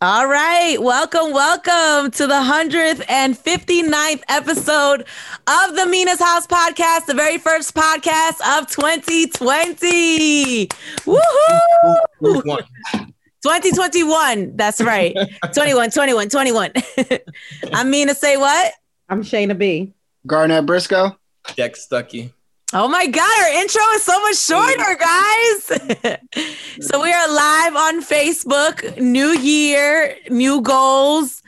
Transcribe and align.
All 0.00 0.28
right. 0.28 0.80
Welcome, 0.80 1.32
welcome 1.32 2.12
to 2.12 2.28
the 2.28 2.34
159th 2.34 4.22
episode 4.28 5.00
of 5.00 5.74
the 5.74 5.86
Mina's 5.90 6.20
House 6.20 6.46
podcast, 6.46 7.06
the 7.06 7.14
very 7.14 7.36
first 7.36 7.74
podcast 7.74 8.38
of 8.60 8.68
2020. 8.70 10.68
Woohoo! 11.04 12.62
2021. 13.42 14.56
That's 14.56 14.80
right. 14.80 15.16
21, 15.52 15.90
21, 15.90 16.28
21. 16.28 16.72
I'm 17.72 17.90
Mina. 17.90 18.14
Say 18.14 18.36
what? 18.36 18.74
I'm 19.08 19.24
Shayna 19.24 19.58
B. 19.58 19.94
Garnett 20.28 20.64
Briscoe. 20.64 21.18
Jack 21.56 21.72
Stuckey. 21.72 22.32
Oh 22.74 22.86
my 22.86 23.06
God, 23.06 23.42
our 23.44 23.62
intro 23.62 23.80
is 23.94 24.02
so 24.02 24.20
much 24.20 24.36
shorter, 24.36 24.94
guys. 25.00 26.18
so 26.86 27.02
we 27.02 27.10
are 27.10 27.28
live 27.32 27.76
on 27.76 28.02
Facebook. 28.02 28.98
New 28.98 29.28
year, 29.28 30.14
new 30.28 30.60
goals. 30.60 31.42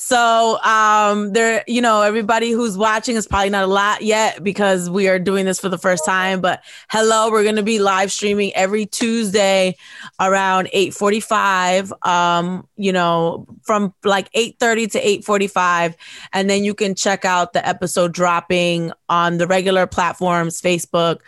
So 0.00 0.62
um 0.62 1.32
there, 1.32 1.64
you 1.66 1.82
know, 1.82 2.02
everybody 2.02 2.52
who's 2.52 2.78
watching 2.78 3.16
is 3.16 3.26
probably 3.26 3.50
not 3.50 3.64
a 3.64 3.66
lot 3.66 4.00
yet 4.00 4.44
because 4.44 4.88
we 4.88 5.08
are 5.08 5.18
doing 5.18 5.44
this 5.44 5.58
for 5.58 5.68
the 5.68 5.76
first 5.76 6.04
time. 6.04 6.40
But 6.40 6.62
hello, 6.88 7.32
we're 7.32 7.42
gonna 7.42 7.64
be 7.64 7.80
live 7.80 8.12
streaming 8.12 8.54
every 8.54 8.86
Tuesday 8.86 9.74
around 10.20 10.68
845. 10.72 11.92
Um, 12.02 12.68
you 12.76 12.92
know, 12.92 13.44
from 13.64 13.92
like 14.04 14.30
830 14.34 14.86
to 14.86 14.98
845. 15.00 15.96
And 16.32 16.48
then 16.48 16.62
you 16.62 16.74
can 16.74 16.94
check 16.94 17.24
out 17.24 17.52
the 17.52 17.66
episode 17.66 18.14
dropping 18.14 18.92
on 19.08 19.38
the 19.38 19.48
regular 19.48 19.88
platforms, 19.88 20.62
Facebook, 20.62 21.18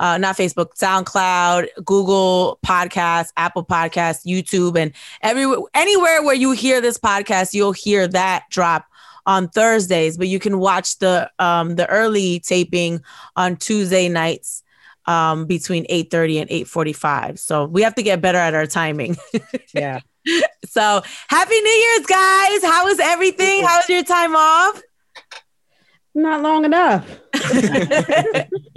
uh, 0.00 0.18
not 0.18 0.36
Facebook, 0.36 0.76
SoundCloud, 0.76 1.68
Google 1.84 2.58
Podcasts, 2.64 3.32
Apple 3.36 3.64
Podcasts, 3.64 4.26
YouTube, 4.26 4.78
and 4.78 4.92
everywhere, 5.22 5.58
anywhere 5.74 6.22
where 6.22 6.34
you 6.34 6.52
hear 6.52 6.80
this 6.80 6.98
podcast, 6.98 7.54
you'll 7.54 7.72
hear 7.72 8.06
that 8.08 8.44
drop 8.50 8.86
on 9.24 9.48
Thursdays. 9.48 10.16
But 10.18 10.28
you 10.28 10.38
can 10.38 10.58
watch 10.58 10.98
the 10.98 11.30
um, 11.38 11.76
the 11.76 11.88
early 11.88 12.40
taping 12.40 13.02
on 13.36 13.56
Tuesday 13.56 14.08
nights 14.08 14.62
um, 15.06 15.46
between 15.46 15.86
eight 15.88 16.10
thirty 16.10 16.38
and 16.38 16.50
eight 16.50 16.68
forty 16.68 16.92
five. 16.92 17.38
So 17.38 17.64
we 17.64 17.82
have 17.82 17.94
to 17.94 18.02
get 18.02 18.20
better 18.20 18.38
at 18.38 18.54
our 18.54 18.66
timing. 18.66 19.16
Yeah. 19.74 20.00
so 20.64 21.02
happy 21.28 21.60
New 21.60 21.70
Year's, 21.70 22.06
guys! 22.06 22.62
How 22.64 22.86
was 22.86 22.98
everything? 22.98 23.62
How 23.64 23.76
was 23.76 23.88
your 23.88 24.02
time 24.02 24.34
off? 24.34 24.82
Not 26.14 26.42
long 26.42 26.64
enough. 26.64 27.06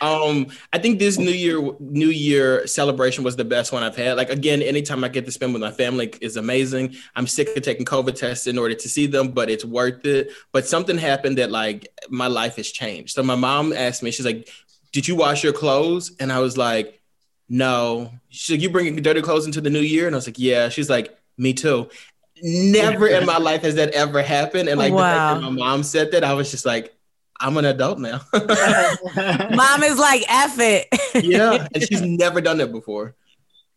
Um, 0.00 0.46
I 0.72 0.78
think 0.78 0.98
this 0.98 1.18
New 1.18 1.30
Year 1.30 1.60
New 1.80 2.08
Year 2.08 2.66
celebration 2.66 3.24
was 3.24 3.36
the 3.36 3.44
best 3.44 3.72
one 3.72 3.82
I've 3.82 3.96
had. 3.96 4.16
Like 4.16 4.30
again, 4.30 4.62
anytime 4.62 5.04
I 5.04 5.08
get 5.08 5.24
to 5.26 5.32
spend 5.32 5.52
with 5.52 5.62
my 5.62 5.70
family 5.70 6.12
is 6.20 6.36
amazing. 6.36 6.94
I'm 7.16 7.26
sick 7.26 7.56
of 7.56 7.62
taking 7.62 7.84
COVID 7.84 8.14
tests 8.14 8.46
in 8.46 8.58
order 8.58 8.74
to 8.74 8.88
see 8.88 9.06
them, 9.06 9.28
but 9.28 9.50
it's 9.50 9.64
worth 9.64 10.04
it. 10.06 10.30
But 10.52 10.66
something 10.66 10.98
happened 10.98 11.38
that 11.38 11.50
like 11.50 11.88
my 12.08 12.26
life 12.26 12.56
has 12.56 12.70
changed. 12.70 13.14
So 13.14 13.22
my 13.22 13.34
mom 13.34 13.72
asked 13.72 14.02
me, 14.02 14.10
she's 14.10 14.26
like, 14.26 14.48
"Did 14.92 15.08
you 15.08 15.16
wash 15.16 15.42
your 15.42 15.52
clothes?" 15.52 16.12
And 16.20 16.32
I 16.32 16.38
was 16.40 16.56
like, 16.56 17.00
"No." 17.48 18.10
She's 18.28 18.56
like, 18.56 18.62
"You 18.62 18.70
bringing 18.70 18.96
dirty 18.96 19.22
clothes 19.22 19.46
into 19.46 19.60
the 19.60 19.70
new 19.70 19.80
year?" 19.80 20.06
And 20.06 20.14
I 20.14 20.18
was 20.18 20.26
like, 20.26 20.38
"Yeah." 20.38 20.68
She's 20.68 20.90
like, 20.90 21.16
"Me 21.36 21.52
too." 21.52 21.88
Never 22.42 23.06
in 23.06 23.26
my 23.26 23.38
life 23.38 23.62
has 23.62 23.76
that 23.76 23.90
ever 23.90 24.20
happened. 24.20 24.68
And 24.68 24.78
like 24.78 24.92
the 24.92 24.98
fact 24.98 25.40
that 25.40 25.50
my 25.50 25.50
mom 25.50 25.82
said 25.82 26.10
that, 26.12 26.24
I 26.24 26.34
was 26.34 26.50
just 26.50 26.66
like, 26.66 26.93
I'm 27.44 27.58
an 27.58 27.66
adult 27.66 27.98
now. 27.98 28.22
Mom 28.32 29.82
is 29.82 29.98
like, 29.98 30.24
F 30.30 30.58
it. 30.58 30.88
yeah. 31.22 31.68
And 31.74 31.82
she's 31.88 32.00
never 32.00 32.40
done 32.40 32.58
it 32.58 32.72
before. 32.72 33.14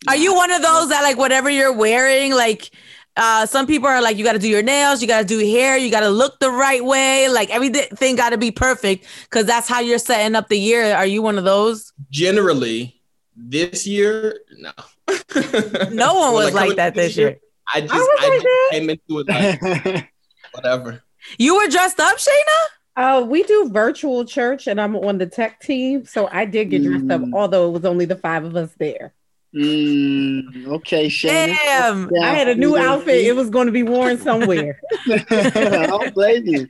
Are 0.08 0.16
you 0.16 0.34
one 0.34 0.52
of 0.52 0.62
those 0.62 0.88
that 0.88 1.02
like 1.02 1.18
whatever 1.18 1.50
you're 1.50 1.74
wearing, 1.74 2.34
like 2.34 2.72
uh 3.18 3.46
some 3.46 3.68
people 3.68 3.90
are 3.90 4.02
like 4.02 4.16
you 4.16 4.24
got 4.24 4.34
to 4.34 4.40
do 4.40 4.48
your 4.48 4.62
nails, 4.62 5.02
you 5.02 5.08
got 5.08 5.20
to 5.20 5.26
do 5.26 5.40
hair, 5.40 5.76
you 5.76 5.92
got 5.92 6.00
to 6.02 6.10
look 6.10 6.40
the 6.40 6.50
right 6.50 6.84
way, 6.84 7.28
like 7.28 7.50
everything 7.50 8.16
got 8.16 8.30
to 8.30 8.38
be 8.38 8.52
perfect 8.52 9.06
cuz 9.32 9.46
that's 9.46 9.68
how 9.68 9.82
you're 9.82 10.00
setting 10.00 10.34
up 10.34 10.48
the 10.48 10.58
year. 10.58 10.96
Are 10.96 11.06
you 11.06 11.22
one 11.22 11.38
of 11.38 11.44
those? 11.44 11.92
Generally, 12.10 13.02
this 13.36 13.86
year, 13.86 14.40
no. 14.60 14.72
no 15.92 16.14
one 16.20 16.34
was 16.34 16.54
like, 16.54 16.70
like 16.70 16.76
that 16.78 16.96
this 16.96 17.18
year. 17.18 17.30
year. 17.30 17.40
I 17.74 17.82
just 17.82 17.94
I, 17.94 18.18
I 18.22 18.30
like 18.30 18.72
came 18.72 18.90
into 18.92 19.20
it 19.20 19.28
like 19.28 20.10
whatever. 20.54 21.04
You 21.38 21.58
were 21.58 21.68
dressed 21.68 22.00
up, 22.00 22.18
Shayna? 22.18 22.77
Uh, 22.98 23.22
we 23.22 23.44
do 23.44 23.70
virtual 23.70 24.26
church, 24.26 24.66
and 24.66 24.82
I'm 24.82 24.96
on 24.96 25.20
the 25.20 25.28
tech 25.28 25.62
team, 25.62 26.06
so 26.06 26.28
I 26.32 26.46
did 26.46 26.72
get 26.72 26.82
dressed 26.82 27.06
mm. 27.06 27.14
up, 27.14 27.32
although 27.32 27.70
it 27.70 27.72
was 27.72 27.86
only 27.86 28.06
the 28.06 28.16
five 28.16 28.44
of 28.44 28.56
us 28.56 28.74
there. 28.80 29.14
Mm, 29.56 30.68
okay, 30.68 31.08
Shane. 31.08 31.56
Damn, 31.56 32.10
I 32.20 32.32
had 32.34 32.48
a 32.48 32.56
new 32.56 32.76
outfit. 32.76 33.24
It 33.24 33.36
was 33.36 33.52
going 33.52 33.68
to 33.68 33.72
be 33.72 33.84
worn 33.84 34.18
somewhere. 34.18 34.82
I'll 35.32 36.12
blame 36.12 36.48
you. 36.48 36.68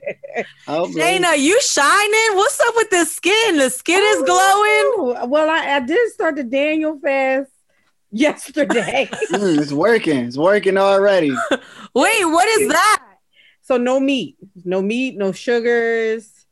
I'll 0.66 0.92
blame 0.92 1.22
Shayna, 1.22 1.38
you 1.38 1.58
shining? 1.62 2.36
What's 2.36 2.60
up 2.60 2.74
with 2.76 2.90
the 2.90 3.04
skin? 3.06 3.56
The 3.56 3.70
skin 3.70 4.02
is 4.02 4.22
glowing. 4.22 5.30
Well, 5.30 5.48
I, 5.48 5.76
I 5.76 5.80
did 5.80 6.12
start 6.12 6.36
the 6.36 6.44
Daniel 6.44 7.00
fast 7.00 7.50
yesterday. 8.10 9.08
mm, 9.32 9.58
it's 9.58 9.72
working. 9.72 10.26
It's 10.26 10.36
working 10.36 10.76
already. 10.76 11.30
Wait, 11.94 12.24
what 12.24 12.48
is 12.60 12.68
that? 12.68 13.04
So 13.68 13.76
no 13.76 14.00
meat, 14.00 14.38
no 14.64 14.80
meat, 14.80 15.18
no 15.18 15.30
sugars. 15.30 16.46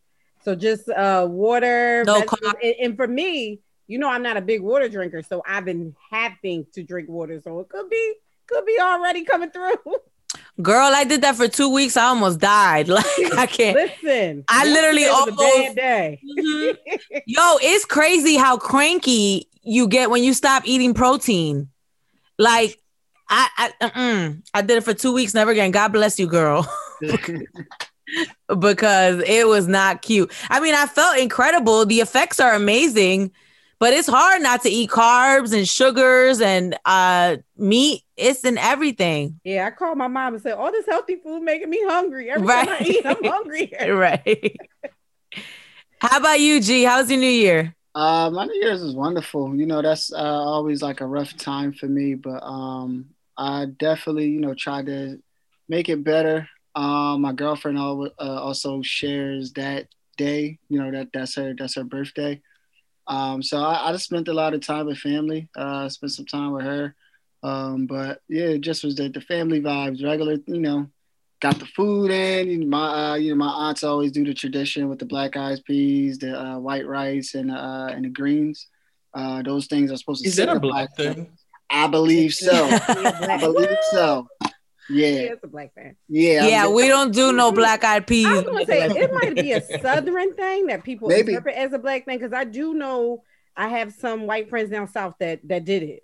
So 0.45 0.55
just 0.55 0.87
uh 0.91 1.27
water. 1.27 2.05
No 2.05 2.23
and, 2.63 2.75
and 2.79 2.95
for 2.95 3.09
me, 3.09 3.61
you 3.87 3.99
know, 3.99 4.11
I'm 4.11 4.23
not 4.23 4.37
a 4.37 4.43
big 4.43 4.61
water 4.61 4.87
drinker, 4.87 5.23
so 5.23 5.43
I've 5.49 5.65
been 5.65 5.97
having 6.11 6.67
to 6.75 6.83
drink 6.83 7.09
water. 7.09 7.41
So 7.41 7.61
it 7.61 7.71
could 7.71 7.89
be 7.89 8.15
could 8.47 8.67
be 8.67 8.79
already 8.79 9.25
coming 9.25 9.51
through. 9.51 9.77
Girl, 10.63 10.91
I 10.93 11.05
did 11.05 11.23
that 11.23 11.37
for 11.37 11.49
two 11.49 11.73
weeks. 11.73 11.97
I 11.97 12.05
almost 12.05 12.39
died. 12.39 12.89
Like 12.97 13.07
I 13.35 13.47
can't 13.47 13.77
listen. 13.77 14.45
I 14.49 14.67
literally 14.67 15.07
almost 15.07 15.39
bad 15.39 15.75
day. 15.75 16.21
Mm-hmm. 16.39 17.17
Yo, 17.25 17.57
it's 17.63 17.87
crazy 17.87 18.37
how 18.37 18.59
cranky 18.59 19.49
you 19.63 19.89
get 19.89 20.11
when 20.11 20.23
you 20.23 20.35
stop 20.35 20.65
eating 20.67 20.93
protein. 20.93 21.71
Like 22.39 22.79
I 23.31 23.73
I, 23.81 24.37
I 24.53 24.61
did 24.61 24.77
it 24.77 24.85
for 24.85 24.93
two 24.93 25.15
weeks, 25.15 25.33
never 25.33 25.53
again. 25.53 25.71
God 25.71 25.89
bless 25.95 26.19
you, 26.19 26.27
girl. 26.27 26.69
because 28.61 29.23
it 29.27 29.47
was 29.47 29.67
not 29.67 30.03
cute. 30.03 30.33
I 30.49 30.61
mean, 30.61 30.75
I 30.75 30.87
felt 30.87 31.19
incredible. 31.19 31.85
The 31.87 32.01
effects 32.01 32.41
are 32.41 32.55
amazing, 32.55 33.33
but 33.79 33.93
it's 33.93 34.09
hard 34.09 34.43
not 34.43 34.63
to 34.63 34.69
eat 34.69 34.91
carbs 34.91 35.53
and 35.57 35.69
sugars 35.69 36.41
and 36.41 36.79
uh 36.85 37.37
meat. 37.57 38.03
It's 38.17 38.45
in 38.45 38.59
everything. 38.59 39.41
Yeah, 39.45 39.67
I 39.67 39.71
called 39.71 39.99
my 39.99 40.09
mom 40.09 40.35
and 40.35 40.43
said, 40.43 40.55
"All 40.55 40.73
this 40.73 40.87
healthy 40.87 41.17
food 41.17 41.43
making 41.43 41.71
me 41.71 41.83
hungry. 41.85 42.31
Every 42.31 42.47
right. 42.47 42.67
time 42.67 42.77
I 42.81 42.85
eat, 42.85 43.07
I'm 43.07 43.25
hungry." 43.25 43.73
right. 43.89 44.57
How 46.01 46.19
about 46.19 46.41
you, 46.41 46.61
G? 46.61 46.85
How's 46.85 47.11
your 47.11 47.21
New 47.21 47.27
Year? 47.27 47.75
Uh, 47.95 48.29
my 48.31 48.45
New 48.45 48.61
Year's 48.63 48.83
is 48.83 48.95
wonderful. 48.95 49.57
You 49.57 49.65
know, 49.65 49.81
that's 49.81 50.13
uh, 50.13 50.17
always 50.17 50.83
like 50.83 51.01
a 51.01 51.07
rough 51.07 51.35
time 51.37 51.73
for 51.73 51.87
me, 51.87 52.15
but 52.15 52.43
um, 52.43 53.07
I 53.39 53.65
definitely, 53.65 54.29
you 54.29 54.41
know, 54.41 54.53
try 54.53 54.83
to 54.83 55.19
make 55.69 55.89
it 55.89 56.05
better. 56.05 56.47
Um, 56.77 57.23
my 57.23 57.33
girlfriend 57.33 57.79
uh, 57.79 58.11
also 58.19 58.83
shares 58.83 59.53
that 59.55 59.89
day. 60.19 60.59
You 60.69 60.79
know 60.79 60.91
that 60.93 61.09
that's 61.13 61.35
her 61.37 61.55
that's 61.59 61.75
her 61.75 61.85
birthday. 61.85 62.41
Um, 63.09 63.43
so 63.43 63.59
I, 63.59 63.89
I 63.89 63.93
just 63.93 64.05
spent 64.05 64.29
a 64.29 64.35
lot 64.35 64.53
of 64.53 64.61
time 64.61 64.87
with 64.87 64.99
family. 64.99 65.49
Uh, 65.57 65.89
spent 65.89 66.13
some 66.13 66.27
time 66.27 66.53
with 66.53 66.65
her. 66.65 66.95
Um, 67.43 67.87
but 67.87 68.21
yeah, 68.29 68.47
it 68.47 68.61
just 68.61 68.85
was 68.85 68.95
the, 68.97 69.09
the 69.09 69.23
family 69.23 69.61
vibes, 69.61 70.05
regular. 70.05 70.37
You 70.47 70.61
know, 70.61 70.91
got 71.41 71.59
the 71.59 71.67
food 71.67 72.11
in. 72.11 72.69
My 72.69 73.13
uh, 73.13 73.15
you 73.15 73.31
know 73.31 73.37
my 73.37 73.69
aunts 73.69 73.83
always 73.83 74.13
do 74.13 74.25
the 74.25 74.35
tradition 74.35 74.91
with 74.91 74.99
the 74.99 75.07
black 75.07 75.35
eyed 75.37 75.65
peas, 75.65 76.19
the 76.19 76.39
uh, 76.39 76.59
white 76.59 76.87
rice, 76.87 77.35
and 77.35 77.51
uh, 77.51 77.89
and 77.91 78.05
the 78.05 78.11
greens. 78.11 78.67
Uh, 79.15 79.41
those 79.43 79.67
things 79.67 79.91
are 79.91 79.97
supposed 79.97 80.23
to. 80.23 80.29
Is 80.29 80.37
that 80.37 80.51
a 80.51 80.61
black 80.61 80.95
thing? 80.95 81.27
I 81.71 81.87
believe 81.87 82.35
so. 82.35 82.69
I 82.89 83.39
believe 83.41 83.79
so. 83.93 84.29
Yeah, 84.89 85.07
it's 85.09 85.45
a 85.45 85.49
black 85.49 85.73
man. 85.77 85.97
Yeah, 86.09 86.47
yeah, 86.47 86.69
we 86.69 86.89
don't 86.89 87.13
do 87.13 87.33
no 87.33 87.53
black 87.53 87.85
eyed 87.85 88.07
peas. 88.07 88.27
I 88.27 88.33
was 88.33 88.45
gonna 88.45 88.67
say 88.67 88.87
it 88.87 89.13
might 89.13 89.35
be 89.35 89.53
a 89.53 89.61
southern 89.83 90.35
thing 90.35 90.67
that 90.67 90.85
people 90.85 91.09
Maybe. 91.09 91.33
interpret 91.33 91.57
as 91.57 91.73
a 91.73 91.79
black 91.79 92.05
thing 92.05 92.19
because 92.19 92.33
I 92.33 92.45
do 92.45 92.75
know 92.75 93.23
I 93.57 93.69
have 93.69 93.93
some 93.93 94.27
white 94.27 94.49
friends 94.49 94.71
down 94.71 94.89
south 94.89 95.15
that 95.21 95.41
that 95.49 95.65
did 95.65 95.83
it. 95.83 96.03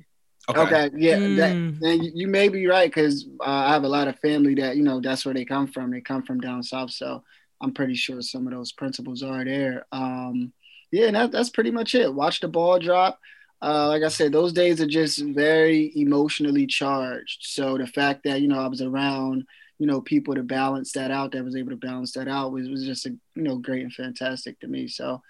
Okay, 0.48 0.60
okay 0.60 0.90
yeah, 0.96 1.18
mm. 1.18 1.36
that, 1.36 1.52
and 1.52 2.18
you 2.18 2.26
may 2.26 2.48
be 2.48 2.66
right 2.66 2.92
because 2.92 3.28
uh, 3.40 3.44
I 3.44 3.72
have 3.72 3.84
a 3.84 3.88
lot 3.88 4.08
of 4.08 4.18
family 4.18 4.54
that 4.56 4.76
you 4.76 4.82
know 4.82 5.00
that's 5.00 5.24
where 5.24 5.34
they 5.34 5.44
come 5.44 5.68
from. 5.68 5.90
They 5.90 6.00
come 6.00 6.22
from 6.22 6.40
down 6.40 6.62
south, 6.62 6.90
so 6.90 7.22
I'm 7.60 7.72
pretty 7.72 7.94
sure 7.94 8.20
some 8.22 8.46
of 8.46 8.52
those 8.52 8.72
principles 8.72 9.22
are 9.22 9.44
there. 9.44 9.86
Um, 9.92 10.52
yeah, 10.90 11.10
that, 11.12 11.30
that's 11.32 11.50
pretty 11.50 11.70
much 11.70 11.94
it. 11.94 12.12
Watch 12.12 12.40
the 12.40 12.48
ball 12.48 12.78
drop 12.78 13.20
uh, 13.62 13.86
like 13.88 14.02
I 14.02 14.08
said, 14.08 14.32
those 14.32 14.52
days 14.52 14.80
are 14.80 14.86
just 14.86 15.22
very 15.22 15.92
emotionally 15.94 16.66
charged. 16.66 17.38
So 17.42 17.78
the 17.78 17.86
fact 17.86 18.24
that 18.24 18.40
you 18.40 18.48
know 18.48 18.58
I 18.58 18.66
was 18.66 18.82
around, 18.82 19.44
you 19.78 19.86
know, 19.86 20.00
people 20.00 20.34
to 20.34 20.42
balance 20.42 20.92
that 20.92 21.10
out, 21.10 21.32
that 21.32 21.44
was 21.44 21.56
able 21.56 21.70
to 21.70 21.76
balance 21.76 22.12
that 22.12 22.28
out, 22.28 22.52
was 22.52 22.68
was 22.68 22.84
just 22.84 23.06
a 23.06 23.10
you 23.10 23.42
know 23.42 23.56
great 23.56 23.82
and 23.82 23.92
fantastic 23.92 24.58
to 24.60 24.66
me. 24.66 24.88
So 24.88 25.22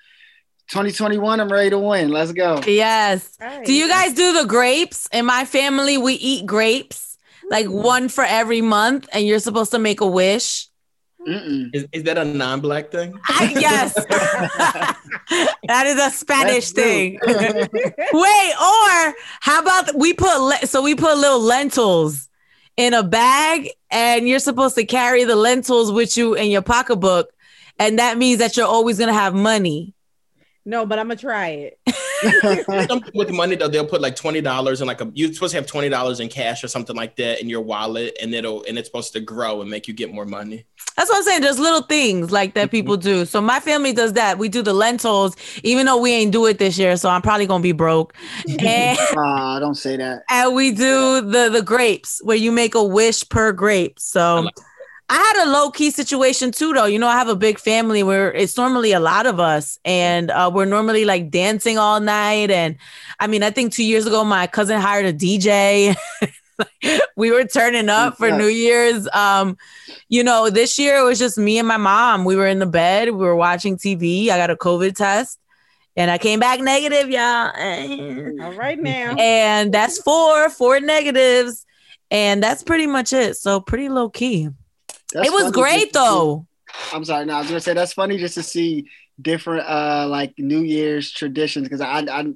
2021, 0.69 1.40
I'm 1.40 1.52
ready 1.52 1.70
to 1.70 1.79
win. 1.79 2.11
Let's 2.11 2.32
go. 2.32 2.61
Yes. 2.67 3.37
Right. 3.40 3.64
Do 3.67 3.75
you 3.75 3.88
guys 3.88 4.14
do 4.14 4.32
the 4.32 4.46
grapes? 4.46 5.08
In 5.12 5.26
my 5.26 5.44
family, 5.44 5.99
we 5.99 6.14
eat 6.14 6.46
grapes. 6.46 7.19
like 7.50 7.67
one 7.67 8.08
for 8.08 8.25
every 8.25 8.62
month, 8.62 9.08
and 9.12 9.26
you're 9.26 9.40
supposed 9.40 9.73
to 9.73 9.79
make 9.79 10.00
a 10.00 10.06
wish. 10.06 10.69
Is, 11.27 11.87
is 11.93 12.03
that 12.05 12.19
a 12.19 12.25
non-black 12.25 12.91
thing? 12.91 13.19
I, 13.29 13.53
yes, 13.57 13.95
that 15.67 15.87
is 15.87 15.99
a 16.01 16.11
Spanish 16.11 16.71
thing. 16.71 17.19
Wait, 17.27 18.53
or 18.61 19.15
how 19.41 19.61
about 19.61 19.95
we 19.95 20.13
put 20.15 20.39
le- 20.41 20.67
so 20.67 20.83
we 20.83 20.95
put 20.95 21.17
little 21.17 21.41
lentils 21.41 22.29
in 22.77 22.95
a 22.95 23.03
bag, 23.03 23.71
and 23.91 24.29
you're 24.29 24.39
supposed 24.39 24.75
to 24.77 24.85
carry 24.85 25.25
the 25.25 25.37
lentils 25.37 25.93
with 25.93 26.17
you 26.17 26.35
in 26.35 26.51
your 26.51 26.63
pocketbook, 26.63 27.31
and 27.79 27.99
that 27.99 28.19
means 28.19 28.39
that 28.39 28.57
you're 28.57 28.67
always 28.67 28.99
gonna 28.99 29.13
have 29.13 29.35
money. 29.35 29.95
No, 30.64 30.87
but 30.87 30.99
I'm 30.99 31.09
gonna 31.09 31.19
try 31.19 31.49
it. 31.49 31.79
with 33.14 33.31
money 33.31 33.56
though, 33.56 33.67
they'll 33.67 33.87
put 33.87 34.00
like 34.00 34.14
twenty 34.14 34.41
dollars 34.41 34.81
in 34.81 34.87
like 34.87 35.00
a 35.00 35.11
you're 35.12 35.32
supposed 35.32 35.53
to 35.53 35.59
have 35.59 35.67
twenty 35.67 35.88
dollars 35.88 36.20
in 36.20 36.29
cash 36.29 36.62
or 36.62 36.69
something 36.69 36.94
like 36.94 37.17
that 37.17 37.41
in 37.41 37.49
your 37.49 37.62
wallet, 37.62 38.17
and 38.23 38.32
it'll 38.32 38.62
and 38.64 38.79
it's 38.79 38.88
supposed 38.88 39.12
to 39.14 39.20
grow 39.20 39.61
and 39.61 39.70
make 39.70 39.88
you 39.88 39.94
get 39.94 40.12
more 40.12 40.25
money. 40.25 40.64
That's 40.97 41.11
what 41.11 41.17
I'm 41.17 41.23
saying. 41.25 41.41
There's 41.43 41.59
little 41.59 41.82
things 41.82 42.31
like 42.31 42.55
that 42.55 42.70
people 42.70 42.97
do. 42.97 43.25
So 43.25 43.41
my 43.41 43.59
family 43.59 43.93
does 43.93 44.12
that. 44.12 44.38
We 44.38 44.49
do 44.49 44.62
the 44.62 44.73
lentils, 44.73 45.35
even 45.64 45.87
though 45.87 46.00
we 46.00 46.12
ain't 46.12 46.31
do 46.31 46.47
it 46.47 46.59
this 46.59 46.79
year. 46.79 46.97
So 46.97 47.08
I'm 47.08 47.23
probably 47.23 47.47
gonna 47.47 47.62
be 47.62 47.73
broke. 47.73 48.15
And 48.61 48.99
uh, 49.17 49.58
don't 49.61 49.75
say 49.75 49.97
that. 49.97 50.23
And 50.31 50.55
we 50.55 50.70
do 50.70 51.20
the 51.23 51.49
the 51.50 51.62
grapes 51.62 52.20
where 52.23 52.37
you 52.37 52.53
make 52.53 52.75
a 52.75 52.85
wish 52.85 53.29
per 53.29 53.53
grape. 53.53 53.99
So. 53.99 54.49
I 55.12 55.17
had 55.17 55.47
a 55.47 55.50
low 55.50 55.70
key 55.70 55.91
situation 55.91 56.53
too, 56.53 56.73
though. 56.73 56.87
You 56.87 56.99
know, 56.99 57.06
I 57.06 57.19
have 57.19 57.29
a 57.29 57.37
big 57.37 57.59
family 57.59 58.03
where 58.03 58.32
it's 58.32 58.56
normally 58.56 58.93
a 58.93 59.00
lot 59.00 59.26
of 59.26 59.38
us, 59.38 59.79
and 59.85 60.31
uh, 60.31 60.50
we're 60.53 60.64
normally 60.64 61.05
like 61.05 61.31
dancing 61.31 61.76
all 61.76 62.00
night. 62.00 62.50
And 62.50 62.79
I 63.20 63.26
mean, 63.26 63.43
I 63.43 63.50
think 63.50 63.75
two 63.75 63.85
years 63.85 64.06
ago, 64.06 64.25
my 64.25 64.47
cousin 64.47 64.81
hired 64.81 65.05
a 65.05 65.12
DJ. 65.12 65.94
we 67.17 67.31
were 67.31 67.44
turning 67.44 67.91
up 67.91 68.17
for 68.17 68.31
New 68.31 68.47
Year's. 68.47 69.06
Um, 69.12 69.59
you 70.09 70.25
know, 70.25 70.49
this 70.49 70.79
year 70.79 70.97
it 70.97 71.03
was 71.03 71.19
just 71.19 71.37
me 71.37 71.58
and 71.58 71.69
my 71.69 71.76
mom. 71.76 72.25
We 72.25 72.35
were 72.35 72.47
in 72.47 72.58
the 72.58 72.65
bed, 72.65 73.11
we 73.11 73.19
were 73.19 73.37
watching 73.37 73.76
TV. 73.76 74.31
I 74.31 74.38
got 74.38 74.49
a 74.49 74.56
COVID 74.56 74.97
test. 74.97 75.38
And 75.94 76.11
I 76.11 76.17
came 76.17 76.41
back 76.41 76.58
negative, 76.61 77.11
y'all. 77.11 77.53
All 78.43 78.55
right 78.55 78.79
now. 78.79 79.15
And 79.19 79.75
that's 79.75 80.00
four, 80.00 80.49
four 80.49 80.81
negatives. 80.81 81.67
And 82.11 82.43
that's 82.43 82.62
pretty 82.62 82.87
much 82.87 83.12
it. 83.12 83.37
So 83.37 83.61
pretty 83.61 83.91
low 83.91 84.08
key. 84.08 84.49
That's 85.12 85.29
it 85.29 85.32
was 85.32 85.53
great 85.53 85.93
though. 85.93 86.47
I'm 86.93 87.05
sorry. 87.05 87.26
No, 87.26 87.35
I 87.35 87.38
was 87.41 87.49
gonna 87.49 87.61
say 87.61 87.75
that's 87.75 87.93
funny 87.93 88.19
just 88.19 88.35
to 88.35 88.43
see 88.43 88.88
different 89.20 89.69
uh 89.69 90.06
like 90.09 90.35
New 90.38 90.62
Year's 90.62 91.11
traditions 91.11 91.69
because 91.69 91.81
I, 91.81 92.00
I 92.00 92.32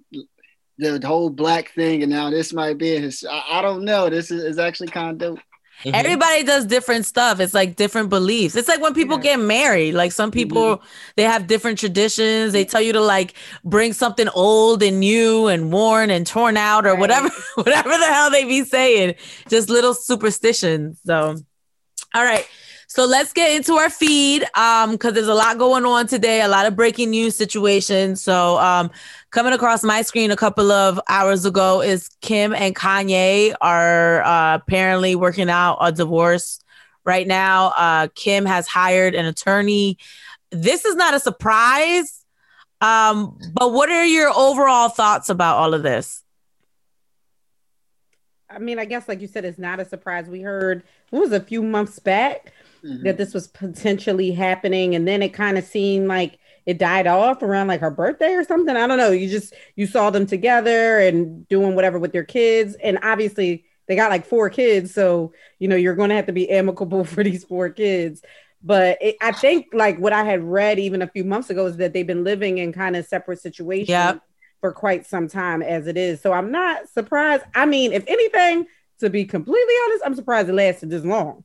the 0.78 1.00
whole 1.06 1.30
black 1.30 1.70
thing 1.70 2.02
and 2.02 2.12
now 2.12 2.28
this 2.28 2.52
might 2.52 2.76
be 2.76 2.98
his 2.98 3.24
I, 3.28 3.58
I 3.58 3.62
don't 3.62 3.84
know. 3.84 4.10
This 4.10 4.30
is, 4.30 4.42
is 4.42 4.58
actually 4.58 4.88
kind 4.88 5.10
of 5.10 5.18
dope. 5.18 5.40
Mm-hmm. 5.84 5.94
Everybody 5.94 6.42
does 6.42 6.64
different 6.64 7.04
stuff. 7.04 7.38
It's 7.38 7.52
like 7.52 7.76
different 7.76 8.08
beliefs. 8.08 8.56
It's 8.56 8.68
like 8.68 8.80
when 8.80 8.94
people 8.94 9.18
yeah. 9.18 9.36
get 9.36 9.40
married. 9.40 9.92
Like 9.92 10.12
some 10.12 10.30
people, 10.30 10.78
mm-hmm. 10.78 10.86
they 11.16 11.24
have 11.24 11.46
different 11.46 11.78
traditions. 11.78 12.54
They 12.54 12.64
tell 12.64 12.80
you 12.80 12.94
to 12.94 13.00
like 13.00 13.34
bring 13.62 13.92
something 13.92 14.28
old 14.30 14.82
and 14.82 15.00
new 15.00 15.48
and 15.48 15.70
worn 15.70 16.08
and 16.10 16.26
torn 16.26 16.56
out 16.56 16.86
or 16.86 16.92
right. 16.92 16.98
whatever, 16.98 17.28
whatever 17.56 17.90
the 17.90 18.06
hell 18.06 18.30
they 18.30 18.44
be 18.44 18.64
saying. 18.64 19.16
Just 19.48 19.68
little 19.68 19.92
superstitions. 19.92 20.98
So, 21.04 21.36
all 22.16 22.24
right. 22.24 22.48
So 22.86 23.04
let's 23.04 23.34
get 23.34 23.54
into 23.54 23.74
our 23.74 23.90
feed 23.90 24.42
um 24.54 24.92
because 24.92 25.12
there's 25.12 25.28
a 25.28 25.34
lot 25.34 25.58
going 25.58 25.84
on 25.84 26.06
today, 26.06 26.40
a 26.40 26.48
lot 26.48 26.64
of 26.64 26.74
breaking 26.74 27.10
news 27.10 27.36
situations. 27.36 28.22
So 28.22 28.56
um 28.56 28.90
coming 29.32 29.52
across 29.52 29.84
my 29.84 30.00
screen 30.00 30.30
a 30.30 30.36
couple 30.36 30.72
of 30.72 30.98
hours 31.10 31.44
ago 31.44 31.82
is 31.82 32.08
Kim 32.22 32.54
and 32.54 32.74
Kanye 32.74 33.54
are 33.60 34.22
uh, 34.22 34.54
apparently 34.54 35.14
working 35.14 35.50
out 35.50 35.76
a 35.82 35.92
divorce 35.92 36.58
right 37.04 37.26
now. 37.26 37.74
Uh 37.76 38.08
Kim 38.14 38.46
has 38.46 38.66
hired 38.66 39.14
an 39.14 39.26
attorney. 39.26 39.98
This 40.50 40.86
is 40.86 40.96
not 40.96 41.12
a 41.12 41.20
surprise. 41.20 42.24
Um 42.80 43.38
but 43.52 43.74
what 43.74 43.90
are 43.90 44.06
your 44.06 44.32
overall 44.34 44.88
thoughts 44.88 45.28
about 45.28 45.58
all 45.58 45.74
of 45.74 45.82
this? 45.82 46.22
I 48.48 48.58
mean, 48.58 48.78
I 48.78 48.86
guess 48.86 49.06
like 49.06 49.20
you 49.20 49.26
said, 49.26 49.44
it's 49.44 49.58
not 49.58 49.80
a 49.80 49.84
surprise. 49.84 50.28
We 50.28 50.40
heard 50.40 50.82
it 51.12 51.18
was 51.18 51.32
a 51.32 51.40
few 51.40 51.62
months 51.62 51.98
back 51.98 52.52
mm-hmm. 52.84 53.04
that 53.04 53.16
this 53.16 53.34
was 53.34 53.48
potentially 53.48 54.32
happening 54.32 54.94
and 54.94 55.06
then 55.06 55.22
it 55.22 55.30
kind 55.30 55.58
of 55.58 55.64
seemed 55.64 56.08
like 56.08 56.38
it 56.64 56.78
died 56.78 57.06
off 57.06 57.42
around 57.42 57.68
like 57.68 57.80
her 57.80 57.90
birthday 57.90 58.32
or 58.32 58.42
something. 58.42 58.76
I 58.76 58.86
don't 58.86 58.98
know. 58.98 59.12
You 59.12 59.28
just 59.28 59.54
you 59.76 59.86
saw 59.86 60.10
them 60.10 60.26
together 60.26 60.98
and 60.98 61.46
doing 61.48 61.74
whatever 61.76 61.98
with 61.98 62.12
their 62.12 62.24
kids 62.24 62.74
and 62.82 62.98
obviously 63.02 63.64
they 63.86 63.94
got 63.94 64.10
like 64.10 64.26
four 64.26 64.50
kids 64.50 64.92
so 64.92 65.32
you 65.60 65.68
know 65.68 65.76
you're 65.76 65.94
going 65.94 66.08
to 66.10 66.16
have 66.16 66.26
to 66.26 66.32
be 66.32 66.50
amicable 66.50 67.04
for 67.04 67.22
these 67.22 67.44
four 67.44 67.70
kids. 67.70 68.22
But 68.62 68.98
it, 69.00 69.16
i 69.20 69.30
think 69.30 69.66
like 69.72 69.98
what 69.98 70.12
i 70.12 70.24
had 70.24 70.42
read 70.42 70.78
even 70.78 71.02
a 71.02 71.08
few 71.08 71.24
months 71.24 71.50
ago 71.50 71.66
is 71.66 71.76
that 71.76 71.92
they've 71.92 72.06
been 72.06 72.24
living 72.24 72.58
in 72.58 72.72
kind 72.72 72.96
of 72.96 73.06
separate 73.06 73.40
situations 73.40 73.90
yep. 73.90 74.22
for 74.60 74.72
quite 74.72 75.06
some 75.06 75.28
time 75.28 75.62
as 75.62 75.86
it 75.86 75.96
is. 75.96 76.20
So 76.20 76.32
i'm 76.32 76.50
not 76.50 76.88
surprised. 76.88 77.44
I 77.54 77.66
mean 77.66 77.92
if 77.92 78.02
anything 78.08 78.66
to 79.00 79.10
be 79.10 79.24
completely 79.24 79.74
honest 79.84 80.02
i'm 80.04 80.14
surprised 80.14 80.48
it 80.48 80.54
lasted 80.54 80.90
this 80.90 81.04
long 81.04 81.44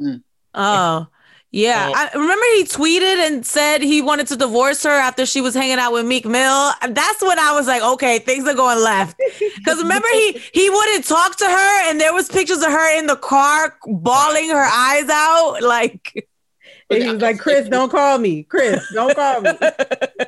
mm. 0.00 0.22
Oh, 0.56 1.06
yeah. 1.52 1.92
I 1.94 2.10
remember 2.14 2.44
he 2.56 2.64
tweeted 2.64 3.26
and 3.26 3.46
said 3.46 3.80
he 3.80 4.02
wanted 4.02 4.26
to 4.28 4.36
divorce 4.36 4.82
her 4.82 4.90
after 4.90 5.24
she 5.24 5.40
was 5.40 5.54
hanging 5.54 5.78
out 5.78 5.92
with 5.92 6.04
Meek 6.04 6.26
Mill. 6.26 6.72
That's 6.88 7.22
when 7.22 7.38
I 7.38 7.52
was 7.52 7.66
like, 7.66 7.82
okay, 7.82 8.18
things 8.18 8.48
are 8.48 8.54
going 8.54 8.82
left. 8.82 9.20
Because 9.56 9.82
remember 9.82 10.06
he 10.12 10.40
he 10.52 10.70
wouldn't 10.70 11.04
talk 11.06 11.36
to 11.38 11.44
her, 11.44 11.90
and 11.90 12.00
there 12.00 12.14
was 12.14 12.28
pictures 12.28 12.58
of 12.58 12.70
her 12.70 12.98
in 12.98 13.06
the 13.06 13.16
car 13.16 13.76
bawling 13.84 14.48
her 14.50 14.64
eyes 14.64 15.08
out, 15.08 15.58
like. 15.60 16.28
And 16.88 17.02
he 17.02 17.10
was 17.10 17.20
like, 17.20 17.40
Kris, 17.40 17.68
don't 17.68 17.90
call 17.90 18.18
me. 18.18 18.44
Kris, 18.44 18.80
don't 18.94 19.14
call 19.16 19.40
me. 19.40 19.50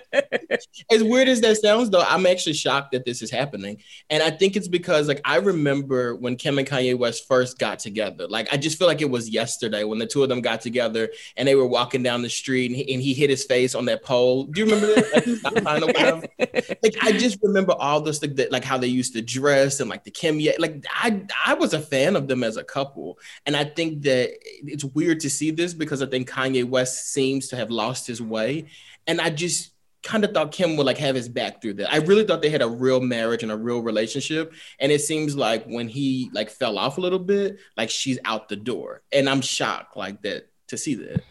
as 0.91 1.03
weird 1.03 1.29
as 1.29 1.41
that 1.43 1.57
sounds, 1.59 1.91
though, 1.91 2.03
I'm 2.03 2.27
actually 2.27 2.55
shocked 2.55 2.93
that 2.93 3.05
this 3.05 3.23
is 3.23 3.31
happening. 3.31 3.79
And 4.11 4.23
I 4.23 4.31
think 4.31 4.57
it's 4.57 4.69
because, 4.69 5.09
like, 5.09 5.21
I 5.25 5.37
remember 5.37 6.15
when 6.15 6.37
Kim 6.37 6.59
and 6.59 6.69
Kanye 6.69 6.97
West 6.97 7.27
first 7.27 7.59
got 7.59 7.79
together. 7.79 8.27
Like, 8.29 8.53
I 8.53 8.57
just 8.57 8.79
feel 8.79 8.87
like 8.87 9.01
it 9.01 9.11
was 9.11 9.29
yesterday 9.29 9.85
when 9.85 9.99
the 9.99 10.07
two 10.07 10.23
of 10.23 10.29
them 10.29 10.41
got 10.41 10.61
together 10.61 11.11
and 11.37 11.47
they 11.47 11.55
were 11.55 11.67
walking 11.67 12.03
down 12.03 12.23
the 12.23 12.31
street 12.31 12.71
and 12.71 12.77
he, 12.77 12.95
and 12.95 13.03
he 13.03 13.15
hit 13.15 13.31
his 13.31 13.45
face 13.45 13.75
on 13.75 13.85
that 13.87 14.03
pole. 14.05 14.45
Do 14.45 14.61
you 14.61 14.67
remember 14.67 14.95
that? 14.95 16.29
Like, 16.39 16.79
like, 16.83 16.97
I 17.03 17.13
just 17.13 17.39
remember 17.43 17.75
all 17.79 18.01
this, 18.01 18.23
like, 18.23 18.37
that, 18.37 18.53
like 18.53 18.65
how 18.65 18.79
they 18.79 18.87
used 18.87 19.15
to 19.15 19.23
dress 19.23 19.81
and 19.81 19.91
like 19.91 20.05
the 20.05 20.11
Kim. 20.11 20.41
Like, 20.59 20.85
I, 20.91 21.23
I 21.47 21.55
was 21.55 21.75
a 21.75 21.81
fan 21.81 22.17
of 22.17 22.29
them 22.29 22.45
as 22.45 22.57
a 22.57 22.65
couple. 22.65 23.19
And 23.47 23.57
I 23.57 23.65
think 23.65 24.03
that 24.03 24.31
it's 24.65 24.85
weird 24.85 25.21
to 25.21 25.31
see 25.31 25.51
this 25.51 25.75
because 25.75 26.03
I 26.03 26.07
think 26.07 26.29
Kanye 26.29 26.65
West 26.65 27.13
seems 27.13 27.49
to 27.49 27.57
have 27.57 27.71
lost 27.71 28.07
his 28.07 28.21
way. 28.21 28.67
And 29.07 29.21
I 29.21 29.31
just 29.31 29.71
kind 30.09 30.25
of 30.25 30.33
thought 30.33 30.53
Kim 30.53 30.77
would 30.77 30.87
like 30.87 30.97
have 30.97 31.15
his 31.15 31.29
back 31.29 31.61
through 31.61 31.75
that. 31.75 31.93
I 31.93 31.99
really 31.99 32.25
thought 32.25 32.41
they 32.41 32.49
had 32.49 32.63
a 32.63 32.69
real 32.69 32.99
marriage 32.99 33.43
and 33.43 33.53
a 33.53 33.57
real 33.57 33.83
relationship. 33.83 34.55
And 34.81 34.91
it 34.91 35.03
seems 35.03 35.37
like 35.37 35.67
when 35.67 35.87
he 35.87 36.31
like 36.33 36.49
fell 36.49 36.79
off 36.79 36.97
a 36.97 37.01
little 37.03 37.19
bit, 37.19 37.59
like 37.77 37.91
she's 37.91 38.19
out 38.25 38.49
the 38.49 38.57
door. 38.57 39.03
And 39.13 39.29
I'm 39.29 39.43
shocked 39.43 39.99
like 39.99 40.23
that 40.23 40.49
to 40.69 40.79
see 40.79 40.95
that. 40.95 41.23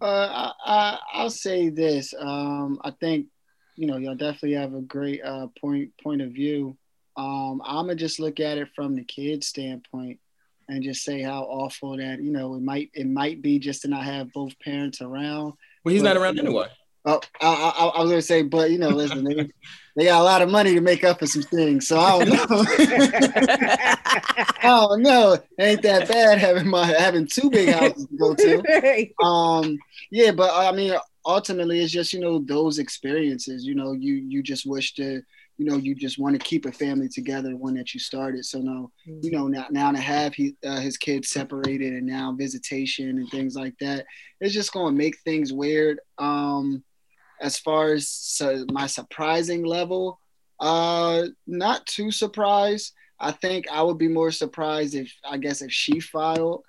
Uh, 0.00 0.52
I, 0.64 0.98
I, 1.12 1.22
will 1.22 1.30
say 1.30 1.68
this. 1.68 2.14
Um, 2.18 2.80
I 2.82 2.90
think, 2.90 3.26
you 3.76 3.86
know, 3.86 3.98
y'all 3.98 4.14
definitely 4.14 4.54
have 4.54 4.72
a 4.72 4.80
great 4.80 5.22
uh, 5.22 5.48
point 5.60 5.90
point 6.02 6.22
of 6.22 6.30
view. 6.30 6.76
Um, 7.18 7.60
I'm 7.64 7.86
gonna 7.86 7.96
just 7.96 8.18
look 8.18 8.40
at 8.40 8.56
it 8.56 8.68
from 8.74 8.94
the 8.94 9.04
kid's 9.04 9.46
standpoint 9.46 10.20
and 10.68 10.82
just 10.82 11.02
say 11.02 11.22
how 11.22 11.44
awful 11.44 11.96
that 11.96 12.20
you 12.22 12.30
know 12.30 12.54
it 12.56 12.62
might 12.62 12.90
it 12.92 13.06
might 13.06 13.40
be 13.40 13.58
just 13.58 13.82
to 13.82 13.88
not 13.88 14.04
have 14.04 14.32
both 14.32 14.58
parents 14.58 15.00
around. 15.00 15.54
Well, 15.84 15.92
he's 15.94 16.02
but, 16.02 16.14
not 16.14 16.22
around 16.22 16.38
anyway. 16.38 16.68
Oh, 17.08 17.20
I, 17.40 17.46
I, 17.46 17.86
I, 17.86 18.00
was 18.00 18.10
gonna 18.10 18.20
say, 18.20 18.42
but 18.42 18.72
you 18.72 18.78
know, 18.78 18.88
listen, 18.88 19.22
they, 19.22 19.48
they 19.94 20.06
got 20.06 20.20
a 20.20 20.24
lot 20.24 20.42
of 20.42 20.50
money 20.50 20.74
to 20.74 20.80
make 20.80 21.04
up 21.04 21.20
for 21.20 21.26
some 21.26 21.42
things, 21.42 21.86
so 21.86 22.00
I 22.00 22.18
don't 22.18 22.28
know. 22.30 22.46
I 24.58 24.58
don't 24.62 25.02
know. 25.02 25.34
It 25.34 25.44
ain't 25.58 25.82
that 25.82 26.08
bad 26.08 26.38
having 26.38 26.66
my 26.66 26.84
having 26.84 27.28
two 27.28 27.48
big 27.48 27.68
houses 27.68 28.08
to 28.08 28.16
go 28.16 28.34
to. 28.34 29.08
Um, 29.24 29.78
yeah, 30.10 30.32
but 30.32 30.50
I 30.52 30.72
mean, 30.72 30.94
ultimately, 31.24 31.80
it's 31.80 31.92
just 31.92 32.12
you 32.12 32.18
know 32.18 32.40
those 32.40 32.80
experiences. 32.80 33.64
You 33.64 33.76
know, 33.76 33.92
you 33.92 34.14
you 34.14 34.42
just 34.42 34.66
wish 34.66 34.94
to 34.94 35.22
you 35.58 35.64
know 35.64 35.76
you 35.76 35.94
just 35.94 36.18
want 36.18 36.34
to 36.34 36.44
keep 36.44 36.66
a 36.66 36.72
family 36.72 37.08
together 37.08 37.56
one 37.56 37.74
that 37.74 37.94
you 37.94 38.00
started 38.00 38.44
so 38.44 38.58
now 38.58 38.90
you 39.06 39.30
know 39.30 39.48
now, 39.48 39.66
now 39.70 39.90
to 39.90 39.98
have 39.98 40.34
he, 40.34 40.54
uh, 40.66 40.80
his 40.80 40.98
kids 40.98 41.30
separated 41.30 41.94
and 41.94 42.06
now 42.06 42.34
visitation 42.36 43.08
and 43.08 43.30
things 43.30 43.54
like 43.54 43.74
that 43.80 44.04
it's 44.40 44.52
just 44.52 44.72
going 44.72 44.94
to 44.94 44.98
make 44.98 45.16
things 45.20 45.54
weird 45.54 45.98
um 46.18 46.84
as 47.40 47.58
far 47.58 47.92
as 47.92 48.08
so 48.08 48.64
my 48.70 48.86
surprising 48.86 49.64
level 49.64 50.18
uh 50.60 51.24
not 51.46 51.84
too 51.86 52.10
surprised 52.10 52.92
i 53.20 53.30
think 53.30 53.66
i 53.70 53.82
would 53.82 53.98
be 53.98 54.08
more 54.08 54.30
surprised 54.30 54.94
if 54.94 55.12
i 55.28 55.36
guess 55.36 55.62
if 55.62 55.72
she 55.72 56.00
filed 56.00 56.62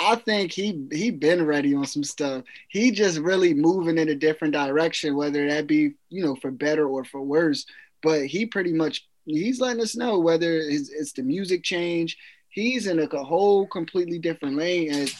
I 0.00 0.14
think 0.14 0.52
he 0.52 0.86
he 0.92 1.10
been 1.10 1.44
ready 1.44 1.74
on 1.74 1.84
some 1.84 2.04
stuff. 2.04 2.44
He 2.68 2.92
just 2.92 3.18
really 3.18 3.52
moving 3.52 3.98
in 3.98 4.10
a 4.10 4.14
different 4.14 4.54
direction, 4.54 5.16
whether 5.16 5.48
that 5.48 5.66
be 5.66 5.94
you 6.08 6.24
know 6.24 6.36
for 6.36 6.52
better 6.52 6.86
or 6.86 7.04
for 7.04 7.20
worse 7.20 7.66
but 8.02 8.26
he 8.26 8.46
pretty 8.46 8.72
much 8.72 9.06
he's 9.24 9.60
letting 9.60 9.82
us 9.82 9.96
know 9.96 10.18
whether 10.18 10.56
it's, 10.56 10.90
it's 10.90 11.12
the 11.12 11.22
music 11.22 11.62
change, 11.62 12.16
he's 12.48 12.86
in 12.86 12.98
a, 12.98 13.04
a 13.04 13.24
whole 13.24 13.66
completely 13.66 14.18
different 14.18 14.56
lane, 14.56 14.92
and 14.92 15.14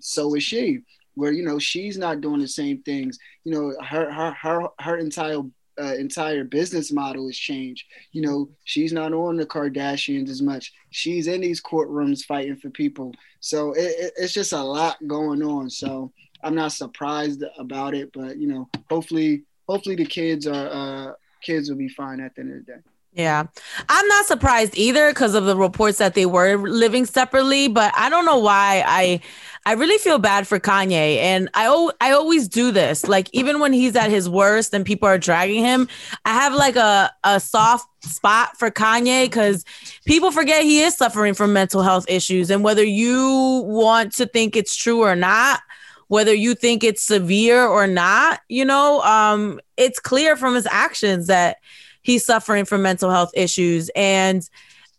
so 0.00 0.34
is 0.34 0.42
she. 0.42 0.80
Where 1.18 1.32
you 1.32 1.44
know 1.44 1.58
she's 1.58 1.98
not 1.98 2.20
doing 2.20 2.40
the 2.40 2.48
same 2.48 2.82
things. 2.82 3.18
You 3.44 3.52
know 3.52 3.84
her 3.84 4.10
her 4.12 4.30
her 4.30 4.68
her 4.78 4.96
entire 4.98 5.42
uh, 5.80 5.94
entire 5.94 6.44
business 6.44 6.92
model 6.92 7.26
has 7.26 7.36
changed. 7.36 7.84
You 8.12 8.22
know, 8.22 8.48
she's 8.64 8.92
not 8.92 9.12
on 9.12 9.36
the 9.36 9.46
Kardashians 9.46 10.28
as 10.28 10.42
much. 10.42 10.72
She's 10.90 11.26
in 11.26 11.40
these 11.40 11.62
courtrooms 11.62 12.24
fighting 12.24 12.56
for 12.56 12.70
people. 12.70 13.14
So 13.40 13.72
it, 13.72 13.94
it, 13.98 14.12
it's 14.16 14.32
just 14.32 14.52
a 14.52 14.62
lot 14.62 14.96
going 15.06 15.42
on. 15.42 15.70
So 15.70 16.12
I'm 16.42 16.54
not 16.54 16.72
surprised 16.72 17.44
about 17.58 17.94
it, 17.94 18.10
but 18.12 18.38
you 18.38 18.48
know, 18.48 18.68
hopefully, 18.90 19.44
hopefully 19.68 19.96
the 19.96 20.06
kids 20.06 20.46
are 20.46 20.68
uh, 20.68 21.12
kids 21.42 21.68
will 21.68 21.76
be 21.76 21.88
fine 21.88 22.20
at 22.20 22.34
the 22.34 22.42
end 22.42 22.52
of 22.52 22.66
the 22.66 22.72
day. 22.72 22.78
Yeah. 23.18 23.46
I'm 23.88 24.06
not 24.06 24.26
surprised 24.26 24.78
either 24.78 25.08
because 25.10 25.34
of 25.34 25.44
the 25.44 25.56
reports 25.56 25.98
that 25.98 26.14
they 26.14 26.24
were 26.24 26.56
living 26.56 27.04
separately, 27.04 27.66
but 27.66 27.92
I 27.96 28.08
don't 28.08 28.24
know 28.24 28.38
why 28.38 28.84
I 28.86 29.20
I 29.66 29.72
really 29.72 29.98
feel 29.98 30.20
bad 30.20 30.46
for 30.46 30.60
Kanye 30.60 31.16
and 31.18 31.48
I 31.52 31.66
I 32.00 32.12
always 32.12 32.46
do 32.46 32.70
this. 32.70 33.08
Like 33.08 33.28
even 33.32 33.58
when 33.58 33.72
he's 33.72 33.96
at 33.96 34.10
his 34.10 34.28
worst 34.28 34.72
and 34.72 34.86
people 34.86 35.08
are 35.08 35.18
dragging 35.18 35.64
him, 35.64 35.88
I 36.24 36.32
have 36.32 36.54
like 36.54 36.76
a 36.76 37.10
a 37.24 37.40
soft 37.40 37.88
spot 38.04 38.56
for 38.56 38.70
Kanye 38.70 39.32
cuz 39.32 39.64
people 40.06 40.30
forget 40.30 40.62
he 40.62 40.80
is 40.82 40.96
suffering 40.96 41.34
from 41.34 41.52
mental 41.52 41.82
health 41.82 42.04
issues 42.08 42.50
and 42.50 42.62
whether 42.62 42.84
you 42.84 43.64
want 43.66 44.12
to 44.12 44.26
think 44.26 44.54
it's 44.54 44.76
true 44.76 45.00
or 45.02 45.16
not, 45.16 45.60
whether 46.06 46.32
you 46.32 46.54
think 46.54 46.84
it's 46.84 47.02
severe 47.02 47.66
or 47.66 47.88
not, 47.88 48.42
you 48.48 48.64
know, 48.64 49.00
um 49.02 49.58
it's 49.76 49.98
clear 49.98 50.36
from 50.36 50.54
his 50.54 50.66
actions 50.70 51.26
that 51.26 51.56
he's 52.02 52.24
suffering 52.24 52.64
from 52.64 52.82
mental 52.82 53.10
health 53.10 53.30
issues. 53.34 53.90
And 53.94 54.48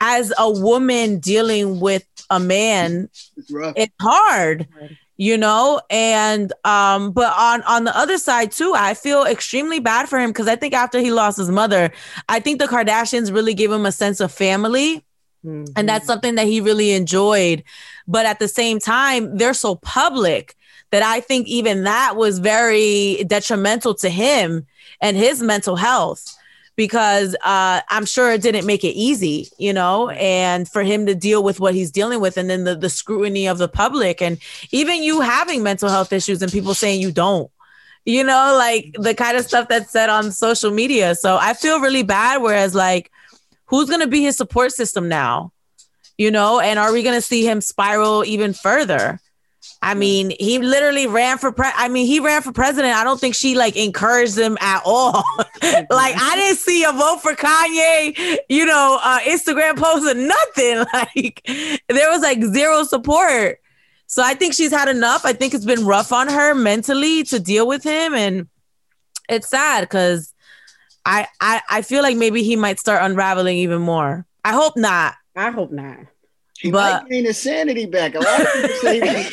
as 0.02 0.34
a 0.38 0.50
woman 0.50 1.20
dealing 1.20 1.80
with 1.80 2.06
a 2.30 2.40
man, 2.40 3.10
it's, 3.36 3.52
it's 3.76 3.96
hard 4.02 4.68
you 5.20 5.38
know? 5.38 5.82
And 5.92 6.52
um 6.64 7.12
but 7.12 7.32
on 7.38 7.62
on 7.64 7.84
the 7.84 7.96
other 7.96 8.18
side 8.18 8.52
too 8.52 8.74
i 8.76 8.94
feel 8.96 9.26
extremely 9.26 9.80
bad 9.80 10.10
for 10.10 10.18
him 10.18 10.32
because 10.32 10.48
i 10.48 10.56
think 10.56 10.74
after 10.74 11.00
he 11.00 11.12
lost 11.12 11.38
his 11.38 11.50
mother 11.50 11.92
i 12.30 12.40
think 12.40 12.60
the 12.60 12.66
kardashians 12.66 13.32
really 13.32 13.54
gave 13.54 13.72
him 13.72 13.86
a 13.86 13.92
sense 13.92 14.20
of 14.20 14.32
family. 14.32 15.06
Mm-hmm. 15.46 15.72
and 15.78 15.88
that's 15.88 16.06
something 16.06 16.36
that 16.36 16.48
he 16.48 16.60
really 16.60 16.92
enjoyed. 16.92 17.64
But 18.10 18.26
at 18.26 18.40
the 18.40 18.50
same 18.50 18.80
time 18.80 19.38
they're 19.38 19.54
so 19.54 19.76
public 19.76 20.56
that 20.92 21.04
i 21.04 21.20
think 21.20 21.48
even 21.48 21.84
that 21.84 22.16
was 22.16 22.40
very 22.40 23.24
detrimental 23.26 23.94
to 23.96 24.10
him 24.10 24.66
and 25.02 25.16
his 25.16 25.42
mental 25.42 25.76
health 25.76 26.36
because 26.80 27.36
uh, 27.44 27.82
I'm 27.90 28.06
sure 28.06 28.32
it 28.32 28.42
didn't 28.42 28.66
make 28.66 28.86
it 28.86 28.96
easy, 28.96 29.50
you 29.58 29.74
know, 29.74 30.12
and 30.12 30.66
for 30.66 30.82
him 30.82 31.08
to 31.08 31.14
deal 31.14 31.44
with 31.44 31.60
what 31.60 31.74
he's 31.74 31.92
dealing 31.92 32.22
with 32.22 32.38
and 32.38 32.50
then 32.50 32.64
the, 32.64 32.74
the 32.74 32.90
scrutiny 32.90 33.50
of 33.50 33.58
the 33.58 33.68
public 33.68 34.22
and 34.22 34.38
even 34.72 35.04
you 35.04 35.20
having 35.20 35.62
mental 35.62 35.90
health 35.90 36.14
issues 36.14 36.42
and 36.42 36.50
people 36.50 36.74
saying 36.74 37.02
you 37.02 37.12
don't, 37.12 37.52
you 38.06 38.24
know, 38.24 38.56
like 38.58 38.96
the 38.98 39.14
kind 39.14 39.36
of 39.36 39.44
stuff 39.44 39.68
that's 39.68 39.92
said 39.92 40.08
on 40.08 40.32
social 40.32 40.72
media. 40.72 41.16
So 41.16 41.36
I 41.36 41.54
feel 41.54 41.82
really 41.82 42.04
bad. 42.04 42.42
Whereas, 42.42 42.74
like, 42.74 43.12
who's 43.66 43.90
going 43.90 44.00
to 44.00 44.08
be 44.08 44.22
his 44.22 44.38
support 44.38 44.72
system 44.72 45.10
now? 45.10 45.52
You 46.18 46.32
know, 46.32 46.62
and 46.62 46.80
are 46.80 46.94
we 46.94 47.04
going 47.04 47.16
to 47.18 47.22
see 47.22 47.46
him 47.46 47.60
spiral 47.60 48.24
even 48.24 48.54
further? 48.54 49.20
I 49.82 49.94
mean, 49.94 50.34
he 50.40 50.60
literally 50.60 51.08
ran 51.08 51.38
for 51.38 51.52
pre- 51.52 51.72
I 51.74 51.88
mean, 51.88 52.06
he 52.06 52.20
ran 52.20 52.42
for 52.42 52.52
president. 52.52 52.96
I 52.96 53.04
don't 53.04 53.20
think 53.20 53.34
she 53.34 53.56
like 53.56 53.78
encouraged 53.78 54.38
him 54.38 54.58
at 54.60 54.82
all. 54.86 55.24
like 55.64 56.16
I 56.18 56.34
didn't 56.36 56.58
see 56.58 56.84
a 56.84 56.92
vote 56.92 57.22
for 57.22 57.34
Kanye, 57.34 58.38
you 58.50 58.66
know, 58.66 59.00
uh, 59.02 59.20
Instagram 59.20 59.78
post 59.78 60.06
or 60.06 60.16
nothing. 60.16 60.86
Like 60.94 61.42
there 61.88 62.10
was 62.12 62.22
like 62.22 62.44
zero 62.44 62.84
support. 62.84 63.60
So 64.08 64.24
I 64.24 64.34
think 64.34 64.54
she's 64.54 64.72
had 64.72 64.90
enough. 64.90 65.24
I 65.24 65.34
think 65.34 65.54
it's 65.54 65.66
been 65.66 65.86
rough 65.86 66.12
on 66.12 66.28
her 66.28 66.54
mentally 66.54 67.24
to 67.26 67.40
deal 67.40 67.68
with 67.68 67.84
him 67.84 68.14
and 68.14 68.48
it's 69.30 69.50
sad 69.50 69.90
cuz 69.90 70.34
I, 71.06 71.28
I 71.40 71.62
I 71.70 71.82
feel 71.84 72.02
like 72.04 72.18
maybe 72.18 72.44
he 72.44 72.56
might 72.56 72.80
start 72.80 73.04
unraveling 73.04 73.58
even 73.58 73.82
more. 73.82 74.26
I 74.44 74.54
hope 74.54 74.76
not. 74.76 75.16
I 75.36 75.52
hope 75.52 75.72
not. 75.72 76.00
He 76.60 76.72
but, 76.72 77.04
might 77.04 77.10
gain 77.10 77.26
his 77.26 77.38
sanity 77.38 77.86
back. 77.86 78.16
A 78.16 78.20
lot 78.20 78.42
of 78.42 78.48
people 78.54 78.70
say 78.82 79.30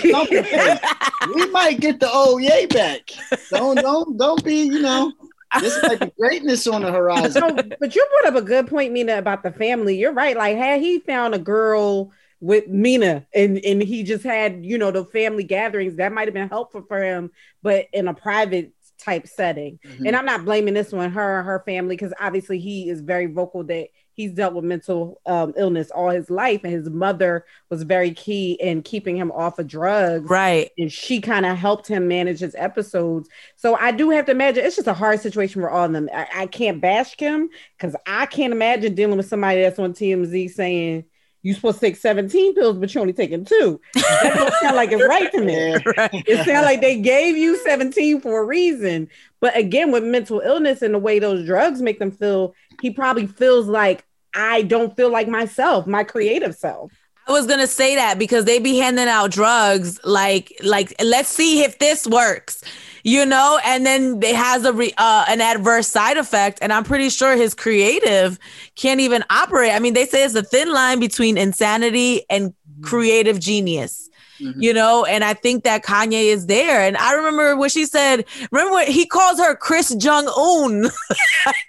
we 1.34 1.46
might 1.50 1.80
get 1.80 1.98
the 1.98 2.10
old 2.10 2.42
yay 2.42 2.66
back. 2.66 3.10
Don't 3.50 3.76
don't 3.76 4.16
don't 4.16 4.44
be, 4.44 4.62
you 4.62 4.80
know. 4.80 5.12
This 5.60 5.74
is 5.74 5.82
like 5.82 6.16
greatness 6.16 6.66
on 6.66 6.82
the 6.82 6.92
horizon. 6.92 7.42
No, 7.42 7.62
but 7.80 7.94
you 7.94 8.06
brought 8.22 8.34
up 8.34 8.42
a 8.42 8.44
good 8.44 8.68
point, 8.68 8.92
Mina, 8.92 9.18
about 9.18 9.42
the 9.42 9.50
family. 9.50 9.98
You're 9.98 10.12
right. 10.12 10.36
Like, 10.36 10.56
had 10.56 10.80
he 10.80 10.98
found 11.00 11.34
a 11.34 11.38
girl 11.38 12.12
with 12.40 12.68
Mina 12.68 13.26
and 13.34 13.58
and 13.64 13.82
he 13.82 14.02
just 14.02 14.24
had, 14.24 14.64
you 14.64 14.78
know, 14.78 14.90
the 14.90 15.04
family 15.06 15.44
gatherings, 15.44 15.96
that 15.96 16.12
might 16.12 16.28
have 16.28 16.34
been 16.34 16.48
helpful 16.48 16.84
for 16.86 17.02
him, 17.02 17.30
but 17.62 17.86
in 17.92 18.08
a 18.08 18.14
private 18.14 18.72
type 18.98 19.26
setting. 19.26 19.78
Mm-hmm. 19.84 20.06
And 20.06 20.16
I'm 20.16 20.26
not 20.26 20.44
blaming 20.44 20.74
this 20.74 20.92
one, 20.92 21.10
her 21.10 21.42
her 21.42 21.62
family, 21.66 21.96
because 21.96 22.12
obviously 22.20 22.58
he 22.58 22.88
is 22.88 23.00
very 23.00 23.26
vocal 23.26 23.64
that 23.64 23.88
he's 24.16 24.32
dealt 24.32 24.54
with 24.54 24.64
mental 24.64 25.20
um, 25.26 25.54
illness 25.56 25.90
all 25.90 26.10
his 26.10 26.30
life 26.30 26.62
and 26.64 26.72
his 26.72 26.90
mother 26.90 27.44
was 27.70 27.82
very 27.82 28.10
key 28.10 28.52
in 28.60 28.82
keeping 28.82 29.16
him 29.16 29.30
off 29.32 29.58
of 29.58 29.68
drugs. 29.68 30.28
Right. 30.28 30.70
And 30.78 30.90
she 30.90 31.20
kind 31.20 31.46
of 31.46 31.56
helped 31.56 31.86
him 31.86 32.08
manage 32.08 32.40
his 32.40 32.54
episodes. 32.56 33.28
So 33.56 33.76
i 33.76 33.92
do 33.92 34.10
have 34.10 34.26
to 34.26 34.32
imagine 34.32 34.64
it's 34.64 34.76
just 34.76 34.88
a 34.88 34.94
hard 34.94 35.20
situation 35.20 35.60
for 35.60 35.70
all 35.70 35.84
of 35.84 35.92
them. 35.92 36.08
I, 36.12 36.26
I 36.34 36.46
can't 36.46 36.80
bash 36.80 37.16
him 37.18 37.50
because 37.76 37.94
i 38.06 38.26
can't 38.26 38.52
imagine 38.52 38.94
dealing 38.94 39.16
with 39.16 39.28
somebody 39.28 39.62
that's 39.62 39.78
on 39.78 39.92
tmz 39.92 40.50
saying 40.50 41.04
you're 41.46 41.54
supposed 41.54 41.78
to 41.78 41.86
take 41.86 41.94
17 41.94 42.56
pills, 42.56 42.76
but 42.76 42.92
you're 42.92 43.02
only 43.02 43.12
taking 43.12 43.44
two. 43.44 43.80
That 43.94 44.32
don't 44.34 44.52
sound 44.54 44.74
like 44.74 44.90
it's 44.90 45.06
right 45.06 45.30
to 45.30 45.40
me. 45.40 45.74
right. 45.96 46.10
It 46.26 46.44
sounds 46.44 46.64
like 46.64 46.80
they 46.80 47.00
gave 47.00 47.36
you 47.36 47.56
17 47.58 48.20
for 48.20 48.42
a 48.42 48.44
reason. 48.44 49.08
But 49.38 49.56
again, 49.56 49.92
with 49.92 50.02
mental 50.02 50.40
illness 50.40 50.82
and 50.82 50.92
the 50.92 50.98
way 50.98 51.20
those 51.20 51.46
drugs 51.46 51.80
make 51.80 52.00
them 52.00 52.10
feel, 52.10 52.52
he 52.82 52.90
probably 52.90 53.28
feels 53.28 53.68
like 53.68 54.04
I 54.34 54.62
don't 54.62 54.96
feel 54.96 55.08
like 55.08 55.28
myself, 55.28 55.86
my 55.86 56.02
creative 56.02 56.56
self. 56.56 56.90
I 57.28 57.32
was 57.32 57.46
gonna 57.46 57.68
say 57.68 57.94
that 57.94 58.18
because 58.18 58.44
they 58.44 58.58
be 58.58 58.78
handing 58.78 59.06
out 59.06 59.30
drugs 59.30 60.00
like 60.02 60.52
like 60.64 60.94
let's 61.00 61.28
see 61.28 61.62
if 61.62 61.78
this 61.78 62.08
works, 62.08 62.64
you 63.06 63.24
know, 63.24 63.60
and 63.64 63.86
then 63.86 64.20
it 64.20 64.34
has 64.34 64.64
a 64.64 64.72
re, 64.72 64.92
uh, 64.98 65.24
an 65.28 65.40
adverse 65.40 65.86
side 65.86 66.16
effect, 66.16 66.58
and 66.60 66.72
I'm 66.72 66.82
pretty 66.82 67.08
sure 67.08 67.36
his 67.36 67.54
creative 67.54 68.36
can't 68.74 68.98
even 68.98 69.22
operate. 69.30 69.72
I 69.72 69.78
mean, 69.78 69.94
they 69.94 70.06
say 70.06 70.24
it's 70.24 70.34
a 70.34 70.42
thin 70.42 70.72
line 70.72 70.98
between 70.98 71.38
insanity 71.38 72.24
and 72.28 72.52
creative 72.82 73.38
genius. 73.38 74.10
Mm-hmm. 74.40 74.60
You 74.60 74.74
know, 74.74 75.04
and 75.04 75.24
I 75.24 75.34
think 75.34 75.64
that 75.64 75.84
Kanye 75.84 76.24
is 76.24 76.46
there. 76.46 76.80
And 76.80 76.96
I 76.96 77.14
remember 77.14 77.56
when 77.56 77.70
she 77.70 77.86
said, 77.86 78.24
remember 78.50 78.74
when 78.74 78.90
he 78.90 79.06
calls 79.06 79.38
her 79.38 79.56
Kris 79.56 79.94
Jong-Un. 79.94 80.90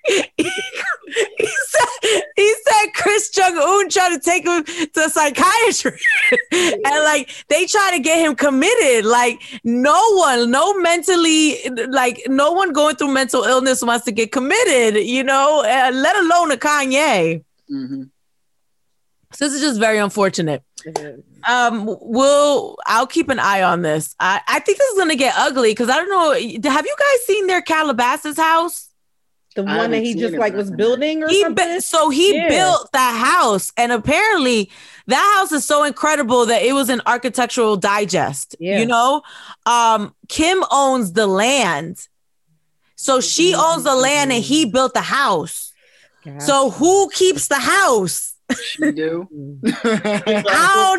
he, 0.08 0.24
he, 0.38 1.48
said, 1.68 2.22
he 2.36 2.56
said 2.68 2.88
Kris 2.94 3.30
Jong-Un 3.30 3.90
tried 3.90 4.16
to 4.16 4.20
take 4.20 4.46
him 4.46 4.64
to 4.64 5.06
a 5.06 5.10
psychiatrist. 5.10 6.06
and 6.52 7.04
like 7.04 7.30
they 7.48 7.66
try 7.66 7.92
to 7.94 8.00
get 8.00 8.20
him 8.20 8.36
committed. 8.36 9.06
Like 9.06 9.42
no 9.64 10.02
one, 10.16 10.52
no 10.52 10.78
mentally, 10.80 11.58
like 11.90 12.22
no 12.28 12.52
one 12.52 12.74
going 12.74 12.96
through 12.98 13.14
mental 13.14 13.44
illness 13.44 13.82
wants 13.84 14.06
to 14.06 14.12
get 14.12 14.32
committed, 14.32 15.04
you 15.04 15.24
know, 15.24 15.62
uh, 15.62 15.92
let 15.94 16.16
alone 16.18 16.52
a 16.52 16.58
Kanye. 16.58 17.44
Mm-hmm. 17.72 18.04
So 19.38 19.46
this 19.46 19.54
is 19.54 19.62
just 19.62 19.80
very 19.80 20.00
unfortunate. 20.00 20.64
Um, 21.48 21.96
we'll 22.02 22.76
I'll 22.88 23.06
keep 23.06 23.30
an 23.30 23.38
eye 23.38 23.62
on 23.62 23.84
this. 23.84 24.16
I, 24.20 24.42
I 24.48 24.60
think 24.62 24.80
this 24.80 24.90
is 24.90 24.98
gonna 24.98 25.16
get 25.16 25.36
ugly 25.38 25.70
because 25.70 25.92
I 25.92 25.98
don't 25.98 26.10
know. 26.10 26.32
Have 26.72 26.86
you 26.88 26.96
guys 27.00 27.26
seen 27.28 27.46
their 27.46 27.62
Calabasas 27.62 28.36
house? 28.36 28.90
The 29.54 29.62
one 29.62 29.92
that 29.92 30.02
he 30.02 30.16
just 30.16 30.34
like 30.34 30.56
was 30.56 30.72
building 30.72 31.22
or 31.22 31.30
he 31.30 31.44
something? 31.44 31.82
so 31.82 32.10
he 32.10 32.36
yeah. 32.36 32.50
built 32.50 32.90
that 32.94 33.16
house, 33.16 33.72
and 33.78 33.92
apparently 33.92 34.72
that 35.06 35.36
house 35.38 35.52
is 35.52 35.64
so 35.64 35.84
incredible 35.84 36.48
that 36.48 36.64
it 36.64 36.74
was 36.74 36.90
an 36.90 37.04
architectural 37.06 37.78
digest. 37.78 38.56
Yeah. 38.60 38.80
You 38.80 38.88
know, 38.88 39.22
um, 39.68 40.16
Kim 40.30 40.64
owns 40.72 41.14
the 41.14 41.28
land, 41.28 42.08
so 42.96 43.22
she 43.22 43.54
owns 43.54 43.84
the 43.84 43.96
land, 43.96 44.32
and 44.32 44.44
he 44.44 44.66
built 44.66 44.96
the 44.96 45.02
house. 45.02 45.74
So 46.40 46.72
who 46.72 47.08
keeps 47.12 47.50
the 47.50 47.60
house? 47.60 48.34
She 48.56 48.92
do. 48.92 49.28
How? 49.84 50.96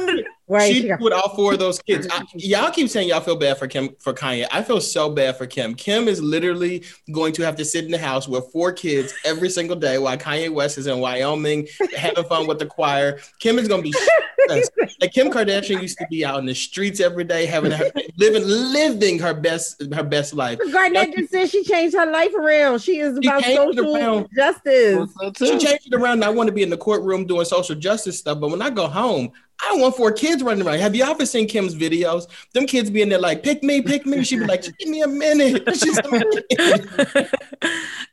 Right. 0.51 0.75
She 0.75 0.93
with 1.01 1.13
all 1.13 1.35
four 1.35 1.53
of 1.53 1.59
those 1.59 1.79
kids. 1.81 2.07
I, 2.11 2.25
y'all 2.35 2.71
keep 2.71 2.89
saying 2.89 3.09
y'all 3.09 3.21
feel 3.21 3.37
bad 3.37 3.59
for 3.59 3.67
Kim 3.67 3.91
for 3.99 4.15
Kanye. 4.15 4.47
I 4.51 4.63
feel 4.63 4.81
so 4.81 5.11
bad 5.11 5.37
for 5.37 5.47
Kim. 5.47 5.75
Kim 5.75 6.09
is 6.09 6.23
literally 6.23 6.85
going 7.13 7.35
to 7.35 7.43
have 7.43 7.57
to 7.57 7.65
sit 7.65 7.85
in 7.85 7.91
the 7.91 7.99
house 7.99 8.27
with 8.27 8.51
four 8.51 8.73
kids 8.73 9.13
every 9.25 9.51
single 9.51 9.77
day 9.77 9.99
while 9.99 10.17
Kanye 10.17 10.51
West 10.51 10.79
is 10.79 10.87
in 10.87 11.01
Wyoming 11.01 11.69
having 11.97 12.25
fun 12.25 12.47
with 12.47 12.59
the 12.59 12.67
choir. 12.67 13.19
Kim 13.41 13.59
is 13.59 13.69
gonna 13.69 13.83
be 13.83 13.95
like 14.49 15.13
Kim 15.13 15.31
Kardashian 15.31 15.81
used 15.83 15.99
to 15.99 16.07
be 16.11 16.25
out 16.25 16.39
in 16.39 16.47
the 16.47 16.55
streets 16.55 17.01
every 17.01 17.25
day, 17.25 17.47
having 17.47 17.71
her 17.71 17.91
living 18.17 18.43
living 18.47 19.19
her 19.19 19.35
best 19.35 19.83
her 19.93 20.03
best 20.03 20.35
life. 20.35 20.59
Garnett 20.73 21.15
just 21.17 21.31
said 21.31 21.51
she 21.51 21.65
changed 21.65 21.97
her 21.97 22.11
life 22.11 22.35
around. 22.35 22.81
She 22.81 22.99
is 22.99 23.17
about 23.17 23.45
social 23.45 24.29
justice. 24.35 25.11
She 25.39 25.59
changed 25.59 25.87
it 25.87 25.95
around. 25.95 26.25
I 26.25 26.31
want 26.31 26.49
to 26.49 26.53
be 26.53 26.63
in 26.63 26.71
the 26.71 26.77
courtroom 26.77 27.27
doing 27.27 27.45
social 27.45 27.75
justice 27.75 28.19
stuff, 28.19 28.41
but 28.41 28.51
when 28.51 28.63
I 28.63 28.71
go 28.71 28.87
home, 28.87 29.33
I 29.61 29.71
don't 29.71 29.81
want 29.81 29.97
four 29.97 30.13
kids 30.13 30.43
running 30.43 30.65
around. 30.65 30.79
Have 30.79 30.95
you 30.95 31.03
ever 31.03 31.27
seen 31.27 31.49
Kim's 31.49 31.75
videos? 31.75 32.29
Them 32.55 32.65
kids 32.65 32.91
be 32.91 33.03
in 33.03 33.09
there 33.09 33.19
like, 33.19 33.43
pick 33.43 33.65
me, 33.65 33.83
pick 33.83 34.07
me. 34.07 34.23
She'd 34.23 34.39
be 34.39 34.47
like, 34.47 34.63
give 34.63 34.89
me 34.89 35.03
a 35.03 35.09
minute. 35.09 35.65
She's 35.77 35.99
a 35.99 36.11
minute. 36.11 37.31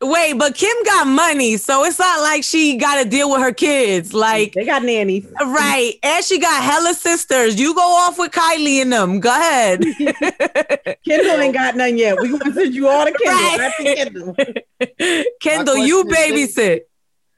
Wait, 0.02 0.34
but 0.34 0.56
Kim 0.56 0.76
got 0.86 1.06
money, 1.08 1.58
so 1.58 1.84
it's 1.86 2.00
not 2.00 2.22
like 2.22 2.44
she 2.44 2.78
got 2.78 3.04
to 3.04 3.08
deal 3.08 3.32
with 3.32 3.42
her 3.42 3.54
kids. 3.54 4.14
Like 4.14 4.54
they 4.54 4.66
got 4.66 4.84
nannies, 4.84 5.28
right? 5.40 5.94
And 6.02 6.25
she 6.26 6.40
got 6.40 6.64
hella 6.64 6.94
sisters. 6.94 7.60
You 7.60 7.74
go 7.74 7.82
off 7.82 8.18
with 8.18 8.32
Kylie 8.32 8.82
and 8.82 8.92
them. 8.92 9.20
Go 9.20 9.30
ahead. 9.30 9.82
Kendall 11.08 11.40
ain't 11.40 11.54
got 11.54 11.76
none 11.76 11.98
yet. 11.98 12.20
We 12.20 12.38
gonna 12.38 12.54
send 12.54 12.74
you 12.74 12.88
all 12.88 13.06
to 13.06 13.12
Kendall. 13.12 14.36
Right. 14.38 14.76
Kendall, 14.78 15.24
Kendall 15.42 15.78
you 15.78 16.04
babysit. 16.06 16.82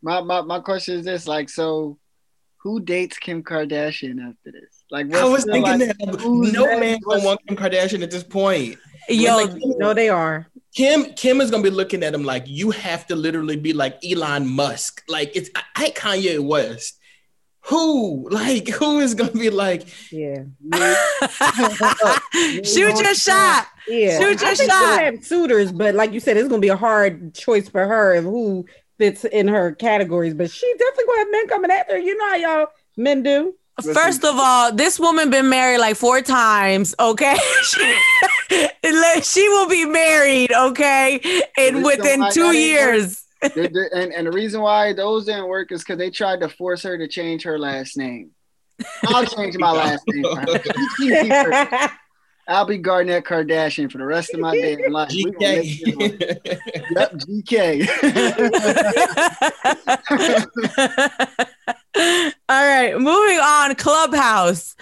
My, 0.01 0.22
my 0.22 0.41
my 0.41 0.60
question 0.60 1.00
is 1.00 1.06
this: 1.06 1.27
like, 1.27 1.50
so 1.50 1.98
who 2.58 2.79
dates 2.79 3.17
Kim 3.17 3.44
Kardashian 3.44 4.20
after 4.22 4.51
this? 4.51 4.84
Like, 4.89 5.13
I 5.13 5.25
was 5.25 5.44
thinking 5.44 5.63
like, 5.63 5.79
that 5.79 5.96
no 6.00 6.79
man 6.79 7.00
gonna 7.00 7.24
want 7.24 7.39
Kim 7.48 7.58
Kardashian 7.58 8.03
at 8.03 8.12
this 8.12 8.24
point. 8.24 8.77
Yo, 9.10 9.36
like, 9.36 9.51
no, 9.56 9.94
they 9.94 10.10
are. 10.10 10.48
Kim 10.75 11.06
Kim 11.13 11.41
is 11.41 11.50
gonna 11.50 11.63
be 11.63 11.70
looking 11.70 12.03
at 12.03 12.13
him 12.13 12.24
like 12.24 12.44
you 12.46 12.72
have 12.72 13.08
to 13.08 13.15
literally 13.15 13.56
be 13.56 13.74
like 13.74 13.98
Elon 14.06 14.48
Musk. 14.48 15.03
Like 15.08 15.36
it's 15.36 15.50
I 15.75 15.89
Kanye 15.89 16.39
West. 16.39 16.96
Who? 17.67 18.29
Like 18.29 18.67
who 18.69 19.00
is 19.00 19.13
gonna 19.13 19.31
be 19.31 19.50
like 19.50 19.88
yeah. 20.12 20.43
Shoot 22.63 23.00
your 23.00 23.13
shot. 23.13 23.67
Yeah. 23.88 24.19
Shoot 24.19 24.41
your 24.41 24.55
shot. 24.55 25.01
have 25.01 25.24
suitors 25.24 25.71
but 25.71 25.95
like 25.95 26.13
you 26.13 26.19
said 26.19 26.38
it's 26.38 26.47
gonna 26.47 26.62
be 26.62 26.69
a 26.69 26.77
hard 26.77 27.33
choice 27.33 27.67
for 27.67 27.86
her 27.86 28.15
of 28.15 28.24
who 28.24 28.65
fits 28.97 29.25
in 29.25 29.47
her 29.47 29.74
categories 29.74 30.33
but 30.33 30.50
she 30.50 30.71
definitely 30.77 31.05
gonna 31.05 31.19
have 31.19 31.31
men 31.31 31.47
coming 31.47 31.71
after 31.71 31.93
her. 31.93 32.00
You 32.00 32.17
know 32.17 32.29
how 32.29 32.36
y'all 32.36 32.67
men 32.95 33.24
do. 33.24 33.53
First 33.93 34.24
of 34.25 34.36
all, 34.38 34.74
this 34.74 35.00
woman 35.00 35.29
been 35.29 35.50
married 35.50 35.77
like 35.77 35.97
four 35.97 36.21
times. 36.21 36.95
Okay, 37.00 37.36
she 39.21 39.50
will 39.50 39.69
be 39.69 39.86
married. 39.86 40.51
Okay, 40.51 41.19
and 41.59 41.83
within 41.83 42.27
two 42.31 42.57
years. 42.57 43.26
And, 43.41 44.13
and 44.13 44.27
the 44.27 44.32
reason 44.32 44.62
why 44.62 44.94
those 44.94 45.25
didn't 45.25 45.48
work 45.48 45.72
is 45.72 45.82
because 45.82 45.98
they 45.98 46.10
tried 46.10 46.41
to 46.41 46.50
force 46.50 46.84
her 46.84 46.98
to 46.98 47.08
change 47.08 47.44
her 47.44 47.60
last 47.60 47.98
name. 47.98 48.32
I'll 49.03 49.25
change 49.25 49.58
my 49.58 49.72
last 49.72 50.03
name. 50.08 50.25
I'll 52.50 52.65
be 52.65 52.77
Garnett 52.77 53.25
Kardashian 53.25 53.91
for 53.91 53.98
the 53.98 54.06
rest 54.06 54.34
of 54.34 54.39
my 54.39 54.53
day 54.53 54.77
in 54.82 54.91
life. 54.91 55.10
GK. 55.10 56.20
yep, 56.96 57.12
GK. 57.13 57.88
All 62.48 62.65
right, 62.65 62.94
moving 62.94 63.39
on. 63.39 63.75
Clubhouse. 63.75 64.77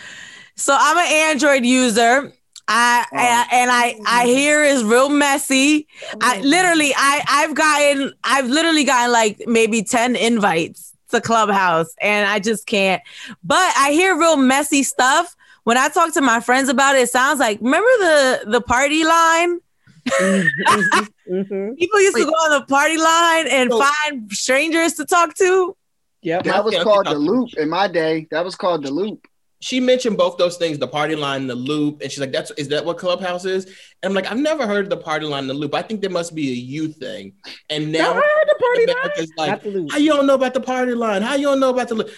So 0.55 0.77
I'm 0.79 0.97
an 0.97 1.31
Android 1.31 1.65
user. 1.65 2.31
I, 2.67 3.05
oh. 3.11 3.17
I, 3.17 3.47
and 3.51 3.71
I 3.71 3.99
I 4.07 4.25
hear 4.25 4.63
is 4.63 4.83
real 4.83 5.09
messy. 5.09 5.87
I 6.21 6.41
literally 6.41 6.93
I 6.95 7.23
I've 7.27 7.55
gotten 7.55 8.13
I've 8.23 8.47
literally 8.47 8.83
gotten 8.83 9.11
like 9.11 9.43
maybe 9.45 9.83
10 9.83 10.15
invites 10.15 10.93
to 11.11 11.21
Clubhouse 11.21 11.93
and 12.01 12.27
I 12.27 12.39
just 12.39 12.65
can't. 12.65 13.01
But 13.43 13.71
I 13.77 13.91
hear 13.91 14.17
real 14.17 14.37
messy 14.37 14.83
stuff. 14.83 15.35
When 15.63 15.77
I 15.77 15.89
talk 15.89 16.13
to 16.13 16.21
my 16.21 16.39
friends 16.39 16.69
about 16.69 16.95
it, 16.95 16.99
it 16.99 17.09
sounds 17.09 17.39
like 17.39 17.59
remember 17.61 17.89
the 17.99 18.43
the 18.47 18.61
party 18.61 19.03
line? 19.03 19.59
mm-hmm. 20.07 21.73
People 21.75 22.01
used 22.01 22.17
to 22.17 22.23
go 22.23 22.31
on 22.31 22.59
the 22.59 22.65
party 22.67 22.97
line 22.97 23.47
and 23.47 23.71
find 23.71 24.31
strangers 24.31 24.93
to 24.93 25.05
talk 25.05 25.35
to. 25.35 25.75
Yep. 26.21 26.43
That 26.45 26.65
was 26.65 26.75
called 26.79 27.05
the 27.05 27.15
loop 27.15 27.53
in 27.55 27.69
my 27.69 27.87
day. 27.87 28.27
That 28.31 28.43
was 28.43 28.55
called 28.55 28.83
the 28.83 28.91
loop. 28.91 29.27
She 29.61 29.79
mentioned 29.79 30.17
both 30.17 30.37
those 30.37 30.57
things, 30.57 30.77
the 30.77 30.87
party 30.87 31.15
line, 31.15 31.47
the 31.47 31.55
loop, 31.55 32.01
and 32.01 32.11
she's 32.11 32.19
like, 32.19 32.31
"That's 32.31 32.51
is 32.51 32.67
that 32.69 32.85
what 32.85 32.97
Clubhouse 32.97 33.45
is?" 33.45 33.65
And 33.65 34.09
I'm 34.09 34.13
like, 34.13 34.29
"I've 34.31 34.37
never 34.37 34.67
heard 34.67 34.85
of 34.85 34.89
the 34.89 34.97
party 34.97 35.25
line, 35.25 35.47
the 35.47 35.53
loop. 35.53 35.73
I 35.73 35.81
think 35.81 36.01
there 36.01 36.09
must 36.09 36.35
be 36.35 36.49
a 36.49 36.53
you 36.53 36.89
thing." 36.89 37.33
And 37.69 37.91
now 37.91 38.11
I 38.11 38.15
heard 38.15 38.47
the 38.47 38.55
party 38.59 38.85
line. 38.87 39.27
Like, 39.37 39.91
how 39.91 39.97
you 39.97 40.13
don't 40.13 40.27
know 40.27 40.35
about 40.35 40.53
the 40.53 40.61
party 40.61 40.93
line? 40.93 41.21
How 41.21 41.35
you 41.35 41.47
don't 41.47 41.59
know 41.59 41.69
about 41.69 41.87
the 41.87 41.95
loop? 41.95 42.11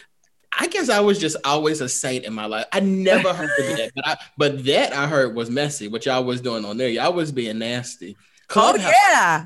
I 0.60 0.67
guess 0.67 0.89
I 0.89 1.00
was 1.00 1.19
just 1.19 1.38
always 1.45 1.82
a 1.82 1.89
saint 1.89 2.26
in 2.26 2.34
my 2.34 2.45
life. 2.45 2.65
I 2.71 2.80
never 2.80 3.34
heard 3.34 3.50
of 3.50 3.78
that, 3.78 3.91
but 3.95 4.08
I, 4.08 4.17
but 4.38 4.65
that 4.65 4.93
I 4.93 5.08
heard 5.08 5.36
was 5.36 5.50
messy. 5.50 5.88
What 5.88 6.06
y'all 6.06 6.23
was 6.23 6.41
doing 6.41 6.65
on 6.65 6.78
there, 6.78 6.89
y'all 6.89 7.13
was 7.13 7.32
being 7.32 7.60
nasty. 7.60 8.17
Oh, 8.19 8.45
Clubhouse, 8.47 8.93
oh 8.95 9.10
yeah. 9.12 9.45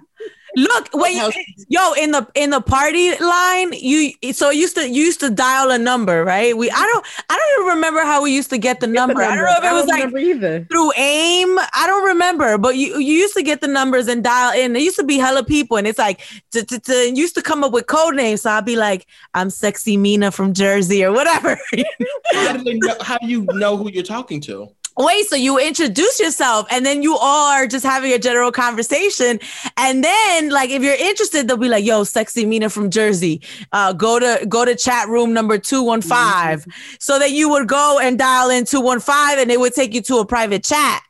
Look, 0.56 0.90
when 0.94 1.14
you, 1.14 1.32
yo 1.70 1.94
in 1.94 2.12
the 2.12 2.28
in 2.36 2.50
the 2.50 2.62
party 2.62 3.16
line, 3.18 3.74
you 3.74 4.12
so 4.34 4.50
used 4.50 4.76
to 4.76 4.88
you 4.88 5.04
used 5.04 5.22
to 5.22 5.30
dial 5.30 5.72
a 5.72 5.78
number, 5.78 6.26
right? 6.26 6.56
We 6.56 6.70
I 6.70 6.76
don't 6.76 7.06
I 7.30 7.31
don't 7.31 7.31
even 7.62 7.76
remember 7.76 8.02
how 8.02 8.22
we 8.22 8.34
used 8.34 8.50
to 8.50 8.58
get 8.58 8.80
the, 8.80 8.88
get 8.88 8.94
number. 8.94 9.14
the 9.16 9.22
number. 9.22 9.48
I 9.48 9.54
don't 9.54 9.64
know 9.64 9.70
if 9.70 9.72
it 9.72 9.76
was 9.76 10.14
like 10.14 10.24
either. 10.24 10.66
through 10.66 10.92
AIM. 10.98 11.58
I 11.60 11.84
don't 11.88 12.06
remember, 12.06 12.58
but 12.58 12.76
you 12.76 13.00
you 13.00 13.14
used 13.14 13.34
to 13.36 13.44
get 13.44 13.62
the 13.62 13.68
numbers 13.68 14.08
and 14.08 14.24
dial 14.24 14.58
in. 14.58 14.74
There 14.74 14.82
used 14.82 14.98
to 14.98 15.04
be 15.04 15.18
hella 15.18 15.44
people, 15.44 15.78
and 15.78 15.88
it's 15.88 16.00
like 16.00 16.22
used 16.54 17.36
to 17.36 17.42
come 17.42 17.64
up 17.64 17.72
with 17.72 17.88
code 17.88 18.16
names. 18.16 18.42
So 18.42 18.52
I'd 18.52 18.66
be 18.66 18.76
like, 18.76 19.08
I'm 19.34 19.50
sexy 19.50 19.98
Mina 19.98 20.32
from 20.32 20.54
Jersey 20.54 21.04
or 21.04 21.12
whatever. 21.12 21.58
how 22.34 22.58
do 22.58 22.64
they 22.64 22.74
know? 22.74 22.96
How 23.02 23.18
do 23.18 23.28
you 23.28 23.46
know 23.54 23.78
who 23.78 23.90
you're 23.90 24.04
talking 24.04 24.42
to? 24.42 24.70
Wait, 24.98 25.26
so 25.28 25.36
you 25.36 25.58
introduce 25.58 26.20
yourself 26.20 26.68
and 26.70 26.86
then 26.86 27.02
you 27.02 27.16
all 27.16 27.52
are 27.52 27.66
just 27.66 27.86
having 27.86 28.12
a 28.12 28.20
general 28.20 28.52
conversation. 28.52 29.40
And 29.78 30.04
then 30.04 30.50
like 30.50 30.70
if 30.70 30.84
you're 30.84 30.94
interested, 30.94 31.48
they'll 31.48 31.58
be 31.58 31.70
like, 31.70 31.86
yo, 31.86 32.04
sexy 32.04 32.46
Mina 32.46 32.70
from 32.70 32.90
Jersey. 32.90 33.42
Uh, 33.72 33.94
go 33.94 34.20
to 34.20 34.46
go 34.48 34.66
to 34.66 34.76
chat 34.76 35.08
room 35.08 35.34
number 35.34 35.58
215. 35.58 36.18
Mm-hmm. 36.18 36.72
So 37.00 37.20
that 37.20 37.32
you 37.32 37.50
would 37.50 37.68
go 37.68 38.00
and 38.02 38.20
dial 38.20 38.50
in 38.50 38.66
215 38.66 39.40
and 39.40 39.50
it 39.50 39.60
would 39.60 39.74
take 39.74 39.94
you 39.94 40.02
to 40.02 40.18
a 40.18 40.26
private 40.26 40.64
chat. 40.64 41.02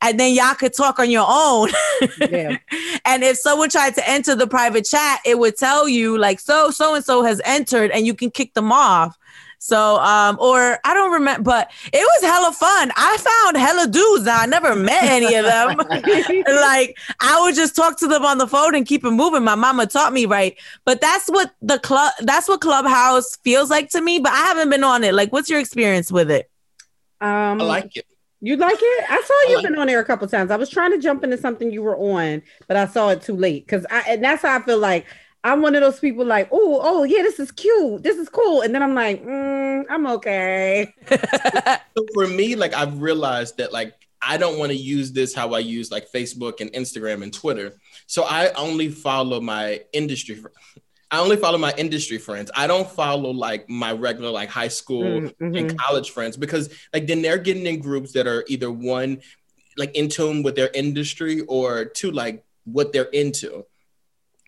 And 0.00 0.18
then 0.20 0.32
y'all 0.32 0.54
could 0.54 0.74
talk 0.74 1.00
on 1.00 1.10
your 1.10 1.26
own. 1.28 1.70
Yeah. 2.20 2.58
and 3.04 3.24
if 3.24 3.38
someone 3.38 3.70
tried 3.70 3.94
to 3.94 4.08
enter 4.08 4.34
the 4.34 4.46
private 4.46 4.84
chat, 4.84 5.20
it 5.24 5.38
would 5.38 5.56
tell 5.56 5.88
you 5.88 6.16
like 6.18 6.38
so 6.38 6.70
so 6.70 6.94
and 6.94 7.04
so 7.04 7.24
has 7.24 7.40
entered 7.44 7.90
and 7.90 8.06
you 8.06 8.14
can 8.14 8.30
kick 8.30 8.54
them 8.54 8.70
off. 8.70 9.18
So, 9.58 9.98
um, 9.98 10.38
or 10.40 10.78
I 10.84 10.94
don't 10.94 11.12
remember, 11.12 11.42
but 11.42 11.70
it 11.92 11.98
was 11.98 12.22
hella 12.22 12.52
fun. 12.52 12.92
I 12.96 13.16
found 13.18 13.56
hella 13.56 13.88
dudes. 13.88 14.24
Now 14.24 14.40
I 14.40 14.46
never 14.46 14.76
met 14.76 15.02
any 15.02 15.34
of 15.34 15.44
them. 15.44 15.76
like 16.46 16.96
I 17.20 17.40
would 17.40 17.54
just 17.54 17.74
talk 17.74 17.98
to 17.98 18.06
them 18.06 18.24
on 18.24 18.38
the 18.38 18.46
phone 18.46 18.74
and 18.74 18.86
keep 18.86 19.04
it 19.04 19.10
moving. 19.10 19.42
My 19.42 19.56
mama 19.56 19.86
taught 19.86 20.12
me 20.12 20.26
right, 20.26 20.56
but 20.84 21.00
that's 21.00 21.28
what 21.28 21.52
the 21.60 21.78
club, 21.80 22.12
that's 22.20 22.48
what 22.48 22.60
Clubhouse 22.60 23.36
feels 23.44 23.68
like 23.68 23.90
to 23.90 24.00
me. 24.00 24.20
But 24.20 24.32
I 24.32 24.42
haven't 24.46 24.70
been 24.70 24.84
on 24.84 25.02
it. 25.02 25.12
Like, 25.12 25.32
what's 25.32 25.50
your 25.50 25.60
experience 25.60 26.12
with 26.12 26.30
it? 26.30 26.50
Um, 27.20 27.60
I 27.60 27.64
like 27.64 27.96
it. 27.96 28.06
You 28.40 28.56
like 28.56 28.78
it? 28.80 29.04
I 29.10 29.20
saw 29.20 29.52
you've 29.52 29.64
been 29.64 29.78
on 29.78 29.88
there 29.88 29.98
a 29.98 30.04
couple 30.04 30.28
times. 30.28 30.52
I 30.52 30.56
was 30.56 30.70
trying 30.70 30.92
to 30.92 30.98
jump 30.98 31.24
into 31.24 31.36
something 31.36 31.72
you 31.72 31.82
were 31.82 31.96
on, 31.96 32.42
but 32.68 32.76
I 32.76 32.86
saw 32.86 33.08
it 33.08 33.22
too 33.22 33.34
late 33.34 33.66
because 33.66 33.84
I 33.90 34.04
and 34.06 34.22
that's 34.22 34.42
how 34.42 34.56
I 34.56 34.62
feel 34.62 34.78
like 34.78 35.06
I'm 35.44 35.62
one 35.62 35.74
of 35.74 35.80
those 35.80 36.00
people 36.00 36.24
like, 36.24 36.48
oh, 36.50 36.80
oh 36.82 37.04
yeah, 37.04 37.22
this 37.22 37.38
is 37.38 37.52
cute, 37.52 38.02
this 38.02 38.16
is 38.16 38.28
cool, 38.28 38.62
and 38.62 38.74
then 38.74 38.82
I'm 38.82 38.94
like, 38.94 39.24
mm, 39.24 39.84
I'm 39.88 40.06
okay. 40.06 40.92
so 41.08 42.06
for 42.14 42.26
me, 42.26 42.56
like 42.56 42.74
I've 42.74 43.00
realized 43.00 43.58
that 43.58 43.72
like 43.72 43.94
I 44.20 44.36
don't 44.36 44.58
want 44.58 44.72
to 44.72 44.76
use 44.76 45.12
this 45.12 45.34
how 45.34 45.54
I 45.54 45.60
use 45.60 45.90
like 45.90 46.10
Facebook 46.10 46.60
and 46.60 46.72
Instagram 46.72 47.22
and 47.22 47.32
Twitter. 47.32 47.74
So 48.06 48.24
I 48.24 48.50
only 48.52 48.88
follow 48.88 49.40
my 49.40 49.82
industry. 49.92 50.42
I 51.10 51.20
only 51.20 51.36
follow 51.36 51.56
my 51.56 51.72
industry 51.78 52.18
friends. 52.18 52.50
I 52.54 52.66
don't 52.66 52.88
follow 52.90 53.30
like 53.30 53.68
my 53.68 53.92
regular 53.92 54.30
like 54.30 54.50
high 54.50 54.68
school 54.68 55.04
mm-hmm. 55.04 55.54
and 55.54 55.78
college 55.78 56.10
friends 56.10 56.36
because 56.36 56.68
like 56.92 57.06
then 57.06 57.22
they're 57.22 57.38
getting 57.38 57.66
in 57.66 57.80
groups 57.80 58.12
that 58.12 58.26
are 58.26 58.44
either 58.48 58.70
one 58.70 59.22
like 59.76 59.94
in 59.94 60.08
tune 60.08 60.42
with 60.42 60.56
their 60.56 60.70
industry 60.74 61.42
or 61.42 61.84
two 61.84 62.10
like 62.10 62.44
what 62.64 62.92
they're 62.92 63.04
into 63.04 63.64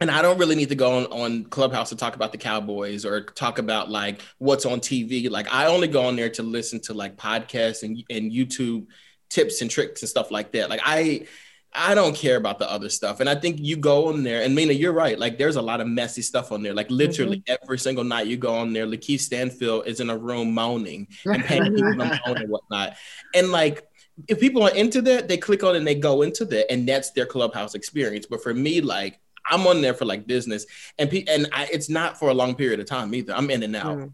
and 0.00 0.10
I 0.10 0.22
don't 0.22 0.38
really 0.38 0.56
need 0.56 0.70
to 0.70 0.74
go 0.74 0.98
on, 0.98 1.04
on 1.06 1.44
Clubhouse 1.44 1.90
to 1.90 1.96
talk 1.96 2.16
about 2.16 2.32
the 2.32 2.38
Cowboys 2.38 3.04
or 3.04 3.20
talk 3.20 3.58
about 3.58 3.90
like 3.90 4.22
what's 4.38 4.64
on 4.64 4.80
TV. 4.80 5.30
Like 5.30 5.52
I 5.52 5.66
only 5.66 5.88
go 5.88 6.06
on 6.06 6.16
there 6.16 6.30
to 6.30 6.42
listen 6.42 6.80
to 6.82 6.94
like 6.94 7.16
podcasts 7.16 7.82
and, 7.82 8.02
and 8.08 8.32
YouTube 8.32 8.86
tips 9.28 9.60
and 9.60 9.70
tricks 9.70 10.02
and 10.02 10.08
stuff 10.08 10.30
like 10.30 10.52
that. 10.52 10.70
Like 10.70 10.80
I 10.84 11.26
I 11.72 11.94
don't 11.94 12.16
care 12.16 12.36
about 12.36 12.58
the 12.58 12.68
other 12.68 12.88
stuff. 12.88 13.20
And 13.20 13.28
I 13.28 13.36
think 13.36 13.60
you 13.60 13.76
go 13.76 14.08
on 14.08 14.24
there 14.24 14.42
and 14.42 14.54
Mina, 14.54 14.72
you're 14.72 14.92
right. 14.92 15.18
Like 15.18 15.38
there's 15.38 15.56
a 15.56 15.62
lot 15.62 15.80
of 15.80 15.86
messy 15.86 16.22
stuff 16.22 16.50
on 16.50 16.62
there. 16.62 16.74
Like 16.74 16.90
literally 16.90 17.38
mm-hmm. 17.38 17.54
every 17.62 17.78
single 17.78 18.02
night 18.02 18.26
you 18.26 18.36
go 18.36 18.56
on 18.56 18.72
there, 18.72 18.86
Lakeith 18.86 19.20
Stanfield 19.20 19.86
is 19.86 20.00
in 20.00 20.10
a 20.10 20.16
room 20.16 20.52
moaning 20.52 21.06
and 21.26 21.44
paying 21.44 21.74
people 21.74 21.92
to 21.92 22.20
moan 22.26 22.36
and 22.38 22.48
whatnot. 22.48 22.96
And 23.34 23.52
like 23.52 23.86
if 24.28 24.40
people 24.40 24.62
are 24.62 24.74
into 24.74 25.02
that, 25.02 25.28
they 25.28 25.36
click 25.36 25.62
on 25.62 25.74
it 25.74 25.78
and 25.78 25.86
they 25.86 25.94
go 25.94 26.22
into 26.22 26.44
that, 26.46 26.70
and 26.70 26.86
that's 26.88 27.10
their 27.12 27.26
clubhouse 27.26 27.74
experience. 27.74 28.26
But 28.26 28.42
for 28.42 28.52
me, 28.52 28.80
like 28.80 29.18
I'm 29.46 29.66
on 29.66 29.80
there 29.80 29.94
for 29.94 30.04
like 30.04 30.26
business, 30.26 30.66
and 30.98 31.10
pe- 31.10 31.24
and 31.28 31.48
I, 31.52 31.68
it's 31.72 31.88
not 31.88 32.18
for 32.18 32.28
a 32.28 32.34
long 32.34 32.54
period 32.54 32.80
of 32.80 32.86
time 32.86 33.14
either. 33.14 33.34
I'm 33.34 33.50
in 33.50 33.62
and 33.62 33.76
out. 33.76 33.98
Mm. 33.98 34.12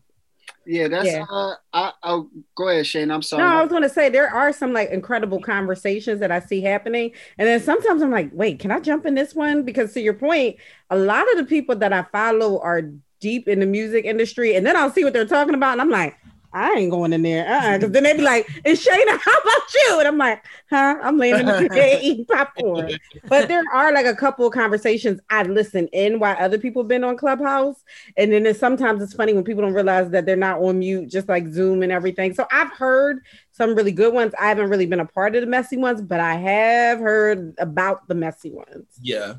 Yeah, 0.64 0.88
that's. 0.88 1.06
Yeah. 1.06 1.24
Uh, 1.30 1.54
I, 1.72 1.92
I'll 2.02 2.28
go 2.56 2.68
ahead, 2.68 2.86
Shane. 2.86 3.10
I'm 3.10 3.22
sorry. 3.22 3.42
No, 3.42 3.48
I 3.48 3.62
was 3.62 3.70
going 3.70 3.82
to 3.82 3.88
say 3.88 4.08
there 4.08 4.32
are 4.32 4.52
some 4.52 4.72
like 4.72 4.90
incredible 4.90 5.40
conversations 5.40 6.20
that 6.20 6.32
I 6.32 6.40
see 6.40 6.60
happening, 6.60 7.12
and 7.38 7.46
then 7.46 7.60
sometimes 7.60 8.02
I'm 8.02 8.10
like, 8.10 8.30
wait, 8.32 8.58
can 8.58 8.70
I 8.70 8.80
jump 8.80 9.06
in 9.06 9.14
this 9.14 9.34
one? 9.34 9.62
Because 9.62 9.92
to 9.94 10.00
your 10.00 10.14
point, 10.14 10.56
a 10.90 10.96
lot 10.96 11.30
of 11.32 11.38
the 11.38 11.44
people 11.44 11.76
that 11.76 11.92
I 11.92 12.02
follow 12.10 12.60
are 12.60 12.82
deep 13.20 13.48
in 13.48 13.60
the 13.60 13.66
music 13.66 14.04
industry, 14.04 14.56
and 14.56 14.66
then 14.66 14.76
I'll 14.76 14.90
see 14.90 15.04
what 15.04 15.12
they're 15.12 15.24
talking 15.24 15.54
about, 15.54 15.72
and 15.72 15.80
I'm 15.80 15.90
like, 15.90 16.16
I 16.56 16.72
ain't 16.72 16.90
going 16.90 17.12
in 17.12 17.20
there. 17.20 17.46
Uh-uh. 17.46 17.78
Cause 17.78 17.90
then 17.90 18.04
they'd 18.04 18.16
be 18.16 18.22
like, 18.22 18.48
and 18.64 18.78
Shayna, 18.78 19.18
how 19.20 19.36
about 19.38 19.74
you? 19.74 19.98
And 19.98 20.08
I'm 20.08 20.16
like, 20.16 20.42
huh? 20.70 20.96
I'm 21.02 21.18
laying 21.18 21.38
in 21.40 21.44
the 21.44 21.68
bed 21.74 22.02
eating 22.02 22.24
popcorn. 22.24 22.98
But 23.28 23.48
there 23.48 23.62
are 23.74 23.92
like 23.92 24.06
a 24.06 24.14
couple 24.14 24.46
of 24.46 24.54
conversations 24.54 25.20
I 25.28 25.42
listen 25.42 25.86
in 25.88 26.18
while 26.18 26.34
other 26.38 26.58
people 26.58 26.82
been 26.82 27.04
on 27.04 27.18
Clubhouse. 27.18 27.84
And 28.16 28.32
then 28.32 28.46
it's, 28.46 28.58
sometimes 28.58 29.02
it's 29.02 29.12
funny 29.12 29.34
when 29.34 29.44
people 29.44 29.62
don't 29.62 29.74
realize 29.74 30.08
that 30.10 30.24
they're 30.24 30.34
not 30.34 30.62
on 30.62 30.78
mute, 30.78 31.10
just 31.10 31.28
like 31.28 31.46
Zoom 31.48 31.82
and 31.82 31.92
everything. 31.92 32.32
So 32.32 32.46
I've 32.50 32.72
heard 32.72 33.20
some 33.52 33.74
really 33.74 33.92
good 33.92 34.14
ones. 34.14 34.32
I 34.40 34.48
haven't 34.48 34.70
really 34.70 34.86
been 34.86 35.00
a 35.00 35.06
part 35.06 35.36
of 35.36 35.42
the 35.42 35.46
messy 35.46 35.76
ones, 35.76 36.00
but 36.00 36.20
I 36.20 36.36
have 36.36 37.00
heard 37.00 37.54
about 37.58 38.08
the 38.08 38.14
messy 38.14 38.50
ones. 38.50 38.86
Yeah. 39.02 39.34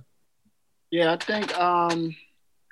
Yeah, 0.91 1.13
I 1.13 1.17
think 1.17 1.58
um 1.58 2.15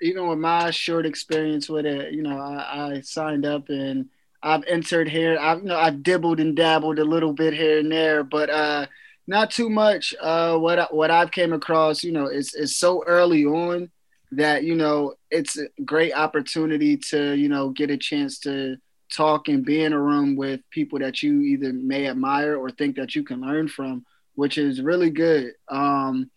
even 0.02 0.28
with 0.28 0.38
my 0.38 0.72
short 0.72 1.06
experience 1.06 1.68
with 1.70 1.86
it, 1.86 2.14
you 2.14 2.22
know, 2.22 2.38
I, 2.38 2.96
I 2.96 3.02
signed 3.02 3.46
up 3.46 3.70
and 3.70 4.10
I've 4.46 4.64
entered 4.68 5.10
here. 5.10 5.38
I've 5.40 5.60
you 5.60 5.66
know 5.66 5.78
I've 5.78 6.04
dibbled 6.04 6.40
and 6.40 6.56
dabbled 6.56 7.00
a 7.00 7.04
little 7.04 7.34
bit 7.34 7.54
here 7.54 7.80
and 7.80 7.92
there, 7.92 8.24
but 8.24 8.50
uh, 8.52 8.86
not 9.26 9.50
too 9.50 9.70
much. 9.70 10.14
Uh, 10.22 10.58
what 10.58 10.78
I, 10.78 10.88
what 10.92 11.10
I've 11.10 11.32
came 11.32 11.52
across, 11.52 12.04
you 12.04 12.12
know, 12.12 12.28
is 12.28 12.54
is 12.54 12.78
so 12.78 13.04
early 13.06 13.44
on 13.44 13.90
that 14.32 14.64
you 14.64 14.76
know 14.76 15.16
it's 15.32 15.58
a 15.58 15.68
great 15.84 16.14
opportunity 16.14 16.96
to 16.98 17.34
you 17.34 17.50
know 17.50 17.70
get 17.70 17.90
a 17.90 17.98
chance 17.98 18.38
to 18.42 18.78
talk 19.12 19.48
and 19.48 19.66
be 19.66 19.84
in 19.84 19.94
a 19.94 20.00
room 20.00 20.36
with 20.36 20.62
people 20.70 21.00
that 21.00 21.24
you 21.24 21.42
either 21.42 21.74
may 21.74 22.08
admire 22.08 22.56
or 22.56 22.70
think 22.70 22.96
that 22.98 23.16
you 23.16 23.24
can 23.24 23.42
learn 23.42 23.68
from, 23.68 24.06
which 24.36 24.58
is 24.60 24.82
really 24.82 25.10
good. 25.10 25.54
Um, 25.70 26.30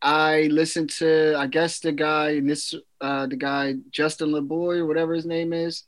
I 0.00 0.48
listened 0.50 0.90
to 0.98 1.36
I 1.38 1.46
guess 1.46 1.78
the 1.78 1.92
guy 1.92 2.40
this 2.40 2.74
uh, 3.00 3.28
the 3.28 3.36
guy 3.36 3.74
Justin 3.92 4.30
Laboy, 4.30 4.78
or 4.78 4.86
whatever 4.86 5.14
his 5.14 5.26
name 5.26 5.52
is, 5.52 5.84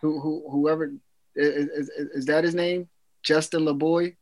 who, 0.00 0.18
who 0.18 0.48
whoever 0.50 0.92
is, 1.34 1.68
is, 1.68 1.88
is 1.88 2.26
that 2.26 2.44
his 2.44 2.54
name? 2.54 2.88
Justin 3.22 3.64
Laboy. 3.64 4.16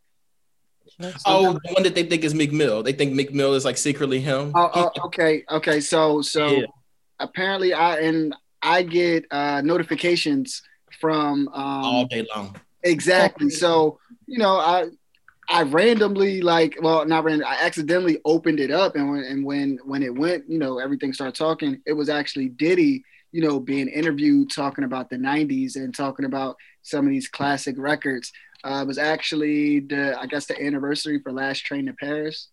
Oh, 1.27 1.53
the 1.53 1.73
one 1.73 1.83
that 1.83 1.95
they 1.95 2.03
think 2.03 2.25
is 2.25 2.35
Meek 2.35 2.53
Mill. 2.53 2.83
They 2.83 2.93
think 2.93 3.13
Meek 3.13 3.33
Mill 3.33 3.55
is 3.55 3.65
like 3.65 3.77
secretly 3.77 4.21
him. 4.21 4.53
Oh, 4.55 4.71
oh 4.75 4.91
okay, 5.07 5.45
okay. 5.51 5.81
So, 5.81 6.23
so 6.23 6.47
yeah. 6.49 6.67
apparently, 7.21 7.73
I 7.73 8.01
and 8.01 8.35
I 8.63 8.83
get 8.83 9.25
uh, 9.31 9.61
notifications 9.61 10.63
from 11.01 11.49
um, 11.49 11.85
all 11.85 12.05
day 12.07 12.27
long. 12.35 12.57
Exactly. 12.83 13.51
So, 13.51 13.99
you 14.27 14.39
know, 14.39 14.59
I 14.59 14.87
I 15.51 15.63
randomly 15.63 16.41
like, 16.41 16.79
well, 16.81 17.05
not 17.05 17.25
random. 17.25 17.47
I 17.47 17.65
accidentally 17.65 18.19
opened 18.25 18.61
it 18.61 18.71
up, 18.71 18.97
and 18.97 19.11
when 19.11 19.25
and 19.25 19.45
when 19.45 19.79
when 19.85 20.03
it 20.03 20.15
went, 20.15 20.49
you 20.49 20.59
know, 20.59 20.79
everything 20.79 21.13
started 21.13 21.35
talking. 21.35 21.81
It 21.87 21.93
was 21.93 22.09
actually 22.09 22.49
Diddy 22.49 23.05
you 23.33 23.43
know, 23.43 23.61
being 23.61 23.89
interviewed 23.89 24.51
talking 24.51 24.85
about 24.85 25.11
the 25.11 25.17
90s 25.17 25.77
and 25.77 25.95
talking 25.95 26.25
about 26.25 26.57
some 26.83 27.05
of 27.07 27.11
these 27.11 27.29
classic 27.29 27.77
records. 27.79 28.33
Uh, 28.65 28.85
was 28.85 28.99
actually 28.99 29.81
the, 29.81 30.19
I 30.19 30.27
guess, 30.27 30.47
the 30.47 30.61
anniversary 30.61 31.21
for 31.23 31.31
Last 31.31 31.61
Train 31.61 31.87
to 31.87 31.93
Paris. 31.93 32.49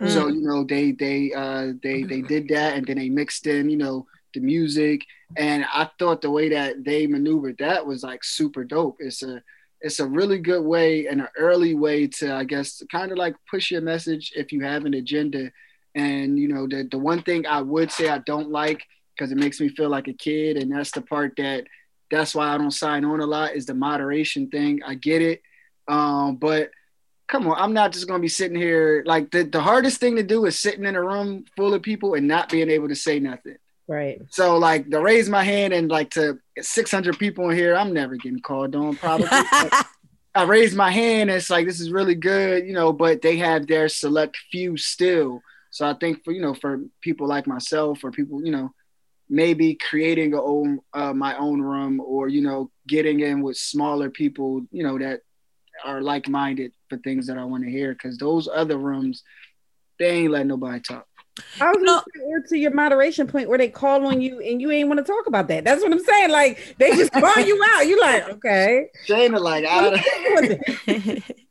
Mm. 0.00 0.10
So, 0.10 0.26
you 0.26 0.42
know, 0.42 0.64
they, 0.64 0.90
they, 0.90 1.32
uh, 1.32 1.72
they, 1.82 2.02
they 2.02 2.20
did 2.20 2.48
that 2.48 2.74
and 2.74 2.84
then 2.84 2.98
they 2.98 3.08
mixed 3.08 3.46
in, 3.46 3.70
you 3.70 3.76
know, 3.76 4.06
the 4.34 4.40
music. 4.40 5.04
And 5.36 5.64
I 5.72 5.88
thought 5.98 6.20
the 6.20 6.30
way 6.30 6.48
that 6.48 6.84
they 6.84 7.06
maneuvered 7.06 7.58
that 7.58 7.86
was 7.86 8.02
like 8.02 8.24
super 8.24 8.64
dope. 8.64 8.96
It's 8.98 9.22
a, 9.22 9.40
it's 9.80 10.00
a 10.00 10.06
really 10.06 10.38
good 10.38 10.64
way 10.64 11.06
and 11.06 11.20
an 11.20 11.28
early 11.36 11.74
way 11.74 12.08
to, 12.08 12.34
I 12.34 12.44
guess, 12.44 12.82
kind 12.90 13.12
of 13.12 13.18
like 13.18 13.36
push 13.48 13.70
your 13.70 13.82
message 13.82 14.32
if 14.34 14.50
you 14.50 14.62
have 14.62 14.84
an 14.84 14.94
agenda. 14.94 15.52
And, 15.94 16.38
you 16.38 16.48
know, 16.48 16.66
the, 16.66 16.88
the 16.90 16.98
one 16.98 17.22
thing 17.22 17.46
I 17.46 17.62
would 17.62 17.92
say 17.92 18.08
I 18.08 18.18
don't 18.18 18.50
like 18.50 18.84
because 19.16 19.32
it 19.32 19.38
makes 19.38 19.60
me 19.60 19.68
feel 19.68 19.88
like 19.88 20.08
a 20.08 20.12
kid. 20.12 20.56
And 20.56 20.70
that's 20.70 20.90
the 20.90 21.02
part 21.02 21.34
that 21.36 21.64
that's 22.10 22.34
why 22.34 22.48
I 22.48 22.58
don't 22.58 22.70
sign 22.70 23.04
on 23.04 23.20
a 23.20 23.26
lot 23.26 23.54
is 23.54 23.66
the 23.66 23.74
moderation 23.74 24.48
thing. 24.48 24.80
I 24.84 24.94
get 24.94 25.22
it. 25.22 25.42
Um, 25.88 26.36
but 26.36 26.70
come 27.28 27.46
on, 27.48 27.56
I'm 27.58 27.72
not 27.72 27.92
just 27.92 28.06
gonna 28.06 28.20
be 28.20 28.28
sitting 28.28 28.56
here 28.56 29.02
like 29.06 29.30
the, 29.30 29.44
the 29.44 29.60
hardest 29.60 30.00
thing 30.00 30.16
to 30.16 30.22
do 30.22 30.44
is 30.46 30.58
sitting 30.58 30.84
in 30.84 30.94
a 30.94 31.02
room 31.02 31.44
full 31.56 31.74
of 31.74 31.82
people 31.82 32.14
and 32.14 32.28
not 32.28 32.50
being 32.50 32.70
able 32.70 32.88
to 32.88 32.96
say 32.96 33.18
nothing. 33.18 33.56
Right. 33.88 34.20
So 34.30 34.58
like 34.58 34.90
to 34.90 35.00
raise 35.00 35.28
my 35.28 35.44
hand 35.44 35.72
and 35.72 35.88
like 35.90 36.10
to 36.10 36.38
600 36.60 37.18
people 37.18 37.50
in 37.50 37.56
here, 37.56 37.76
I'm 37.76 37.92
never 37.92 38.16
getting 38.16 38.40
called 38.40 38.74
on 38.74 38.96
probably. 38.96 39.28
I 40.34 40.42
raised 40.42 40.76
my 40.76 40.90
hand 40.90 41.30
and 41.30 41.38
it's 41.38 41.50
like 41.50 41.66
this 41.66 41.80
is 41.80 41.90
really 41.90 42.14
good, 42.14 42.66
you 42.66 42.74
know, 42.74 42.92
but 42.92 43.22
they 43.22 43.36
have 43.38 43.66
their 43.66 43.88
select 43.88 44.36
few 44.50 44.76
still. 44.76 45.40
So 45.70 45.88
I 45.88 45.94
think 45.94 46.24
for 46.24 46.32
you 46.32 46.40
know 46.40 46.54
for 46.54 46.80
people 47.00 47.26
like 47.26 47.46
myself 47.46 48.02
or 48.02 48.10
people 48.10 48.44
you 48.44 48.52
know 48.52 48.72
maybe 49.28 49.74
creating 49.74 50.34
a 50.34 50.42
own 50.42 50.80
uh, 50.92 51.12
my 51.12 51.36
own 51.36 51.60
room 51.60 52.00
or 52.00 52.28
you 52.28 52.40
know 52.40 52.70
getting 52.86 53.20
in 53.20 53.42
with 53.42 53.56
smaller 53.56 54.10
people 54.10 54.62
you 54.70 54.82
know 54.82 54.98
that 54.98 55.20
are 55.84 56.00
like-minded 56.00 56.72
for 56.88 56.96
things 56.98 57.26
that 57.26 57.36
i 57.36 57.44
want 57.44 57.64
to 57.64 57.70
hear 57.70 57.92
because 57.92 58.16
those 58.18 58.48
other 58.52 58.78
rooms 58.78 59.22
they 59.98 60.10
ain't 60.10 60.32
let 60.32 60.46
nobody 60.46 60.80
talk 60.80 61.06
I 61.60 61.70
was 61.70 61.76
gonna 61.84 62.02
or 62.24 62.40
to 62.48 62.56
your 62.56 62.70
moderation 62.72 63.26
point 63.26 63.48
where 63.48 63.58
they 63.58 63.68
call 63.68 64.06
on 64.06 64.22
you 64.22 64.40
and 64.40 64.60
you 64.60 64.70
ain't 64.70 64.88
want 64.88 64.98
to 64.98 65.04
talk 65.04 65.26
about 65.26 65.48
that. 65.48 65.64
That's 65.64 65.82
what 65.82 65.92
I'm 65.92 66.02
saying. 66.02 66.30
Like 66.30 66.76
they 66.78 66.90
just 66.92 67.12
call 67.12 67.38
you 67.38 67.62
out. 67.74 67.86
You 67.86 68.00
like, 68.00 68.28
okay. 68.30 68.88
Shayna, 69.06 69.38
like, 69.38 69.66
I 69.68 70.02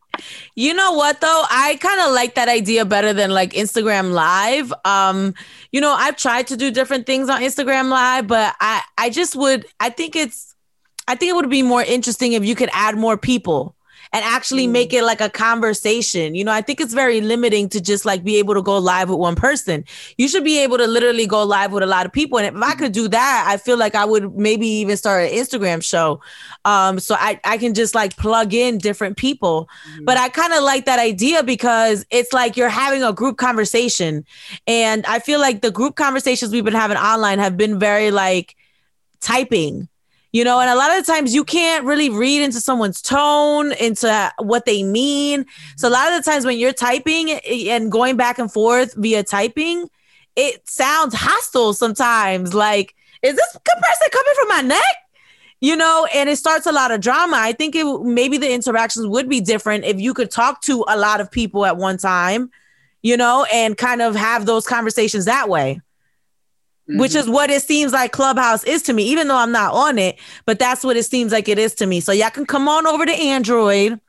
you 0.56 0.74
know 0.74 0.94
what 0.94 1.22
though? 1.22 1.44
I 1.50 1.78
kind 1.82 2.02
of 2.02 2.12
like 2.12 2.36
that 2.36 2.48
idea 2.48 2.86
better 2.86 3.14
than 3.14 3.32
like 3.32 3.54
Instagram 3.54 4.12
Live. 4.12 4.74
Um, 4.84 5.34
you 5.72 5.82
know, 5.82 5.94
I've 5.94 6.18
tried 6.18 6.48
to 6.48 6.58
do 6.58 6.72
different 6.72 7.06
things 7.06 7.30
on 7.30 7.42
Instagram 7.42 7.90
Live, 7.90 8.28
but 8.28 8.56
I 8.60 8.82
I 8.98 9.10
just 9.10 9.36
would 9.36 9.66
I 9.80 9.90
think 9.90 10.16
it's 10.16 10.56
I 11.08 11.16
think 11.16 11.30
it 11.30 11.36
would 11.36 11.50
be 11.50 11.64
more 11.64 11.84
interesting 11.84 12.34
if 12.34 12.46
you 12.46 12.56
could 12.56 12.70
add 12.74 12.98
more 12.98 13.18
people 13.18 13.76
and 14.14 14.24
actually 14.24 14.68
mm. 14.68 14.72
make 14.72 14.94
it 14.94 15.04
like 15.04 15.22
a 15.22 15.30
conversation. 15.30 16.36
You 16.36 16.44
know, 16.44 16.52
I 16.52 16.62
think 16.62 16.80
it's 16.80 16.94
very 16.94 17.22
limiting 17.22 17.70
to 17.70 17.82
just 17.82 18.06
like 18.06 18.24
be 18.24 18.38
able 18.38 18.54
to 18.54 18.62
go 18.62 18.78
live 18.78 19.10
with 19.10 19.20
one 19.20 19.36
person. 19.36 19.86
You 20.18 20.28
should 20.28 20.44
be 20.44 20.60
able 20.60 20.78
to 20.78 20.88
literally 20.88 21.28
go 21.28 21.44
live 21.44 21.72
with 21.72 21.84
a 21.84 21.88
lot 21.88 22.06
of 22.06 22.12
people. 22.12 22.38
And 22.40 22.56
if 22.56 22.62
I 22.62 22.76
could 22.76 22.92
do 22.92 23.08
that, 23.10 23.46
I 23.48 23.58
feel 23.58 23.78
like 23.78 23.96
I 23.96 24.06
would 24.06 24.36
maybe 24.36 24.68
even 24.68 24.98
start 24.98 25.30
an 25.30 25.38
Instagram 25.38 25.84
show. 25.84 26.22
Um, 26.64 27.00
so 27.00 27.16
I, 27.18 27.40
I 27.44 27.58
can 27.58 27.74
just 27.74 27.96
like 27.96 28.16
plug 28.18 28.54
in 28.54 28.78
different 28.78 29.18
people. 29.18 29.70
Mm. 29.98 30.06
But 30.06 30.18
I 30.18 30.30
kind 30.30 30.54
of 30.54 30.64
like 30.64 30.86
that 30.86 31.00
idea 31.00 31.44
because 31.44 32.06
it's 32.10 32.34
like 32.34 32.58
you're 32.58 32.70
having 32.70 33.04
a 33.04 33.14
group 33.14 33.38
conversation. 33.38 34.26
And 34.68 35.06
I 35.06 35.20
feel 35.20 35.40
like 35.40 35.62
the 35.62 35.72
group 35.72 35.96
conversations 35.96 36.52
we've 36.52 36.66
been 36.66 36.74
having 36.74 36.98
online 36.98 37.40
have 37.40 37.58
been 37.58 37.80
very 37.80 38.12
like 38.12 38.56
typing 39.22 39.88
you 40.36 40.44
know 40.44 40.60
and 40.60 40.70
a 40.70 40.76
lot 40.76 40.92
of 40.92 40.98
the 40.98 41.10
times 41.10 41.34
you 41.34 41.46
can't 41.46 41.86
really 41.86 42.10
read 42.10 42.42
into 42.42 42.60
someone's 42.60 43.02
tone 43.02 43.72
into 43.72 44.34
what 44.40 44.66
they 44.66 44.84
mean. 44.84 45.46
So 45.78 45.88
a 45.88 45.90
lot 45.90 46.12
of 46.12 46.22
the 46.22 46.30
times 46.30 46.46
when 46.46 46.60
you're 46.60 46.74
typing 46.74 47.32
and 47.32 47.90
going 47.90 48.18
back 48.18 48.38
and 48.38 48.52
forth 48.52 48.94
via 48.96 49.24
typing 49.24 49.90
it 50.36 50.68
sounds 50.68 51.14
hostile 51.16 51.72
sometimes. 51.72 52.54
Like 52.54 52.96
is 53.24 53.34
this 53.34 53.52
person 53.54 54.08
coming 54.12 54.34
from 54.36 54.48
my 54.50 54.62
neck? 54.62 54.96
You 55.62 55.78
know 55.78 56.06
and 56.14 56.28
it 56.28 56.36
starts 56.36 56.66
a 56.66 56.74
lot 56.74 56.92
of 56.92 57.00
drama. 57.00 57.38
I 57.40 57.54
think 57.54 57.74
it 57.74 57.86
maybe 58.02 58.38
the 58.38 58.52
interactions 58.52 59.08
would 59.08 59.30
be 59.30 59.40
different 59.40 59.86
if 59.86 60.02
you 60.02 60.14
could 60.14 60.32
talk 60.32 60.62
to 60.64 60.84
a 60.90 60.98
lot 60.98 61.22
of 61.22 61.32
people 61.32 61.66
at 61.66 61.78
one 61.78 61.98
time 61.98 62.52
you 63.04 63.16
know 63.16 63.46
and 63.54 63.78
kind 63.78 64.02
of 64.02 64.18
have 64.18 64.46
those 64.46 64.68
conversations 64.68 65.24
that 65.26 65.48
way 65.48 65.80
Mm-hmm. 66.90 67.00
Which 67.00 67.16
is 67.16 67.28
what 67.28 67.50
it 67.50 67.64
seems 67.64 67.94
like 67.94 68.12
Clubhouse 68.12 68.64
is 68.64 68.84
to 68.84 68.94
me, 68.94 69.04
even 69.06 69.28
though 69.28 69.38
I'm 69.38 69.52
not 69.52 69.74
on 69.74 69.98
it, 69.98 70.20
but 70.46 70.60
that's 70.60 70.84
what 70.84 70.96
it 70.96 71.06
seems 71.06 71.32
like 71.32 71.50
it 71.50 71.58
is 71.58 71.74
to 71.76 71.88
me. 71.88 72.00
So 72.00 72.12
y'all 72.12 72.30
can 72.30 72.46
come 72.46 72.68
on 72.68 72.86
over 72.86 73.08
to 73.08 73.12
Android. 73.12 74.00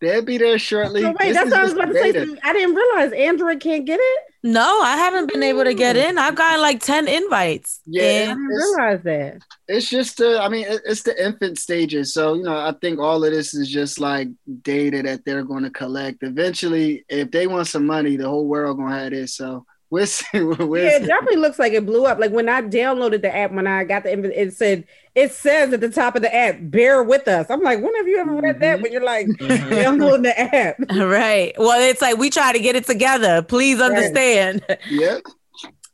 They'll 0.00 0.24
be 0.24 0.38
there 0.38 0.58
shortly. 0.58 1.04
Oh, 1.04 1.14
wait, 1.20 1.32
that's 1.32 1.50
what 1.50 1.60
I 1.60 1.62
was 1.62 1.74
about 1.74 1.92
to 1.92 1.94
say. 1.94 2.36
I 2.42 2.52
didn't 2.52 2.74
realize 2.74 3.12
Android 3.12 3.60
can't 3.60 3.84
get 3.84 4.00
it. 4.02 4.20
No, 4.42 4.80
I 4.80 4.96
haven't 4.96 5.32
been 5.32 5.44
able 5.44 5.62
to 5.62 5.74
get 5.74 5.96
in. 5.96 6.18
I've 6.18 6.34
gotten 6.34 6.60
like 6.60 6.80
10 6.80 7.06
invites. 7.06 7.80
Yeah, 7.86 8.02
I 8.02 8.34
didn't 8.34 8.46
realize 8.46 9.02
that. 9.04 9.42
It's 9.68 9.88
just, 9.88 10.20
uh, 10.20 10.40
I 10.40 10.48
mean, 10.48 10.66
it's 10.68 11.04
the 11.04 11.24
infant 11.24 11.58
stages. 11.58 12.12
So, 12.12 12.34
you 12.34 12.42
know, 12.42 12.56
I 12.56 12.74
think 12.80 12.98
all 12.98 13.22
of 13.22 13.30
this 13.30 13.54
is 13.54 13.68
just 13.68 14.00
like 14.00 14.28
data 14.62 15.02
that 15.02 15.24
they're 15.24 15.44
going 15.44 15.62
to 15.62 15.70
collect. 15.70 16.24
Eventually, 16.24 17.04
if 17.08 17.30
they 17.30 17.46
want 17.46 17.68
some 17.68 17.86
money, 17.86 18.16
the 18.16 18.28
whole 18.28 18.48
world 18.48 18.78
going 18.78 18.90
to 18.90 18.98
have 18.98 19.10
this. 19.12 19.36
So, 19.36 19.64
We'll 19.92 20.06
yeah, 20.32 20.96
it 20.96 21.06
definitely 21.06 21.36
looks 21.36 21.58
like 21.58 21.74
it 21.74 21.84
blew 21.84 22.06
up. 22.06 22.18
Like 22.18 22.30
when 22.30 22.48
I 22.48 22.62
downloaded 22.62 23.20
the 23.20 23.36
app, 23.36 23.52
when 23.52 23.66
I 23.66 23.84
got 23.84 24.04
the 24.04 24.40
it 24.40 24.54
said 24.54 24.86
it 25.14 25.32
says 25.32 25.70
at 25.74 25.82
the 25.82 25.90
top 25.90 26.16
of 26.16 26.22
the 26.22 26.34
app, 26.34 26.56
"Bear 26.62 27.02
with 27.02 27.28
us." 27.28 27.50
I'm 27.50 27.60
like, 27.60 27.82
when 27.82 27.94
have 27.96 28.08
you 28.08 28.16
ever 28.16 28.32
read 28.32 28.60
that? 28.60 28.76
Mm-hmm. 28.76 28.82
When 28.84 28.92
you're 28.92 29.04
like 29.04 29.26
mm-hmm. 29.26 29.70
downloading 29.74 30.22
the 30.22 30.40
app, 30.40 30.76
right? 30.96 31.52
Well, 31.58 31.78
it's 31.78 32.00
like 32.00 32.16
we 32.16 32.30
try 32.30 32.54
to 32.54 32.58
get 32.58 32.74
it 32.74 32.86
together. 32.86 33.42
Please 33.42 33.82
understand. 33.82 34.64
Right. 34.66 34.78
Yep. 34.88 35.22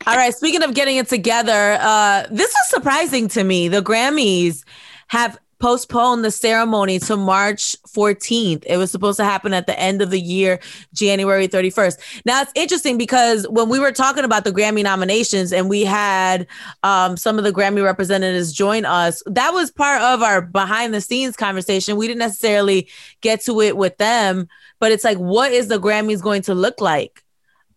All 0.07 0.17
right. 0.17 0.33
Speaking 0.33 0.63
of 0.63 0.75
getting 0.75 0.99
it 0.99 1.09
together, 1.09 1.77
uh, 1.81 2.23
this 2.31 2.55
was 2.55 2.69
surprising 2.69 3.27
to 3.31 3.43
me. 3.43 3.67
The 3.67 3.83
Grammys 3.83 4.63
have 5.09 5.41
postponed 5.59 6.25
the 6.25 6.31
ceremony 6.31 6.99
to 7.01 7.17
March 7.17 7.77
14th. 7.89 8.65
It 8.67 8.77
was 8.77 8.91
supposed 8.91 9.17
to 9.19 9.25
happen 9.25 9.53
at 9.53 9.67
the 9.67 9.79
end 9.79 10.03
of 10.03 10.11
the 10.11 10.21
year, 10.21 10.61
January 10.93 11.49
31st. 11.49 12.23
Now 12.25 12.43
it's 12.43 12.53
interesting 12.55 12.99
because 12.99 13.47
when 13.49 13.69
we 13.69 13.79
were 13.79 13.93
talking 13.93 14.25
about 14.25 14.45
the 14.45 14.53
Grammy 14.53 14.83
nominations 14.83 15.53
and 15.53 15.69
we 15.69 15.85
had 15.85 16.47
um, 16.83 17.17
some 17.17 17.39
of 17.39 17.45
the 17.45 17.53
Grammy 17.53 17.83
representatives 17.83 18.53
join 18.53 18.85
us, 18.85 19.23
that 19.27 19.53
was 19.53 19.71
part 19.71 20.03
of 20.03 20.23
our 20.23 20.43
behind 20.43 20.95
the 20.95 21.01
scenes 21.01 21.37
conversation. 21.37 21.97
We 21.97 22.07
didn't 22.07 22.21
necessarily 22.21 22.89
get 23.21 23.41
to 23.43 23.61
it 23.61 23.77
with 23.77 23.97
them, 23.99 24.49
but 24.79 24.93
it's 24.93 25.05
like, 25.05 25.19
what 25.19 25.53
is 25.53 25.69
the 25.69 25.81
Grammys 25.81 26.23
going 26.23 26.43
to 26.43 26.55
look 26.55 26.81
like? 26.81 27.25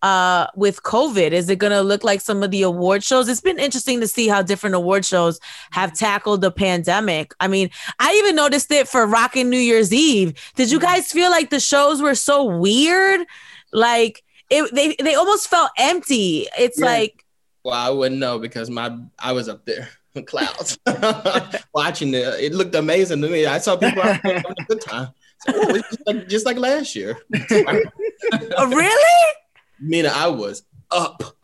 Uh, 0.01 0.47
with 0.55 0.83
COVID? 0.83 1.31
Is 1.31 1.49
it 1.49 1.57
going 1.57 1.71
to 1.71 1.81
look 1.81 2.03
like 2.03 2.21
some 2.21 2.43
of 2.43 2.51
the 2.51 2.63
award 2.63 3.03
shows? 3.03 3.27
It's 3.27 3.41
been 3.41 3.59
interesting 3.59 3.99
to 4.01 4.07
see 4.07 4.27
how 4.27 4.41
different 4.41 4.75
award 4.75 5.05
shows 5.05 5.39
have 5.71 5.93
tackled 5.93 6.41
the 6.41 6.51
pandemic. 6.51 7.33
I 7.39 7.47
mean, 7.47 7.69
I 7.99 8.13
even 8.15 8.35
noticed 8.35 8.71
it 8.71 8.87
for 8.87 9.05
Rockin' 9.05 9.49
New 9.49 9.59
Year's 9.59 9.93
Eve. 9.93 10.33
Did 10.55 10.71
you 10.71 10.79
guys 10.79 11.11
feel 11.11 11.29
like 11.29 11.49
the 11.49 11.59
shows 11.59 12.01
were 12.01 12.15
so 12.15 12.45
weird? 12.45 13.25
Like 13.71 14.23
it, 14.49 14.73
they 14.75 14.95
they 15.01 15.15
almost 15.15 15.47
felt 15.47 15.71
empty. 15.77 16.47
It's 16.57 16.79
yeah. 16.79 16.85
like, 16.85 17.25
well, 17.63 17.73
I 17.73 17.89
wouldn't 17.89 18.19
know 18.19 18.37
because 18.37 18.69
my 18.69 18.97
I 19.17 19.31
was 19.31 19.47
up 19.49 19.65
there. 19.65 19.89
Clouds 20.25 20.77
watching 21.73 22.13
it. 22.13 22.25
It 22.39 22.53
looked 22.53 22.75
amazing 22.75 23.21
to 23.21 23.29
me. 23.29 23.45
I 23.45 23.59
saw 23.59 23.77
people 23.77 24.01
having 24.01 24.37
a 24.37 24.65
good 24.67 24.81
time. 24.81 25.09
So, 25.39 25.53
oh, 25.55 25.73
just, 25.77 26.05
like, 26.05 26.27
just 26.27 26.45
like 26.45 26.57
last 26.57 26.95
year. 26.95 27.17
oh, 27.51 28.67
really? 28.67 29.35
Mina, 29.81 30.09
I 30.09 30.27
was 30.27 30.63
up. 30.91 31.23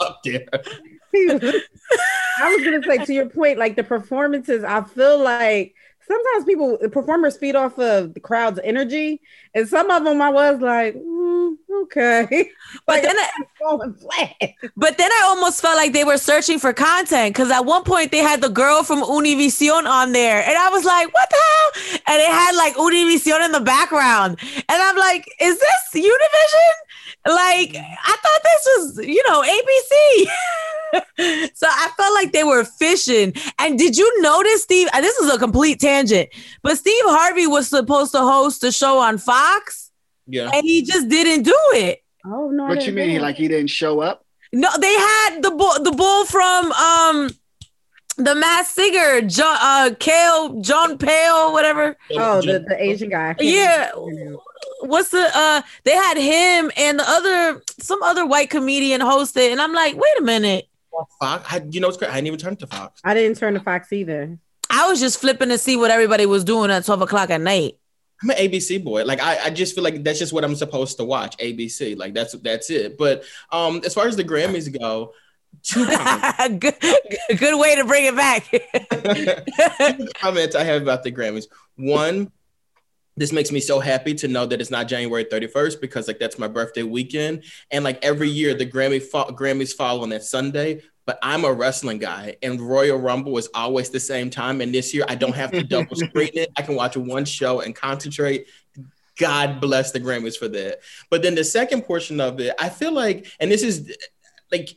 up 0.00 0.20
there. 0.24 0.46
I 2.38 2.54
was 2.54 2.64
gonna 2.64 2.82
say 2.82 3.04
to 3.04 3.14
your 3.14 3.28
point, 3.28 3.58
like 3.58 3.76
the 3.76 3.84
performances, 3.84 4.64
I 4.64 4.82
feel 4.82 5.22
like 5.22 5.74
sometimes 6.06 6.44
people 6.44 6.78
performers 6.90 7.36
feed 7.36 7.56
off 7.56 7.78
of 7.78 8.14
the 8.14 8.20
crowd's 8.20 8.60
energy, 8.62 9.20
and 9.54 9.68
some 9.68 9.90
of 9.90 10.04
them 10.04 10.20
I 10.22 10.30
was 10.30 10.60
like, 10.60 10.94
mm, 10.94 11.56
okay, 11.82 12.50
but 12.86 12.96
like, 12.96 13.02
then 13.02 13.16
I, 13.16 13.28
falling 13.58 13.94
flat. 13.94 14.54
But 14.76 14.98
then 14.98 15.10
I 15.10 15.22
almost 15.26 15.60
felt 15.60 15.76
like 15.76 15.92
they 15.92 16.04
were 16.04 16.18
searching 16.18 16.58
for 16.58 16.72
content 16.72 17.34
because 17.34 17.50
at 17.50 17.64
one 17.64 17.84
point 17.84 18.12
they 18.12 18.18
had 18.18 18.40
the 18.40 18.48
girl 18.48 18.82
from 18.82 19.02
Univision 19.02 19.86
on 19.86 20.12
there, 20.12 20.42
and 20.42 20.56
I 20.56 20.68
was 20.70 20.84
like, 20.84 21.12
what 21.12 21.28
the 21.30 21.36
hell? 21.36 22.00
And 22.08 22.22
it 22.22 22.28
had 22.28 22.56
like 22.56 22.74
Univision 22.74 23.44
in 23.44 23.52
the 23.52 23.60
background, 23.60 24.38
and 24.40 24.64
I'm 24.82 24.96
like, 24.96 25.26
is 25.40 25.58
this 25.58 26.04
Univision? 26.04 26.85
Like 27.26 27.74
I 27.76 28.16
thought 28.22 28.40
this 28.44 28.66
was, 28.76 29.06
you 29.06 29.22
know, 29.28 29.42
ABC. 29.42 30.26
so 31.54 31.66
I 31.68 31.90
felt 31.96 32.14
like 32.14 32.32
they 32.32 32.44
were 32.44 32.64
fishing. 32.64 33.34
And 33.58 33.78
did 33.78 33.96
you 33.96 34.22
notice, 34.22 34.62
Steve? 34.62 34.88
This 34.94 35.16
is 35.18 35.32
a 35.32 35.38
complete 35.38 35.80
tangent, 35.80 36.28
but 36.62 36.78
Steve 36.78 37.04
Harvey 37.04 37.46
was 37.46 37.68
supposed 37.68 38.12
to 38.12 38.20
host 38.20 38.62
a 38.64 38.72
show 38.72 38.98
on 38.98 39.18
Fox. 39.18 39.90
Yeah. 40.26 40.50
And 40.52 40.64
he 40.64 40.82
just 40.82 41.08
didn't 41.08 41.42
do 41.42 41.58
it. 41.72 42.02
Oh 42.24 42.50
no. 42.50 42.66
What 42.66 42.86
you 42.86 42.92
mean? 42.92 43.20
Like 43.20 43.36
he 43.36 43.48
didn't 43.48 43.70
show 43.70 44.00
up? 44.00 44.24
No, 44.52 44.68
they 44.78 44.94
had 44.94 45.40
the 45.42 45.50
bull 45.50 45.74
the 45.82 45.92
bull 45.92 46.24
from 46.24 46.72
um 46.72 47.30
the 48.16 48.34
Masked 48.34 48.74
Singer, 48.74 49.20
John 49.22 49.58
uh 49.60 49.94
Kale, 49.98 50.60
John 50.60 50.98
Pale, 50.98 51.52
whatever. 51.52 51.96
Oh, 52.12 52.40
the, 52.40 52.64
the 52.66 52.82
Asian 52.82 53.10
guy. 53.10 53.34
Yeah. 53.38 53.90
What's 54.80 55.10
the 55.10 55.30
uh 55.34 55.62
they 55.84 55.92
had 55.92 56.16
him 56.16 56.70
and 56.76 56.98
the 56.98 57.04
other 57.06 57.62
some 57.78 58.02
other 58.02 58.26
white 58.26 58.50
comedian 58.50 59.00
hosted, 59.00 59.52
and 59.52 59.60
I'm 59.60 59.72
like, 59.72 59.94
wait 59.96 60.18
a 60.18 60.22
minute. 60.22 60.68
Fox. 61.20 61.52
I, 61.52 61.62
you 61.70 61.80
know, 61.80 61.88
it's 61.88 61.98
great. 61.98 62.10
I 62.10 62.14
didn't 62.14 62.28
even 62.28 62.38
turn 62.38 62.56
to 62.56 62.66
Fox. 62.66 63.00
I 63.04 63.12
didn't 63.12 63.36
turn 63.36 63.54
to 63.54 63.60
Fox 63.60 63.92
either. 63.92 64.38
I 64.70 64.88
was 64.88 64.98
just 64.98 65.20
flipping 65.20 65.50
to 65.50 65.58
see 65.58 65.76
what 65.76 65.90
everybody 65.90 66.26
was 66.26 66.42
doing 66.42 66.70
at 66.70 66.84
12 66.86 67.02
o'clock 67.02 67.30
at 67.30 67.40
night. 67.40 67.78
I'm 68.22 68.30
an 68.30 68.36
ABC 68.36 68.82
boy. 68.82 69.04
Like 69.04 69.20
I, 69.20 69.44
I 69.44 69.50
just 69.50 69.74
feel 69.74 69.84
like 69.84 70.02
that's 70.02 70.18
just 70.18 70.32
what 70.32 70.42
I'm 70.42 70.54
supposed 70.54 70.96
to 70.96 71.04
watch. 71.04 71.36
ABC. 71.36 71.98
Like 71.98 72.14
that's 72.14 72.32
that's 72.38 72.70
it. 72.70 72.96
But 72.96 73.24
um, 73.52 73.82
as 73.84 73.92
far 73.92 74.08
as 74.08 74.16
the 74.16 74.24
Grammys 74.24 74.72
go, 74.78 75.12
two 75.62 75.86
comments. 75.86 76.58
good, 76.58 77.38
good 77.38 77.60
way 77.60 77.76
to 77.76 77.84
bring 77.84 78.06
it 78.06 78.16
back. 78.16 78.50
two 78.50 80.08
comments 80.14 80.54
I 80.54 80.64
have 80.64 80.82
about 80.82 81.02
the 81.02 81.12
Grammys. 81.12 81.46
One, 81.76 82.30
this 83.16 83.32
makes 83.32 83.50
me 83.50 83.60
so 83.60 83.80
happy 83.80 84.14
to 84.14 84.28
know 84.28 84.46
that 84.46 84.60
it's 84.60 84.70
not 84.70 84.88
January 84.88 85.24
31st 85.24 85.80
because 85.80 86.06
like 86.06 86.18
that's 86.18 86.38
my 86.38 86.48
birthday 86.48 86.82
weekend. 86.82 87.44
And 87.70 87.82
like 87.82 88.04
every 88.04 88.28
year 88.28 88.54
the 88.54 88.66
Grammy 88.66 89.02
fa- 89.02 89.32
Grammys 89.32 89.72
fall 89.72 90.02
on 90.02 90.10
that 90.10 90.24
Sunday. 90.24 90.82
But 91.06 91.20
I'm 91.22 91.44
a 91.44 91.52
wrestling 91.52 91.98
guy 91.98 92.36
and 92.42 92.60
Royal 92.60 92.98
Rumble 92.98 93.38
is 93.38 93.48
always 93.54 93.90
the 93.90 94.00
same 94.00 94.28
time. 94.28 94.60
And 94.60 94.74
this 94.74 94.92
year 94.92 95.04
I 95.08 95.14
don't 95.14 95.34
have 95.34 95.52
to 95.52 95.62
double 95.62 95.94
screen 95.96 96.30
it. 96.34 96.50
I 96.56 96.62
can 96.62 96.74
watch 96.74 96.96
one 96.96 97.24
show 97.24 97.60
and 97.60 97.74
concentrate. 97.74 98.48
God 99.16 99.60
bless 99.60 99.92
the 99.92 100.00
Grammys 100.00 100.36
for 100.36 100.48
that. 100.48 100.80
But 101.08 101.22
then 101.22 101.34
the 101.34 101.44
second 101.44 101.82
portion 101.82 102.20
of 102.20 102.38
it, 102.40 102.54
I 102.58 102.68
feel 102.68 102.92
like, 102.92 103.26
and 103.40 103.50
this 103.50 103.62
is 103.62 103.96
like 104.52 104.76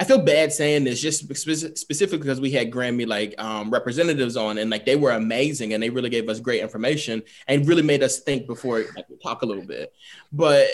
I 0.00 0.04
feel 0.04 0.22
bad 0.22 0.52
saying 0.52 0.84
this 0.84 1.00
just 1.00 1.20
specifically 1.34 2.18
because 2.18 2.40
we 2.40 2.52
had 2.52 2.70
Grammy 2.70 3.06
like 3.06 3.34
um, 3.38 3.68
representatives 3.70 4.36
on 4.36 4.58
and 4.58 4.70
like 4.70 4.86
they 4.86 4.94
were 4.94 5.10
amazing 5.10 5.72
and 5.72 5.82
they 5.82 5.90
really 5.90 6.08
gave 6.08 6.28
us 6.28 6.38
great 6.38 6.62
information 6.62 7.22
and 7.48 7.66
really 7.66 7.82
made 7.82 8.04
us 8.04 8.20
think 8.20 8.46
before 8.46 8.84
like, 8.94 9.08
we 9.08 9.16
talk 9.16 9.42
a 9.42 9.46
little 9.46 9.64
bit. 9.64 9.92
But 10.32 10.68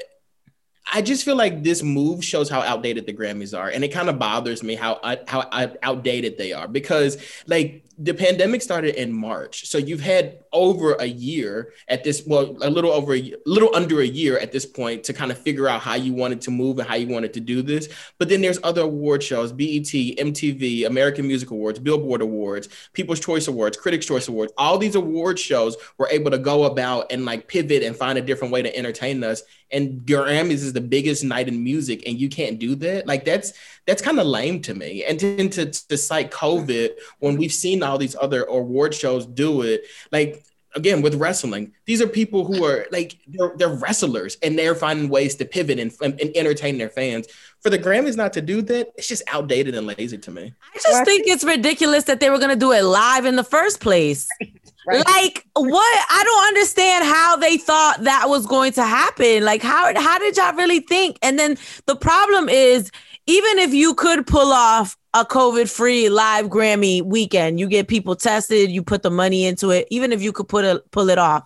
I 0.92 1.00
just 1.00 1.24
feel 1.24 1.36
like 1.36 1.62
this 1.62 1.82
move 1.82 2.22
shows 2.22 2.50
how 2.50 2.60
outdated 2.60 3.06
the 3.06 3.14
Grammys 3.14 3.58
are, 3.58 3.70
and 3.70 3.82
it 3.82 3.88
kind 3.88 4.10
of 4.10 4.18
bothers 4.18 4.62
me 4.62 4.74
how 4.74 5.00
how 5.26 5.48
outdated 5.82 6.36
they 6.36 6.52
are 6.52 6.68
because 6.68 7.16
like 7.46 7.83
the 7.98 8.14
pandemic 8.14 8.60
started 8.60 9.00
in 9.00 9.12
March. 9.12 9.66
So 9.68 9.78
you've 9.78 10.00
had 10.00 10.40
over 10.52 10.94
a 10.94 11.04
year 11.04 11.72
at 11.88 12.02
this, 12.02 12.24
well, 12.26 12.56
a 12.62 12.70
little 12.70 12.90
over 12.90 13.14
a 13.14 13.34
little 13.46 13.74
under 13.74 14.00
a 14.00 14.06
year 14.06 14.38
at 14.38 14.52
this 14.52 14.66
point 14.66 15.04
to 15.04 15.12
kind 15.12 15.30
of 15.30 15.38
figure 15.38 15.68
out 15.68 15.80
how 15.80 15.94
you 15.94 16.12
wanted 16.12 16.40
to 16.42 16.50
move 16.50 16.78
and 16.78 16.88
how 16.88 16.96
you 16.96 17.06
wanted 17.06 17.32
to 17.34 17.40
do 17.40 17.62
this. 17.62 17.88
But 18.18 18.28
then 18.28 18.40
there's 18.40 18.58
other 18.64 18.82
award 18.82 19.22
shows, 19.22 19.52
BET, 19.52 19.84
MTV, 19.84 20.86
American 20.86 21.26
Music 21.26 21.50
Awards, 21.50 21.78
Billboard 21.78 22.22
Awards, 22.22 22.68
People's 22.92 23.20
Choice 23.20 23.46
Awards, 23.46 23.76
Critics 23.76 24.06
Choice 24.06 24.28
Awards. 24.28 24.52
All 24.58 24.76
these 24.76 24.96
award 24.96 25.38
shows 25.38 25.76
were 25.98 26.08
able 26.10 26.30
to 26.32 26.38
go 26.38 26.64
about 26.64 27.12
and 27.12 27.24
like 27.24 27.46
pivot 27.46 27.82
and 27.82 27.94
find 27.94 28.18
a 28.18 28.22
different 28.22 28.52
way 28.52 28.62
to 28.62 28.76
entertain 28.76 29.22
us. 29.22 29.42
And 29.70 30.02
Grammys 30.02 30.62
is 30.62 30.72
the 30.72 30.80
biggest 30.80 31.24
night 31.24 31.48
in 31.48 31.62
music, 31.62 32.02
and 32.06 32.18
you 32.18 32.28
can't 32.28 32.58
do 32.58 32.74
that. 32.76 33.06
Like 33.06 33.24
that's 33.24 33.52
that's 33.86 34.02
kind 34.02 34.18
of 34.18 34.26
lame 34.26 34.60
to 34.62 34.74
me. 34.74 35.04
And 35.04 35.18
then 35.18 35.50
to, 35.50 35.66
to 35.66 35.96
cite 35.96 36.30
COVID 36.30 36.90
when 37.18 37.36
we've 37.36 37.52
seen 37.52 37.82
all 37.82 37.98
these 37.98 38.16
other 38.20 38.44
award 38.44 38.94
shows 38.94 39.26
do 39.26 39.62
it, 39.62 39.84
like 40.12 40.44
again 40.74 41.02
with 41.02 41.14
wrestling, 41.14 41.72
these 41.86 42.00
are 42.02 42.06
people 42.06 42.44
who 42.44 42.64
are 42.64 42.86
like 42.90 43.18
they're, 43.26 43.52
they're 43.56 43.68
wrestlers 43.74 44.36
and 44.42 44.58
they're 44.58 44.74
finding 44.74 45.08
ways 45.08 45.34
to 45.36 45.44
pivot 45.44 45.78
and, 45.78 45.92
and, 46.02 46.20
entertain 46.36 46.78
their 46.78 46.90
fans. 46.90 47.26
For 47.60 47.70
the 47.70 47.78
Grammys 47.78 48.16
not 48.16 48.32
to 48.34 48.42
do 48.42 48.62
that, 48.62 48.92
it's 48.96 49.08
just 49.08 49.22
outdated 49.28 49.74
and 49.74 49.86
lazy 49.86 50.18
to 50.18 50.30
me. 50.30 50.52
I 50.74 50.78
just 50.78 51.04
think 51.04 51.26
it's 51.26 51.44
ridiculous 51.44 52.04
that 52.04 52.20
they 52.20 52.30
were 52.30 52.38
going 52.38 52.50
to 52.50 52.56
do 52.56 52.72
it 52.72 52.82
live 52.82 53.24
in 53.24 53.36
the 53.36 53.44
first 53.44 53.80
place. 53.80 54.28
Right. 54.86 55.06
Like 55.06 55.46
what? 55.54 56.06
I 56.10 56.22
don't 56.24 56.46
understand 56.48 57.04
how 57.04 57.36
they 57.36 57.56
thought 57.56 58.04
that 58.04 58.28
was 58.28 58.46
going 58.46 58.72
to 58.72 58.84
happen. 58.84 59.44
Like 59.44 59.62
how 59.62 59.98
how 59.98 60.18
did 60.18 60.36
y'all 60.36 60.54
really 60.54 60.80
think? 60.80 61.18
And 61.22 61.38
then 61.38 61.56
the 61.86 61.96
problem 61.96 62.48
is 62.48 62.90
even 63.26 63.58
if 63.58 63.72
you 63.72 63.94
could 63.94 64.26
pull 64.26 64.52
off 64.52 64.96
a 65.14 65.24
COVID 65.24 65.70
free 65.70 66.08
live 66.08 66.46
Grammy 66.46 67.02
weekend, 67.02 67.58
you 67.58 67.68
get 67.68 67.88
people 67.88 68.16
tested, 68.16 68.70
you 68.70 68.82
put 68.82 69.02
the 69.02 69.10
money 69.10 69.44
into 69.44 69.70
it, 69.70 69.86
even 69.90 70.12
if 70.12 70.20
you 70.20 70.32
could 70.32 70.48
put 70.48 70.64
a, 70.64 70.82
pull 70.90 71.08
it 71.08 71.18
off, 71.18 71.44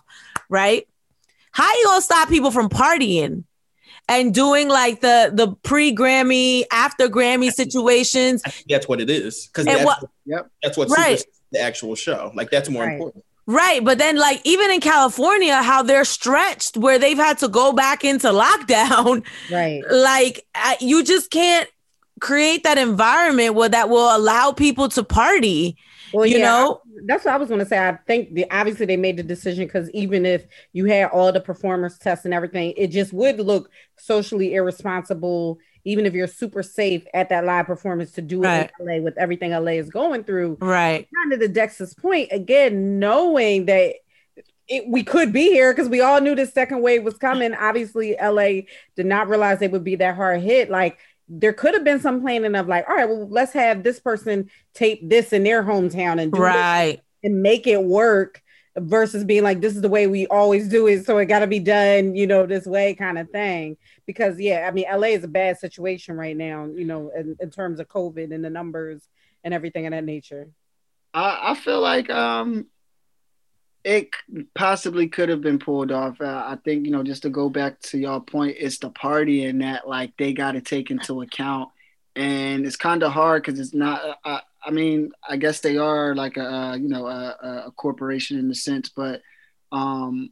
right? 0.49 0.87
How 1.51 1.65
are 1.65 1.75
you 1.75 1.85
gonna 1.85 2.01
stop 2.01 2.29
people 2.29 2.51
from 2.51 2.69
partying 2.69 3.43
and 4.07 4.33
doing 4.33 4.67
like 4.67 5.01
the 5.01 5.31
the 5.33 5.55
pre 5.63 5.95
Grammy, 5.95 6.63
after 6.71 7.07
Grammy 7.07 7.51
situations? 7.51 8.43
That's 8.67 8.87
what 8.87 8.99
it 9.01 9.09
is. 9.09 9.47
Because 9.47 9.65
that's, 9.65 9.85
what, 9.85 10.03
yep. 10.25 10.49
that's 10.61 10.77
what 10.77 10.89
right. 10.89 11.23
the 11.51 11.61
actual 11.61 11.95
show. 11.95 12.31
Like 12.35 12.49
that's 12.51 12.69
more 12.69 12.83
right. 12.83 12.93
important. 12.93 13.23
Right. 13.49 13.83
But 13.83 13.97
then, 13.97 14.15
like, 14.15 14.41
even 14.43 14.69
in 14.69 14.79
California, 14.79 15.63
how 15.63 15.81
they're 15.81 16.05
stretched 16.05 16.77
where 16.77 16.99
they've 16.99 17.17
had 17.17 17.39
to 17.39 17.47
go 17.47 17.73
back 17.73 18.03
into 18.03 18.27
lockdown. 18.27 19.25
Right. 19.51 19.81
Like, 19.89 20.45
you 20.79 21.03
just 21.03 21.31
can't 21.31 21.67
create 22.21 22.63
that 22.63 22.77
environment 22.77 23.55
where 23.55 23.69
that 23.69 23.89
will 23.89 24.15
allow 24.15 24.51
people 24.51 24.87
to 24.89 25.03
party. 25.03 25.77
Well, 26.13 26.27
you 26.27 26.37
yeah, 26.37 26.45
know, 26.45 26.81
that's 27.07 27.25
what 27.25 27.33
I 27.33 27.37
was 27.37 27.49
going 27.49 27.59
to 27.59 27.65
say. 27.65 27.79
I 27.79 27.97
think 28.05 28.35
the, 28.35 28.45
obviously 28.51 28.85
they 28.85 28.97
made 28.97 29.17
the 29.17 29.23
decision 29.23 29.65
because 29.65 29.89
even 29.91 30.27
if 30.27 30.45
you 30.73 30.85
had 30.85 31.09
all 31.09 31.31
the 31.31 31.41
performance 31.41 31.97
tests 31.97 32.25
and 32.25 32.35
everything, 32.35 32.75
it 32.77 32.87
just 32.87 33.13
would 33.13 33.39
look 33.39 33.71
socially 33.97 34.53
irresponsible 34.53 35.57
even 35.85 36.05
if 36.05 36.13
you're 36.13 36.27
super 36.27 36.63
safe 36.63 37.05
at 37.13 37.29
that 37.29 37.45
live 37.45 37.65
performance 37.65 38.11
to 38.13 38.21
do 38.21 38.41
right. 38.41 38.65
it 38.65 38.71
in 38.79 38.85
LA 38.85 39.01
with 39.01 39.17
everything 39.17 39.51
LA 39.51 39.73
is 39.73 39.89
going 39.89 40.23
through. 40.23 40.57
Right. 40.59 41.07
Kind 41.15 41.33
of 41.33 41.39
the 41.39 41.47
Dex's 41.47 41.93
point 41.93 42.29
again, 42.31 42.99
knowing 42.99 43.65
that 43.65 43.95
it, 44.67 44.87
we 44.87 45.03
could 45.03 45.33
be 45.33 45.49
here 45.49 45.73
because 45.73 45.89
we 45.89 46.01
all 46.01 46.21
knew 46.21 46.35
the 46.35 46.45
second 46.45 46.81
wave 46.81 47.03
was 47.03 47.17
coming. 47.17 47.53
Obviously, 47.53 48.15
LA 48.21 48.61
did 48.95 49.05
not 49.05 49.27
realize 49.27 49.59
they 49.59 49.67
would 49.67 49.83
be 49.83 49.95
that 49.95 50.15
hard 50.15 50.41
hit. 50.41 50.69
Like 50.69 50.99
there 51.27 51.53
could 51.53 51.73
have 51.73 51.83
been 51.83 51.99
some 51.99 52.21
planning 52.21 52.55
of 52.55 52.67
like, 52.67 52.87
all 52.87 52.95
right, 52.95 53.09
well, 53.09 53.27
let's 53.29 53.53
have 53.53 53.83
this 53.83 53.99
person 53.99 54.49
tape 54.73 55.07
this 55.07 55.33
in 55.33 55.43
their 55.43 55.63
hometown 55.63 56.21
and 56.21 56.37
right 56.37 56.99
and 57.23 57.41
make 57.41 57.67
it 57.67 57.83
work 57.83 58.41
versus 58.77 59.23
being 59.23 59.43
like 59.43 59.61
this 59.61 59.75
is 59.75 59.81
the 59.81 59.89
way 59.89 60.07
we 60.07 60.27
always 60.27 60.67
do 60.67 60.87
it 60.87 61.05
so 61.05 61.17
it 61.17 61.25
got 61.25 61.39
to 61.39 61.47
be 61.47 61.59
done 61.59 62.15
you 62.15 62.25
know 62.25 62.45
this 62.45 62.65
way 62.65 62.93
kind 62.93 63.17
of 63.17 63.29
thing 63.29 63.75
because 64.09 64.39
yeah 64.39 64.67
i 64.67 64.71
mean 64.71 64.85
la 64.91 65.03
is 65.03 65.23
a 65.23 65.27
bad 65.27 65.55
situation 65.55 66.17
right 66.17 66.35
now 66.35 66.65
you 66.65 66.83
know 66.83 67.11
in, 67.15 67.37
in 67.39 67.51
terms 67.51 67.79
of 67.79 67.87
covid 67.87 68.33
and 68.33 68.43
the 68.43 68.49
numbers 68.49 69.07
and 69.43 69.53
everything 69.53 69.85
of 69.85 69.91
that 69.91 70.03
nature 70.03 70.49
i, 71.13 71.51
I 71.51 71.53
feel 71.53 71.79
like 71.79 72.09
um 72.09 72.65
it 73.83 74.09
possibly 74.55 75.07
could 75.07 75.29
have 75.29 75.41
been 75.41 75.59
pulled 75.59 75.91
off. 75.91 76.19
Uh, 76.19 76.43
I 76.47 76.57
think 76.65 76.85
you 76.85 76.91
know, 76.91 77.03
just 77.03 77.21
to 77.21 77.29
go 77.29 77.49
back 77.49 77.79
to 77.81 77.99
your 77.99 78.19
point, 78.19 78.57
it's 78.59 78.79
the 78.79 78.89
party 78.89 79.45
and 79.45 79.61
that 79.61 79.87
like 79.87 80.17
they 80.17 80.33
got 80.33 80.53
to 80.53 80.61
take 80.61 80.89
into 80.89 81.21
account, 81.21 81.69
and 82.15 82.65
it's 82.65 82.75
kind 82.75 83.03
of 83.03 83.11
hard 83.11 83.43
because 83.43 83.59
it's 83.59 83.75
not. 83.75 84.17
Uh, 84.25 84.41
I 84.65 84.71
mean, 84.71 85.11
I 85.27 85.37
guess 85.37 85.59
they 85.61 85.77
are 85.77 86.15
like 86.15 86.35
a 86.35 86.77
you 86.81 86.89
know 86.89 87.05
a, 87.05 87.67
a 87.67 87.71
corporation 87.75 88.39
in 88.39 88.49
a 88.49 88.55
sense, 88.55 88.89
but 88.89 89.21
um, 89.71 90.31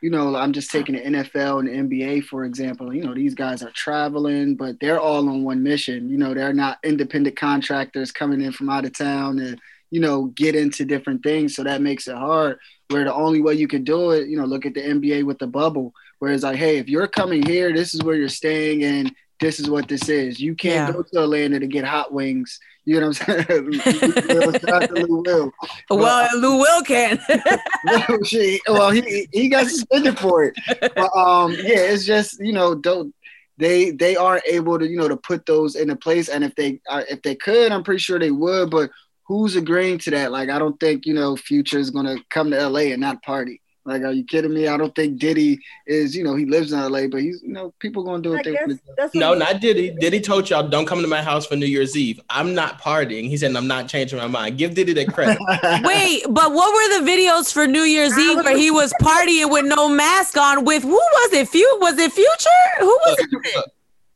you 0.00 0.10
know, 0.10 0.36
I'm 0.36 0.52
just 0.52 0.70
taking 0.70 0.94
the 0.94 1.02
NFL 1.02 1.60
and 1.60 1.68
the 1.68 1.96
NBA 1.96 2.24
for 2.24 2.44
example. 2.44 2.94
You 2.94 3.04
know, 3.04 3.14
these 3.14 3.34
guys 3.34 3.62
are 3.62 3.70
traveling, 3.70 4.54
but 4.54 4.78
they're 4.80 5.00
all 5.00 5.28
on 5.28 5.44
one 5.44 5.62
mission. 5.62 6.08
You 6.08 6.18
know, 6.18 6.34
they're 6.34 6.52
not 6.52 6.78
independent 6.84 7.36
contractors 7.36 8.12
coming 8.12 8.40
in 8.40 8.52
from 8.52 8.70
out 8.70 8.84
of 8.84 8.96
town 8.96 9.38
and 9.38 9.60
you 9.90 10.00
know 10.00 10.26
get 10.26 10.54
into 10.54 10.84
different 10.84 11.22
things. 11.22 11.54
So 11.54 11.64
that 11.64 11.82
makes 11.82 12.08
it 12.08 12.16
hard. 12.16 12.58
Where 12.88 13.04
the 13.04 13.14
only 13.14 13.40
way 13.40 13.54
you 13.54 13.68
can 13.68 13.84
do 13.84 14.12
it, 14.12 14.28
you 14.28 14.38
know, 14.38 14.46
look 14.46 14.64
at 14.64 14.74
the 14.74 14.80
NBA 14.80 15.24
with 15.24 15.38
the 15.38 15.46
bubble, 15.46 15.92
where 16.20 16.32
it's 16.32 16.44
like, 16.44 16.56
hey, 16.56 16.78
if 16.78 16.88
you're 16.88 17.06
coming 17.06 17.42
here, 17.42 17.72
this 17.72 17.94
is 17.94 18.02
where 18.02 18.16
you're 18.16 18.28
staying, 18.28 18.82
and 18.84 19.14
this 19.40 19.60
is 19.60 19.70
what 19.70 19.88
this 19.88 20.08
is. 20.08 20.40
You 20.40 20.54
can't 20.54 20.88
yeah. 20.88 20.92
go 20.92 21.02
to 21.02 21.22
Atlanta 21.22 21.60
to 21.60 21.66
get 21.66 21.84
hot 21.84 22.12
wings 22.12 22.58
you 22.88 22.98
know 23.00 23.08
what 23.08 23.28
I'm 23.28 23.44
saying? 23.44 24.88
Lou 25.08 25.22
Will. 25.22 25.52
Well, 25.90 26.38
Lou 26.38 26.58
Will 26.58 26.82
can. 26.82 27.20
well, 28.66 28.90
he 28.90 29.28
he 29.30 29.50
got 29.50 29.66
suspended 29.66 30.18
for 30.18 30.44
it. 30.44 30.54
But 30.80 31.14
um, 31.14 31.52
yeah, 31.52 31.80
it's 31.80 32.06
just 32.06 32.40
you 32.40 32.54
know 32.54 32.74
don't 32.74 33.14
they 33.58 33.90
they 33.90 34.16
aren't 34.16 34.46
able 34.46 34.78
to 34.78 34.88
you 34.88 34.96
know 34.96 35.06
to 35.06 35.18
put 35.18 35.44
those 35.44 35.76
into 35.76 35.96
place. 35.96 36.30
And 36.30 36.42
if 36.42 36.54
they 36.54 36.80
uh, 36.88 37.02
if 37.10 37.20
they 37.20 37.34
could, 37.34 37.72
I'm 37.72 37.82
pretty 37.82 37.98
sure 37.98 38.18
they 38.18 38.30
would. 38.30 38.70
But 38.70 38.90
who's 39.26 39.54
agreeing 39.54 39.98
to 39.98 40.10
that? 40.12 40.32
Like, 40.32 40.48
I 40.48 40.58
don't 40.58 40.80
think 40.80 41.04
you 41.04 41.12
know 41.12 41.36
Future 41.36 41.78
is 41.78 41.90
gonna 41.90 42.16
come 42.30 42.50
to 42.52 42.68
LA 42.68 42.92
and 42.92 43.02
not 43.02 43.22
party. 43.22 43.60
Like, 43.88 44.02
are 44.02 44.12
you 44.12 44.22
kidding 44.22 44.52
me? 44.52 44.68
I 44.68 44.76
don't 44.76 44.94
think 44.94 45.18
Diddy 45.18 45.58
is, 45.86 46.14
you 46.14 46.22
know, 46.22 46.34
he 46.34 46.44
lives 46.44 46.72
in 46.72 46.78
LA, 46.78 47.06
but 47.06 47.22
he's, 47.22 47.42
you 47.42 47.52
know, 47.52 47.72
people 47.78 48.04
gonna 48.04 48.22
do 48.22 48.32
what 48.32 48.40
I 48.40 48.42
they 48.42 48.52
want 48.52 48.80
to. 49.12 49.18
No, 49.18 49.32
not 49.32 49.62
Diddy. 49.62 49.96
Diddy 49.98 50.20
told 50.20 50.50
y'all, 50.50 50.68
don't 50.68 50.84
come 50.84 51.00
to 51.00 51.08
my 51.08 51.22
house 51.22 51.46
for 51.46 51.56
New 51.56 51.64
Year's 51.66 51.96
Eve. 51.96 52.20
I'm 52.28 52.54
not 52.54 52.82
partying. 52.82 53.28
He 53.28 53.38
said, 53.38 53.56
I'm 53.56 53.66
not 53.66 53.88
changing 53.88 54.18
my 54.18 54.26
mind. 54.26 54.58
Give 54.58 54.74
Diddy 54.74 54.92
that 54.92 55.08
credit. 55.14 55.38
Wait, 55.84 56.24
but 56.28 56.52
what 56.52 56.74
were 56.74 57.00
the 57.00 57.10
videos 57.10 57.50
for 57.50 57.66
New 57.66 57.84
Year's 57.84 58.16
Eve 58.18 58.44
where 58.44 58.58
he 58.58 58.70
was 58.70 58.92
partying 59.00 59.50
with 59.50 59.64
no 59.64 59.88
mask 59.88 60.36
on 60.36 60.66
with 60.66 60.82
who 60.82 60.90
was 60.90 61.32
it? 61.32 61.48
Few 61.48 61.78
was 61.80 61.96
it 61.96 62.12
Future? 62.12 62.50
Who 62.80 62.86
was 62.86 63.16
it? 63.18 63.64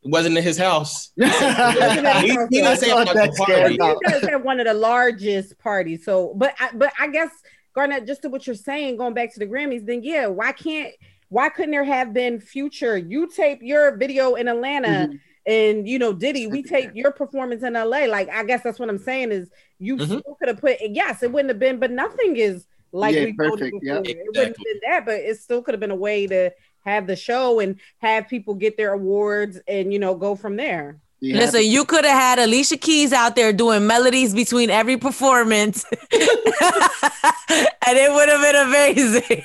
It 0.05 0.11
wasn't 0.11 0.37
in 0.37 0.43
his 0.43 0.59
house. 0.59 1.13
he, 1.17 1.25
he 1.25 2.61
does 2.61 2.83
have 2.83 4.43
one 4.43 4.59
of 4.59 4.67
the 4.67 4.75
largest 4.75 5.57
parties. 5.61 6.05
So, 6.05 6.35
but 6.35 6.55
I, 6.59 6.71
but 6.75 6.93
I 6.99 7.07
guess 7.07 7.31
Garnett, 7.75 8.07
just 8.07 8.23
to 8.23 8.29
what 8.29 8.47
you're 8.47 8.57
saying, 8.57 8.97
going 8.97 9.15
back 9.15 9.33
to 9.33 9.39
the 9.39 9.47
Grammys, 9.47 9.87
then 9.87 10.03
yeah, 10.03 10.27
why 10.27 10.53
can't 10.53 10.93
why 11.29 11.49
couldn't 11.49 11.71
there 11.71 11.85
have 11.85 12.13
been 12.13 12.41
future? 12.41 12.97
You 12.97 13.27
tape 13.27 13.61
your 13.63 13.97
video 13.97 14.35
in 14.35 14.49
Atlanta 14.49 14.89
mm-hmm. 14.89 15.17
and 15.47 15.89
you 15.89 15.99
know, 15.99 16.13
Diddy, 16.13 16.47
we 16.47 16.63
tape 16.63 16.91
your 16.95 17.13
performance 17.13 17.63
in 17.63 17.73
LA. 17.73 18.05
Like, 18.07 18.29
I 18.29 18.45
guess 18.45 18.63
that's 18.63 18.79
what 18.79 18.91
I'm 18.91 18.99
saying 18.99 19.33
is 19.33 19.51
you 19.79 19.97
mm-hmm. 19.97 20.19
still 20.19 20.37
could 20.39 20.49
have 20.49 20.61
put 20.61 20.77
yes, 20.81 21.23
it 21.23 21.33
wouldn't 21.33 21.51
have 21.51 21.59
been, 21.59 21.79
but 21.79 21.91
nothing 21.91 22.37
is 22.37 22.67
like 22.93 23.15
yeah, 23.15 23.25
we 23.25 23.33
perfect. 23.33 23.77
Yeah, 23.83 23.99
exactly. 23.99 24.13
it 24.13 24.27
wouldn't 24.27 24.47
have 24.49 24.57
been 24.57 24.81
that, 24.91 25.07
but 25.07 25.15
it 25.15 25.39
still 25.39 25.63
could 25.63 25.73
have 25.73 25.81
been 25.81 25.91
a 25.91 25.97
way 25.97 26.27
to 26.27 26.53
have 26.85 27.07
the 27.07 27.17
show 27.17 27.61
and 27.61 27.81
have 27.99 28.29
people 28.29 28.55
get 28.55 28.77
their 28.77 28.93
awards 28.93 29.59
and 29.67 29.93
you 29.93 29.99
know 29.99 30.15
go 30.15 30.35
from 30.37 30.57
there. 30.57 30.99
You 31.23 31.37
Listen, 31.37 31.65
you 31.65 31.85
could 31.85 32.05
have 32.05 32.19
had 32.19 32.41
Alicia 32.41 32.77
Keys 32.77 33.13
out 33.13 33.37
there 33.37 33.53
doing 33.53 33.87
melodies 33.87 34.35
between 34.35 34.71
every 34.71 34.97
performance, 34.97 35.85
and 35.93 36.01
it 36.11 38.13
would 38.13 38.29
have 38.29 38.43
been 38.43 38.57
amazing. 38.67 39.45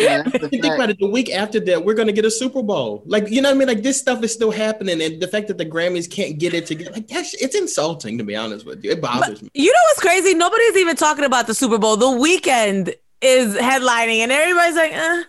yeah, 0.00 0.24
think 0.24 0.64
about 0.64 0.90
it. 0.90 0.98
The 0.98 1.06
week 1.06 1.30
after 1.30 1.60
that, 1.60 1.84
we're 1.84 1.94
gonna 1.94 2.10
get 2.10 2.24
a 2.24 2.30
Super 2.30 2.60
Bowl. 2.60 3.04
Like, 3.06 3.30
you 3.30 3.40
know 3.40 3.50
what 3.50 3.54
I 3.54 3.58
mean? 3.58 3.68
Like, 3.68 3.84
this 3.84 4.00
stuff 4.00 4.20
is 4.24 4.32
still 4.32 4.50
happening, 4.50 5.00
and 5.00 5.22
the 5.22 5.28
fact 5.28 5.46
that 5.46 5.58
the 5.58 5.64
Grammys 5.64 6.10
can't 6.10 6.40
get 6.40 6.54
it 6.54 6.66
together, 6.66 6.90
like, 6.90 7.06
that's 7.06 7.34
it's 7.34 7.54
insulting 7.54 8.18
to 8.18 8.24
be 8.24 8.34
honest 8.34 8.66
with 8.66 8.82
you. 8.82 8.90
It 8.90 9.00
bothers 9.00 9.38
but 9.38 9.42
me. 9.42 9.50
You 9.54 9.70
know 9.70 9.82
what's 9.90 10.00
crazy? 10.00 10.34
Nobody's 10.34 10.76
even 10.76 10.96
talking 10.96 11.24
about 11.24 11.46
the 11.46 11.54
Super 11.54 11.78
Bowl. 11.78 11.98
The 11.98 12.06
Weeknd 12.06 12.92
is 13.20 13.54
headlining, 13.54 14.18
and 14.18 14.32
everybody's 14.32 14.74
like, 14.74 14.92
uh, 14.92 15.22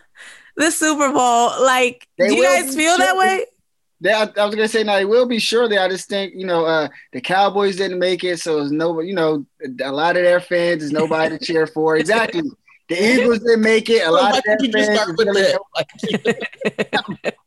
the 0.56 0.72
Super 0.72 1.12
Bowl. 1.12 1.52
Like, 1.64 2.08
they 2.18 2.30
do 2.30 2.38
you 2.38 2.44
guys 2.44 2.76
feel 2.76 2.98
that 2.98 3.16
way? 3.16 3.46
They, 4.02 4.12
I, 4.12 4.24
I, 4.24 4.46
was 4.46 4.56
gonna 4.56 4.68
say 4.68 4.84
now 4.84 4.98
it 4.98 5.08
will 5.08 5.28
be 5.28 5.38
surely. 5.38 5.78
I 5.78 5.88
just 5.88 6.10
think 6.10 6.34
you 6.36 6.46
know 6.46 6.66
uh, 6.66 6.90
the 7.14 7.22
Cowboys 7.22 7.76
didn't 7.76 8.00
make 8.00 8.24
it, 8.24 8.40
so 8.40 8.58
there's 8.58 8.72
no 8.72 9.00
you 9.00 9.14
know 9.14 9.46
a 9.84 9.92
lot 9.92 10.18
of 10.18 10.24
their 10.24 10.42
fans 10.42 10.84
is 10.84 10.92
nobody 10.92 11.38
to 11.38 11.46
cheer 11.46 11.68
for. 11.68 11.98
Exactly. 12.02 12.42
The 12.90 13.14
Eagles 13.14 13.40
didn't 13.40 13.62
make 13.62 13.90
it. 13.90 14.06
A 14.06 14.12
lot 14.12 14.38
of 14.38 14.44
their 14.44 14.58
fans 14.60 15.56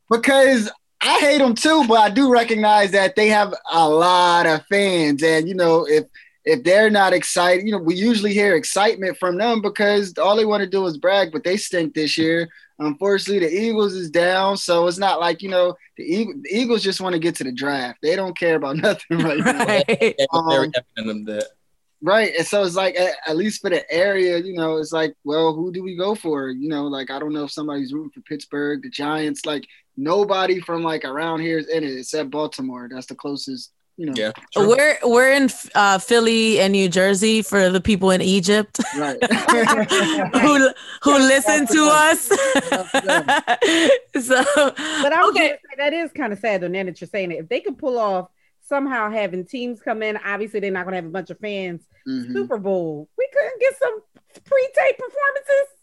because 0.10 0.70
I 1.02 1.18
hate 1.18 1.38
them 1.38 1.54
too, 1.54 1.84
but 1.86 1.98
I 1.98 2.08
do 2.08 2.32
recognize 2.32 2.92
that 2.92 3.14
they 3.14 3.28
have 3.28 3.52
a 3.70 3.88
lot 3.88 4.46
of 4.46 4.64
fans, 4.66 5.22
and 5.22 5.46
you 5.46 5.54
know 5.54 5.86
if 5.86 6.04
if 6.44 6.62
they're 6.62 6.90
not 6.90 7.12
excited, 7.12 7.66
you 7.66 7.72
know 7.72 7.78
we 7.78 7.94
usually 7.94 8.32
hear 8.32 8.54
excitement 8.54 9.16
from 9.18 9.38
them 9.38 9.62
because 9.62 10.16
all 10.18 10.36
they 10.36 10.44
want 10.44 10.62
to 10.62 10.68
do 10.68 10.84
is 10.86 10.98
brag, 10.98 11.32
but 11.32 11.44
they 11.44 11.56
stink 11.56 11.94
this 11.94 12.18
year. 12.18 12.48
Unfortunately, 12.78 13.46
the 13.46 13.54
Eagles 13.54 13.94
is 13.94 14.10
down, 14.10 14.56
so 14.56 14.86
it's 14.86 14.98
not 14.98 15.20
like 15.20 15.42
you 15.42 15.48
know 15.48 15.74
the, 15.96 16.02
Eagle, 16.02 16.34
the 16.42 16.50
Eagles 16.50 16.82
just 16.82 17.00
want 17.00 17.14
to 17.14 17.18
get 17.18 17.36
to 17.36 17.44
the 17.44 17.52
draft. 17.52 17.98
They 18.02 18.16
don't 18.16 18.36
care 18.36 18.56
about 18.56 18.76
nothing 18.78 19.18
right, 19.18 19.40
right. 19.40 20.16
now. 20.32 20.38
Um, 20.38 20.72
right, 22.02 22.32
and 22.36 22.46
so 22.46 22.62
it's 22.64 22.74
like 22.74 22.96
at, 22.96 23.14
at, 23.26 23.36
least 23.36 23.62
for 23.62 23.70
the 23.70 23.90
area, 23.92 24.38
you 24.38 24.54
know, 24.54 24.76
it's 24.78 24.92
like, 24.92 25.14
well, 25.24 25.54
who 25.54 25.72
do 25.72 25.82
we 25.82 25.96
go 25.96 26.14
for? 26.14 26.50
You 26.50 26.68
know, 26.68 26.84
like 26.84 27.10
I 27.10 27.18
don't 27.18 27.32
know 27.32 27.44
if 27.44 27.52
somebody's 27.52 27.92
rooting 27.92 28.10
for 28.10 28.20
Pittsburgh, 28.22 28.82
the 28.82 28.90
Giants. 28.90 29.46
Like 29.46 29.66
nobody 29.96 30.60
from 30.60 30.82
like 30.82 31.04
around 31.04 31.40
here 31.40 31.58
is 31.58 31.68
in 31.68 31.84
it 31.84 31.96
except 31.96 32.30
Baltimore. 32.30 32.88
That's 32.90 33.06
the 33.06 33.14
closest 33.14 33.72
you 33.96 34.06
know. 34.06 34.12
Yeah. 34.16 34.32
True. 34.52 34.68
We're 34.68 34.98
we're 35.04 35.32
in 35.32 35.48
uh, 35.74 35.98
Philly 35.98 36.60
and 36.60 36.72
New 36.72 36.88
Jersey 36.88 37.42
for 37.42 37.70
the 37.70 37.80
people 37.80 38.10
in 38.10 38.20
Egypt, 38.20 38.80
right? 38.96 39.22
who 40.40 40.70
who 41.02 41.18
listen 41.18 41.66
to 41.66 41.88
us. 41.90 42.20
so, 42.28 42.36
but 44.74 45.12
I 45.12 45.22
was 45.22 45.30
okay. 45.30 45.48
say 45.48 45.58
that 45.78 45.92
is 45.92 46.10
kind 46.12 46.32
of 46.32 46.38
sad 46.38 46.60
though. 46.60 46.68
Now 46.68 46.84
that 46.84 47.00
you're 47.00 47.08
saying 47.08 47.32
it, 47.32 47.38
if 47.40 47.48
they 47.48 47.60
could 47.60 47.78
pull 47.78 47.98
off 47.98 48.30
somehow 48.60 49.10
having 49.10 49.44
teams 49.44 49.80
come 49.80 50.02
in, 50.02 50.16
obviously 50.24 50.60
they're 50.60 50.70
not 50.70 50.84
going 50.84 50.92
to 50.92 50.96
have 50.96 51.06
a 51.06 51.10
bunch 51.10 51.30
of 51.30 51.38
fans. 51.38 51.82
Mm-hmm. 52.08 52.32
Super 52.32 52.58
Bowl, 52.58 53.08
we 53.16 53.28
couldn't 53.32 53.60
get 53.60 53.78
some 53.78 54.00
pre-tape 54.44 54.98
performances. 54.98 55.73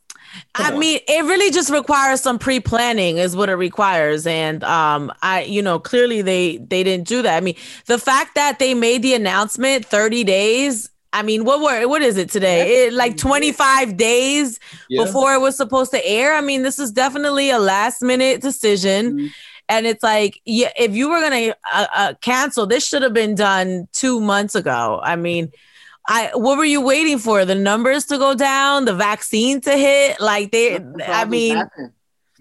I 0.55 0.77
mean, 0.77 0.99
it 1.07 1.23
really 1.23 1.51
just 1.51 1.69
requires 1.69 2.21
some 2.21 2.39
pre-planning 2.39 3.17
is 3.17 3.35
what 3.35 3.49
it 3.49 3.55
requires. 3.55 4.27
And 4.27 4.63
um, 4.63 5.11
I, 5.21 5.43
you 5.43 5.61
know, 5.61 5.79
clearly 5.79 6.21
they 6.21 6.57
they 6.57 6.83
didn't 6.83 7.07
do 7.07 7.21
that. 7.21 7.37
I 7.37 7.41
mean, 7.41 7.55
the 7.85 7.97
fact 7.97 8.35
that 8.35 8.59
they 8.59 8.73
made 8.73 9.01
the 9.01 9.13
announcement 9.13 9.85
30 9.85 10.23
days. 10.23 10.89
I 11.13 11.23
mean, 11.23 11.43
what 11.43 11.59
were 11.59 11.89
what 11.89 12.01
is 12.01 12.15
it 12.15 12.29
today? 12.29 12.85
It, 12.85 12.93
like 12.93 13.17
25 13.17 13.97
days 13.97 14.61
yeah. 14.87 15.03
before 15.03 15.33
it 15.33 15.41
was 15.41 15.57
supposed 15.57 15.91
to 15.91 16.05
air. 16.07 16.33
I 16.33 16.39
mean, 16.39 16.63
this 16.63 16.79
is 16.79 16.89
definitely 16.91 17.49
a 17.49 17.59
last 17.59 18.01
minute 18.01 18.41
decision. 18.41 19.17
Mm-hmm. 19.17 19.27
And 19.67 19.85
it's 19.87 20.03
like, 20.03 20.41
yeah, 20.45 20.71
if 20.77 20.95
you 20.95 21.09
were 21.09 21.19
gonna 21.19 21.53
uh, 21.73 21.87
uh, 21.93 22.13
cancel, 22.21 22.65
this 22.65 22.87
should 22.87 23.01
have 23.01 23.13
been 23.13 23.35
done 23.35 23.89
two 23.91 24.21
months 24.21 24.55
ago. 24.55 25.01
I 25.03 25.17
mean, 25.17 25.51
I 26.07 26.31
what 26.33 26.57
were 26.57 26.65
you 26.65 26.81
waiting 26.81 27.19
for? 27.19 27.45
The 27.45 27.55
numbers 27.55 28.05
to 28.05 28.17
go 28.17 28.33
down, 28.33 28.85
the 28.85 28.95
vaccine 28.95 29.61
to 29.61 29.71
hit? 29.71 30.19
Like 30.19 30.51
they 30.51 30.79
I 31.05 31.25
mean 31.25 31.63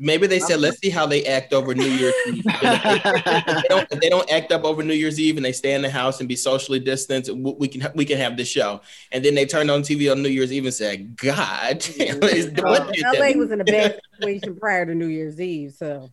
Maybe 0.03 0.27
they 0.27 0.39
said, 0.39 0.61
let's 0.61 0.81
see 0.81 0.89
how 0.89 1.05
they 1.05 1.27
act 1.27 1.53
over 1.53 1.75
New 1.75 1.85
Year's 1.85 2.15
Eve. 2.29 2.43
they, 2.43 3.63
don't, 3.69 4.01
they 4.01 4.09
don't 4.09 4.33
act 4.33 4.51
up 4.51 4.65
over 4.65 4.83
New 4.83 4.95
Year's 4.95 5.21
Eve 5.21 5.37
and 5.37 5.45
they 5.45 5.53
stay 5.53 5.75
in 5.75 5.83
the 5.83 5.91
house 5.91 6.21
and 6.21 6.29
be 6.29 6.37
socially 6.37 6.81
distanced. 6.81 7.31
We 7.31 7.69
can 7.69 7.87
we 7.95 8.07
can 8.07 8.17
have 8.17 8.39
the 8.39 8.45
show. 8.47 8.81
And 9.13 9.23
then 9.23 9.35
they 9.35 9.45
turned 9.45 9.71
on 9.71 9.83
TV 9.83 10.11
on 10.11 10.23
New 10.23 10.31
Year's 10.31 10.55
Eve 10.55 10.65
and 10.65 10.73
said, 10.73 11.17
God, 11.19 11.85
what 12.17 12.97
LA 12.97 13.33
was 13.37 13.51
in 13.51 13.61
a 13.61 13.65
bad 13.65 14.01
situation 14.15 14.57
prior 14.57 14.87
to 14.87 14.95
New 14.95 15.09
Year's 15.09 15.39
Eve. 15.39 15.75
So 15.75 16.11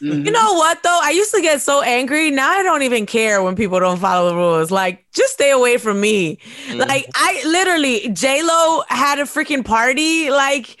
Mm-hmm. 0.00 0.26
You 0.26 0.30
know 0.30 0.54
what 0.54 0.82
though? 0.82 1.00
I 1.02 1.10
used 1.10 1.34
to 1.34 1.40
get 1.40 1.60
so 1.60 1.82
angry. 1.82 2.30
Now 2.30 2.50
I 2.50 2.62
don't 2.62 2.82
even 2.82 3.06
care 3.06 3.42
when 3.42 3.56
people 3.56 3.80
don't 3.80 3.98
follow 3.98 4.30
the 4.30 4.36
rules. 4.36 4.70
Like, 4.70 5.06
just 5.14 5.32
stay 5.32 5.50
away 5.50 5.78
from 5.78 6.00
me. 6.00 6.38
Mm-hmm. 6.66 6.80
Like, 6.80 7.06
I 7.14 7.42
literally 7.46 8.08
J 8.10 8.42
Lo 8.42 8.82
had 8.88 9.18
a 9.18 9.22
freaking 9.22 9.64
party. 9.64 10.30
Like, 10.30 10.76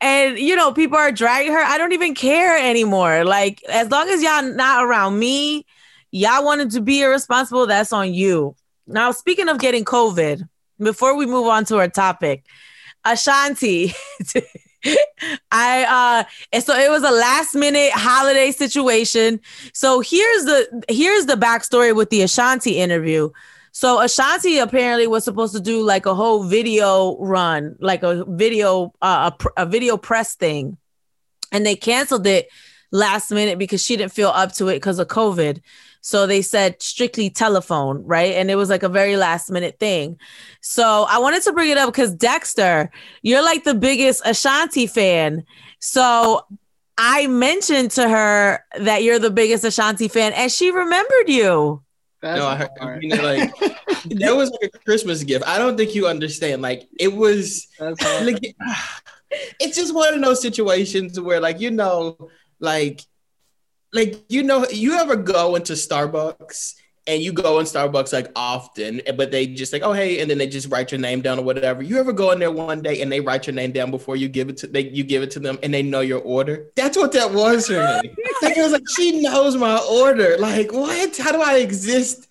and 0.00 0.38
you 0.38 0.56
know, 0.56 0.72
people 0.72 0.96
are 0.96 1.12
dragging 1.12 1.52
her. 1.52 1.58
I 1.60 1.78
don't 1.78 1.92
even 1.92 2.14
care 2.14 2.56
anymore. 2.56 3.24
Like, 3.24 3.62
as 3.64 3.90
long 3.90 4.08
as 4.08 4.22
y'all 4.22 4.42
not 4.42 4.84
around 4.84 5.18
me, 5.18 5.66
Y'all 6.12 6.44
wanted 6.44 6.70
to 6.72 6.80
be 6.80 7.02
irresponsible. 7.02 7.66
That's 7.66 7.92
on 7.92 8.12
you. 8.12 8.56
Now, 8.86 9.12
speaking 9.12 9.48
of 9.48 9.58
getting 9.58 9.84
COVID, 9.84 10.42
before 10.78 11.16
we 11.16 11.26
move 11.26 11.46
on 11.46 11.64
to 11.66 11.78
our 11.78 11.88
topic, 11.88 12.44
Ashanti. 13.04 13.94
I 15.52 15.84
uh 15.84 16.30
and 16.52 16.64
so 16.64 16.74
it 16.76 16.90
was 16.90 17.02
a 17.02 17.10
last 17.10 17.54
minute 17.54 17.92
holiday 17.92 18.50
situation. 18.52 19.40
So 19.72 20.00
here's 20.00 20.44
the 20.44 20.84
here's 20.88 21.26
the 21.26 21.34
backstory 21.34 21.94
with 21.94 22.10
the 22.10 22.22
Ashanti 22.22 22.78
interview. 22.78 23.30
So 23.72 24.00
Ashanti 24.00 24.58
apparently 24.58 25.06
was 25.06 25.24
supposed 25.24 25.54
to 25.54 25.60
do 25.60 25.82
like 25.82 26.06
a 26.06 26.14
whole 26.14 26.44
video 26.44 27.16
run, 27.18 27.76
like 27.78 28.02
a 28.02 28.24
video 28.26 28.92
uh, 29.00 29.30
a, 29.56 29.62
a 29.62 29.66
video 29.66 29.96
press 29.96 30.34
thing, 30.34 30.76
and 31.52 31.64
they 31.64 31.76
canceled 31.76 32.26
it 32.26 32.48
last 32.90 33.30
minute 33.30 33.58
because 33.58 33.84
she 33.84 33.96
didn't 33.96 34.12
feel 34.12 34.28
up 34.28 34.52
to 34.54 34.68
it 34.68 34.76
because 34.76 34.98
of 34.98 35.08
COVID. 35.08 35.60
So 36.02 36.26
they 36.26 36.42
said 36.42 36.80
strictly 36.80 37.28
telephone, 37.28 38.02
right? 38.04 38.34
And 38.34 38.50
it 38.50 38.56
was 38.56 38.70
like 38.70 38.82
a 38.82 38.88
very 38.88 39.16
last 39.16 39.50
minute 39.50 39.78
thing. 39.78 40.18
So 40.62 41.06
I 41.08 41.18
wanted 41.18 41.42
to 41.42 41.52
bring 41.52 41.70
it 41.70 41.78
up 41.78 41.92
because 41.92 42.14
Dexter, 42.14 42.90
you're 43.22 43.44
like 43.44 43.64
the 43.64 43.74
biggest 43.74 44.22
Ashanti 44.24 44.86
fan. 44.86 45.44
So 45.78 46.46
I 46.96 47.26
mentioned 47.26 47.90
to 47.92 48.08
her 48.08 48.64
that 48.78 49.02
you're 49.02 49.18
the 49.18 49.30
biggest 49.30 49.64
Ashanti 49.64 50.08
fan, 50.08 50.32
and 50.34 50.50
she 50.52 50.70
remembered 50.70 51.28
you. 51.28 51.82
That's 52.20 52.38
no, 52.38 52.46
I 52.46 52.56
heard, 52.56 53.02
you 53.02 53.08
know, 53.08 53.22
like 53.22 53.58
that 54.20 54.36
was 54.36 54.50
like 54.60 54.70
a 54.74 54.78
Christmas 54.80 55.24
gift. 55.24 55.46
I 55.46 55.56
don't 55.56 55.78
think 55.78 55.94
you 55.94 56.06
understand. 56.06 56.60
Like 56.60 56.88
it 56.98 57.14
was, 57.14 57.66
like, 57.80 58.54
it's 59.58 59.76
just 59.76 59.94
one 59.94 60.12
of 60.12 60.20
those 60.20 60.42
situations 60.42 61.18
where, 61.18 61.40
like, 61.40 61.58
you 61.58 61.70
know, 61.70 62.28
like 62.60 63.02
like 63.92 64.22
you 64.28 64.42
know 64.42 64.66
you 64.70 64.94
ever 64.94 65.16
go 65.16 65.56
into 65.56 65.72
starbucks 65.72 66.74
and 67.06 67.22
you 67.22 67.32
go 67.32 67.58
in 67.58 67.66
starbucks 67.66 68.12
like 68.12 68.30
often 68.36 69.00
eh, 69.06 69.12
but 69.12 69.30
they 69.32 69.46
just 69.46 69.72
like 69.72 69.82
oh 69.82 69.92
hey 69.92 70.20
and 70.20 70.30
then 70.30 70.38
they 70.38 70.46
just 70.46 70.70
write 70.70 70.92
your 70.92 71.00
name 71.00 71.20
down 71.20 71.38
or 71.38 71.44
whatever. 71.44 71.82
You 71.82 71.98
ever 71.98 72.12
go 72.12 72.30
in 72.30 72.38
there 72.38 72.52
one 72.52 72.82
day 72.82 73.02
and 73.02 73.10
they 73.10 73.20
write 73.20 73.46
your 73.46 73.54
name 73.54 73.72
down 73.72 73.90
before 73.90 74.16
you 74.16 74.28
give 74.28 74.48
it 74.48 74.58
to 74.58 74.66
they 74.66 74.88
you 74.90 75.02
give 75.02 75.22
it 75.22 75.30
to 75.32 75.40
them 75.40 75.58
and 75.62 75.72
they 75.72 75.82
know 75.82 76.00
your 76.00 76.20
order? 76.20 76.66
That's 76.76 76.96
what 76.96 77.12
that 77.12 77.32
was 77.32 77.66
for 77.66 78.00
me. 78.02 78.14
Like 78.42 78.56
it 78.56 78.62
was 78.62 78.72
like 78.72 78.88
she 78.96 79.20
knows 79.20 79.54
my 79.56 79.76
order. 79.90 80.38
Like 80.38 80.72
what? 80.72 81.14
How 81.18 81.32
do 81.32 81.42
i 81.42 81.56
exist? 81.56 82.26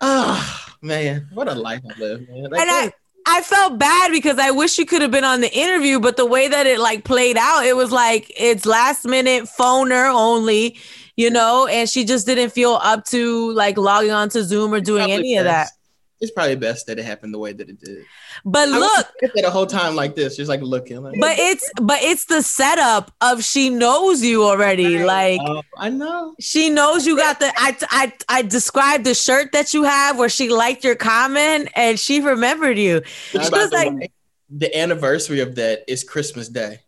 Oh 0.00 0.66
man. 0.82 1.26
What 1.32 1.48
a 1.48 1.54
life 1.54 1.80
i 1.84 1.98
live 1.98 2.28
man. 2.28 2.44
Like, 2.44 2.60
and 2.60 2.70
I, 2.70 2.92
I 3.30 3.42
felt 3.42 3.78
bad 3.78 4.10
because 4.10 4.38
I 4.38 4.50
wish 4.50 4.78
you 4.78 4.86
could 4.86 5.02
have 5.02 5.10
been 5.10 5.24
on 5.24 5.42
the 5.42 5.54
interview, 5.54 6.00
but 6.00 6.16
the 6.16 6.24
way 6.24 6.48
that 6.48 6.66
it 6.66 6.80
like 6.80 7.04
played 7.04 7.36
out, 7.36 7.64
it 7.64 7.76
was 7.76 7.92
like 7.92 8.32
it's 8.36 8.64
last 8.64 9.04
minute 9.04 9.44
phoner 9.44 10.10
only, 10.12 10.78
you 11.16 11.30
know, 11.30 11.66
and 11.66 11.88
she 11.90 12.04
just 12.04 12.26
didn't 12.26 12.50
feel 12.50 12.78
up 12.82 13.04
to 13.06 13.52
like 13.52 13.76
logging 13.76 14.12
on 14.12 14.30
to 14.30 14.42
Zoom 14.42 14.72
or 14.72 14.80
doing 14.80 15.10
any 15.10 15.34
best. 15.34 15.40
of 15.40 15.44
that 15.44 15.77
it's 16.20 16.32
probably 16.32 16.56
best 16.56 16.86
that 16.86 16.98
it 16.98 17.04
happened 17.04 17.32
the 17.32 17.38
way 17.38 17.52
that 17.52 17.68
it 17.68 17.80
did. 17.80 18.04
But 18.44 18.68
I 18.68 18.78
look, 18.78 19.06
the 19.34 19.50
whole 19.50 19.66
time 19.66 19.94
like 19.94 20.16
this, 20.16 20.36
just 20.36 20.48
like 20.48 20.60
looking. 20.60 21.00
Like, 21.02 21.14
but 21.20 21.38
it's 21.38 21.70
but 21.80 22.02
it's 22.02 22.24
the 22.24 22.42
setup 22.42 23.12
of 23.20 23.44
she 23.44 23.70
knows 23.70 24.22
you 24.22 24.44
already. 24.44 25.04
Like 25.04 25.40
I 25.76 25.90
know 25.90 26.34
she 26.40 26.70
knows 26.70 27.06
you 27.06 27.16
got 27.16 27.38
the. 27.40 27.52
I 27.56 27.76
I 27.90 28.12
I 28.28 28.42
described 28.42 29.04
the 29.04 29.14
shirt 29.14 29.52
that 29.52 29.74
you 29.74 29.84
have 29.84 30.18
where 30.18 30.28
she 30.28 30.48
liked 30.48 30.82
your 30.82 30.96
comment 30.96 31.68
and 31.76 31.98
she 31.98 32.20
remembered 32.20 32.78
you. 32.78 33.02
She 33.30 33.38
was 33.38 33.72
like, 33.72 33.92
way, 33.92 34.10
the 34.50 34.76
anniversary 34.76 35.40
of 35.40 35.54
that 35.56 35.84
is 35.86 36.02
Christmas 36.02 36.48
Day. 36.48 36.80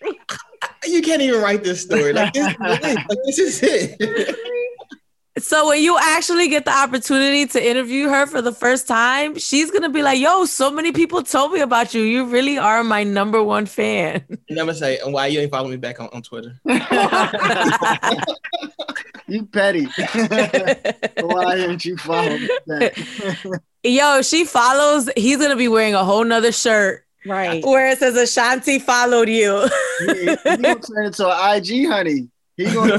you 0.86 1.02
can't 1.02 1.20
even 1.22 1.42
write 1.42 1.62
this 1.62 1.82
story. 1.82 2.12
Like 2.12 2.32
this, 2.32 2.58
like, 2.58 3.06
this 3.26 3.38
is 3.38 3.60
it. 3.62 4.36
So 5.38 5.68
when 5.68 5.82
you 5.82 5.96
actually 5.98 6.48
get 6.48 6.66
the 6.66 6.76
opportunity 6.76 7.46
to 7.46 7.64
interview 7.64 8.08
her 8.08 8.26
for 8.26 8.42
the 8.42 8.52
first 8.52 8.86
time, 8.86 9.38
she's 9.38 9.70
gonna 9.70 9.88
be 9.88 10.02
like, 10.02 10.20
"Yo, 10.20 10.44
so 10.44 10.70
many 10.70 10.92
people 10.92 11.22
told 11.22 11.52
me 11.52 11.60
about 11.60 11.94
you. 11.94 12.02
You 12.02 12.26
really 12.26 12.58
are 12.58 12.84
my 12.84 13.02
number 13.02 13.42
one 13.42 13.64
fan." 13.64 14.22
And 14.28 14.38
I'm 14.50 14.66
gonna 14.66 14.74
say, 14.74 14.98
"Why 15.04 15.28
you 15.28 15.40
ain't 15.40 15.50
following 15.50 15.70
me 15.70 15.78
back 15.78 16.00
on, 16.00 16.10
on 16.12 16.20
Twitter?" 16.20 16.60
you 19.26 19.46
petty. 19.46 19.84
Why 21.20 21.56
didn't 21.56 21.84
you 21.86 21.96
follow 21.96 22.36
me 22.36 22.50
back? 22.66 22.94
Yo, 23.82 24.20
she 24.20 24.44
follows. 24.44 25.08
He's 25.16 25.38
gonna 25.38 25.56
be 25.56 25.68
wearing 25.68 25.94
a 25.94 26.04
whole 26.04 26.24
nother 26.24 26.52
shirt. 26.52 27.06
Right. 27.24 27.64
Where 27.64 27.88
it 27.88 28.00
says 28.00 28.16
Ashanti 28.16 28.80
followed 28.80 29.30
you. 29.30 29.66
he, 30.00 30.30
he 30.30 30.36
gonna 30.44 30.78
turn 30.78 31.06
into 31.06 31.26
an 31.26 31.56
IG 31.56 31.88
honey. 31.88 32.28
He 32.66 32.74
gonna, 32.74 32.98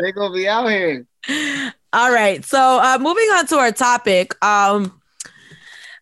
they 0.00 0.12
gonna 0.12 0.34
be 0.34 0.48
out 0.48 0.68
here. 0.70 1.06
All 1.92 2.12
right. 2.12 2.44
So 2.44 2.58
uh, 2.58 2.98
moving 3.00 3.28
on 3.30 3.46
to 3.48 3.56
our 3.56 3.72
topic. 3.72 4.34
Um, 4.44 5.00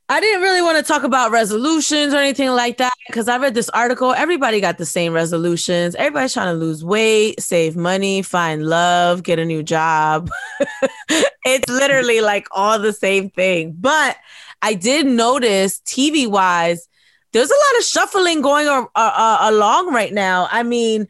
I 0.09 0.20
didn't 0.20 0.43
really 0.43 0.61
want 0.61 0.76
to 0.76 0.82
talk 0.82 1.05
about 1.05 1.30
resolutions 1.30 2.12
or 2.12 2.18
anything 2.18 2.51
like 2.51 2.76
that 2.78 2.93
because 3.07 3.28
I 3.28 3.38
read 3.38 3.55
this 3.55 3.70
article. 3.70 4.12
Everybody 4.12 4.61
got 4.61 4.76
the 4.76 4.84
same 4.84 5.12
resolutions. 5.12 5.95
Everybody's 5.95 6.34
trying 6.34 6.53
to 6.53 6.59
lose 6.59 6.84
weight, 6.84 7.40
save 7.40 7.76
money, 7.76 8.20
find 8.20 8.66
love, 8.66 9.22
get 9.22 9.38
a 9.38 9.45
new 9.45 9.62
job. 9.62 10.30
it's 11.47 11.68
literally 11.70 12.20
like 12.20 12.47
all 12.51 12.78
the 12.78 12.93
same 12.93 13.30
thing. 13.30 13.74
But 13.78 14.18
I 14.61 14.74
did 14.74 15.07
notice 15.07 15.80
TV 15.86 16.28
wise, 16.28 16.88
there's 17.32 17.51
a 17.51 17.55
lot 17.55 17.78
of 17.78 17.84
shuffling 17.84 18.43
going 18.43 18.68
uh, 18.68 18.86
uh, 18.95 19.38
along 19.43 19.95
right 19.95 20.12
now. 20.12 20.49
I 20.51 20.62
mean, 20.62 21.09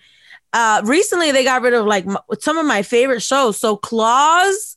uh 0.52 0.82
recently 0.84 1.32
they 1.32 1.44
got 1.44 1.62
rid 1.62 1.74
of 1.74 1.86
like 1.86 2.06
m- 2.06 2.18
some 2.40 2.58
of 2.58 2.66
my 2.66 2.82
favorite 2.82 3.22
shows. 3.22 3.58
So 3.58 3.76
Claws 3.76 4.76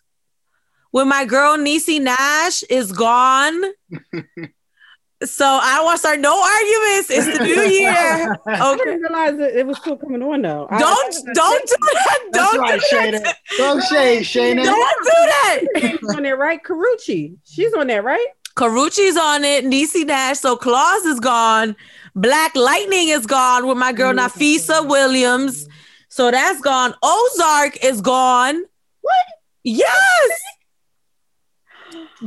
with 0.92 1.08
my 1.08 1.26
girl 1.26 1.58
Niecy 1.58 2.02
Nash 2.02 2.64
is 2.64 2.92
gone. 2.92 3.62
so 5.24 5.46
I 5.46 5.82
want 5.84 5.96
to 5.96 6.00
start 6.00 6.20
no 6.20 6.34
arguments. 6.42 7.10
It's 7.10 7.38
the 7.38 7.44
new 7.44 7.62
year. 7.80 8.34
Okay. 8.34 8.52
I 8.52 8.76
didn't 8.78 9.02
realize 9.02 9.34
it, 9.36 9.56
it 9.58 9.68
was 9.68 9.78
still 9.78 9.98
coming 9.98 10.22
on 10.22 10.42
though. 10.42 10.68
Don't 10.78 11.16
I, 11.16 11.34
don't 11.34 11.68
do 11.68 11.76
that. 11.82 12.20
Don't 12.32 12.60
right, 12.60 12.80
do 12.80 12.96
Shayna. 12.96 13.24
that. 13.24 13.38
Don't 13.58 13.84
shade, 13.84 14.24
Shayna. 14.24 14.64
Don't 14.64 15.04
do 15.04 15.12
that. 15.12 15.62
She's 15.80 16.16
on 16.16 16.24
there, 16.24 16.38
right? 16.38 16.62
Karrueche. 16.64 17.36
She's 17.46 17.74
on 17.74 17.88
there, 17.88 18.02
right? 18.04 18.28
Karrueche's 18.56 19.18
on 19.18 19.44
it. 19.44 19.66
Niecy 19.66 20.06
Nash. 20.06 20.40
So 20.40 20.56
Claws 20.56 21.04
is 21.06 21.20
gone. 21.20 21.76
Black 22.16 22.56
Lightning 22.56 23.10
is 23.10 23.26
gone 23.26 23.68
with 23.68 23.78
my 23.78 23.92
girl 23.92 24.14
mm-hmm. 24.14 24.40
Nafessa 24.40 24.88
Williams. 24.88 25.68
So 26.10 26.32
that's 26.32 26.62
gone. 26.62 26.94
Ozark 27.04 27.84
is 27.84 28.02
gone. 28.02 28.64
What? 29.02 29.26
Yes. 29.64 30.42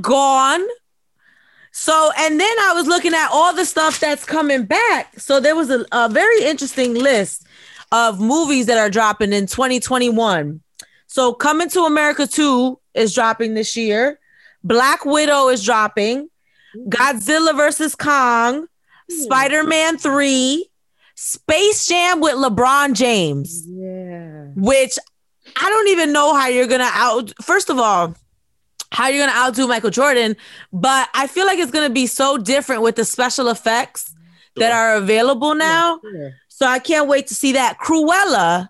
gone. 0.00 0.66
So, 1.72 2.10
and 2.18 2.40
then 2.40 2.56
I 2.60 2.72
was 2.74 2.86
looking 2.86 3.14
at 3.14 3.30
all 3.32 3.54
the 3.54 3.64
stuff 3.64 4.00
that's 4.00 4.24
coming 4.24 4.64
back. 4.64 5.18
So 5.18 5.40
there 5.40 5.54
was 5.54 5.70
a, 5.70 5.86
a 5.92 6.08
very 6.08 6.44
interesting 6.44 6.94
list 6.94 7.46
of 7.92 8.20
movies 8.20 8.66
that 8.66 8.78
are 8.78 8.90
dropping 8.90 9.32
in 9.32 9.46
2021. 9.46 10.60
So 11.06 11.32
Coming 11.32 11.70
to 11.70 11.84
America 11.84 12.26
2 12.26 12.78
is 12.94 13.14
dropping 13.14 13.54
this 13.54 13.76
year. 13.76 14.18
Black 14.62 15.04
Widow 15.04 15.48
is 15.48 15.64
dropping. 15.64 16.28
Godzilla 16.76 17.56
versus 17.56 17.94
Kong. 17.94 18.66
Spider 19.10 19.64
Man 19.64 19.98
3, 19.98 20.68
Space 21.14 21.86
Jam 21.86 22.20
with 22.20 22.34
LeBron 22.34 22.94
James. 22.94 23.66
Yeah. 23.66 24.46
Which 24.54 24.98
I 25.56 25.68
don't 25.68 25.88
even 25.88 26.12
know 26.12 26.34
how 26.34 26.48
you're 26.48 26.66
going 26.66 26.80
to 26.80 26.90
out. 26.92 27.32
First 27.42 27.70
of 27.70 27.78
all, 27.78 28.14
how 28.92 29.08
you're 29.08 29.26
going 29.26 29.30
to 29.30 29.36
outdo 29.36 29.66
Michael 29.66 29.90
Jordan, 29.90 30.36
but 30.72 31.08
I 31.14 31.26
feel 31.26 31.46
like 31.46 31.58
it's 31.58 31.70
going 31.70 31.88
to 31.88 31.92
be 31.92 32.06
so 32.06 32.38
different 32.38 32.82
with 32.82 32.96
the 32.96 33.04
special 33.04 33.48
effects 33.48 34.14
that 34.56 34.72
are 34.72 34.96
available 34.96 35.54
now. 35.54 36.00
Yeah, 36.02 36.30
So 36.48 36.66
I 36.66 36.78
can't 36.78 37.08
wait 37.08 37.26
to 37.28 37.34
see 37.34 37.52
that. 37.52 37.78
Cruella. 37.78 38.68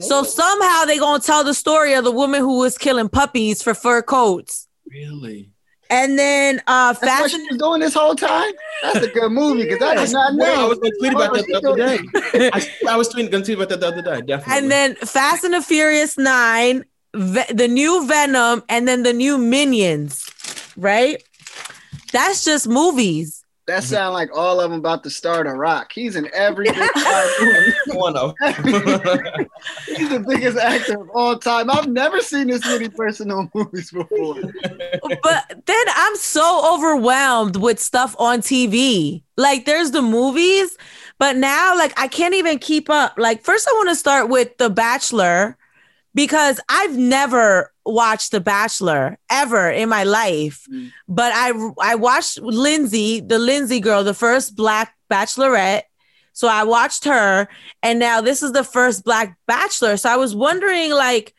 So 0.00 0.20
oh. 0.20 0.22
somehow 0.22 0.84
they're 0.86 0.98
going 0.98 1.20
to 1.20 1.26
tell 1.26 1.44
the 1.44 1.54
story 1.54 1.92
of 1.94 2.04
the 2.04 2.10
woman 2.10 2.40
who 2.40 2.58
was 2.58 2.78
killing 2.78 3.08
puppies 3.08 3.62
for 3.62 3.74
fur 3.74 4.02
coats. 4.02 4.66
Really? 4.88 5.49
And 5.90 6.18
then 6.18 6.62
uh 6.66 6.92
That's 6.92 7.04
Fast 7.04 7.20
what 7.22 7.30
she 7.32 7.46
was 7.50 7.58
doing 7.58 7.80
this 7.80 7.94
whole 7.94 8.14
time. 8.14 8.52
That's 8.82 9.04
a 9.04 9.08
good 9.08 9.30
movie 9.30 9.64
because 9.64 9.82
I 9.82 10.06
did 10.06 10.12
not 10.12 10.34
know. 10.34 10.66
I 10.66 10.68
was 10.68 10.78
going 10.78 10.92
to 10.92 10.98
tweet 10.98 11.12
about 11.12 11.34
that 11.34 11.46
the 11.46 11.54
other 11.56 11.76
day. 11.76 12.50
I, 12.54 12.94
I 12.94 12.96
was 12.96 13.08
tweeting, 13.08 13.30
going 13.30 13.42
to 13.42 13.54
tweet 13.54 13.58
about 13.58 13.68
that 13.70 13.80
the 13.80 13.88
other 13.88 14.02
day. 14.02 14.20
Definitely. 14.22 14.56
And 14.56 14.70
then 14.70 14.94
Fast 14.94 15.44
and 15.44 15.54
the 15.54 15.62
Furious 15.62 16.16
Nine, 16.16 16.84
Ve- 17.14 17.52
the 17.52 17.66
new 17.66 18.06
Venom, 18.06 18.62
and 18.68 18.86
then 18.86 19.02
the 19.02 19.12
new 19.12 19.36
Minions. 19.36 20.26
Right? 20.76 21.22
That's 22.12 22.44
just 22.44 22.68
movies. 22.68 23.39
That 23.70 23.84
mm-hmm. 23.84 23.94
sound 23.94 24.14
like 24.14 24.36
all 24.36 24.60
of 24.60 24.68
them 24.68 24.80
about 24.80 25.04
to 25.04 25.10
start 25.10 25.46
a 25.46 25.52
rock. 25.52 25.92
He's 25.92 26.16
in 26.16 26.28
every 26.34 26.64
big 26.72 26.74
One 27.86 28.16
of 28.16 28.34
them. 28.40 28.56
He's 29.86 30.08
the 30.10 30.24
biggest 30.26 30.58
actor 30.58 31.00
of 31.00 31.08
all 31.10 31.38
time. 31.38 31.70
I've 31.70 31.86
never 31.86 32.20
seen 32.20 32.48
this 32.48 32.64
many 32.64 32.88
personal 32.88 33.48
movies 33.54 33.92
before. 33.92 34.40
But 35.22 35.62
then 35.66 35.84
I'm 35.94 36.16
so 36.16 36.74
overwhelmed 36.74 37.54
with 37.54 37.78
stuff 37.78 38.16
on 38.18 38.40
TV. 38.40 39.22
Like 39.36 39.66
there's 39.66 39.92
the 39.92 40.02
movies, 40.02 40.76
but 41.20 41.36
now 41.36 41.76
like 41.76 41.96
I 41.96 42.08
can't 42.08 42.34
even 42.34 42.58
keep 42.58 42.90
up. 42.90 43.14
Like 43.18 43.44
first 43.44 43.68
I 43.68 43.72
want 43.74 43.90
to 43.90 43.94
start 43.94 44.28
with 44.28 44.58
The 44.58 44.68
Bachelor 44.68 45.56
because 46.12 46.58
I've 46.68 46.98
never 46.98 47.72
watched 47.84 48.30
The 48.30 48.40
Bachelor 48.40 49.18
ever 49.30 49.70
in 49.70 49.88
my 49.88 50.04
life, 50.04 50.66
Mm. 50.70 50.92
but 51.08 51.32
I 51.34 51.52
I 51.80 51.94
watched 51.94 52.40
Lindsay, 52.40 53.20
the 53.20 53.38
Lindsay 53.38 53.80
girl, 53.80 54.04
the 54.04 54.14
first 54.14 54.54
black 54.56 54.94
bachelorette. 55.10 55.82
So 56.32 56.46
I 56.48 56.64
watched 56.64 57.04
her, 57.04 57.48
and 57.82 57.98
now 57.98 58.20
this 58.20 58.42
is 58.42 58.52
the 58.52 58.64
first 58.64 59.04
black 59.04 59.36
bachelor. 59.46 59.96
So 59.96 60.08
I 60.08 60.16
was 60.16 60.34
wondering, 60.34 60.90
like, 60.92 61.34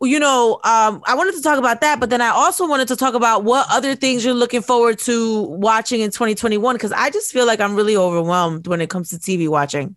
you 0.00 0.18
know, 0.18 0.54
um, 0.64 1.02
I 1.06 1.14
wanted 1.14 1.34
to 1.36 1.42
talk 1.42 1.58
about 1.58 1.80
that, 1.82 2.00
but 2.00 2.10
then 2.10 2.20
I 2.20 2.30
also 2.30 2.66
wanted 2.66 2.88
to 2.88 2.96
talk 2.96 3.14
about 3.14 3.44
what 3.44 3.66
other 3.70 3.94
things 3.94 4.24
you're 4.24 4.34
looking 4.34 4.62
forward 4.62 4.98
to 5.00 5.42
watching 5.42 6.00
in 6.00 6.10
2021 6.10 6.74
because 6.74 6.90
I 6.92 7.10
just 7.10 7.30
feel 7.32 7.46
like 7.46 7.60
I'm 7.60 7.76
really 7.76 7.96
overwhelmed 7.96 8.66
when 8.66 8.80
it 8.80 8.90
comes 8.90 9.10
to 9.10 9.16
TV 9.16 9.48
watching. 9.48 9.94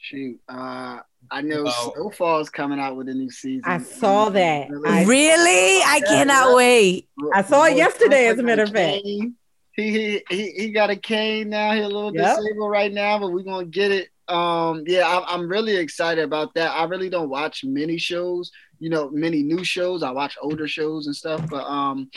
Shoot, 0.00 0.40
uh, 0.48 1.00
I 1.30 1.40
know 1.42 1.64
Wow. 1.64 1.92
Snowfall's 1.94 2.50
coming 2.50 2.78
out 2.78 2.96
with 2.96 3.08
a 3.08 3.14
new 3.14 3.30
season. 3.30 3.62
I 3.64 3.78
saw 3.78 4.28
that. 4.30 4.70
Really? 4.70 4.88
I- 4.88 5.04
really? 5.04 5.82
I 5.84 6.00
cannot 6.06 6.54
wait. 6.56 7.08
I 7.34 7.42
saw 7.42 7.64
it 7.64 7.76
yesterday, 7.76 8.26
as 8.28 8.38
a 8.38 8.42
matter 8.42 8.62
of 8.62 8.70
fact. 8.70 9.02
He 9.04 9.32
he 9.72 10.22
he, 10.30 10.50
he 10.52 10.70
got 10.72 10.88
a 10.90 10.96
cane 10.96 11.50
now. 11.50 11.72
He's 11.72 11.84
a 11.84 11.88
little 11.88 12.14
Yep. 12.14 12.36
disabled 12.38 12.70
right 12.70 12.92
now, 12.92 13.18
but 13.18 13.30
we're 13.32 13.42
gonna 13.42 13.66
get 13.66 13.90
it. 13.92 14.08
Um, 14.28 14.84
yeah, 14.86 15.06
I'm, 15.06 15.22
I'm 15.42 15.48
really 15.48 15.76
excited 15.76 16.24
about 16.24 16.54
that. 16.54 16.70
I 16.72 16.84
really 16.84 17.10
don't 17.10 17.28
watch 17.28 17.62
many 17.62 17.96
shows, 17.98 18.50
you 18.80 18.88
know, 18.90 19.10
many 19.10 19.42
new 19.42 19.62
shows. 19.64 20.02
I 20.02 20.10
watch 20.12 20.36
older 20.40 20.66
shows 20.66 21.06
and 21.06 21.14
stuff, 21.14 21.42
but 21.50 21.64
um, 21.64 22.10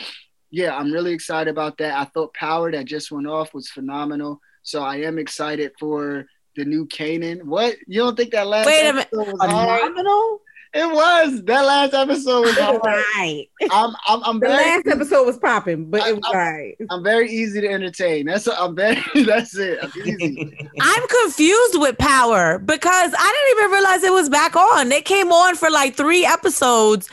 yeah, 0.50 0.74
I'm 0.76 0.90
really 0.90 1.12
excited 1.12 1.50
about 1.50 1.78
that. 1.78 1.94
I 1.98 2.04
thought 2.06 2.34
Power 2.34 2.72
that 2.72 2.86
just 2.86 3.12
went 3.12 3.26
off 3.28 3.52
was 3.54 3.68
phenomenal, 3.70 4.40
so 4.62 4.82
I 4.82 4.96
am 5.02 5.18
excited 5.18 5.72
for 5.78 6.26
the 6.60 6.68
new 6.68 6.86
Kanan. 6.86 7.42
What 7.44 7.76
you 7.86 8.00
don't 8.00 8.16
think 8.16 8.32
that 8.32 8.46
last 8.46 8.66
Wait 8.66 8.88
a 8.88 8.92
minute. 8.92 9.08
episode 9.12 9.32
was 9.32 9.50
hard? 9.50 9.80
Phenomenal. 9.80 10.40
It 10.72 10.86
was 10.88 11.42
that 11.46 11.62
last 11.64 11.94
episode 11.94 12.42
was 12.42 12.56
It 12.56 12.62
hard. 12.62 12.80
right. 12.84 13.46
I'm 13.72 13.92
I'm 14.06 14.22
I'm 14.24 14.38
The 14.38 14.46
very 14.46 14.64
last 14.76 14.86
episode 14.86 15.24
was 15.24 15.36
popping, 15.38 15.90
but 15.90 16.06
it 16.06 16.14
was 16.14 16.24
I- 16.32 16.36
right. 16.36 16.76
I'm 16.90 17.02
very 17.02 17.28
easy 17.28 17.60
to 17.62 17.68
entertain. 17.68 18.26
That's 18.26 18.46
I'm 18.46 18.76
very 18.76 19.02
that's 19.26 19.56
it. 19.56 19.80
I'm 19.82 19.90
easy. 19.96 20.70
I'm 20.80 21.08
confused 21.08 21.80
with 21.80 21.98
Power 21.98 22.58
because 22.60 23.12
I 23.18 23.48
didn't 23.48 23.58
even 23.64 23.72
realize 23.72 24.04
it 24.04 24.12
was 24.12 24.28
back 24.28 24.54
on. 24.54 24.92
It 24.92 25.04
came 25.06 25.32
on 25.32 25.56
for 25.56 25.70
like 25.70 25.96
three 25.96 26.24
episodes. 26.24 27.08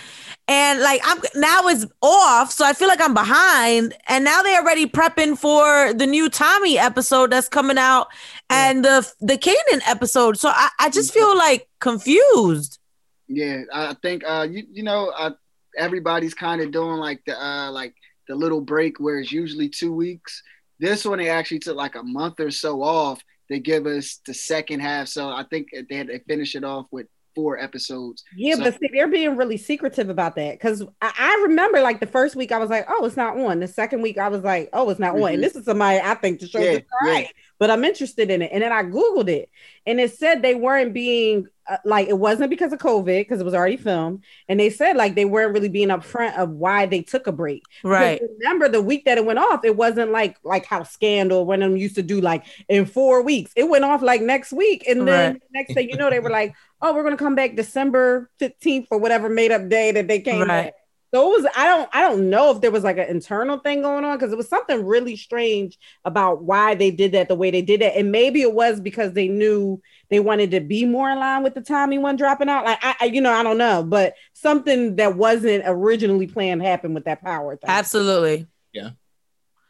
And 0.50 0.80
like 0.82 1.02
I'm 1.04 1.18
now 1.36 1.68
it's 1.68 1.86
off, 2.02 2.52
so 2.54 2.64
I 2.64 2.72
feel 2.72 2.88
like 2.88 3.02
I'm 3.02 3.14
behind. 3.14 3.94
And 4.08 4.24
now 4.24 4.42
they're 4.44 4.62
already 4.62 4.86
prepping 4.86 5.38
for 5.38 5.94
the 5.94 6.06
new 6.06 6.30
Tommy 6.30 6.78
episode 6.80 7.32
that's 7.32 7.50
coming 7.50 7.78
out 7.78 8.08
and 8.50 8.84
the 8.84 9.08
the 9.22 9.38
Kanan 9.38 9.82
episode. 9.88 10.38
So 10.38 10.50
I, 10.50 10.70
I 10.80 10.90
just 10.90 11.14
feel 11.14 11.36
like 11.38 11.68
confused. 11.80 12.80
Yeah, 13.28 13.64
I 13.74 13.96
think 14.02 14.24
uh 14.26 14.48
you 14.50 14.64
you 14.72 14.84
know 14.84 15.10
uh, 15.18 15.32
everybody's 15.78 16.34
kind 16.34 16.62
of 16.62 16.72
doing 16.72 16.98
like 16.98 17.22
the 17.26 17.38
uh 17.42 17.72
like 17.72 17.94
the 18.28 18.36
little 18.36 18.62
break 18.62 19.00
where 19.00 19.20
it's 19.20 19.32
usually 19.32 19.70
two 19.70 19.94
weeks. 19.94 20.42
This 20.80 21.06
one 21.06 21.18
they 21.20 21.30
actually 21.30 21.60
took 21.60 21.76
like 21.76 21.96
a 21.96 22.04
month 22.04 22.40
or 22.40 22.52
so 22.52 22.84
off. 22.84 23.22
They 23.50 23.60
give 23.60 23.86
us 23.86 24.20
the 24.26 24.34
second 24.34 24.82
half, 24.82 25.08
so 25.08 25.30
I 25.30 25.44
think 25.50 25.70
they 25.90 25.96
had 25.96 26.08
to 26.08 26.20
finish 26.26 26.56
it 26.56 26.64
off 26.66 26.88
with 26.92 27.08
four 27.34 27.58
episodes. 27.58 28.24
Yeah, 28.36 28.56
So- 28.56 28.64
but 28.64 28.80
see, 28.80 28.90
they're 28.92 29.08
being 29.08 29.38
really 29.38 29.58
secretive 29.58 30.10
about 30.10 30.36
that 30.36 30.54
because 30.56 30.82
I, 31.02 31.14
I 31.18 31.44
remember 31.48 31.80
like 31.82 32.00
the 32.00 32.08
first 32.08 32.36
week 32.36 32.52
I 32.52 32.58
was 32.58 32.70
like, 32.70 32.86
oh, 32.90 33.06
it's 33.06 33.16
not 33.16 33.38
on. 33.38 33.60
The 33.60 33.68
second 33.68 34.02
week 34.02 34.18
I 34.18 34.28
was 34.28 34.42
like, 34.42 34.70
oh, 34.74 34.90
it's 34.90 35.00
not 35.00 35.16
on. 35.16 35.22
Mhm. 35.22 35.34
And 35.36 35.44
this 35.44 35.56
is 35.56 35.66
somebody 35.66 36.00
I 36.00 36.16
think 36.16 36.40
the 36.42 36.48
show 36.48 36.60
Yeah, 36.60 36.72
is 36.72 36.82
all 37.02 37.08
yeah. 37.08 37.28
But 37.60 37.70
I'm 37.72 37.84
interested 37.84 38.30
in 38.32 38.42
it. 38.42 38.52
And 38.54 38.62
then 38.64 38.72
I 38.72 38.84
googled 38.84 39.30
it, 39.30 39.50
and 39.86 40.00
it 40.00 40.14
said 40.18 40.42
they 40.42 40.56
weren't 40.56 40.94
being 40.94 41.48
uh, 41.70 41.78
like 41.86 42.08
it 42.08 42.18
wasn't 42.18 42.50
because 42.50 42.72
of 42.74 42.80
COVID 42.80 43.06
because 43.22 43.42
it 43.42 43.46
was 43.46 43.54
already 43.54 43.78
filmed, 43.78 44.24
and 44.48 44.60
they 44.60 44.70
said 44.70 44.96
like 44.98 45.16
they 45.16 45.26
weren't 45.26 45.54
really 45.54 45.70
being 45.70 45.90
upfront 45.90 46.38
of 46.38 46.50
why 46.52 46.86
they 46.86 47.02
took 47.02 47.28
a 47.28 47.32
break. 47.32 47.68
Because 47.96 48.14
Right. 48.14 48.22
Remember 48.40 48.70
the 48.70 48.82
week 48.82 49.06
that 49.06 49.18
it 49.18 49.26
went 49.26 49.40
off, 49.40 49.66
it 49.66 49.76
wasn't 49.76 50.12
like 50.12 50.38
like 50.44 50.66
how 50.66 50.84
Scandal 50.84 51.46
when 51.46 51.60
them 51.62 51.78
used 51.78 51.96
to 51.96 52.04
do 52.04 52.22
like 52.22 52.46
in 52.70 52.86
four 52.86 53.22
weeks. 53.24 53.52
It 53.56 53.68
went 53.70 53.84
off 53.86 54.02
like 54.02 54.22
next 54.22 54.54
week, 54.54 54.86
and 54.88 55.08
then 55.08 55.34
Right. 55.34 55.42
next 55.52 55.74
thing 55.74 55.90
you 55.90 55.98
know, 55.98 56.10
they 56.10 56.20
were 56.20 56.30
like, 56.30 56.54
"Oh, 56.82 56.94
we're 56.94 57.04
gonna 57.04 57.18
come 57.18 57.36
back 57.36 57.56
December 57.56 58.30
fifteenth 58.40 58.88
or 58.92 58.98
whatever 59.00 59.30
made 59.30 59.52
up 59.52 59.68
day 59.70 59.92
that 59.92 60.08
they 60.08 60.22
came 60.22 60.48
Right. 60.48 60.48
back." 60.48 60.74
So 61.18 61.34
it 61.34 61.42
was. 61.42 61.52
I 61.56 61.66
don't. 61.66 61.90
I 61.94 62.02
don't 62.02 62.30
know 62.30 62.52
if 62.52 62.62
there 62.62 62.70
was 62.70 62.84
like 62.84 63.00
an 63.00 63.08
internal 63.08 63.58
thing 63.58 63.82
going 63.82 64.06
on 64.06 64.16
because 64.16 64.32
it 64.32 64.38
was 64.38 64.48
something 64.48 64.86
really 64.86 65.16
strange 65.16 65.80
about 66.06 66.44
why 66.44 66.76
they 66.76 66.92
did 66.92 67.14
that 67.14 67.28
the 67.28 67.34
way 67.34 67.50
they 67.50 67.64
did 67.64 67.82
it, 67.82 67.96
and 67.96 68.12
maybe 68.12 68.44
it 68.44 68.54
was 68.54 68.80
because 68.80 69.14
they 69.14 69.28
knew 69.28 69.82
they 70.12 70.20
wanted 70.20 70.52
to 70.52 70.60
be 70.60 70.86
more 70.86 71.10
in 71.10 71.18
line 71.18 71.42
with 71.42 71.56
the 71.56 71.62
Tommy 71.62 71.98
one 71.98 72.18
dropping 72.18 72.50
out. 72.50 72.66
Like 72.66 72.78
I, 72.84 72.96
I 73.02 73.06
you 73.06 73.20
know, 73.20 73.34
I 73.34 73.42
don't 73.42 73.58
know, 73.58 73.82
but 73.82 74.14
something 74.34 74.98
that 74.98 75.18
wasn't 75.18 75.64
originally 75.66 76.28
planned 76.28 76.62
happened 76.62 76.94
with 76.94 77.06
that 77.06 77.24
power 77.24 77.56
thing. 77.56 77.68
Absolutely. 77.68 78.46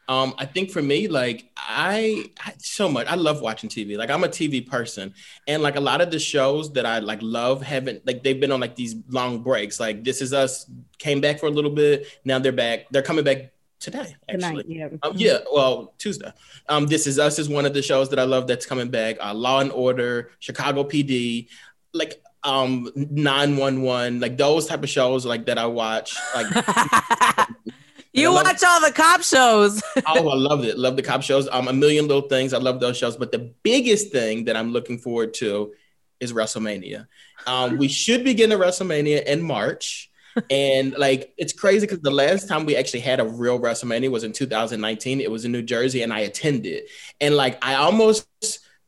Um, 0.08 0.34
I 0.38 0.46
think 0.46 0.70
for 0.70 0.80
me, 0.80 1.06
like 1.06 1.50
I, 1.56 2.24
I 2.40 2.54
so 2.58 2.88
much. 2.88 3.06
I 3.06 3.14
love 3.14 3.42
watching 3.42 3.68
TV. 3.68 3.98
Like 3.98 4.10
I'm 4.10 4.24
a 4.24 4.28
TV 4.28 4.66
person, 4.66 5.12
and 5.46 5.62
like 5.62 5.76
a 5.76 5.80
lot 5.80 6.00
of 6.00 6.10
the 6.10 6.18
shows 6.18 6.72
that 6.72 6.86
I 6.86 7.00
like 7.00 7.20
love 7.20 7.62
haven't 7.62 8.06
like 8.06 8.22
they've 8.22 8.40
been 8.40 8.50
on 8.50 8.60
like 8.60 8.74
these 8.74 8.96
long 9.10 9.42
breaks. 9.42 9.78
Like 9.78 10.04
This 10.04 10.22
Is 10.22 10.32
Us 10.32 10.68
came 10.98 11.20
back 11.20 11.38
for 11.38 11.46
a 11.46 11.50
little 11.50 11.70
bit. 11.70 12.06
Now 12.24 12.38
they're 12.38 12.52
back. 12.52 12.86
They're 12.90 13.02
coming 13.02 13.22
back 13.22 13.52
today. 13.80 14.16
Actually, 14.28 14.62
Tonight, 14.62 14.66
yeah. 14.68 14.88
Um, 15.02 15.12
yeah, 15.14 15.38
well, 15.52 15.92
Tuesday. 15.98 16.32
Um, 16.70 16.86
This 16.86 17.06
Is 17.06 17.18
Us 17.18 17.38
is 17.38 17.48
one 17.48 17.66
of 17.66 17.74
the 17.74 17.82
shows 17.82 18.08
that 18.08 18.18
I 18.18 18.24
love 18.24 18.46
that's 18.46 18.64
coming 18.64 18.88
back. 18.88 19.16
Uh, 19.20 19.34
Law 19.34 19.60
and 19.60 19.70
Order, 19.72 20.30
Chicago 20.38 20.84
PD, 20.84 21.48
like 21.92 22.22
um 22.44 22.90
911, 22.94 24.20
like 24.20 24.38
those 24.38 24.66
type 24.66 24.82
of 24.82 24.88
shows 24.88 25.26
like 25.26 25.46
that 25.46 25.58
I 25.58 25.66
watch. 25.66 26.16
Like 26.34 26.46
you 28.12 28.32
love- 28.32 28.44
watch 28.44 28.62
all 28.66 28.80
the 28.80 28.92
cop 28.92 29.22
shows. 29.22 29.82
oh, 30.06 30.28
I 30.28 30.34
loved 30.34 30.64
it. 30.64 30.78
Love 30.78 30.96
the 30.96 31.02
cop 31.02 31.22
shows. 31.22 31.48
Um, 31.50 31.68
a 31.68 31.72
million 31.72 32.06
little 32.06 32.28
things. 32.28 32.52
I 32.52 32.58
love 32.58 32.80
those 32.80 32.96
shows. 32.96 33.16
But 33.16 33.32
the 33.32 33.52
biggest 33.62 34.12
thing 34.12 34.44
that 34.44 34.56
I'm 34.56 34.72
looking 34.72 34.98
forward 34.98 35.34
to 35.34 35.72
is 36.20 36.32
WrestleMania. 36.32 37.06
Um, 37.46 37.78
we 37.78 37.88
should 37.88 38.24
be 38.24 38.34
getting 38.34 38.58
to 38.58 38.64
WrestleMania 38.64 39.24
in 39.24 39.42
March. 39.42 40.10
And 40.50 40.96
like 40.96 41.34
it's 41.36 41.52
crazy 41.52 41.84
because 41.84 41.98
the 41.98 42.12
last 42.12 42.48
time 42.48 42.64
we 42.64 42.76
actually 42.76 43.00
had 43.00 43.18
a 43.18 43.24
real 43.24 43.58
WrestleMania 43.58 44.08
was 44.08 44.22
in 44.22 44.32
2019. 44.32 45.20
It 45.20 45.28
was 45.28 45.44
in 45.44 45.50
New 45.50 45.62
Jersey, 45.62 46.02
and 46.02 46.12
I 46.12 46.20
attended. 46.20 46.84
And 47.20 47.34
like 47.34 47.58
I 47.64 47.74
almost 47.74 48.28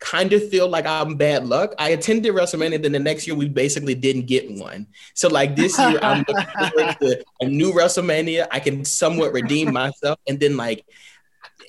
kind 0.01 0.33
of 0.33 0.49
feel 0.49 0.69
like 0.69 0.87
I'm 0.87 1.17
bad 1.17 1.47
luck. 1.47 1.75
I 1.79 1.91
attended 1.91 2.35
WrestleMania, 2.35 2.83
then 2.83 2.93
the 2.93 2.99
next 2.99 3.27
year 3.27 3.37
we 3.37 3.49
basically 3.49 3.95
didn't 3.95 4.27
get 4.27 4.51
one. 4.51 4.87
So 5.15 5.29
like 5.29 5.55
this 5.55 5.79
year, 5.79 5.99
I'm 6.03 6.25
looking 6.29 6.47
forward 6.47 6.97
to 7.01 7.25
a 7.41 7.47
new 7.47 7.73
WrestleMania. 7.73 8.49
I 8.51 8.61
can 8.61 8.85
somewhat 8.85 9.33
redeem 9.33 9.73
myself, 9.73 10.19
and 10.27 10.41
then 10.41 10.57
like 10.57 10.85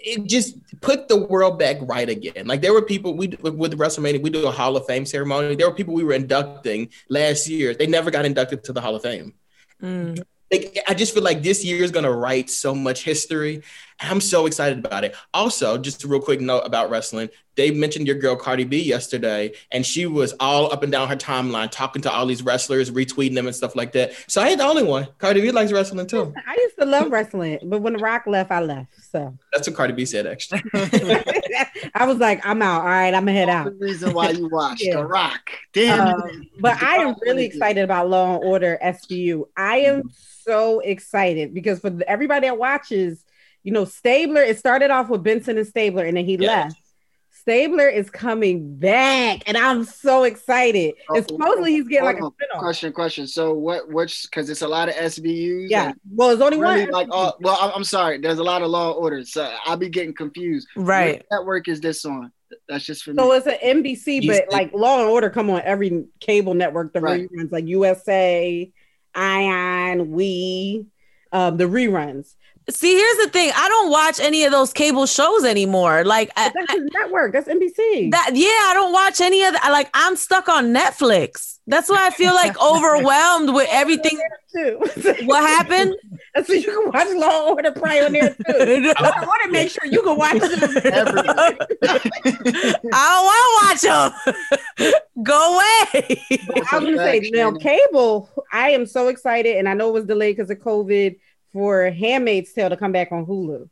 it 0.04 0.26
just 0.28 0.58
put 0.82 1.08
the 1.08 1.18
world 1.18 1.60
back 1.60 1.78
right 1.82 2.10
again. 2.10 2.48
Like 2.48 2.62
there 2.62 2.74
were 2.74 2.82
people 2.82 3.16
we 3.16 3.28
with 3.28 3.78
WrestleMania, 3.78 4.24
we 4.24 4.30
do 4.30 4.48
a 4.48 4.52
Hall 4.52 4.76
of 4.78 4.86
Fame 4.86 5.06
ceremony. 5.06 5.56
There 5.56 5.70
were 5.70 5.76
people 5.76 5.94
we 5.94 6.04
were 6.04 6.14
inducting 6.14 6.90
last 7.10 7.48
year. 7.48 7.74
They 7.74 7.88
never 7.88 8.10
got 8.12 8.26
inducted 8.26 8.64
to 8.66 8.74
the 8.74 8.82
Hall 8.82 8.96
of 8.96 9.04
Fame. 9.04 9.34
Mm. 9.82 10.24
Like, 10.52 10.80
I 10.88 10.94
just 10.94 11.14
feel 11.14 11.24
like 11.24 11.42
this 11.42 11.64
year 11.64 11.82
is 11.82 11.92
going 11.92 12.04
to 12.04 12.12
write 12.12 12.50
so 12.50 12.76
much 12.76 13.04
history. 13.04 13.64
And 14.02 14.10
I'm 14.10 14.22
so 14.22 14.48
excited 14.48 14.84
about 14.84 15.04
it. 15.04 15.16
Also, 15.34 15.78
just 15.78 16.04
a 16.04 16.08
real 16.08 16.20
quick 16.20 16.42
note 16.42 16.62
about 16.62 16.90
wrestling. 16.90 17.30
They 17.56 17.70
mentioned 17.70 18.08
your 18.08 18.16
girl 18.16 18.36
Cardi 18.36 18.64
B 18.64 18.82
yesterday, 18.82 19.54
and 19.72 19.86
she 19.86 20.06
was 20.08 20.34
all 20.40 20.72
up 20.72 20.84
and 20.84 20.92
down 20.92 21.08
her 21.10 21.16
timeline 21.16 21.70
talking 21.70 22.02
to 22.04 22.12
all 22.12 22.26
these 22.26 22.42
wrestlers, 22.42 22.90
retweeting 22.90 23.36
them 23.36 23.46
and 23.46 23.56
stuff 23.56 23.76
like 23.76 23.92
that. 23.92 24.14
So 24.28 24.42
I 24.42 24.48
ain't 24.50 24.58
the 24.58 24.64
only 24.64 24.84
one. 24.84 25.08
Cardi 25.20 25.42
B 25.42 25.52
likes 25.52 25.72
wrestling 25.72 26.08
too. 26.08 26.34
I 26.48 26.56
used 26.56 26.78
to 26.80 26.86
love 26.86 27.12
wrestling, 27.12 27.60
but 27.64 27.82
when 27.82 27.94
The 27.94 28.00
Rock 28.00 28.26
left, 28.26 28.52
I 28.52 28.62
left. 28.62 28.94
So 29.12 29.38
That's 29.54 29.68
what 29.68 29.76
Cardi 29.76 29.94
B 29.94 30.06
said, 30.06 30.26
actually. 30.26 30.64
I 31.94 32.06
was 32.06 32.18
like, 32.18 32.44
I'm 32.46 32.62
out. 32.62 32.82
All 32.82 32.88
right, 32.88 33.14
I'm 33.14 33.26
gonna 33.26 33.34
head 33.34 33.50
out. 33.50 33.66
the 33.66 33.72
reason 33.86 34.14
why 34.14 34.30
you 34.30 34.48
watch 34.50 34.82
Yeah. 34.82 34.96
The 34.96 35.06
Rock. 35.06 35.52
Damn. 35.74 36.16
Um, 36.16 36.50
but 36.60 36.82
I 36.82 36.98
am 36.98 37.16
really 37.22 37.46
excited 37.46 37.84
about 37.84 38.10
Law 38.10 38.36
and 38.36 38.44
Order 38.44 38.80
SVU. 38.82 39.44
I 39.58 39.78
am 39.80 40.10
so 40.44 40.80
excited 40.80 41.54
because 41.54 41.80
for 41.80 41.92
everybody 42.08 42.48
that 42.48 42.58
watches, 42.58 43.24
you 43.64 43.72
know, 43.72 43.86
Stabler. 43.86 44.42
It 44.42 44.58
started 44.60 44.92
off 44.92 45.10
with 45.10 45.24
Benson 45.24 45.58
and 45.58 45.68
Stabler, 45.68 46.06
and 46.06 46.18
then 46.18 46.26
he 46.26 46.36
Yes. 46.36 46.48
left. 46.48 46.78
Stabler 47.34 47.90
is 47.90 48.08
coming 48.10 48.76
back, 48.78 49.42
and 49.48 49.58
I'm 49.58 49.84
so 49.84 50.24
excited. 50.26 50.94
And 51.10 51.18
Oh, 51.24 51.28
supposedly 51.28 51.72
he's 51.74 51.88
getting 51.88 52.06
like 52.06 52.18
a 52.18 52.22
hold 52.22 52.34
spinoff. 52.36 52.60
Question, 52.60 52.94
question. 52.94 53.26
So 53.26 53.54
what? 53.54 53.90
Which? 53.90 54.24
Because 54.24 54.48
it's 54.52 54.62
a 54.62 54.68
lot 54.68 54.90
of 54.90 54.96
SVUs. 54.96 55.68
Yeah. 55.70 55.94
Well, 56.14 56.28
there's 56.30 56.42
only 56.42 56.60
Really, 56.60 56.82
one. 56.84 56.92
like 56.92 57.08
all, 57.10 57.36
well, 57.42 57.58
I'm- 57.60 57.72
I'm 57.76 57.84
sorry. 57.84 58.20
There's 58.20 58.38
a 58.38 58.44
lot 58.44 58.62
of 58.62 58.70
law 58.70 58.92
orders, 58.92 59.32
so 59.34 59.52
I'll 59.66 59.76
be 59.78 59.90
getting 59.90 60.14
confused. 60.14 60.68
Right. 60.76 61.24
What 61.30 61.40
network 61.40 61.68
is 61.68 61.82
this 61.82 62.06
on? 62.06 62.32
That's 62.70 62.86
just 62.86 63.04
for 63.04 63.12
me. 63.12 63.16
So 63.18 63.32
it's 63.32 63.48
an 63.48 63.58
NBC, 63.62 64.22
You 64.22 64.28
but 64.30 64.36
said- 64.36 64.52
like 64.52 64.72
Law 64.74 65.00
and 65.00 65.10
Order 65.10 65.30
come 65.32 65.50
on 65.50 65.62
every 65.64 66.04
cable 66.20 66.54
network. 66.54 66.94
The 66.94 67.02
Right. 67.02 67.28
reruns, 67.32 67.52
like 67.52 67.66
USA, 67.66 68.72
Ion, 69.16 70.12
We, 70.12 70.86
um, 71.32 71.58
the 71.58 71.64
reruns. 71.66 72.36
See, 72.70 72.96
here's 72.96 73.18
the 73.18 73.30
thing. 73.30 73.52
I 73.56 73.68
don't 73.68 73.90
watch 73.90 74.20
any 74.20 74.44
of 74.44 74.52
those 74.52 74.72
cable 74.72 75.06
shows 75.06 75.44
anymore. 75.44 76.04
Like 76.06 76.32
I, 76.38 76.52
That's 76.54 76.74
his 76.74 76.90
network. 76.94 77.34
That's 77.34 77.48
NBC. 77.48 78.12
that, 78.12 78.32
yeah, 78.34 78.48
I 78.48 78.72
don't 78.74 78.94
watch 78.94 79.20
any 79.20 79.44
of 79.44 79.54
that. 79.54 79.70
Like 79.72 79.90
I'm 79.94 80.16
stuck 80.16 80.48
on 80.48 80.74
Netflix. 80.74 81.60
That's 81.68 81.90
why 81.90 82.08
I 82.08 82.10
feel 82.12 82.34
like 82.34 82.60
overwhelmed 82.62 83.54
with 83.54 83.68
everything. 83.72 84.20
What 84.54 85.48
happened? 85.48 85.96
so 86.46 86.52
you 86.52 86.64
can 86.64 86.92
watch 86.92 87.08
Law 87.16 87.48
and 87.48 87.52
Order 87.52 87.72
Pride 87.72 88.04
on 88.04 88.12
there 88.12 88.36
too. 88.36 88.94
I 88.98 89.24
want 89.26 89.44
to 89.44 89.50
make 89.50 89.70
sure 89.72 89.86
you 89.86 90.02
can 90.04 90.18
watch 90.18 90.42
them. 90.42 90.52
I 92.92 93.70
don't 93.72 93.80
want 93.80 93.82
to 93.82 93.90
watch 93.90 94.24
them. 94.76 94.94
Go 95.24 95.56
away. 95.56 96.22
I 96.70 96.80
was 96.80 96.84
gonna 96.84 96.98
say 96.98 97.30
now 97.32 97.54
cable. 97.54 98.30
I 98.52 98.72
am 98.72 98.86
so 98.86 99.08
excited, 99.08 99.56
and 99.56 99.70
I 99.70 99.74
know 99.74 99.88
it 99.88 99.94
was 99.94 100.04
delayed 100.04 100.36
because 100.36 100.50
of 100.52 100.58
COVID 100.60 101.16
for 101.54 101.90
Handmaid's 101.90 102.54
Tale 102.54 102.70
to 102.70 102.78
come 102.78 102.92
back 102.92 103.12
on 103.12 103.26
Hulu. 103.26 103.70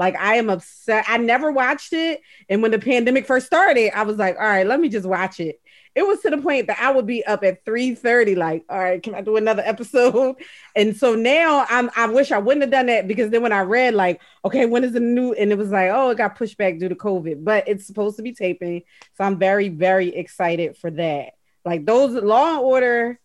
Like 0.00 0.16
I 0.16 0.36
am 0.36 0.48
upset. 0.48 1.04
I 1.08 1.18
never 1.18 1.52
watched 1.52 1.92
it, 1.92 2.22
and 2.48 2.62
when 2.62 2.70
the 2.70 2.78
pandemic 2.78 3.26
first 3.26 3.44
started, 3.44 3.94
I 3.94 4.04
was 4.04 4.16
like, 4.16 4.36
"All 4.36 4.46
right, 4.46 4.66
let 4.66 4.80
me 4.80 4.88
just 4.88 5.06
watch 5.06 5.40
it." 5.40 5.60
It 5.94 6.06
was 6.06 6.20
to 6.20 6.30
the 6.30 6.38
point 6.38 6.68
that 6.68 6.80
I 6.80 6.90
would 6.90 7.06
be 7.06 7.22
up 7.26 7.44
at 7.44 7.66
three 7.66 7.94
thirty, 7.94 8.34
like, 8.34 8.64
"All 8.70 8.78
right, 8.78 9.02
can 9.02 9.14
I 9.14 9.20
do 9.20 9.36
another 9.36 9.62
episode?" 9.66 10.36
And 10.74 10.96
so 10.96 11.14
now 11.14 11.66
I'm. 11.68 11.90
I 11.94 12.06
wish 12.06 12.32
I 12.32 12.38
wouldn't 12.38 12.62
have 12.62 12.70
done 12.70 12.86
that 12.86 13.08
because 13.08 13.30
then 13.30 13.42
when 13.42 13.52
I 13.52 13.60
read, 13.60 13.92
like, 13.92 14.22
okay, 14.42 14.64
when 14.64 14.84
is 14.84 14.92
the 14.92 15.00
new? 15.00 15.34
And 15.34 15.52
it 15.52 15.58
was 15.58 15.70
like, 15.70 15.90
oh, 15.92 16.08
it 16.08 16.16
got 16.16 16.34
pushed 16.34 16.56
back 16.56 16.78
due 16.78 16.88
to 16.88 16.94
COVID, 16.94 17.44
but 17.44 17.68
it's 17.68 17.86
supposed 17.86 18.16
to 18.16 18.22
be 18.22 18.32
taping, 18.32 18.84
so 19.18 19.24
I'm 19.24 19.38
very, 19.38 19.68
very 19.68 20.08
excited 20.08 20.78
for 20.78 20.90
that. 20.92 21.34
Like 21.66 21.84
those 21.84 22.12
Law 22.14 22.54
and 22.54 22.60
Order, 22.60 23.20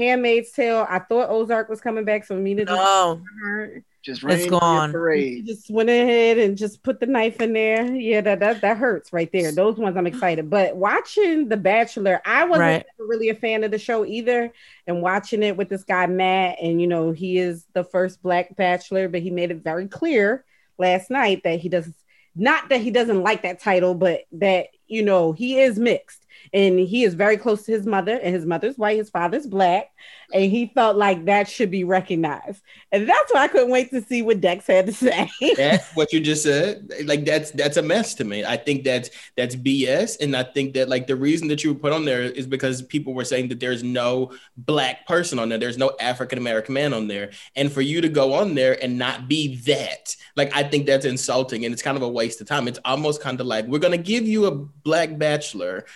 Handmaid's 0.00 0.50
Tale. 0.52 0.86
I 0.88 0.98
thought 0.98 1.30
Ozark 1.30 1.68
was 1.68 1.80
coming 1.80 2.04
back, 2.04 2.24
so 2.24 2.34
me 2.36 2.54
to 2.54 2.64
No, 2.64 3.20
Just 4.02 4.22
It's 4.22 4.24
rain 4.24 4.48
gone. 4.48 4.60
gone. 4.60 4.92
Parade. 4.92 5.44
just 5.46 5.70
went 5.70 5.90
ahead 5.90 6.38
and 6.38 6.56
just 6.56 6.82
put 6.82 7.00
the 7.00 7.06
knife 7.06 7.40
in 7.40 7.52
there. 7.52 7.84
Yeah, 7.94 8.22
that 8.22 8.40
that, 8.40 8.60
that 8.62 8.78
hurts 8.78 9.12
right 9.12 9.30
there. 9.30 9.52
Those 9.52 9.76
ones 9.76 9.96
I'm 9.96 10.06
excited. 10.06 10.48
But 10.48 10.74
watching 10.74 11.48
The 11.48 11.58
Bachelor, 11.58 12.22
I 12.24 12.44
wasn't 12.44 12.60
Right. 12.60 12.86
really 12.98 13.28
a 13.28 13.34
fan 13.34 13.62
of 13.62 13.70
the 13.70 13.78
show 13.78 14.06
either. 14.06 14.52
And 14.86 15.02
watching 15.02 15.42
it 15.42 15.56
with 15.58 15.68
this 15.68 15.84
guy 15.84 16.06
Matt, 16.06 16.56
and 16.62 16.80
you 16.80 16.86
know, 16.86 17.10
he 17.12 17.36
is 17.38 17.66
the 17.74 17.84
first 17.84 18.22
black 18.22 18.56
bachelor, 18.56 19.08
but 19.08 19.20
he 19.20 19.30
made 19.30 19.50
it 19.50 19.62
very 19.62 19.86
clear 19.86 20.44
last 20.78 21.10
night 21.10 21.42
that 21.44 21.60
he 21.60 21.68
does 21.68 21.90
not 22.34 22.68
that 22.70 22.80
he 22.80 22.90
doesn't 22.90 23.22
like 23.22 23.42
that 23.42 23.60
title, 23.60 23.94
but 23.94 24.22
that 24.32 24.68
you 24.86 25.02
know 25.02 25.32
he 25.32 25.60
is 25.60 25.78
mixed 25.78 26.24
and 26.52 26.78
he 26.78 27.04
is 27.04 27.14
very 27.14 27.36
close 27.36 27.64
to 27.64 27.72
his 27.72 27.86
mother, 27.86 28.18
and 28.22 28.34
his 28.34 28.46
mother's 28.46 28.76
white, 28.76 28.96
his 28.96 29.10
father's 29.10 29.46
black, 29.46 29.90
and 30.32 30.50
he 30.50 30.70
felt 30.74 30.96
like 30.96 31.24
that 31.26 31.48
should 31.48 31.70
be 31.70 31.84
recognized. 31.84 32.62
And 32.92 33.08
that's 33.08 33.32
why 33.32 33.42
I 33.42 33.48
couldn't 33.48 33.70
wait 33.70 33.90
to 33.90 34.02
see 34.02 34.22
what 34.22 34.40
Dex 34.40 34.66
had 34.66 34.86
to 34.86 34.92
say. 34.92 35.30
That's 35.56 35.90
what 35.94 36.12
you 36.12 36.20
just 36.20 36.42
said. 36.42 36.90
Like 37.04 37.24
that's 37.24 37.50
that's 37.52 37.76
a 37.76 37.82
mess 37.82 38.14
to 38.14 38.24
me. 38.24 38.44
I 38.44 38.56
think 38.56 38.84
that's 38.84 39.10
that's 39.36 39.56
BS, 39.56 40.20
and 40.20 40.36
I 40.36 40.42
think 40.42 40.74
that 40.74 40.88
like 40.88 41.06
the 41.06 41.16
reason 41.16 41.48
that 41.48 41.64
you 41.64 41.72
were 41.72 41.78
put 41.78 41.92
on 41.92 42.04
there 42.04 42.22
is 42.22 42.46
because 42.46 42.82
people 42.82 43.14
were 43.14 43.24
saying 43.24 43.48
that 43.48 43.60
there's 43.60 43.82
no 43.82 44.32
black 44.56 45.06
person 45.06 45.38
on 45.38 45.48
there, 45.48 45.58
there's 45.58 45.78
no 45.78 45.92
African 46.00 46.38
American 46.38 46.74
man 46.74 46.92
on 46.92 47.08
there, 47.08 47.30
and 47.56 47.70
for 47.70 47.80
you 47.80 48.00
to 48.00 48.08
go 48.08 48.34
on 48.34 48.54
there 48.54 48.82
and 48.82 48.98
not 48.98 49.28
be 49.28 49.56
that, 49.62 50.16
like 50.36 50.54
I 50.54 50.62
think 50.62 50.86
that's 50.86 51.04
insulting, 51.06 51.64
and 51.64 51.72
it's 51.72 51.82
kind 51.82 51.96
of 51.96 52.02
a 52.02 52.08
waste 52.08 52.40
of 52.40 52.46
time. 52.46 52.68
It's 52.68 52.80
almost 52.84 53.20
kind 53.20 53.40
of 53.40 53.46
like 53.46 53.66
we're 53.66 53.78
gonna 53.78 53.98
give 53.98 54.26
you 54.26 54.46
a 54.46 54.50
black 54.50 55.18
bachelor. 55.18 55.86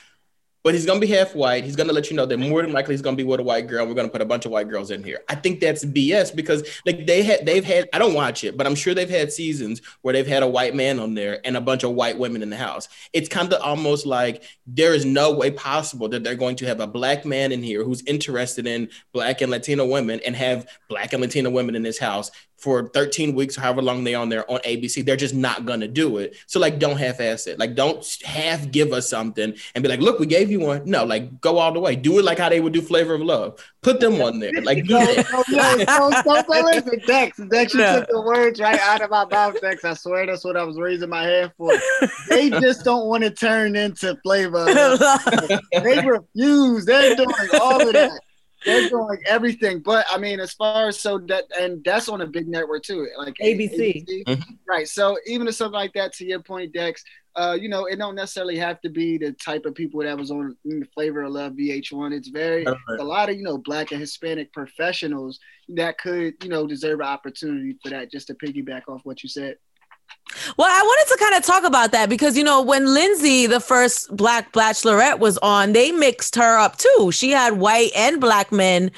But 0.64 0.72
he's 0.72 0.86
gonna 0.86 0.98
be 0.98 1.06
half 1.06 1.34
white. 1.34 1.62
He's 1.62 1.76
gonna 1.76 1.92
let 1.92 2.10
you 2.10 2.16
know 2.16 2.24
that 2.24 2.38
more 2.38 2.62
than 2.62 2.72
likely 2.72 2.94
he's 2.94 3.02
gonna 3.02 3.18
be 3.18 3.22
with 3.22 3.38
a 3.38 3.42
white 3.42 3.66
girl. 3.66 3.86
We're 3.86 3.92
gonna 3.92 4.08
put 4.08 4.22
a 4.22 4.24
bunch 4.24 4.46
of 4.46 4.50
white 4.50 4.70
girls 4.70 4.90
in 4.90 5.04
here. 5.04 5.20
I 5.28 5.34
think 5.34 5.60
that's 5.60 5.84
BS 5.84 6.34
because 6.34 6.66
like 6.86 7.06
they 7.06 7.22
had 7.22 7.44
they've 7.44 7.62
had 7.62 7.86
I 7.92 7.98
don't 7.98 8.14
watch 8.14 8.44
it, 8.44 8.56
but 8.56 8.66
I'm 8.66 8.74
sure 8.74 8.94
they've 8.94 9.08
had 9.08 9.30
seasons 9.30 9.82
where 10.00 10.14
they've 10.14 10.26
had 10.26 10.42
a 10.42 10.48
white 10.48 10.74
man 10.74 10.98
on 10.98 11.12
there 11.12 11.40
and 11.44 11.58
a 11.58 11.60
bunch 11.60 11.82
of 11.82 11.92
white 11.92 12.18
women 12.18 12.42
in 12.42 12.48
the 12.48 12.56
house. 12.56 12.88
It's 13.12 13.28
kind 13.28 13.52
of 13.52 13.60
almost 13.60 14.06
like 14.06 14.42
there 14.66 14.94
is 14.94 15.04
no 15.04 15.32
way 15.32 15.50
possible 15.50 16.08
that 16.08 16.24
they're 16.24 16.34
going 16.34 16.56
to 16.56 16.66
have 16.66 16.80
a 16.80 16.86
black 16.86 17.26
man 17.26 17.52
in 17.52 17.62
here 17.62 17.84
who's 17.84 18.02
interested 18.06 18.66
in 18.66 18.88
black 19.12 19.42
and 19.42 19.50
Latino 19.50 19.84
women 19.84 20.18
and 20.24 20.34
have 20.34 20.66
black 20.88 21.12
and 21.12 21.20
Latino 21.20 21.50
women 21.50 21.74
in 21.74 21.82
this 21.82 21.98
house 21.98 22.30
for 22.64 22.88
13 22.88 23.34
weeks, 23.34 23.54
however 23.54 23.82
long 23.82 24.04
they 24.04 24.14
on 24.14 24.30
there 24.30 24.50
on 24.50 24.58
ABC. 24.60 25.04
They're 25.04 25.16
just 25.16 25.34
not 25.34 25.66
gonna 25.66 25.86
do 25.86 26.16
it. 26.16 26.34
So 26.46 26.58
like, 26.58 26.78
don't 26.78 26.96
half-ass 26.96 27.46
it. 27.46 27.58
Like, 27.58 27.74
don't 27.74 28.02
half 28.24 28.70
give 28.70 28.94
us 28.94 29.06
something 29.06 29.54
and 29.74 29.82
be 29.82 29.88
like, 29.88 30.00
look, 30.00 30.18
we 30.18 30.24
gave 30.24 30.50
you 30.50 30.60
one. 30.60 30.82
No, 30.86 31.04
like, 31.04 31.42
go 31.42 31.58
all 31.58 31.72
the 31.74 31.78
way. 31.80 31.94
Do 31.94 32.18
it 32.18 32.24
like 32.24 32.38
how 32.38 32.48
they 32.48 32.60
would 32.60 32.72
do 32.72 32.80
Flavor 32.80 33.14
of 33.14 33.20
Love. 33.20 33.62
Put 33.82 34.00
them 34.00 34.18
on 34.22 34.38
there. 34.38 34.50
Like, 34.62 34.84
do 34.86 34.94
No, 34.94 35.04
that. 35.04 35.26
no, 35.30 35.44
no, 35.50 36.08
no, 36.08 36.08
no, 36.24 36.42
no, 36.48 36.64
listen, 36.70 37.00
Dex, 37.06 37.36
Dex, 37.50 37.74
you 37.74 37.80
Yeah. 37.80 37.96
took 38.00 38.08
the 38.08 38.22
words 38.22 38.58
right 38.58 38.80
out 38.80 39.02
of 39.02 39.10
my 39.10 39.26
mouth, 39.26 39.60
Dex. 39.60 39.84
I 39.84 39.92
swear 39.92 40.24
that's 40.24 40.42
what 40.42 40.56
I 40.56 40.64
was 40.64 40.78
raising 40.78 41.10
my 41.10 41.24
hand 41.24 41.52
for. 41.58 41.70
They 42.30 42.48
just 42.62 42.82
don't 42.82 43.06
want 43.08 43.24
to 43.24 43.30
turn 43.30 43.76
into 43.76 44.16
flavor. 44.22 44.66
Of 44.66 45.00
love. 45.00 45.60
They 45.82 46.00
refuse. 46.00 46.86
They're 46.86 47.14
doing 47.14 47.28
all 47.60 47.86
of 47.86 47.92
that. 47.92 48.18
They're 48.64 48.88
doing 48.88 49.18
everything. 49.26 49.80
But 49.80 50.06
I 50.10 50.18
mean, 50.18 50.40
as 50.40 50.52
far 50.52 50.88
as 50.88 51.00
so 51.00 51.18
that, 51.28 51.44
and 51.58 51.82
that's 51.84 52.08
on 52.08 52.20
a 52.22 52.26
big 52.26 52.48
network 52.48 52.82
too, 52.82 53.08
like 53.18 53.34
ABC. 53.42 54.04
Mhm. 54.26 54.42
Right. 54.66 54.88
So 54.88 55.16
even 55.26 55.46
if 55.48 55.54
something 55.54 55.74
like 55.74 55.92
that, 55.94 56.12
to 56.14 56.24
your 56.24 56.40
point, 56.40 56.72
Dex, 56.72 57.04
uh, 57.36 57.56
you 57.60 57.68
know, 57.68 57.86
it 57.86 57.96
don't 57.98 58.14
necessarily 58.14 58.56
have 58.56 58.80
to 58.82 58.88
be 58.88 59.18
the 59.18 59.32
type 59.32 59.64
of 59.66 59.74
people 59.74 60.00
that 60.02 60.16
was 60.16 60.30
on 60.30 60.56
mm, 60.66 60.82
Flavor 60.94 61.22
of 61.24 61.32
Love 61.32 61.52
VH1. 61.54 62.12
It's 62.12 62.28
very 62.28 62.64
Right. 62.64 62.76
a 63.00 63.04
lot 63.04 63.28
of 63.28 63.36
you 63.36 63.42
know 63.42 63.58
black 63.58 63.90
and 63.92 64.00
Hispanic 64.00 64.52
professionals 64.52 65.38
that 65.70 65.98
could 65.98 66.34
you 66.42 66.48
know 66.48 66.66
deserve 66.66 67.00
an 67.00 67.06
opportunity 67.06 67.76
for 67.82 67.90
that. 67.90 68.10
Just 68.10 68.28
to 68.28 68.34
piggyback 68.34 68.82
off 68.88 69.00
what 69.04 69.22
you 69.22 69.28
said. 69.28 69.56
Well, 70.56 70.68
I 70.68 70.82
wanted 70.82 71.12
to 71.12 71.18
kind 71.24 71.34
of 71.36 71.44
talk 71.44 71.64
about 71.64 71.92
that 71.92 72.08
because 72.08 72.36
you 72.36 72.42
know 72.44 72.60
when 72.60 72.92
Lindsay, 72.92 73.46
the 73.46 73.60
first 73.60 74.14
black 74.16 74.52
bachelorette, 74.52 75.18
was 75.20 75.38
on, 75.38 75.72
they 75.72 75.92
mixed 75.92 76.34
her 76.36 76.58
up 76.58 76.76
too. 76.76 77.10
She 77.12 77.30
had 77.30 77.54
white 77.54 77.92
and 77.96 78.20
black 78.20 78.50
men 78.50 78.90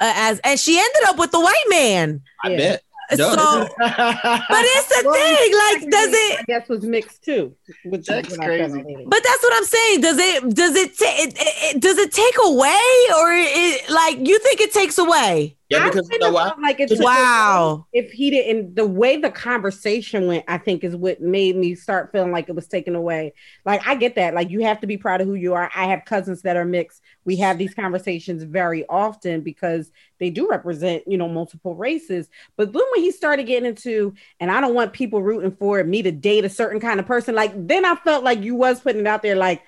uh, 0.00 0.12
as, 0.16 0.40
and 0.40 0.58
she 0.58 0.78
ended 0.78 1.02
up 1.08 1.18
with 1.18 1.30
the 1.30 1.40
white 1.40 1.64
man. 1.68 2.22
I 2.42 2.50
Yeah. 2.50 2.56
bet. 2.56 2.82
So, 3.16 3.26
but 3.26 3.66
it's 3.76 4.86
the 4.88 5.02
Well, 5.04 5.14
thing, 5.14 5.52
like, 5.58 5.90
does 5.90 6.10
it? 6.12 6.40
I 6.40 6.42
guess 6.46 6.68
was 6.68 6.84
mixed 6.84 7.24
too. 7.24 7.56
Which 7.84 8.06
That's 8.06 8.28
is 8.32 8.38
what 8.38 8.48
I 8.48 8.58
found 8.60 8.84
crazy. 8.84 9.04
But 9.04 9.20
that's 9.24 9.42
what 9.42 9.52
I'm 9.56 9.64
saying. 9.64 10.00
Does 10.00 10.18
it? 10.18 10.54
Does 10.54 10.76
it? 10.76 10.96
Ta- 10.96 11.14
it, 11.16 11.34
it, 11.36 11.74
it 11.76 11.80
does 11.82 11.98
it 11.98 12.12
take 12.12 12.36
away, 12.44 12.80
or 13.18 13.32
it 13.32 13.90
like 13.90 14.18
you 14.26 14.38
think 14.38 14.60
it 14.60 14.72
takes 14.72 14.96
away? 14.96 15.56
Yeah, 15.70 15.84
because 15.84 16.06
you 16.10 16.18
kinda 16.18 16.26
know 16.26 16.32
why? 16.32 16.44
felt 16.48 16.60
like 16.60 16.80
it's 16.80 17.00
Wow. 17.00 17.86
if 17.92 18.10
he 18.10 18.30
didn't 18.30 18.74
the 18.74 18.86
way 18.86 19.16
the 19.16 19.30
conversation 19.30 20.26
went 20.26 20.44
i 20.48 20.58
think 20.58 20.84
is 20.84 20.96
what 20.96 21.20
made 21.20 21.56
me 21.56 21.74
start 21.74 22.10
feeling 22.12 22.32
like 22.32 22.48
it 22.48 22.54
was 22.54 22.66
taken 22.68 22.94
away. 22.96 23.32
Like 23.64 23.86
i 23.86 23.94
get 23.94 24.16
that. 24.16 24.34
Like 24.34 24.50
you 24.50 24.60
have 24.60 24.80
to 24.80 24.86
be 24.86 24.96
proud 24.96 25.20
of 25.20 25.26
who 25.28 25.34
you 25.34 25.54
are. 25.54 25.70
I 25.74 25.84
have 25.86 26.04
cousins 26.04 26.42
that 26.42 26.56
are 26.56 26.64
mixed. 26.64 27.02
We 27.24 27.36
have 27.36 27.58
these 27.58 27.74
conversations 27.74 28.42
very 28.42 28.84
often 28.88 29.42
because 29.42 29.90
they 30.18 30.30
do 30.30 30.48
represent 30.48 31.04
you 31.06 31.16
know 31.18 31.28
multiple 31.28 31.74
races. 31.76 32.28
But 32.56 32.72
then 32.72 32.82
when 32.92 33.02
he 33.02 33.10
started 33.12 33.46
getting 33.46 33.68
into 33.68 34.14
and 34.40 34.50
i 34.50 34.60
don't 34.60 34.74
want 34.74 34.92
people 34.92 35.22
rooting 35.22 35.52
for 35.52 35.82
me 35.84 36.02
to 36.02 36.10
date 36.12 36.44
a 36.44 36.48
certain 36.48 36.80
kind 36.80 37.00
of 37.00 37.06
person 37.06 37.34
like 37.34 37.52
then 37.66 37.84
i 37.84 37.94
felt 37.96 38.24
like 38.24 38.42
you 38.42 38.54
was 38.54 38.80
putting 38.80 39.00
it 39.02 39.06
out 39.06 39.22
there 39.22 39.36
like 39.36 39.62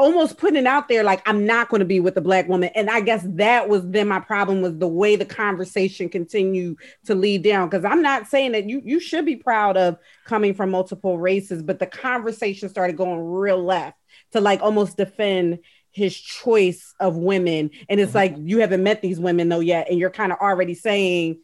almost 0.00 0.38
putting 0.38 0.56
it 0.56 0.66
out 0.66 0.88
there 0.88 1.04
like 1.04 1.22
I'm 1.28 1.44
not 1.44 1.68
going 1.68 1.80
to 1.80 1.86
be 1.86 2.00
with 2.00 2.16
a 2.16 2.22
black 2.22 2.48
woman. 2.48 2.70
And 2.74 2.88
I 2.88 3.00
guess 3.00 3.22
that 3.34 3.68
was 3.68 3.86
then 3.86 4.08
my 4.08 4.18
problem 4.18 4.62
was 4.62 4.78
the 4.78 4.88
way 4.88 5.14
the 5.14 5.26
conversation 5.26 6.08
continued 6.08 6.78
to 7.04 7.14
lead 7.14 7.42
down. 7.42 7.68
Because 7.68 7.84
I'm 7.84 8.00
not 8.00 8.26
saying 8.26 8.52
that 8.52 8.68
you 8.68 8.80
you 8.82 8.98
should 8.98 9.26
be 9.26 9.36
proud 9.36 9.76
of 9.76 9.98
coming 10.24 10.54
from 10.54 10.70
multiple 10.70 11.18
races, 11.18 11.62
but 11.62 11.78
the 11.78 11.86
conversation 11.86 12.70
started 12.70 12.96
going 12.96 13.20
real 13.20 13.62
left 13.62 13.98
to 14.32 14.40
like 14.40 14.62
almost 14.62 14.96
defend 14.96 15.58
his 15.90 16.16
choice 16.18 16.94
of 16.98 17.16
women. 17.18 17.70
And 17.88 18.00
it's 18.00 18.10
mm-hmm. 18.10 18.16
like 18.16 18.34
you 18.38 18.60
haven't 18.60 18.82
met 18.82 19.02
these 19.02 19.20
women 19.20 19.50
though 19.50 19.60
yet, 19.60 19.90
and 19.90 19.98
you're 19.98 20.10
kind 20.10 20.32
of 20.32 20.38
already 20.38 20.74
saying. 20.74 21.40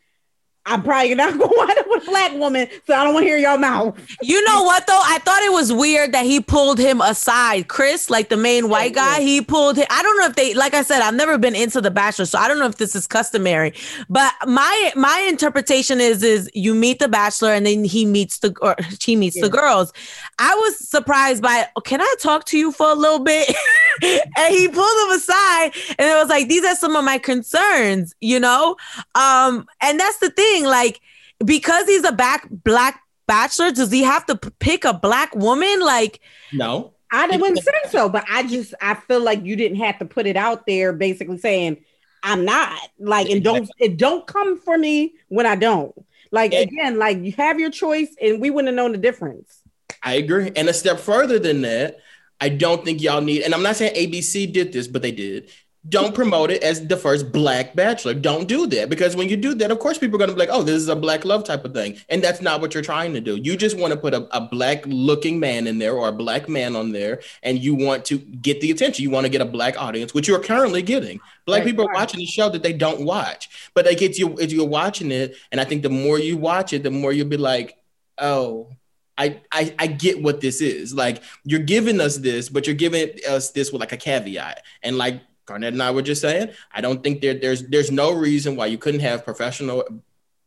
I'm 0.69 0.83
probably 0.83 1.15
not 1.15 1.31
going 1.39 1.49
to 1.49 1.86
wind 1.97 2.09
with 2.09 2.09
a 2.09 2.11
black 2.11 2.33
woman, 2.35 2.69
so 2.87 2.95
I 2.95 3.05
don't 3.05 3.15
want 3.15 3.25
to 3.25 3.29
hear 3.29 3.39
your 3.39 3.59
mouth. 3.59 3.99
You 4.23 4.43
know 4.45 4.63
what 4.63 4.87
though? 4.87 5.01
I 5.03 5.19
thought 5.19 5.43
it 5.43 5.53
was 5.53 5.73
weird 5.73 6.13
that 6.13 6.25
he 6.25 6.41
pulled 6.41 6.79
him 6.79 7.01
aside. 7.01 7.69
Chris, 7.69 8.11
like 8.11 8.29
the 8.29 8.37
main 8.37 8.69
white 8.69 8.95
guy, 8.95 9.21
he 9.21 9.41
pulled 9.41 9.77
him. 9.77 9.87
I 9.91 10.03
don't 10.03 10.19
know 10.19 10.27
if 10.27 10.37
they 10.37 10.55
like 10.55 10.75
I 10.75 10.83
said, 10.83 11.01
I've 11.01 11.15
never 11.15 11.39
been 11.39 11.55
into 11.55 11.81
the 11.81 11.91
bachelor, 11.91 12.27
so 12.27 12.39
I 12.39 12.49
don't 12.49 12.59
know 12.59 12.67
if 12.67 12.77
this 12.77 12.95
is 12.95 13.07
customary. 13.07 13.73
But 14.09 14.33
my 14.47 14.93
my 14.97 15.27
interpretation 15.29 16.01
is 16.01 16.23
is 16.23 16.51
you 16.55 16.75
meet 16.75 16.99
the 16.99 17.09
bachelor 17.09 17.53
and 17.53 17.67
then 17.67 17.85
he 17.85 18.05
meets 18.05 18.39
the 18.39 18.55
or 18.61 18.77
she 18.99 19.17
meets 19.17 19.41
the 19.41 19.49
girls. 19.49 19.93
I 20.39 20.55
was 20.55 20.89
surprised 20.89 21.43
by 21.43 21.69
oh, 21.77 21.81
can 21.81 22.01
I 22.01 22.15
talk 22.21 22.45
to 22.47 22.59
you 22.59 22.73
for 22.73 22.91
a 22.91 22.95
little 22.95 23.21
bit? 23.21 23.55
and 24.03 24.55
he 24.55 24.69
pulled 24.69 25.09
him 25.09 25.17
aside 25.17 25.71
and 25.99 26.09
it 26.09 26.15
was 26.15 26.29
like, 26.29 26.49
these 26.49 26.65
are 26.65 26.77
some 26.77 26.97
of 26.97 27.05
my 27.05 27.19
concerns, 27.19 28.15
you 28.21 28.41
know? 28.41 28.77
Um, 29.15 29.67
and 29.81 29.99
that's 29.99 30.19
the 30.19 30.31
thing, 30.31 30.65
like 30.65 31.01
because 31.45 31.87
he's 31.87 32.05
a 32.05 32.13
back 32.13 32.47
black 32.51 33.01
bachelor, 33.27 33.73
does 33.73 33.91
he 33.91 34.03
have 34.03 34.25
to 34.27 34.37
p- 34.37 34.51
pick 34.59 34.85
a 34.85 34.95
black 34.95 35.35
woman? 35.35 35.81
Like, 35.81 36.21
No. 36.53 36.93
I 37.13 37.27
didn't- 37.27 37.41
wouldn't 37.41 37.63
say 37.63 37.73
so, 37.91 38.09
but 38.09 38.25
I 38.29 38.43
just 38.45 38.75
I 38.81 38.95
feel 38.95 39.21
like 39.21 39.45
you 39.45 39.55
didn't 39.57 39.79
have 39.79 39.99
to 40.01 40.05
put 40.05 40.27
it 40.27 40.37
out 40.37 40.67
there, 40.67 40.93
basically 40.93 41.39
saying 41.39 41.79
I'm 42.23 42.45
not 42.45 42.77
like, 42.99 43.29
and 43.31 43.45
don't 43.45 43.71
it 43.79 43.97
don't 43.97 44.27
come 44.27 44.59
for 44.61 44.77
me 44.77 45.15
when 45.29 45.47
I 45.47 45.55
don't. 45.55 45.95
Like 46.33 46.53
and, 46.53 46.69
again, 46.69 46.99
like 46.99 47.19
you 47.23 47.33
have 47.33 47.61
your 47.61 47.71
choice, 47.71 48.09
and 48.21 48.41
we 48.41 48.51
wouldn't 48.51 48.69
have 48.69 48.75
known 48.75 48.93
the 48.93 48.99
difference. 48.99 49.63
I 50.03 50.15
agree. 50.15 50.51
And 50.57 50.69
a 50.69 50.75
step 50.75 50.99
further 50.99 51.39
than 51.39 51.63
that, 51.63 51.99
I 52.41 52.49
don't 52.49 52.85
think 52.85 53.01
y'all 53.01 53.21
need, 53.21 53.43
and 53.43 53.55
I'm 53.55 53.63
not 53.63 53.77
saying 53.77 53.95
ABC 53.95 54.53
did 54.53 54.73
this, 54.73 54.89
but 54.89 55.03
they 55.03 55.13
did 55.13 55.51
don't 55.89 56.15
promote 56.15 56.51
it 56.51 56.63
as 56.63 56.87
the 56.87 56.97
first 56.97 57.31
black 57.33 57.75
bachelor. 57.75 58.15
Don't 58.15 58.49
do 58.49 58.67
that 58.69 58.89
because 58.89 59.15
when 59.15 59.29
you 59.29 59.37
do 59.37 59.55
that, 59.55 59.71
of 59.71 59.79
course, 59.79 59.99
people 59.99 60.17
are 60.17 60.19
going 60.19 60.31
to 60.31 60.35
be 60.35 60.41
like, 60.41 60.49
oh, 60.51 60.63
this 60.63 60.77
is 60.77 60.89
a 60.89 60.97
black 60.97 61.25
love 61.25 61.45
type 61.45 61.65
of 61.65 61.75
thing. 61.75 61.99
And 62.09 62.23
that's 62.23 62.41
not 62.41 62.61
what 62.61 62.75
you're 62.75 62.83
trying 62.83 63.13
to 63.13 63.21
do. 63.21 63.37
You 63.37 63.57
just 63.57 63.79
want 63.79 63.93
to 63.93 63.99
put 63.99 64.15
a, 64.15 64.27
a 64.37 64.41
black 64.41 64.83
looking 64.87 65.39
man 65.39 65.67
in 65.67 65.79
there 65.79 65.93
or 65.93 66.09
a 66.09 66.13
black 66.13 66.49
man 66.49 66.75
on 66.75 66.93
there 66.93 67.21
and 67.43 67.59
you 67.59 67.75
want 67.75 68.05
to 68.07 68.19
get 68.19 68.61
the 68.61 68.71
attention. 68.71 69.03
You 69.03 69.11
want 69.11 69.27
to 69.27 69.31
get 69.31 69.41
a 69.41 69.47
black 69.47 69.81
audience, 69.81 70.15
which 70.15 70.27
you're 70.27 70.41
currently 70.41 70.83
getting. 70.83 71.21
Black 71.45 71.61
right, 71.61 71.67
people 71.67 71.87
are 71.89 71.95
watching 71.95 72.19
the 72.19 72.27
show 72.27 72.49
that 72.49 72.63
they 72.63 72.73
don't 72.73 73.03
watch, 73.03 73.71
but 73.75 73.85
they 73.85 73.95
get 73.95 74.19
you 74.19 74.37
you're 74.41 74.67
watching 74.67 75.13
it. 75.13 75.37
And 75.53 75.61
I 75.61 75.65
think 75.65 75.83
the 75.83 75.91
more 75.91 76.19
you 76.19 76.37
watch 76.37 76.73
it, 76.73 76.83
the 76.83 76.91
more 76.91 77.13
you'll 77.13 77.29
be 77.29 77.37
like, 77.37 77.79
oh, 78.19 78.71
I, 79.19 79.41
I, 79.53 79.75
I 79.79 79.87
get 79.87 80.23
what 80.23 80.41
this 80.41 80.61
is. 80.61 80.95
Like 80.95 81.23
you're 81.45 81.61
giving 81.61 82.01
us 82.01 82.17
this, 82.17 82.49
but 82.49 82.67
you're 82.67 82.77
giving 82.77 83.11
us 83.29 83.51
this 83.51 83.73
with 83.73 83.81
like 83.81 83.93
a 83.93 83.97
caveat. 83.97 84.63
And 84.83 84.99
like 84.99 85.21
Garnett 85.47 85.73
and 85.73 85.83
I 85.83 85.91
were 85.93 86.03
just 86.03 86.21
saying, 86.21 86.51
I 86.73 86.81
don't 86.81 87.03
think 87.03 87.21
there, 87.21 87.35
there's 87.35 87.63
there's 87.69 87.91
no 87.91 88.13
reason 88.13 88.57
why 88.57 88.67
you 88.67 88.79
couldn't 88.79 89.01
have 89.01 89.25
professional 89.25 89.85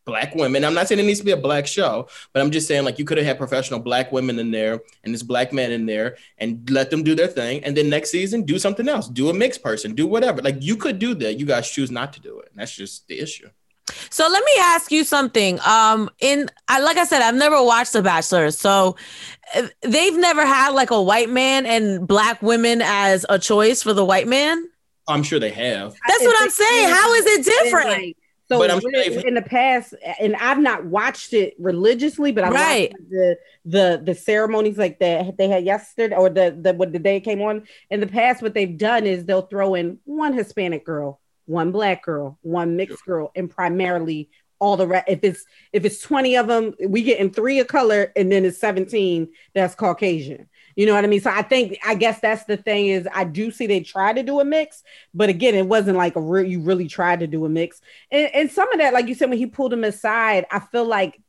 black 0.06 0.34
women. 0.36 0.66
I'm 0.66 0.74
not 0.74 0.88
saying 0.88 1.00
it 1.00 1.06
needs 1.06 1.20
to 1.20 1.26
be 1.26 1.32
a 1.32 1.38
black 1.38 1.68
show, 1.68 2.08
but 2.34 2.42
I'm 2.42 2.52
just 2.52 2.68
saying 2.68 2.84
like 2.84 3.00
you 3.00 3.06
could 3.06 3.18
have 3.18 3.28
had 3.28 3.38
professional 3.38 3.80
black 3.80 4.12
women 4.12 4.40
in 4.40 4.52
there 4.52 4.82
and 5.04 5.14
this 5.14 5.24
black 5.24 5.54
man 5.54 5.72
in 5.72 5.86
there 5.86 6.18
and 6.40 6.70
let 6.70 6.90
them 6.90 7.04
do 7.04 7.16
their 7.16 7.28
thing. 7.28 7.64
And 7.64 7.78
then 7.78 7.90
next 7.90 8.10
season, 8.10 8.44
do 8.44 8.58
something 8.60 8.90
else, 8.90 9.08
do 9.08 9.30
a 9.30 9.34
mixed 9.34 9.64
person, 9.64 9.94
do 9.94 10.08
whatever. 10.08 10.42
Like 10.42 10.58
you 10.62 10.76
could 10.76 11.00
do 11.00 11.14
that. 11.16 11.40
You 11.40 11.46
guys 11.46 11.70
choose 11.70 11.92
not 11.92 12.14
to 12.14 12.20
do 12.20 12.40
it. 12.40 12.50
And 12.52 12.60
that's 12.60 12.76
just 12.76 13.08
the 13.08 13.20
issue. 13.20 13.50
So 14.10 14.28
let 14.28 14.44
me 14.44 14.52
ask 14.60 14.92
you 14.92 15.04
something. 15.04 15.60
Um, 15.66 16.10
in 16.20 16.50
I 16.68 16.80
like 16.80 16.98
I 16.98 17.06
said, 17.06 17.22
I've 17.22 17.36
never 17.36 17.62
watched 17.64 17.94
The 17.94 18.02
Bachelor, 18.02 18.52
so 18.52 18.96
uh, 19.56 19.68
they've 19.82 20.18
never 20.18 20.46
had 20.46 20.70
like 20.70 20.92
a 20.92 21.02
white 21.02 21.30
man 21.30 21.66
and 21.66 22.08
black 22.08 22.42
women 22.42 22.82
as 22.84 23.26
a 23.30 23.40
choice 23.40 23.82
for 23.82 23.94
the 23.94 24.06
white 24.06 24.28
man. 24.28 24.68
I'm 25.10 25.24
sure 25.24 25.40
they 25.40 25.50
have. 25.50 25.96
That's 26.08 26.24
what 26.24 26.42
I'm 26.42 26.50
saying. 26.50 26.90
How 26.90 27.14
is 27.14 27.26
it 27.26 27.46
different? 27.46 28.16
so 28.50 28.58
but 28.58 28.72
I'm 28.72 28.80
sure 28.80 28.92
in 29.28 29.36
the 29.36 29.42
past, 29.42 29.94
and 30.20 30.36
I've 30.36 30.60
not 30.60 30.86
watched 30.86 31.34
it 31.34 31.56
religiously, 31.60 32.32
but 32.32 32.44
I 32.44 32.50
right. 32.50 32.92
watched 32.92 33.10
the 33.10 33.38
the 33.66 34.02
the 34.04 34.16
ceremonies 34.16 34.78
like 34.78 35.00
that 35.00 35.38
they 35.38 35.48
had 35.48 35.66
yesterday 35.66 36.16
or 36.16 36.30
the 36.30 36.58
the 36.60 36.74
what 36.74 36.92
the 36.92 37.00
day 37.00 37.18
it 37.18 37.22
came 37.22 37.42
on. 37.42 37.64
In 37.90 38.00
the 38.00 38.08
past, 38.08 38.42
what 38.42 38.54
they've 38.54 38.78
done 38.78 39.06
is 39.06 39.26
they'll 39.26 39.44
throw 39.44 39.76
in 39.76 40.00
one 40.06 40.34
Hispanic 40.34 40.86
girl, 40.86 41.20
one 41.46 41.72
black 41.72 42.04
girl, 42.04 42.40
one 42.42 42.76
mixed 42.76 43.06
girl, 43.06 43.32
and 43.36 43.50
primarily 43.50 44.30
all 44.60 44.78
the 44.78 44.88
rest. 44.88 45.06
If 45.08 45.20
it's 45.24 45.46
if 45.74 45.86
it's 45.86 46.02
20 46.02 46.36
of 46.38 46.48
them, 46.48 46.74
we 46.88 47.04
get 47.04 47.20
in 47.20 47.32
three 47.32 47.60
of 47.60 47.68
color, 47.68 48.12
and 48.16 48.32
then 48.32 48.46
it's 48.46 48.60
17 48.60 49.30
that's 49.54 49.76
Caucasian. 49.76 50.50
You 50.80 50.86
know 50.86 50.94
what 50.94 51.04
I 51.04 51.08
mean? 51.08 51.20
So 51.20 51.30
I 51.30 51.42
think 51.42 51.78
I 51.86 51.94
guess 51.94 52.22
that's 52.22 52.46
the 52.46 52.56
thing 52.56 52.88
is 52.88 53.06
I 53.14 53.26
do 53.26 53.52
see 53.52 53.68
they 53.68 53.82
try 53.82 54.14
to 54.14 54.24
do 54.24 54.40
a 54.40 54.46
mix, 54.46 54.82
but 55.14 55.28
again, 55.28 55.54
it 55.54 55.68
wasn't 55.68 55.98
like 55.98 56.16
a 56.16 56.22
real 56.22 56.46
you 56.46 56.62
really 56.62 56.88
tried 56.88 57.20
to 57.20 57.28
do 57.28 57.44
a 57.44 57.50
mix. 57.50 57.82
And, 58.14 58.34
and 58.34 58.50
some 58.50 58.72
of 58.72 58.80
that, 58.80 58.94
like 58.94 59.10
you 59.10 59.14
said, 59.14 59.28
when 59.28 59.40
he 59.40 59.46
pulled 59.46 59.74
him 59.74 59.84
aside, 59.84 60.46
I 60.50 60.60
feel 60.60 60.86
like 60.86 61.20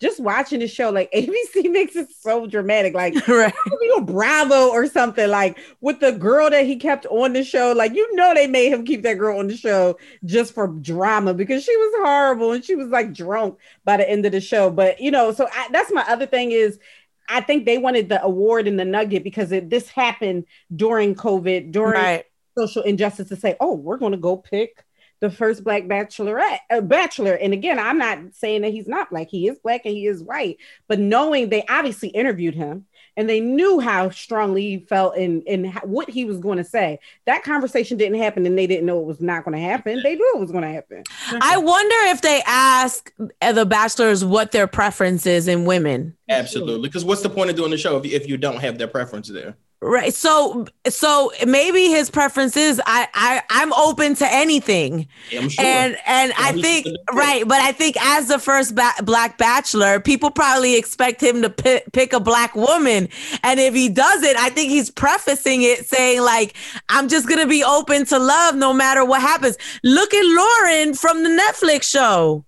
just 0.00 0.18
watching 0.18 0.58
the 0.58 0.66
show, 0.66 0.90
like 0.90 1.12
ABC 1.14 1.70
makes 1.70 1.94
it 1.94 2.08
so 2.10 2.48
dramatic. 2.48 2.92
Like 2.92 3.14
right. 3.28 3.54
you 3.66 4.00
Bravo 4.00 4.70
or 4.70 4.88
something, 4.88 5.28
like 5.28 5.58
with 5.80 6.00
the 6.00 6.10
girl 6.10 6.50
that 6.50 6.66
he 6.66 6.74
kept 6.74 7.06
on 7.06 7.34
the 7.34 7.44
show. 7.44 7.72
Like 7.76 7.94
you 7.94 8.16
know 8.16 8.34
they 8.34 8.48
made 8.48 8.72
him 8.72 8.84
keep 8.84 9.02
that 9.02 9.14
girl 9.14 9.38
on 9.38 9.46
the 9.46 9.56
show 9.56 9.96
just 10.24 10.54
for 10.54 10.66
drama 10.66 11.34
because 11.34 11.62
she 11.62 11.76
was 11.76 12.02
horrible 12.02 12.50
and 12.50 12.64
she 12.64 12.74
was 12.74 12.88
like 12.88 13.12
drunk 13.12 13.58
by 13.84 13.96
the 13.96 14.10
end 14.10 14.26
of 14.26 14.32
the 14.32 14.40
show. 14.40 14.70
But 14.70 15.00
you 15.00 15.12
know, 15.12 15.30
so 15.30 15.48
I, 15.52 15.68
that's 15.70 15.92
my 15.92 16.04
other 16.08 16.26
thing 16.26 16.50
is 16.50 16.80
I 17.28 17.40
think 17.40 17.66
they 17.66 17.78
wanted 17.78 18.08
the 18.08 18.22
award 18.22 18.66
in 18.66 18.76
the 18.76 18.84
nugget 18.84 19.24
because 19.24 19.52
it, 19.52 19.70
this 19.70 19.88
happened 19.88 20.44
during 20.74 21.14
COVID, 21.14 21.72
during 21.72 22.00
right. 22.00 22.24
social 22.56 22.82
injustice 22.82 23.28
to 23.28 23.36
say, 23.36 23.56
oh, 23.60 23.74
we're 23.74 23.98
going 23.98 24.12
to 24.12 24.18
go 24.18 24.36
pick 24.36 24.84
the 25.20 25.30
first 25.30 25.64
black 25.64 25.84
bachelorette, 25.84 26.60
uh, 26.70 26.80
bachelor. 26.80 27.34
And 27.34 27.52
again, 27.52 27.78
I'm 27.78 27.98
not 27.98 28.18
saying 28.34 28.62
that 28.62 28.72
he's 28.72 28.86
not 28.86 29.10
black. 29.10 29.28
He 29.28 29.48
is 29.48 29.58
black 29.58 29.82
and 29.84 29.94
he 29.94 30.06
is 30.06 30.22
white. 30.22 30.58
But 30.86 31.00
knowing 31.00 31.48
they 31.48 31.64
obviously 31.68 32.08
interviewed 32.08 32.54
him 32.54 32.86
and 33.18 33.28
they 33.28 33.40
knew 33.40 33.80
how 33.80 34.08
strongly 34.10 34.62
he 34.62 34.78
felt 34.78 35.16
and 35.16 35.42
and 35.48 35.74
what 35.82 36.08
he 36.08 36.24
was 36.24 36.38
going 36.38 36.56
to 36.56 36.64
say. 36.64 37.00
That 37.26 37.42
conversation 37.42 37.98
didn't 37.98 38.18
happen, 38.18 38.46
and 38.46 38.56
they 38.56 38.68
didn't 38.68 38.86
know 38.86 39.00
it 39.00 39.06
was 39.06 39.20
not 39.20 39.44
going 39.44 39.56
to 39.56 39.62
happen. 39.62 40.00
They 40.02 40.14
knew 40.14 40.32
it 40.36 40.40
was 40.40 40.52
going 40.52 40.62
to 40.62 40.70
happen. 40.70 41.02
I 41.42 41.58
wonder 41.58 41.96
if 42.10 42.22
they 42.22 42.42
ask 42.46 43.12
uh, 43.42 43.52
the 43.52 43.66
bachelors 43.66 44.24
what 44.24 44.52
their 44.52 44.68
preference 44.68 45.26
is 45.26 45.48
in 45.48 45.64
women. 45.64 46.16
Absolutely, 46.30 46.88
because 46.88 47.04
what's 47.04 47.22
the 47.22 47.28
point 47.28 47.50
of 47.50 47.56
doing 47.56 47.72
the 47.72 47.76
show 47.76 47.98
if, 47.98 48.04
if 48.04 48.28
you 48.28 48.36
don't 48.36 48.60
have 48.60 48.78
their 48.78 48.88
preference 48.88 49.28
there? 49.28 49.56
Right. 49.80 50.12
So 50.12 50.66
so 50.88 51.30
maybe 51.46 51.84
his 51.86 52.10
preference 52.10 52.56
is 52.56 52.80
I, 52.84 53.06
I 53.14 53.42
I'm 53.48 53.72
open 53.74 54.16
to 54.16 54.26
anything. 54.26 55.06
Yeah, 55.30 55.46
sure. 55.46 55.64
And 55.64 55.96
and 56.04 56.32
I 56.36 56.50
think 56.50 56.88
right, 57.12 57.46
but 57.46 57.60
I 57.60 57.70
think 57.70 57.96
as 58.00 58.26
the 58.26 58.40
first 58.40 58.74
ba- 58.74 58.90
black 59.04 59.38
bachelor, 59.38 60.00
people 60.00 60.32
probably 60.32 60.76
expect 60.76 61.22
him 61.22 61.42
to 61.42 61.50
p- 61.50 61.82
pick 61.92 62.12
a 62.12 62.18
black 62.18 62.56
woman. 62.56 63.08
And 63.44 63.60
if 63.60 63.72
he 63.72 63.88
does 63.88 64.24
it, 64.24 64.36
I 64.36 64.50
think 64.50 64.70
he's 64.70 64.90
prefacing 64.90 65.62
it 65.62 65.86
saying 65.86 66.22
like 66.22 66.56
I'm 66.88 67.08
just 67.08 67.28
going 67.28 67.40
to 67.40 67.46
be 67.46 67.62
open 67.62 68.04
to 68.06 68.18
love 68.18 68.56
no 68.56 68.72
matter 68.72 69.04
what 69.04 69.20
happens. 69.20 69.56
Look 69.84 70.12
at 70.12 70.24
Lauren 70.24 70.94
from 70.94 71.22
the 71.22 71.30
Netflix 71.30 71.84
show. 71.84 72.44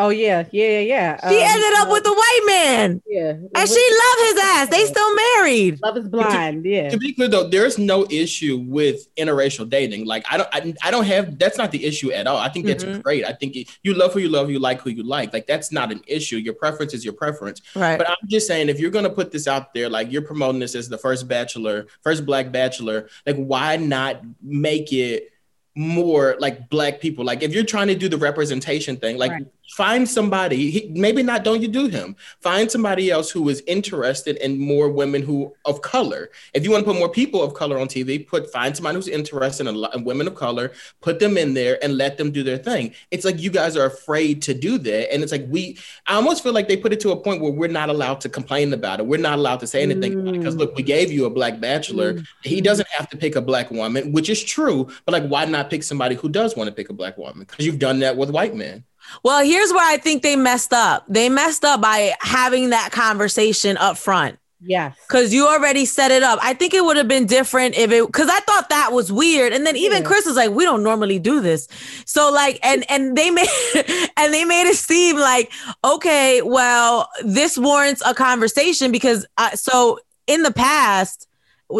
Oh 0.00 0.10
yeah, 0.10 0.44
yeah, 0.52 0.78
yeah. 0.78 1.28
She 1.28 1.42
um, 1.42 1.50
ended 1.50 1.72
up 1.78 1.88
uh, 1.88 1.90
with 1.90 2.06
a 2.06 2.12
white 2.12 2.42
man. 2.46 3.02
Yeah, 3.04 3.32
and 3.32 3.68
she 3.68 3.98
loved 4.00 4.20
his 4.30 4.44
ass. 4.44 4.68
They 4.68 4.84
still 4.84 5.14
married. 5.16 5.80
Love 5.82 5.96
is 5.96 6.08
blind. 6.08 6.62
To, 6.62 6.70
yeah. 6.70 6.88
To 6.88 6.96
be 6.96 7.12
clear 7.12 7.26
though, 7.26 7.48
there 7.48 7.66
is 7.66 7.78
no 7.78 8.06
issue 8.08 8.64
with 8.64 9.12
interracial 9.16 9.68
dating. 9.68 10.06
Like 10.06 10.24
I 10.30 10.36
don't, 10.36 10.48
I, 10.52 10.74
I 10.84 10.92
don't 10.92 11.04
have. 11.04 11.36
That's 11.36 11.58
not 11.58 11.72
the 11.72 11.84
issue 11.84 12.12
at 12.12 12.28
all. 12.28 12.36
I 12.36 12.48
think 12.48 12.66
that's 12.66 12.84
mm-hmm. 12.84 13.00
great. 13.00 13.24
I 13.24 13.32
think 13.32 13.56
you 13.82 13.92
love 13.92 14.12
who 14.12 14.20
you 14.20 14.28
love, 14.28 14.50
you 14.50 14.60
like 14.60 14.80
who 14.80 14.90
you 14.90 15.02
like. 15.02 15.32
Like 15.32 15.48
that's 15.48 15.72
not 15.72 15.90
an 15.90 16.00
issue. 16.06 16.36
Your 16.36 16.54
preference 16.54 16.94
is 16.94 17.04
your 17.04 17.14
preference. 17.14 17.60
Right. 17.74 17.98
But 17.98 18.08
I'm 18.08 18.28
just 18.28 18.46
saying, 18.46 18.68
if 18.68 18.78
you're 18.78 18.92
gonna 18.92 19.10
put 19.10 19.32
this 19.32 19.48
out 19.48 19.74
there, 19.74 19.88
like 19.88 20.12
you're 20.12 20.22
promoting 20.22 20.60
this 20.60 20.76
as 20.76 20.88
the 20.88 20.98
first 20.98 21.26
bachelor, 21.26 21.88
first 22.04 22.24
black 22.24 22.52
bachelor, 22.52 23.08
like 23.26 23.36
why 23.36 23.76
not 23.76 24.22
make 24.42 24.92
it? 24.92 25.32
More 25.78 26.36
like 26.40 26.68
black 26.70 27.00
people. 27.00 27.24
Like 27.24 27.44
if 27.44 27.54
you're 27.54 27.64
trying 27.64 27.86
to 27.86 27.94
do 27.94 28.08
the 28.08 28.16
representation 28.16 28.96
thing 28.96 29.16
like 29.16 29.30
right. 29.30 29.46
find 29.76 30.08
somebody 30.08 30.72
he, 30.72 30.90
maybe 30.92 31.22
not 31.22 31.44
don't 31.44 31.62
you 31.62 31.68
do 31.68 31.86
him? 31.86 32.16
Find 32.40 32.68
somebody 32.68 33.12
else 33.12 33.30
who 33.30 33.48
is 33.48 33.62
interested 33.68 34.38
in 34.38 34.58
more 34.58 34.88
women 34.88 35.22
who 35.22 35.54
of 35.66 35.80
color. 35.80 36.30
If 36.52 36.64
you 36.64 36.72
want 36.72 36.84
to 36.84 36.90
put 36.90 36.98
more 36.98 37.08
people 37.08 37.44
of 37.44 37.54
color 37.54 37.78
on 37.78 37.86
tv 37.86 38.26
put 38.26 38.52
find 38.52 38.74
somebody 38.74 38.96
who's 38.96 39.06
interested 39.06 39.68
in, 39.68 39.76
in 39.94 40.02
women 40.02 40.26
of 40.26 40.34
color 40.34 40.72
put 41.00 41.20
them 41.20 41.38
in 41.38 41.54
there 41.54 41.78
and 41.80 41.96
let 41.96 42.18
them 42.18 42.32
do 42.32 42.42
their 42.42 42.58
thing. 42.58 42.92
It's 43.12 43.24
like 43.24 43.40
you 43.40 43.50
guys 43.50 43.76
are 43.76 43.86
afraid 43.86 44.42
to 44.42 44.54
do 44.54 44.78
that 44.78 45.12
and 45.14 45.22
it's 45.22 45.30
like 45.30 45.46
we 45.48 45.78
i 46.08 46.14
almost 46.14 46.42
feel 46.42 46.52
like 46.52 46.66
they 46.66 46.76
put 46.76 46.92
it 46.92 46.98
to 47.00 47.12
a 47.12 47.16
point 47.16 47.40
where 47.40 47.52
we're 47.52 47.68
not 47.68 47.88
allowed 47.88 48.20
to 48.22 48.28
complain 48.28 48.72
about 48.72 48.98
it. 48.98 49.06
We're 49.06 49.20
not 49.20 49.38
allowed 49.38 49.60
to 49.60 49.68
say 49.68 49.82
anything 49.82 50.14
mm. 50.14 50.32
because 50.32 50.56
look 50.56 50.74
we 50.74 50.82
gave 50.82 51.12
you 51.12 51.26
a 51.26 51.30
black 51.30 51.60
bachelor. 51.60 52.14
Mm. 52.14 52.26
he 52.42 52.60
doesn't 52.60 52.88
have 52.88 53.08
to 53.10 53.16
pick 53.16 53.36
a 53.36 53.40
black 53.40 53.70
woman 53.70 54.10
which 54.10 54.28
is 54.28 54.42
true 54.42 54.88
but 55.04 55.12
like 55.12 55.28
why 55.28 55.44
not 55.44 55.67
pick 55.70 55.82
somebody 55.82 56.14
who 56.14 56.28
does 56.28 56.56
want 56.56 56.68
to 56.68 56.74
pick 56.74 56.88
a 56.88 56.92
black 56.92 57.16
woman 57.18 57.40
because 57.40 57.64
you've 57.64 57.78
done 57.78 58.00
that 58.00 58.16
with 58.16 58.30
white 58.30 58.54
men 58.54 58.84
well, 59.22 59.44
here's 59.44 59.72
where 59.72 59.86
I 59.86 59.96
think 59.96 60.22
they 60.22 60.36
messed 60.36 60.72
up. 60.72 61.04
They 61.08 61.28
messed 61.28 61.64
up 61.64 61.80
by 61.80 62.14
having 62.20 62.70
that 62.70 62.92
conversation 62.92 63.76
up 63.76 63.96
front. 63.96 64.38
Yes. 64.60 64.96
Cause 65.06 65.32
you 65.32 65.46
already 65.46 65.84
set 65.84 66.10
it 66.10 66.24
up. 66.24 66.40
I 66.42 66.52
think 66.52 66.74
it 66.74 66.84
would 66.84 66.96
have 66.96 67.06
been 67.06 67.26
different 67.26 67.76
if 67.76 67.92
it 67.92 68.12
cause 68.12 68.28
I 68.28 68.40
thought 68.40 68.70
that 68.70 68.92
was 68.92 69.12
weird. 69.12 69.52
And 69.52 69.64
then 69.64 69.76
even 69.76 70.02
yeah. 70.02 70.08
Chris 70.08 70.26
was 70.26 70.34
like, 70.34 70.50
we 70.50 70.64
don't 70.64 70.82
normally 70.82 71.20
do 71.20 71.40
this. 71.40 71.68
So 72.06 72.32
like, 72.32 72.58
and 72.64 72.84
and 72.90 73.16
they 73.16 73.30
made 73.30 73.46
and 74.16 74.34
they 74.34 74.44
made 74.44 74.68
it 74.68 74.74
seem 74.76 75.16
like, 75.16 75.52
okay, 75.84 76.42
well, 76.42 77.08
this 77.22 77.56
warrants 77.56 78.02
a 78.04 78.14
conversation 78.14 78.90
because 78.90 79.24
uh, 79.36 79.50
so 79.50 80.00
in 80.26 80.42
the 80.42 80.52
past, 80.52 81.28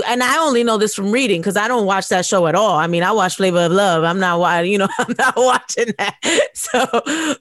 and 0.06 0.22
I 0.22 0.38
only 0.38 0.64
know 0.64 0.76
this 0.76 0.94
from 0.94 1.10
reading 1.10 1.40
because 1.40 1.56
I 1.56 1.66
don't 1.66 1.86
watch 1.86 2.08
that 2.08 2.26
show 2.26 2.46
at 2.46 2.54
all. 2.54 2.76
I 2.76 2.86
mean, 2.86 3.02
I 3.02 3.12
watch 3.12 3.36
Flavor 3.36 3.66
of 3.66 3.72
Love. 3.72 4.04
I'm 4.04 4.20
not 4.20 4.38
watching, 4.38 4.72
you 4.72 4.78
know, 4.78 4.88
I'm 4.98 5.14
not 5.18 5.36
watching 5.36 5.94
that. 5.98 6.16
So, 6.58 6.86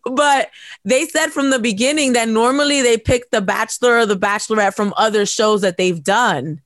but 0.06 0.52
they 0.86 1.08
said 1.08 1.30
from 1.30 1.50
the 1.50 1.58
beginning 1.58 2.14
that 2.14 2.30
normally 2.30 2.84
they 2.84 2.98
pick 2.98 3.32
the 3.32 3.42
Bachelor 3.42 3.98
or 3.98 4.06
the 4.06 4.16
Bachelorette 4.16 4.76
from 4.76 4.94
other 4.96 5.26
shows 5.26 5.62
that 5.62 5.78
they've 5.78 6.04
done. 6.04 6.62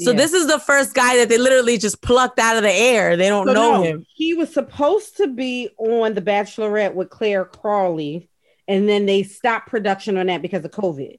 So 0.00 0.12
yeah. 0.12 0.16
this 0.16 0.32
is 0.32 0.46
the 0.46 0.60
first 0.60 0.94
guy 0.94 1.16
that 1.16 1.28
they 1.28 1.38
literally 1.38 1.76
just 1.76 2.00
plucked 2.00 2.38
out 2.38 2.56
of 2.56 2.62
the 2.62 2.72
air. 2.72 3.16
They 3.16 3.28
don't 3.28 3.48
so 3.48 3.52
know 3.52 3.72
no, 3.78 3.82
him. 3.82 4.06
He 4.14 4.32
was 4.32 4.52
supposed 4.52 5.16
to 5.16 5.26
be 5.26 5.70
on 5.76 6.14
the 6.14 6.22
Bachelorette 6.22 6.94
with 6.94 7.10
Clare 7.10 7.44
Crawley, 7.44 8.30
and 8.68 8.88
then 8.88 9.06
they 9.06 9.24
stopped 9.24 9.68
production 9.68 10.16
on 10.16 10.26
that 10.26 10.40
because 10.40 10.64
of 10.64 10.70
COVID. 10.70 11.18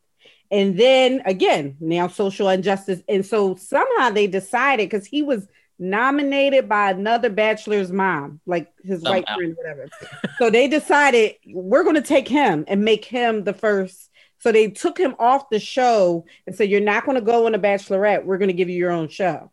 And 0.51 0.77
then 0.79 1.21
again, 1.25 1.77
now 1.79 2.07
social 2.07 2.49
injustice. 2.49 3.01
And 3.07 3.25
so 3.25 3.55
somehow 3.55 4.09
they 4.09 4.27
decided 4.27 4.89
because 4.89 5.05
he 5.05 5.21
was 5.21 5.47
nominated 5.77 6.67
by 6.67 6.91
another 6.91 7.29
bachelor's 7.29 7.91
mom, 7.91 8.39
like 8.45 8.71
his 8.83 9.01
Somehow. 9.01 9.11
white 9.19 9.27
friend, 9.29 9.55
whatever. 9.55 9.89
so 10.37 10.49
they 10.49 10.67
decided 10.67 11.35
we're 11.47 11.83
going 11.83 11.95
to 11.95 12.01
take 12.01 12.27
him 12.27 12.65
and 12.67 12.83
make 12.83 13.05
him 13.05 13.43
the 13.43 13.53
first. 13.53 14.09
So 14.39 14.51
they 14.51 14.69
took 14.69 14.97
him 14.97 15.15
off 15.19 15.49
the 15.49 15.59
show 15.59 16.25
and 16.47 16.55
said, 16.55 16.69
You're 16.69 16.81
not 16.81 17.05
going 17.05 17.15
to 17.15 17.21
go 17.21 17.45
on 17.45 17.55
a 17.55 17.59
bachelorette. 17.59 18.25
We're 18.25 18.37
going 18.37 18.47
to 18.49 18.53
give 18.53 18.69
you 18.69 18.77
your 18.77 18.91
own 18.91 19.09
show. 19.09 19.51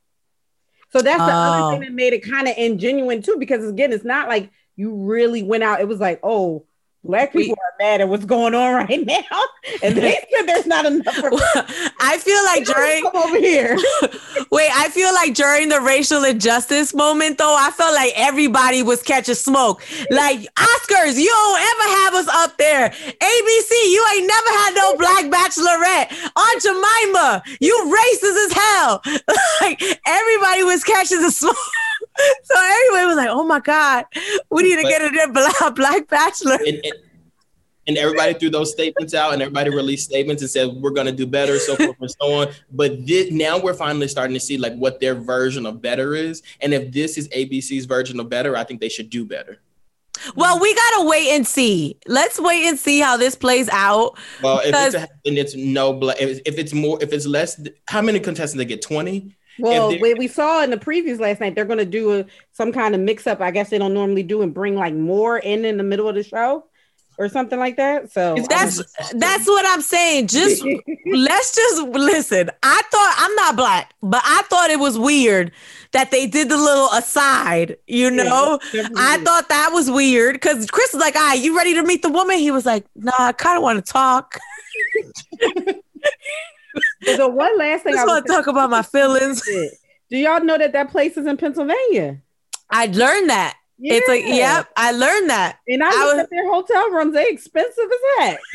So 0.92 1.02
that's 1.02 1.18
the 1.18 1.24
Oh. 1.24 1.28
other 1.28 1.72
thing 1.74 1.82
oh. 1.82 1.84
that 1.86 1.92
made 1.94 2.12
it 2.12 2.20
kind 2.20 2.48
of 2.48 2.54
ingenuine 2.56 3.24
too, 3.24 3.36
because 3.38 3.68
again, 3.68 3.92
it's 3.92 4.04
not 4.04 4.28
like 4.28 4.50
you 4.76 4.94
really 4.94 5.42
went 5.42 5.62
out. 5.64 5.80
It 5.80 5.88
was 5.88 6.00
like, 6.00 6.20
oh, 6.22 6.64
black 7.04 7.34
We- 7.34 7.44
people 7.44 7.58
are 7.80 7.84
mad 7.84 8.00
at 8.00 8.08
what's 8.08 8.24
going 8.24 8.54
on 8.54 8.74
right 8.88 9.06
now, 9.06 9.42
and 9.82 9.96
they 9.96 10.12
said 10.36 10.46
there's 10.46 10.66
not 10.66 10.86
enough. 10.86 11.14
For- 11.14 11.30
I 12.00 12.18
feel 12.18 12.42
like 12.44 12.64
during 12.64 13.02
come 13.02 13.16
over 13.16 13.38
here. 13.38 13.76
wait, 14.50 14.70
I 14.74 14.88
feel 14.90 15.12
like 15.14 15.34
during 15.34 15.68
the 15.68 15.80
racial 15.80 16.24
injustice 16.24 16.94
moment 16.94 17.38
though, 17.38 17.56
I 17.58 17.70
felt 17.70 17.94
like 17.94 18.12
everybody 18.16 18.82
was 18.82 19.02
catching 19.02 19.34
smoke. 19.34 19.82
Like 20.10 20.40
Oscars, 20.56 21.16
you 21.18 21.26
don't 21.28 21.60
ever 21.60 21.96
have 22.04 22.14
us 22.14 22.28
up 22.28 22.56
there. 22.58 22.88
ABC, 22.90 23.70
you 23.70 24.06
ain't 24.14 24.26
never 24.26 24.50
had 24.50 24.74
no 24.74 24.96
black 24.96 25.24
bachelorette. 25.26 26.30
Aunt 26.36 26.62
Jemima, 26.62 27.42
you 27.60 27.74
racist 27.86 28.46
as 28.46 28.52
hell. 28.52 29.02
like 29.60 29.82
everybody 30.06 30.62
was 30.64 30.84
catching 30.84 31.22
the 31.22 31.30
smoke. 31.30 31.56
So 32.44 32.54
everybody 32.58 33.06
was 33.06 33.16
like, 33.16 33.28
"Oh 33.30 33.44
my 33.44 33.60
god, 33.60 34.06
we 34.50 34.62
need 34.62 34.76
to 34.76 34.82
But- 34.82 34.88
get 34.88 35.28
a 35.28 35.32
black 35.32 35.74
black 35.74 36.08
bachelor." 36.08 36.54
and, 36.66 36.80
and, 36.84 36.92
and 37.86 37.96
everybody 37.96 38.34
threw 38.34 38.50
those 38.50 38.72
statements 38.72 39.14
out 39.14 39.32
and 39.32 39.42
everybody 39.42 39.70
released 39.70 40.08
statements 40.08 40.42
and 40.42 40.50
said 40.50 40.68
we're 40.68 40.90
going 40.90 41.06
to 41.06 41.12
do 41.12 41.26
better 41.26 41.58
so 41.58 41.76
forth 41.76 41.96
and 42.00 42.10
so 42.10 42.32
on 42.32 42.48
but 42.72 43.06
this, 43.06 43.30
now 43.30 43.58
we're 43.58 43.74
finally 43.74 44.08
starting 44.08 44.34
to 44.34 44.40
see 44.40 44.58
like 44.58 44.74
what 44.74 45.00
their 45.00 45.14
version 45.14 45.66
of 45.66 45.80
better 45.80 46.14
is 46.14 46.42
and 46.60 46.74
if 46.74 46.92
this 46.92 47.16
is 47.16 47.28
abc's 47.28 47.84
version 47.84 48.18
of 48.20 48.28
better 48.28 48.56
i 48.56 48.64
think 48.64 48.80
they 48.80 48.88
should 48.88 49.10
do 49.10 49.24
better 49.24 49.60
Well, 50.34 50.58
we 50.58 50.74
gotta 50.74 51.06
wait 51.06 51.28
and 51.28 51.46
see. 51.46 51.98
Let's 52.06 52.40
wait 52.40 52.64
and 52.66 52.78
see 52.78 53.00
how 53.00 53.16
this 53.18 53.34
plays 53.34 53.68
out. 53.68 54.18
well 54.42 54.60
if 54.64 54.74
it's 54.74 54.94
a, 54.94 55.08
and 55.26 55.38
it's 55.38 55.54
no 55.54 55.92
black 55.92 56.20
if, 56.20 56.40
if 56.46 56.58
it's 56.58 56.72
more 56.72 56.98
if 57.02 57.12
it's 57.12 57.26
less 57.26 57.60
how 57.86 58.00
many 58.02 58.18
contestants 58.18 58.56
they 58.56 58.64
get 58.64 58.82
20 58.82 59.36
Well, 59.58 59.90
we, 60.00 60.14
we 60.14 60.28
saw 60.28 60.62
in 60.62 60.70
the 60.70 60.76
previews 60.76 61.18
last 61.18 61.40
night, 61.40 61.54
they're 61.54 61.64
going 61.64 61.78
to 61.78 61.86
do 61.86 62.20
a, 62.20 62.26
some 62.52 62.72
kind 62.72 62.94
of 62.94 63.00
mix 63.00 63.26
up. 63.26 63.40
I 63.40 63.50
guess 63.50 63.70
they 63.70 63.78
don't 63.78 63.94
normally 63.94 64.22
do 64.22 64.42
and 64.42 64.52
bring 64.52 64.74
like 64.74 64.92
more 64.94 65.38
in 65.38 65.64
in 65.64 65.76
the 65.78 65.82
middle 65.82 66.08
of 66.08 66.14
the 66.14 66.22
show 66.22 66.64
or 67.18 67.28
something 67.28 67.58
like 67.58 67.76
that. 67.76 68.12
So 68.12 68.36
That's 68.48 68.76
that's 69.12 69.46
what 69.46 69.64
I'm 69.66 69.80
saying. 69.80 70.28
Just 70.28 70.64
let's 71.06 71.54
just 71.54 71.88
listen. 71.88 72.50
I 72.62 72.82
thought 72.90 73.14
I'm 73.18 73.34
not 73.34 73.56
black, 73.56 73.94
but 74.02 74.22
I 74.24 74.42
thought 74.48 74.70
it 74.70 74.78
was 74.78 74.98
weird 74.98 75.52
that 75.92 76.10
they 76.10 76.26
did 76.26 76.48
the 76.48 76.56
little 76.56 76.88
aside, 76.92 77.76
you 77.86 78.10
know? 78.10 78.58
I 78.96 79.18
thought 79.24 79.48
that 79.48 79.70
was 79.72 79.90
weird 79.90 80.34
because 80.34 80.66
Chris 80.70 80.92
was 80.92 81.00
like, 81.00 81.16
"All 81.16 81.22
right, 81.22 81.40
you 81.40 81.56
ready 81.56 81.74
to 81.74 81.82
meet 81.82 82.02
the 82.02 82.10
woman?" 82.10 82.38
He 82.38 82.50
was 82.50 82.66
like, 82.66 82.84
"Nah, 82.94 83.12
I 83.18 83.32
kind 83.32 83.56
of 83.56 83.62
want 83.62 83.84
to 83.84 83.92
talk. 83.92 84.38
the 85.40 87.28
one 87.28 87.56
last 87.58 87.84
thing 87.84 87.94
I 87.94 87.98
just 87.98 88.06
want 88.06 88.26
to 88.26 88.32
talk 88.32 88.46
about 88.46 88.70
my 88.70 88.82
feelings." 88.82 89.42
Do 90.08 90.16
y'all 90.16 90.42
know 90.42 90.56
that 90.58 90.72
that 90.72 90.90
place 90.90 91.16
is 91.16 91.26
in 91.26 91.36
Pennsylvania? 91.36 92.20
I 92.70 92.86
learned 92.86 93.30
that. 93.30 93.56
It's 93.78 94.08
like, 94.08 94.22
Yeah. 94.24 94.34
yep, 94.58 94.68
I 94.76 94.92
learned 94.92 95.28
that. 95.30 95.58
And 95.68 95.82
I 95.84 95.88
I 95.88 96.04
looked 96.04 96.14
was- 96.16 96.22
at 96.24 96.30
their 96.30 96.50
hotel 96.50 96.90
rooms; 96.90 97.12
they 97.14 97.26
expensive 97.28 97.84
as 97.92 98.26
heck. 98.26 98.40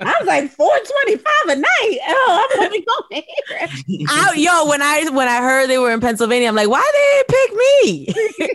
I 0.00 0.14
was 0.20 0.26
like 0.26 0.50
four 0.50 0.72
twenty 0.72 1.16
five 1.16 1.48
a 1.48 1.56
night. 1.56 1.98
Oh, 2.08 2.48
I'm 2.54 2.64
only 2.64 2.86
going 2.86 3.22
here. 3.86 4.06
I, 4.08 4.32
yo, 4.36 4.66
when 4.68 4.80
I 4.82 5.08
when 5.10 5.28
I 5.28 5.38
heard 5.42 5.68
they 5.68 5.78
were 5.78 5.92
in 5.92 6.00
Pennsylvania, 6.00 6.48
I'm 6.48 6.54
like, 6.54 6.68
why 6.70 6.88
they 6.94 7.22
didn't 7.22 7.28
pick 7.28 7.52
me? 7.58 8.50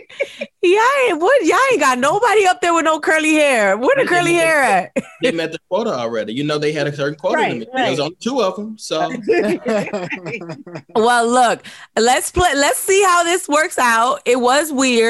yeah, 0.62 0.80
ain't 1.08 1.20
what 1.20 1.44
y'all 1.44 1.58
ain't 1.72 1.80
got 1.80 1.98
nobody 1.98 2.46
up 2.46 2.60
there 2.60 2.74
with 2.74 2.84
no 2.84 2.98
curly 2.98 3.34
hair. 3.34 3.76
Where 3.76 3.94
the 3.96 4.06
curly 4.08 4.34
hair 4.34 4.62
at? 4.62 4.96
they 5.22 5.30
met 5.32 5.52
the 5.52 5.58
quota 5.70 5.90
already 5.90 6.34
you 6.34 6.44
know 6.44 6.58
they 6.58 6.72
had 6.72 6.86
a 6.86 6.94
certain 6.94 7.14
quota 7.18 7.36
Right, 7.36 7.52
limit 7.52 7.68
right. 7.72 7.82
there 7.82 7.90
was 7.92 8.00
only 8.00 8.16
two 8.20 8.42
of 8.42 8.56
them 8.56 8.76
so 8.76 9.10
Well, 10.94 11.26
look, 11.28 11.64
let's 11.96 12.30
play. 12.30 12.54
Let's 12.54 12.78
see 12.78 13.02
how 13.04 13.22
this 13.24 13.48
works 13.48 13.78
out. 13.78 14.20
It 14.24 14.40
was 14.40 14.72
weird. 14.72 15.03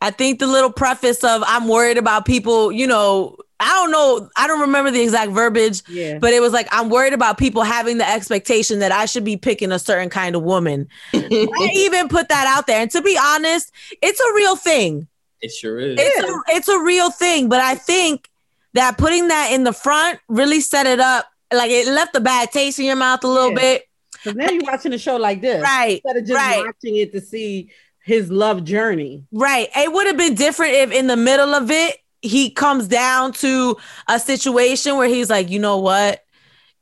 I 0.00 0.10
think 0.10 0.38
the 0.38 0.46
little 0.46 0.72
preface 0.72 1.22
of 1.24 1.42
"I'm 1.46 1.68
worried 1.68 1.98
about 1.98 2.24
people," 2.24 2.70
you 2.72 2.86
know, 2.86 3.36
I 3.60 3.68
don't 3.70 3.90
know. 3.90 4.28
I 4.36 4.46
don't 4.46 4.60
remember 4.60 4.90
the 4.90 5.00
exact 5.02 5.32
verbiage, 5.32 5.82
yeah. 5.88 6.18
but 6.18 6.32
it 6.32 6.40
was 6.40 6.52
like 6.52 6.68
I'm 6.70 6.88
worried 6.90 7.12
about 7.12 7.38
people 7.38 7.62
having 7.62 7.98
the 7.98 8.08
expectation 8.08 8.78
that 8.78 8.92
I 8.92 9.06
should 9.06 9.24
be 9.24 9.36
picking 9.36 9.72
a 9.72 9.78
certain 9.78 10.08
kind 10.10 10.36
of 10.36 10.42
woman. 10.42 10.88
I 11.14 11.70
even 11.74 12.08
put 12.08 12.28
that 12.28 12.46
out 12.46 12.66
there, 12.66 12.80
and 12.80 12.90
to 12.92 13.02
be 13.02 13.18
honest, 13.20 13.72
it's 14.02 14.20
a 14.20 14.32
real 14.34 14.54
thing. 14.56 15.08
it 15.40 15.50
sure 15.52 15.78
is 15.80 15.96
It's 16.00 16.28
a, 16.28 16.34
it's 16.56 16.68
a 16.68 16.78
real 16.80 17.10
thing, 17.10 17.48
but 17.48 17.60
I 17.60 17.74
think 17.74 18.28
that 18.74 18.98
putting 18.98 19.28
that 19.28 19.50
in 19.52 19.64
the 19.64 19.72
front 19.72 20.20
really 20.28 20.60
set 20.60 20.86
it 20.86 21.00
up. 21.00 21.26
Like 21.52 21.70
it 21.70 21.88
left 21.88 22.14
a 22.14 22.20
bad 22.20 22.50
taste 22.52 22.78
in 22.78 22.84
your 22.84 22.96
mouth 22.96 23.24
a 23.24 23.26
little 23.28 23.50
Yeah. 23.50 23.54
bit, 23.56 23.82
Because 24.12 24.34
now 24.36 24.50
you're 24.50 24.62
watching 24.64 24.92
a 24.92 24.98
show 24.98 25.16
like 25.16 25.40
this 25.40 25.62
right? 25.62 26.00
instead 26.04 26.16
of 26.20 26.28
just 26.28 26.36
right. 26.36 26.62
watching 26.66 26.96
it 26.96 27.10
to 27.12 27.20
see 27.22 27.70
his 28.08 28.30
love 28.30 28.64
journey. 28.64 29.22
Right. 29.30 29.68
It 29.76 29.92
would 29.92 30.06
have 30.06 30.16
been 30.16 30.34
different 30.34 30.72
if 30.72 30.90
in 30.90 31.08
the 31.08 31.16
middle 31.16 31.54
of 31.54 31.70
it, 31.70 31.98
he 32.22 32.50
comes 32.50 32.88
down 32.88 33.32
to 33.34 33.76
a 34.08 34.18
situation 34.18 34.96
where 34.96 35.06
he's 35.06 35.28
like, 35.28 35.50
you 35.50 35.58
know 35.58 35.76
what? 35.78 36.24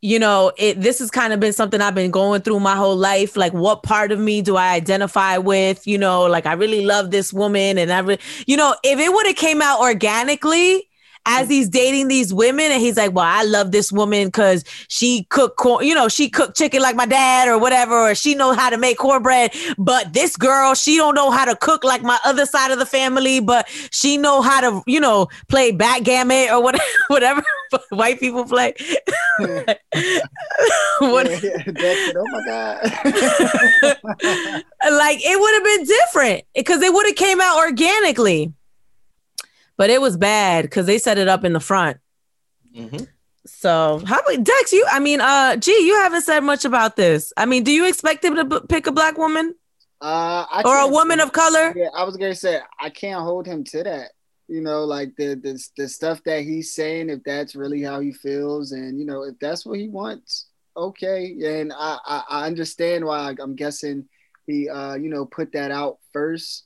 You 0.01 0.21
know, 0.21 0.53
it 0.57 0.81
this 0.81 1.01
has 1.01 1.11
kind 1.11 1.33
of 1.33 1.41
been 1.41 1.53
something 1.53 1.81
I've 1.81 1.97
been 1.97 2.13
going 2.13 2.43
through 2.43 2.61
my 2.61 2.77
whole 2.77 2.97
life. 2.97 3.37
Like, 3.37 3.53
what 3.53 3.83
part 3.83 4.13
of 4.13 4.21
me 4.21 4.41
do 4.41 4.55
I 4.55 4.73
identify 4.75 5.37
with? 5.39 5.85
You 5.85 5.99
know, 5.99 6.27
like 6.27 6.47
I 6.47 6.53
really 6.53 6.87
love 6.87 7.11
this 7.11 7.33
woman, 7.33 7.77
and 7.77 7.93
I, 7.93 7.99
re- 8.01 8.19
you 8.47 8.57
know, 8.57 8.77
if 8.85 9.01
it 9.01 9.13
would 9.13 9.27
have 9.27 9.37
came 9.37 9.61
out 9.61 9.81
organically 9.81 10.89
as 11.27 11.49
mm. 11.49 11.51
he's 11.51 11.69
dating 11.69 12.09
these 12.09 12.33
women, 12.33 12.71
and 12.73 12.81
he's 12.81 12.97
like, 12.97 13.13
well, 13.13 13.27
I 13.27 13.43
love 13.43 13.73
this 13.73 13.93
woman 13.93 14.29
because 14.29 14.65
she 14.89 15.27
cook 15.31 15.57
corn, 15.57 15.85
you 15.85 15.95
know, 15.95 16.09
she 16.09 16.31
cook 16.31 16.55
chicken 16.55 16.81
like 16.81 16.97
my 16.97 17.07
dad 17.07 17.49
or 17.49 17.59
whatever, 17.59 18.11
or 18.11 18.15
she 18.15 18.35
know 18.35 18.53
how 18.53 18.71
to 18.71 18.79
make 18.79 18.99
cornbread. 18.99 19.53
But 19.77 20.13
this 20.13 20.37
girl, 20.37 20.75
she 20.75 20.97
don't 20.97 21.15
know 21.15 21.31
how 21.31 21.45
to 21.45 21.57
cook 21.57 21.85
like 21.85 22.03
my 22.03 22.19
other 22.25 22.47
side 22.47 22.71
of 22.71 22.79
the 22.79 22.87
family, 22.87 23.41
but 23.41 23.69
she 23.91 24.17
know 24.17 24.41
how 24.41 24.61
to, 24.61 24.83
you 24.87 25.01
know, 25.01 25.29
play 25.49 25.73
backgammon 25.73 26.49
or 26.51 26.63
whatever, 26.67 26.85
whatever 27.09 27.43
white 27.91 28.21
people 28.21 28.45
play. 28.45 28.75
what? 29.39 29.67
Yeah, 31.43 31.63
yeah. 31.67 32.13
Oh 32.17 32.27
my 32.33 32.43
god. 32.47 32.81
like 34.93 35.19
it 35.23 35.41
would 35.41 35.55
have 35.55 35.65
been 35.65 35.85
different 35.85 36.45
because 36.55 36.83
it 36.83 36.93
would 36.93 37.07
have 37.07 37.17
came 37.17 37.41
out 37.41 37.59
organically. 37.59 38.53
But 39.77 39.91
it 39.91 40.01
was 40.01 40.17
bad 40.17 40.63
because 40.63 40.87
they 40.87 40.99
set 40.99 41.19
it 41.19 41.29
up 41.29 41.45
in 41.45 41.53
the 41.53 41.61
front. 41.61 41.99
Mhm. 42.75 43.09
So 43.47 44.03
how 44.05 44.19
about 44.21 44.43
Dex? 44.43 44.73
You, 44.73 44.85
I 44.91 44.99
mean, 44.99 45.21
uh, 45.21 45.57
gee, 45.57 45.87
you 45.87 45.95
haven't 45.97 46.23
said 46.23 46.41
much 46.41 46.65
about 46.65 46.97
this. 46.97 47.33
I 47.37 47.47
mean, 47.47 47.63
do 47.63 47.71
you 47.71 47.87
expect 47.87 48.25
him 48.25 48.35
to 48.37 48.45
b- 48.45 48.61
pick 48.69 48.87
a 48.87 48.93
black 48.93 49.17
woman 49.19 49.55
Uh, 50.01 50.47
I 50.51 50.63
or 50.65 50.79
a 50.79 50.89
woman 50.89 51.21
of 51.21 51.33
color? 51.33 51.73
Yeah, 51.77 51.89
I 51.95 52.05
was 52.05 52.17
gonna 52.17 52.35
say 52.35 52.61
I 52.81 52.91
can't 52.91 53.23
hold 53.23 53.47
him 53.47 53.65
to 53.65 53.83
that. 53.85 54.11
You 54.49 54.63
know, 54.63 54.85
like 54.85 55.15
the 55.17 55.35
the 55.35 55.63
the 55.77 55.89
stuff 55.89 56.23
that 56.25 56.43
he's 56.43 56.73
saying, 56.75 57.09
if 57.11 57.23
that's 57.25 57.55
really 57.55 57.83
how 57.83 58.01
he 58.01 58.13
feels, 58.13 58.73
and 58.73 58.99
you 58.99 59.07
know, 59.07 59.23
if 59.23 59.39
that's 59.41 59.65
what 59.67 59.79
he 59.79 59.89
wants, 59.89 60.47
okay. 60.77 61.35
And 61.45 61.73
I 61.73 61.99
I, 62.05 62.23
I 62.29 62.47
understand 62.47 63.05
why 63.05 63.35
I'm 63.41 63.55
guessing 63.55 64.09
he 64.47 64.69
uh 64.69 64.95
you 64.95 65.09
know 65.09 65.25
put 65.27 65.53
that 65.53 65.71
out 65.71 65.99
first, 66.13 66.65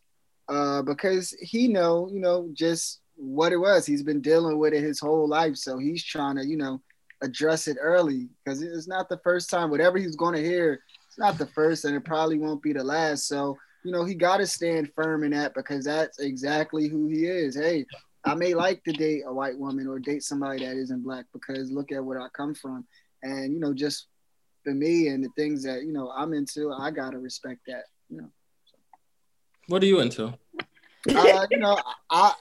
uh 0.49 0.83
because 0.83 1.35
he 1.41 1.69
know 1.69 2.09
you 2.13 2.21
know 2.21 2.49
just 2.53 3.00
what 3.21 3.53
it 3.53 3.59
was. 3.59 3.87
He's 3.87 4.03
been 4.03 4.21
dealing 4.21 4.59
with 4.59 4.73
it 4.73 4.83
his 4.83 5.01
whole 5.01 5.29
life, 5.29 5.57
so 5.57 5.79
he's 5.79 6.05
trying 6.05 6.37
to 6.37 6.47
you 6.47 6.57
know 6.57 6.81
address 7.23 7.69
it 7.69 7.77
early 7.81 8.29
because 8.45 8.63
it's 8.63 8.89
not 8.89 9.09
the 9.09 9.19
first 9.19 9.51
time. 9.51 9.71
Whatever 9.71 9.99
he's 9.99 10.17
going 10.17 10.35
to 10.35 10.43
hear, 10.43 10.83
it's 11.07 11.19
not 11.19 11.39
the 11.39 11.47
first, 11.47 11.85
and 11.85 11.95
it 11.95 12.05
probably 12.05 12.39
won't 12.39 12.63
be 12.63 12.73
the 12.73 12.85
last. 12.85 13.29
So 13.29 13.57
you 13.85 13.93
know, 13.93 14.05
he 14.05 14.15
got 14.15 14.39
to 14.39 14.47
stand 14.47 14.93
firm 14.95 15.25
in 15.25 15.31
that 15.33 15.55
because 15.55 15.85
that's 15.85 16.19
exactly 16.19 16.89
who 16.89 17.07
he 17.09 17.27
is. 17.27 17.57
Hey, 17.57 17.87
I 18.25 18.35
may 18.35 18.55
like 18.55 18.85
to 18.85 18.93
date 18.93 19.23
a 19.27 19.33
white 19.33 19.59
woman 19.59 19.87
or 19.87 19.99
date 19.99 20.23
somebody 20.23 20.65
that 20.65 20.77
isn't 20.77 21.03
black 21.03 21.25
because 21.33 21.71
look 21.71 21.91
at 21.93 22.05
where 22.05 22.21
I 22.21 22.29
come 22.37 22.55
from. 22.55 22.87
And, 23.23 23.53
you 23.53 23.61
know, 23.61 23.73
just 23.73 24.09
for 24.65 24.75
me 24.75 25.09
and 25.09 25.25
the 25.25 25.31
things 25.37 25.63
that, 25.65 25.83
you 25.85 25.93
know, 25.93 26.11
I'm 26.11 26.35
into, 26.35 26.73
I 26.73 26.91
got 26.91 27.11
to 27.13 27.19
respect 27.19 27.61
that, 27.67 27.85
you 28.11 28.19
know. 28.19 28.29
what 29.69 29.83
are 29.83 29.87
you 29.87 30.01
into 30.01 30.35
Uh, 31.09 31.47
you 31.51 31.57
know, 31.57 31.79
I 32.11 32.35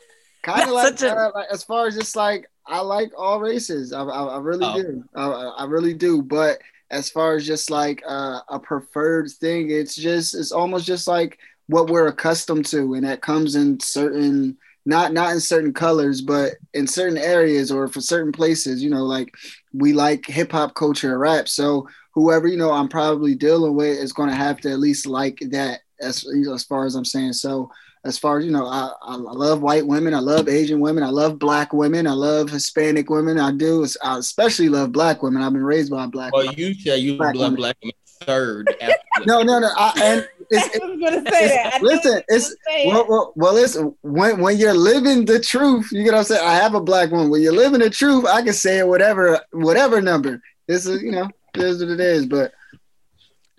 kind 0.44 0.64
of 0.64 0.70
like, 0.70 1.02
a- 1.02 1.32
like, 1.36 1.48
as 1.52 1.64
far 1.64 1.88
as 1.88 1.96
just 1.96 2.16
like, 2.16 2.48
I 2.66 2.80
like 2.82 3.12
all 3.18 3.40
races. 3.40 3.94
I, 3.94 4.04
I, 4.04 4.24
I 4.26 4.40
really 4.40 4.66
Oh. 4.66 4.82
do. 4.82 5.04
I, 5.16 5.26
I 5.60 5.64
really 5.66 5.94
do. 5.94 6.22
But 6.22 6.60
as 6.92 7.10
far 7.10 7.36
as 7.36 7.46
just 7.46 7.70
like 7.72 8.04
uh, 8.08 8.40
a 8.48 8.60
preferred 8.60 9.30
thing, 9.32 9.70
it's 9.72 9.96
just, 9.96 10.36
it's 10.36 10.52
almost 10.52 10.86
just 10.86 11.08
like 11.08 11.40
what 11.68 11.90
we're 11.90 12.08
accustomed 12.08 12.66
to. 12.68 12.94
And 12.94 13.06
that 13.06 13.22
comes 13.22 13.56
in 13.56 13.80
certain, 13.80 14.58
not, 14.86 15.14
not 15.14 15.32
in 15.34 15.40
certain 15.40 15.74
colors, 15.74 16.22
but 16.22 16.54
in 16.74 16.88
certain 16.88 17.18
areas 17.18 17.72
or 17.72 17.88
for 17.88 18.02
certain 18.02 18.32
places, 18.32 18.82
you 18.84 18.90
know, 18.90 19.04
like 19.04 19.34
we 19.74 19.94
like 19.94 20.26
hip 20.26 20.52
hop 20.52 20.74
culture, 20.76 21.18
rap. 21.18 21.48
So 21.48 21.88
whoever, 22.14 22.48
you 22.48 22.58
know, 22.58 22.72
I'm 22.72 22.90
probably 22.90 23.36
dealing 23.36 23.76
with 23.76 23.98
is 24.00 24.14
going 24.14 24.30
to 24.30 24.36
have 24.36 24.60
to 24.62 24.72
at 24.72 24.80
least 24.80 25.06
like 25.06 25.38
that 25.52 25.82
as 26.02 26.24
you 26.24 26.42
know, 26.42 26.54
as 26.54 26.64
far 26.64 26.86
as 26.86 26.96
I'm 26.96 27.06
saying. 27.06 27.34
So 27.34 27.70
as 28.06 28.18
far 28.18 28.39
as 28.39 28.45
you 28.45 28.52
know, 28.52 28.66
I, 28.66 28.91
I 29.02 29.16
love 29.16 29.62
white 29.62 29.86
women, 29.86 30.14
I 30.14 30.20
love 30.20 30.47
Asian 30.47 30.80
women, 30.80 31.04
I 31.04 31.10
love 31.10 31.38
black 31.38 31.74
women, 31.74 32.08
I 32.08 32.14
love 32.14 32.50
Hispanic 32.50 33.10
women. 33.10 33.39
I 33.39 33.52
do. 33.52 33.86
I 34.04 34.18
especially 34.18 34.70
love 34.70 34.91
black 34.91 35.22
women. 35.22 35.41
I've 35.41 35.54
been 35.54 35.64
raised 35.64 35.91
by 35.91 36.06
black. 36.08 36.34
Well, 36.34 36.45
you 36.45 36.74
say 36.74 36.97
you 36.97 37.18
black 37.18 37.36
love 37.36 37.52
women. 37.52 37.56
black 37.58 37.78
women 37.82 37.93
third. 38.22 38.74
no, 39.26 39.41
no, 39.41 39.60
no. 39.60 39.70
I, 39.76 39.93
and 40.02 40.30
it's, 40.50 40.76
I 40.76 40.86
was 40.86 41.00
gonna 41.00 41.32
say 41.32 41.47
that. 41.47 41.82
Listen, 41.82 42.22
it's 42.28 42.56
well, 42.86 43.06
well, 43.08 43.34
well, 43.36 43.54
listen. 43.54 43.95
When 44.02 44.39
when 44.39 44.58
you're 44.58 44.74
living 44.74 45.26
the 45.26 45.39
truth, 45.39 45.91
you 45.91 46.04
get 46.04 46.14
what 46.14 46.20
I'm 46.20 46.24
saying. 46.26 46.45
I 46.45 46.56
have 46.56 46.76
a 46.76 46.82
black 46.82 47.12
woman. 47.12 47.30
When 47.30 47.41
you're 47.41 47.54
living 47.54 47.80
the 47.80 47.89
truth, 47.89 48.26
I 48.26 48.41
can 48.41 48.54
say 48.54 48.80
it 48.80 48.88
whatever 48.88 49.39
whatever 49.52 50.02
number. 50.02 50.41
This 50.68 50.86
is 50.86 51.02
you 51.02 51.12
know, 51.12 51.30
it 51.56 51.62
is 51.62 51.84
what 51.84 51.91
it 51.91 52.00
is. 52.00 52.26
But 52.26 52.54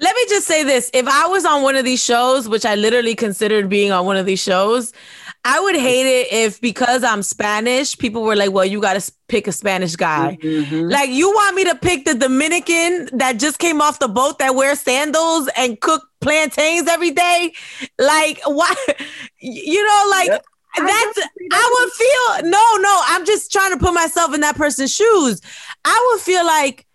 let 0.01 0.16
me 0.16 0.24
just 0.28 0.46
say 0.46 0.64
this: 0.64 0.90
if 0.94 1.07
I 1.07 1.26
was 1.26 1.44
on 1.44 1.62
one 1.62 1.76
of 1.76 1.84
these 1.84 2.03
shows, 2.03 2.48
which 2.48 2.64
I 2.64 2.74
literally 2.74 3.14
considered 3.14 3.68
being 3.68 3.92
on 3.92 4.07
one 4.07 4.16
of 4.16 4.24
these 4.24 4.42
shows, 4.42 4.92
I 5.44 5.61
would 5.61 5.76
hate 5.76 6.07
it 6.07 6.32
if 6.32 6.61
because 6.61 7.05
I'm 7.05 7.22
Spanish, 7.22 7.96
people 7.96 8.22
were 8.22 8.36
like, 8.36 8.51
"Well, 8.51 8.64
you 8.64 8.80
got 8.80 8.98
to 8.98 9.12
pick 9.28 9.46
a 9.46 9.53
Spanish 9.53 9.96
guy." 9.96 10.38
Mm-hmm. 10.42 10.88
Like, 10.88 11.11
you 11.11 11.30
want 11.30 11.55
me 11.55 11.64
to 11.64 11.74
pick 11.74 12.07
the 12.07 12.14
Dominican 12.14 13.11
that 13.12 13.38
just 13.38 13.59
came 13.59 13.82
off 13.82 13.98
the 13.98 14.09
boat 14.09 14.38
that 14.38 14.55
wears 14.55 14.80
sandals 14.80 15.48
and 15.57 15.78
cook 15.80 16.03
plantains 16.20 16.88
every 16.88 17.11
day? 17.11 17.53
Like, 17.98 18.40
why? 18.46 18.74
You 19.38 19.84
know, 19.84 20.07
like. 20.11 20.28
Yep. 20.28 20.44
That's 20.76 21.18
I 21.53 21.74
would 21.80 22.42
feel 22.44 22.48
no, 22.48 22.76
no. 22.76 23.03
I'm 23.09 23.26
just 23.26 23.51
trying 23.51 23.72
to 23.72 23.76
put 23.76 23.92
myself 23.92 24.32
in 24.32 24.40
that 24.42 24.55
person's 24.55 24.94
shoes. 24.94 25.40
I 25.84 26.11
would 26.12 26.20
feel 26.20 26.46
like, 26.46 26.86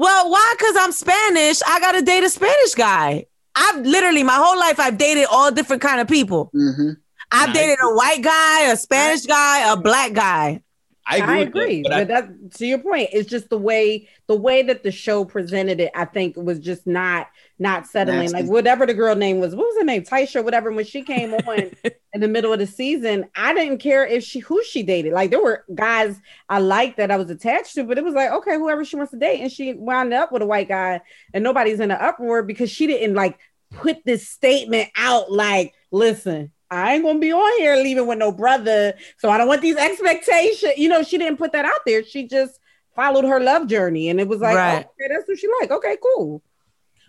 well, 0.00 0.30
why? 0.30 0.54
Because 0.58 0.76
I'm 0.78 0.92
Spanish, 0.92 1.60
I 1.66 1.78
gotta 1.78 2.00
date 2.00 2.24
a 2.24 2.30
Spanish 2.30 2.74
guy. 2.74 3.26
I've 3.54 3.84
literally 3.84 4.22
my 4.22 4.36
whole 4.36 4.58
life 4.58 4.80
I've 4.80 4.96
dated 4.96 5.26
all 5.30 5.50
different 5.50 5.82
kind 5.82 6.00
of 6.00 6.08
people. 6.08 6.50
Mm-hmm. 6.54 6.92
I've 7.30 7.52
dated 7.52 7.76
a 7.82 7.94
white 7.94 8.22
guy, 8.22 8.72
a 8.72 8.76
Spanish 8.76 9.26
guy, 9.26 9.70
a 9.70 9.76
black 9.76 10.14
guy. 10.14 10.62
I 11.06 11.18
agree. 11.18 11.34
I 11.34 11.38
agree. 11.40 11.82
That, 11.82 11.90
but, 11.90 12.08
but 12.08 12.08
that 12.08 12.54
to 12.54 12.66
your 12.66 12.78
point, 12.78 13.10
it's 13.12 13.28
just 13.28 13.50
the 13.50 13.58
way 13.58 14.08
the 14.26 14.36
way 14.36 14.62
that 14.62 14.82
the 14.82 14.90
show 14.90 15.26
presented 15.26 15.80
it. 15.80 15.90
I 15.94 16.06
think 16.06 16.34
was 16.34 16.60
just 16.60 16.86
not 16.86 17.28
not 17.60 17.86
settling. 17.86 18.32
Like 18.32 18.46
whatever 18.46 18.86
the 18.86 18.94
girl 18.94 19.14
name 19.14 19.38
was, 19.38 19.54
what 19.54 19.66
was 19.66 19.76
her 19.78 19.84
name, 19.84 20.02
Tayshia, 20.02 20.42
whatever. 20.42 20.72
When 20.72 20.84
she 20.84 21.02
came 21.02 21.34
on 21.34 21.70
in 22.12 22.20
the 22.20 22.26
middle 22.26 22.52
of 22.52 22.58
the 22.58 22.66
season, 22.66 23.26
I 23.36 23.54
didn't 23.54 23.78
care 23.78 24.04
if 24.04 24.24
she 24.24 24.40
who 24.40 24.64
she 24.64 24.82
dated. 24.82 25.12
Like 25.12 25.30
there 25.30 25.42
were 25.42 25.64
guys 25.74 26.18
I 26.48 26.58
liked 26.58 26.96
that 26.96 27.10
I 27.10 27.16
was 27.16 27.30
attached 27.30 27.74
to, 27.74 27.84
but 27.84 27.98
it 27.98 28.04
was 28.04 28.14
like 28.14 28.30
okay, 28.30 28.56
whoever 28.56 28.84
she 28.84 28.96
wants 28.96 29.12
to 29.12 29.18
date, 29.18 29.40
and 29.40 29.52
she 29.52 29.74
wound 29.74 30.12
up 30.14 30.32
with 30.32 30.42
a 30.42 30.46
white 30.46 30.68
guy, 30.68 31.02
and 31.34 31.44
nobody's 31.44 31.80
in 31.80 31.90
an 31.90 31.98
uproar 32.00 32.42
because 32.42 32.70
she 32.70 32.86
didn't 32.86 33.14
like 33.14 33.38
put 33.70 34.04
this 34.04 34.28
statement 34.28 34.88
out 34.96 35.30
like, 35.30 35.74
listen, 35.92 36.50
I 36.70 36.94
ain't 36.94 37.04
gonna 37.04 37.18
be 37.18 37.32
on 37.32 37.58
here 37.58 37.76
leaving 37.76 38.06
with 38.06 38.18
no 38.18 38.32
brother. 38.32 38.94
So 39.18 39.28
I 39.28 39.36
don't 39.36 39.48
want 39.48 39.60
these 39.60 39.76
expectations. 39.76 40.74
You 40.76 40.88
know, 40.88 41.02
she 41.02 41.18
didn't 41.18 41.36
put 41.36 41.52
that 41.52 41.66
out 41.66 41.84
there. 41.84 42.04
She 42.04 42.26
just 42.26 42.58
followed 42.96 43.24
her 43.24 43.40
love 43.40 43.66
journey. 43.66 44.08
And 44.08 44.20
it 44.20 44.28
was 44.28 44.40
like, 44.40 44.56
right. 44.56 44.78
okay, 44.78 45.14
that's 45.14 45.28
what 45.28 45.38
she 45.38 45.48
like. 45.60 45.70
Okay, 45.70 45.96
cool. 46.02 46.42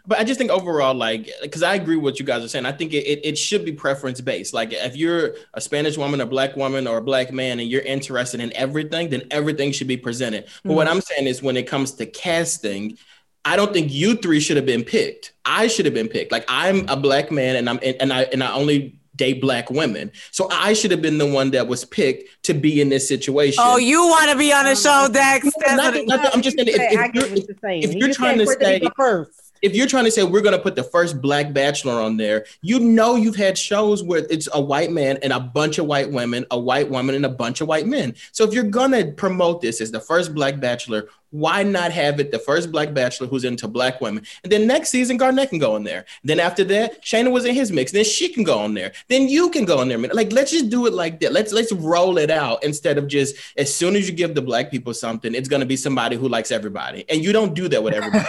But 0.05 0.19
I 0.19 0.23
just 0.23 0.37
think 0.37 0.51
overall, 0.51 0.93
like, 0.93 1.29
because 1.41 1.63
I 1.63 1.75
agree 1.75 1.95
with 1.95 2.03
what 2.03 2.19
you 2.19 2.25
guys 2.25 2.43
are 2.43 2.47
saying. 2.47 2.65
I 2.65 2.71
think 2.71 2.93
it, 2.93 3.05
it, 3.05 3.25
it, 3.25 3.37
should 3.37 3.63
be 3.63 3.71
preference 3.71 4.19
based. 4.19 4.53
Like, 4.53 4.73
if 4.73 4.95
you're 4.95 5.35
a 5.53 5.61
Spanish 5.61 5.97
woman, 5.97 6.21
a 6.21 6.25
black 6.25 6.55
woman, 6.55 6.87
or 6.87 6.97
a 6.97 7.01
black 7.01 7.31
man, 7.31 7.59
and 7.59 7.69
you're 7.69 7.81
interested 7.81 8.39
in 8.39 8.51
everything, 8.55 9.09
then 9.09 9.23
everything 9.31 9.71
should 9.71 9.87
be 9.87 9.97
presented. 9.97 10.45
But 10.45 10.69
mm-hmm. 10.69 10.75
what 10.75 10.87
I'm 10.87 11.01
saying 11.01 11.27
is, 11.27 11.43
when 11.43 11.57
it 11.57 11.67
comes 11.67 11.91
to 11.93 12.05
casting, 12.05 12.97
I 13.45 13.55
don't 13.55 13.73
think 13.73 13.91
you 13.91 14.15
three 14.15 14.39
should 14.39 14.57
have 14.57 14.65
been 14.65 14.83
picked. 14.83 15.33
I 15.45 15.67
should 15.67 15.85
have 15.85 15.93
been 15.93 16.09
picked. 16.09 16.31
Like, 16.31 16.45
I'm 16.47 16.87
a 16.89 16.97
black 16.97 17.31
man, 17.31 17.55
and 17.55 17.69
I'm 17.69 17.79
and 17.83 18.11
I 18.11 18.23
and 18.23 18.43
I 18.43 18.53
only 18.53 18.99
date 19.15 19.39
black 19.39 19.69
women. 19.69 20.11
So 20.31 20.47
I 20.51 20.73
should 20.73 20.89
have 20.89 21.01
been 21.01 21.19
the 21.19 21.27
one 21.27 21.51
that 21.51 21.67
was 21.67 21.85
picked 21.85 22.43
to 22.43 22.55
be 22.55 22.81
in 22.81 22.89
this 22.89 23.07
situation. 23.07 23.63
Oh, 23.63 23.77
you 23.77 24.01
want 24.01 24.31
to 24.31 24.37
be 24.37 24.51
on 24.51 24.65
a 24.65 24.75
show, 24.75 25.07
Dex? 25.11 25.47
Not, 25.67 25.95
not, 26.05 26.33
I'm 26.33 26.41
just 26.41 26.57
saying, 26.57 26.69
if, 26.69 26.75
if 26.79 27.13
you're, 27.13 27.71
if 27.71 27.93
you're 27.93 28.13
trying 28.13 28.39
to 28.39 28.47
stay 28.47 28.81
first 28.95 29.50
if 29.61 29.75
you're 29.75 29.87
trying 29.87 30.05
to 30.05 30.11
say 30.11 30.23
we're 30.23 30.41
going 30.41 30.55
to 30.55 30.61
put 30.61 30.75
the 30.75 30.83
first 30.83 31.21
black 31.21 31.53
bachelor 31.53 32.01
on 32.01 32.17
there, 32.17 32.45
you 32.61 32.79
know 32.79 33.15
you've 33.15 33.35
had 33.35 33.57
shows 33.57 34.03
where 34.03 34.25
it's 34.29 34.47
a 34.53 34.61
white 34.61 34.91
man 34.91 35.17
and 35.21 35.31
a 35.31 35.39
bunch 35.39 35.77
of 35.77 35.85
white 35.85 36.11
women, 36.11 36.45
a 36.51 36.59
white 36.59 36.89
woman 36.89 37.15
and 37.15 37.25
a 37.25 37.29
bunch 37.29 37.61
of 37.61 37.67
white 37.67 37.87
men. 37.87 38.15
So 38.31 38.43
if 38.43 38.53
you're 38.53 38.63
going 38.63 38.91
to 38.91 39.11
promote 39.11 39.61
this 39.61 39.81
as 39.81 39.91
the 39.91 39.99
first 39.99 40.33
black 40.33 40.59
bachelor, 40.59 41.07
why 41.31 41.63
not 41.63 41.91
have 41.91 42.19
it 42.19 42.31
the 42.31 42.39
first 42.39 42.71
black 42.71 42.93
bachelor 42.93 43.27
who's 43.27 43.43
into 43.43 43.67
black 43.67 43.99
women? 44.01 44.23
And 44.43 44.51
then 44.51 44.67
next 44.67 44.89
season, 44.89 45.17
Garnett 45.17 45.49
can 45.49 45.59
go 45.59 45.75
in 45.75 45.83
there. 45.83 46.05
Then 46.23 46.39
after 46.39 46.63
that, 46.65 47.03
Shayna 47.03 47.31
was 47.31 47.45
in 47.45 47.55
his 47.55 47.71
mix. 47.71 47.91
Then 47.91 48.03
she 48.03 48.29
can 48.29 48.43
go 48.43 48.59
on 48.59 48.73
there. 48.73 48.91
Then 49.07 49.27
you 49.27 49.49
can 49.49 49.65
go 49.65 49.79
on 49.79 49.87
there. 49.87 49.97
Like, 49.97 50.31
let's 50.31 50.51
just 50.51 50.69
do 50.69 50.85
it 50.85 50.93
like 50.93 51.19
that. 51.21 51.31
Let's 51.33 51.51
let's 51.53 51.71
roll 51.71 52.17
it 52.17 52.29
out 52.29 52.63
instead 52.63 52.97
of 52.97 53.07
just 53.07 53.35
as 53.57 53.73
soon 53.73 53.95
as 53.95 54.09
you 54.09 54.15
give 54.15 54.35
the 54.35 54.41
black 54.41 54.69
people 54.71 54.93
something, 54.93 55.33
it's 55.33 55.49
gonna 55.49 55.65
be 55.65 55.77
somebody 55.77 56.15
who 56.15 56.27
likes 56.27 56.51
everybody. 56.51 57.05
And 57.09 57.23
you 57.23 57.31
don't 57.31 57.53
do 57.53 57.67
that 57.69 57.81
with 57.83 57.93
everybody. 57.93 58.27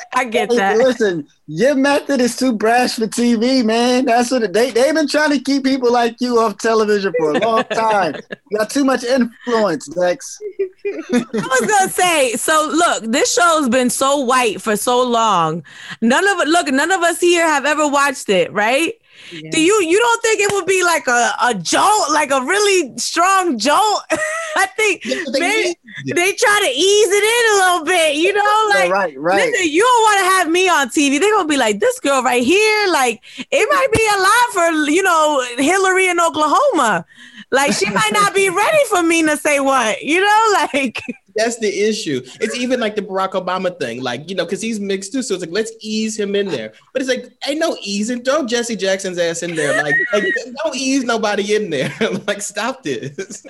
I 0.20 0.24
get 0.24 0.50
that. 0.50 0.76
Listen, 0.76 1.26
your 1.46 1.74
method 1.74 2.20
is 2.20 2.36
too 2.36 2.52
brash 2.52 2.96
for 2.96 3.06
TV, 3.06 3.64
man. 3.64 4.04
That's 4.04 4.30
what 4.30 4.52
they 4.52 4.70
they've 4.70 4.92
been 4.92 5.08
trying 5.08 5.30
to 5.30 5.40
keep 5.40 5.64
people 5.64 5.90
like 5.90 6.20
you 6.20 6.38
off 6.38 6.58
television 6.58 7.14
for 7.18 7.30
a 7.30 7.38
long 7.38 7.64
time. 7.64 8.16
you 8.50 8.58
got 8.58 8.68
too 8.68 8.84
much 8.84 9.02
influence, 9.02 9.86
Dex. 9.86 10.38
I 10.84 11.24
was 11.32 11.60
gonna 11.66 11.90
say, 11.90 12.32
so 12.32 12.70
look, 12.70 13.10
this 13.10 13.32
show's 13.32 13.70
been 13.70 13.88
so 13.88 14.18
white 14.18 14.60
for 14.60 14.76
so 14.76 15.02
long. 15.02 15.64
None 16.02 16.28
of 16.28 16.40
it, 16.40 16.48
look, 16.48 16.68
none 16.68 16.90
of 16.90 17.00
us 17.00 17.18
here 17.18 17.46
have 17.46 17.64
ever 17.64 17.88
watched 17.88 18.28
it, 18.28 18.52
right? 18.52 18.99
Yeah. 19.32 19.50
Do 19.50 19.60
you 19.60 19.82
you 19.82 19.98
don't 19.98 20.22
think 20.22 20.40
it 20.40 20.52
would 20.52 20.66
be 20.66 20.82
like 20.82 21.06
a, 21.06 21.32
a 21.42 21.54
jolt, 21.54 22.10
like 22.10 22.30
a 22.30 22.40
really 22.40 22.96
strong 22.98 23.58
jolt? 23.58 24.02
I 24.56 24.66
think 24.76 25.02
maybe 25.04 25.76
they 26.06 26.32
try 26.32 26.60
to 26.62 26.70
ease 26.70 27.08
it 27.10 27.24
in 27.24 27.44
a 27.52 27.56
little 27.64 27.84
bit, 27.84 28.16
you 28.16 28.32
know, 28.32 28.66
like 28.70 28.90
right, 28.90 29.18
right. 29.18 29.46
Listen, 29.46 29.70
you 29.70 29.82
don't 29.82 30.02
want 30.02 30.18
to 30.18 30.24
have 30.24 30.50
me 30.50 30.68
on 30.68 30.88
TV. 30.88 31.20
They're 31.20 31.32
gonna 31.32 31.48
be 31.48 31.56
like, 31.56 31.80
this 31.80 32.00
girl 32.00 32.22
right 32.22 32.42
here, 32.42 32.88
like 32.92 33.22
it 33.38 33.68
might 33.70 33.92
be 33.92 34.06
a 34.14 34.20
lot 34.20 34.46
for 34.52 34.90
you 34.90 35.02
know 35.02 35.44
Hillary 35.58 36.08
in 36.08 36.20
Oklahoma. 36.20 37.06
Like 37.52 37.72
she 37.72 37.90
might 37.90 38.12
not 38.12 38.32
be 38.34 38.48
ready 38.48 38.78
for 38.88 39.02
me 39.02 39.22
to 39.24 39.36
say 39.36 39.58
what, 39.60 40.02
you 40.02 40.20
know, 40.20 40.54
like 40.72 41.02
that's 41.36 41.58
the 41.58 41.68
issue. 41.68 42.20
It's 42.40 42.56
even 42.56 42.80
like 42.80 42.96
the 42.96 43.02
Barack 43.02 43.32
Obama 43.32 43.78
thing, 43.78 44.02
like 44.02 44.28
you 44.28 44.36
know, 44.36 44.44
because 44.44 44.60
he's 44.60 44.80
mixed 44.80 45.12
too. 45.12 45.22
So 45.22 45.34
it's 45.34 45.42
like 45.42 45.52
let's 45.52 45.72
ease 45.80 46.18
him 46.18 46.34
in 46.34 46.48
there. 46.48 46.72
But 46.92 47.02
it's 47.02 47.08
like 47.08 47.32
ain't 47.46 47.60
no 47.60 47.76
easing. 47.82 48.22
Throw 48.22 48.46
Jesse 48.46 48.76
Jackson's 48.76 49.18
ass 49.18 49.42
in 49.42 49.54
there. 49.54 49.82
Like, 49.82 49.94
like 50.12 50.24
don't 50.62 50.76
ease 50.76 51.04
nobody 51.04 51.54
in 51.54 51.70
there. 51.70 51.92
like 52.26 52.42
stop 52.42 52.82
this. 52.82 53.44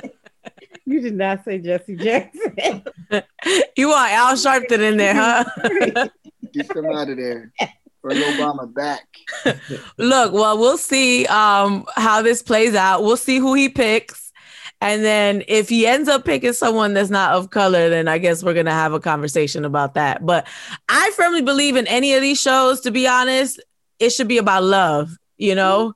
You 0.87 1.01
did 1.01 1.15
not 1.15 1.45
say 1.45 1.59
Jesse 1.59 1.97
Jackson. 1.97 2.83
you 3.77 3.89
want 3.89 4.13
Al 4.13 4.35
Sharpton 4.35 4.81
in 4.81 4.97
there, 4.97 5.15
huh? 5.15 5.45
Get 6.53 6.75
him 6.75 6.87
out 6.87 7.09
of 7.09 7.17
there. 7.17 7.53
Bring 8.03 8.19
Obama 8.19 8.73
back. 8.73 9.07
Look, 9.99 10.33
well, 10.33 10.59
we'll 10.59 10.79
see 10.79 11.27
um, 11.27 11.87
how 11.95 12.23
this 12.23 12.43
plays 12.43 12.75
out. 12.75 13.05
We'll 13.05 13.17
see 13.17 13.39
who 13.39 13.55
he 13.55 13.69
picks. 13.69 14.30
And 14.81 15.05
then 15.05 15.43
if 15.47 15.69
he 15.69 15.87
ends 15.87 16.09
up 16.09 16.25
picking 16.25 16.55
someone 16.55 16.95
that's 16.95 17.11
not 17.11 17.35
of 17.35 17.51
color, 17.51 17.91
then 17.91 18.09
I 18.09 18.19
guess 18.19 18.43
we're 18.43 18.55
going 18.55 18.67
to 18.67 18.73
have 18.73 18.95
a 18.95 19.01
conversation 19.01 19.65
about 19.65 19.95
that. 19.95 20.25
But 20.25 20.47
I 20.89 21.11
firmly 21.17 21.43
believe 21.43 21.77
in 21.77 21.87
any 21.87 22.15
of 22.15 22.23
these 22.23 22.41
shows, 22.41 22.81
to 22.83 22.91
be 22.91 23.07
honest, 23.07 23.61
it 23.99 24.11
should 24.11 24.29
be 24.29 24.39
about 24.39 24.65
love, 24.65 25.17
you 25.37 25.55
know? 25.55 25.95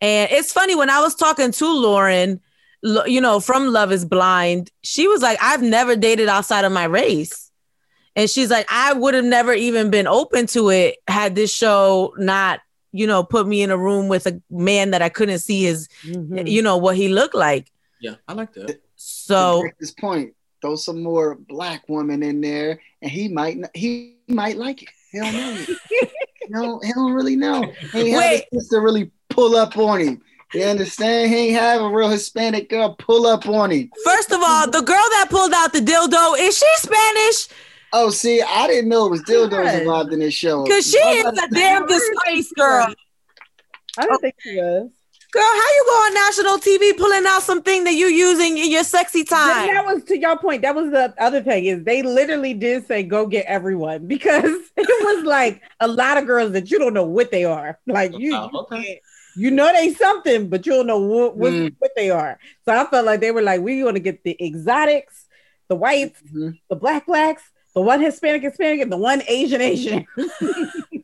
And 0.00 0.30
it's 0.30 0.52
funny 0.52 0.74
when 0.74 0.90
I 0.90 1.00
was 1.00 1.14
talking 1.14 1.52
to 1.52 1.66
Lauren, 1.66 2.40
you 2.82 3.20
know, 3.20 3.40
from 3.40 3.68
Love 3.68 3.92
is 3.92 4.04
Blind, 4.04 4.70
she 4.82 5.06
was 5.08 5.22
like, 5.22 5.38
I've 5.40 5.62
never 5.62 5.96
dated 5.96 6.28
outside 6.28 6.64
of 6.64 6.72
my 6.72 6.84
race. 6.84 7.50
And 8.16 8.30
she's 8.30 8.50
like, 8.50 8.66
I 8.70 8.92
would 8.92 9.14
have 9.14 9.24
never 9.24 9.52
even 9.52 9.90
been 9.90 10.06
open 10.06 10.46
to 10.48 10.70
it 10.70 10.96
had 11.08 11.34
this 11.34 11.52
show 11.52 12.14
not, 12.16 12.60
you 12.92 13.06
know, 13.06 13.24
put 13.24 13.46
me 13.46 13.62
in 13.62 13.70
a 13.70 13.78
room 13.78 14.08
with 14.08 14.26
a 14.26 14.40
man 14.50 14.92
that 14.92 15.02
I 15.02 15.08
couldn't 15.08 15.40
see 15.40 15.64
his, 15.64 15.88
mm-hmm. 16.04 16.46
you 16.46 16.62
know, 16.62 16.76
what 16.76 16.96
he 16.96 17.08
looked 17.08 17.34
like. 17.34 17.70
Yeah, 18.04 18.16
I 18.28 18.34
like 18.34 18.52
that. 18.52 18.82
So 18.96 19.64
at 19.66 19.78
this 19.80 19.92
point, 19.92 20.34
throw 20.60 20.76
some 20.76 21.02
more 21.02 21.36
black 21.36 21.88
women 21.88 22.22
in 22.22 22.42
there, 22.42 22.78
and 23.00 23.10
he 23.10 23.28
might 23.28 23.56
not, 23.56 23.70
he 23.74 24.18
might 24.28 24.58
like 24.58 24.82
it. 24.82 24.90
He 25.10 25.20
don't 25.20 25.32
know. 25.32 25.64
no, 26.50 26.80
he 26.80 26.92
don't 26.92 27.14
really 27.14 27.34
know. 27.34 27.72
He 27.92 28.14
ain't 28.14 28.44
have 28.52 28.68
to 28.72 28.80
really 28.80 29.10
pull 29.30 29.56
up 29.56 29.78
on 29.78 30.00
him. 30.00 30.22
You 30.52 30.64
understand? 30.64 31.30
He 31.30 31.48
ain't 31.48 31.58
have 31.58 31.80
a 31.80 31.88
real 31.88 32.10
Hispanic 32.10 32.68
girl 32.68 32.94
pull 32.98 33.26
up 33.26 33.48
on 33.48 33.70
him. 33.70 33.90
First 34.04 34.30
of 34.32 34.40
all, 34.42 34.70
the 34.70 34.82
girl 34.82 35.08
that 35.12 35.28
pulled 35.30 35.54
out 35.54 35.72
the 35.72 35.80
dildo 35.80 36.38
is 36.38 36.58
she 36.58 36.66
Spanish? 36.76 37.48
Oh, 37.94 38.10
see, 38.10 38.42
I 38.42 38.66
didn't 38.66 38.90
know 38.90 39.06
it 39.06 39.12
was 39.12 39.22
dildos 39.22 39.80
involved 39.80 40.12
in 40.12 40.18
this 40.18 40.34
show. 40.34 40.64
Because 40.64 40.90
she 40.90 40.98
is 40.98 41.38
a 41.38 41.48
damn 41.48 41.86
disgrace 41.86 42.52
girl. 42.52 42.94
I 43.96 44.06
don't 44.06 44.20
think 44.20 44.34
she 44.42 44.56
was. 44.56 44.90
Girl, 45.34 45.42
how 45.42 45.68
you 45.74 45.84
go 45.88 45.92
on 46.06 46.14
national 46.14 46.58
TV 46.58 46.96
pulling 46.96 47.24
out 47.26 47.42
something 47.42 47.82
that 47.84 47.94
you 47.94 48.06
using 48.06 48.56
in 48.56 48.70
your 48.70 48.84
sexy 48.84 49.24
time? 49.24 49.66
That 49.74 49.84
was 49.84 50.04
to 50.04 50.16
your 50.16 50.38
point. 50.38 50.62
That 50.62 50.76
was 50.76 50.92
the 50.92 51.12
other 51.18 51.42
thing 51.42 51.64
is 51.64 51.82
they 51.82 52.02
literally 52.04 52.54
did 52.54 52.86
say 52.86 53.02
go 53.02 53.26
get 53.26 53.44
everyone 53.46 54.06
because 54.14 54.44
it 54.76 55.04
was 55.16 55.24
like 55.24 55.60
a 55.80 55.88
lot 55.88 56.18
of 56.18 56.26
girls 56.26 56.52
that 56.52 56.70
you 56.70 56.78
don't 56.78 56.94
know 56.94 57.04
what 57.04 57.32
they 57.32 57.44
are. 57.44 57.80
Like 57.84 58.16
you, 58.16 58.32
Oh, 58.36 58.48
you 58.52 58.58
okay. 58.60 58.84
can't- 58.84 58.98
you 59.36 59.50
know 59.50 59.72
they 59.72 59.92
something, 59.92 60.48
but 60.48 60.64
you 60.64 60.72
don't 60.72 60.86
know 60.86 61.00
what 61.00 61.36
what, 61.36 61.52
Mm. 61.52 61.74
what 61.80 61.90
they 61.96 62.10
are. 62.10 62.38
So 62.64 62.72
I 62.72 62.86
felt 62.88 63.04
like 63.04 63.18
they 63.18 63.32
were 63.32 63.42
like, 63.42 63.60
we 63.60 63.82
want 63.82 63.96
to 63.96 64.00
get 64.00 64.22
the 64.22 64.36
exotics, 64.40 65.26
the 65.68 65.74
whites, 65.74 66.22
Mhm. 66.32 66.60
the 66.70 66.76
black 66.76 67.06
blacks, 67.06 67.42
the 67.74 67.80
one 67.80 68.00
Hispanic 68.00 68.42
Hispanic, 68.42 68.82
and 68.82 68.92
the 68.92 68.96
one 68.96 69.20
Asian 69.26 69.60
Asian. 69.60 70.06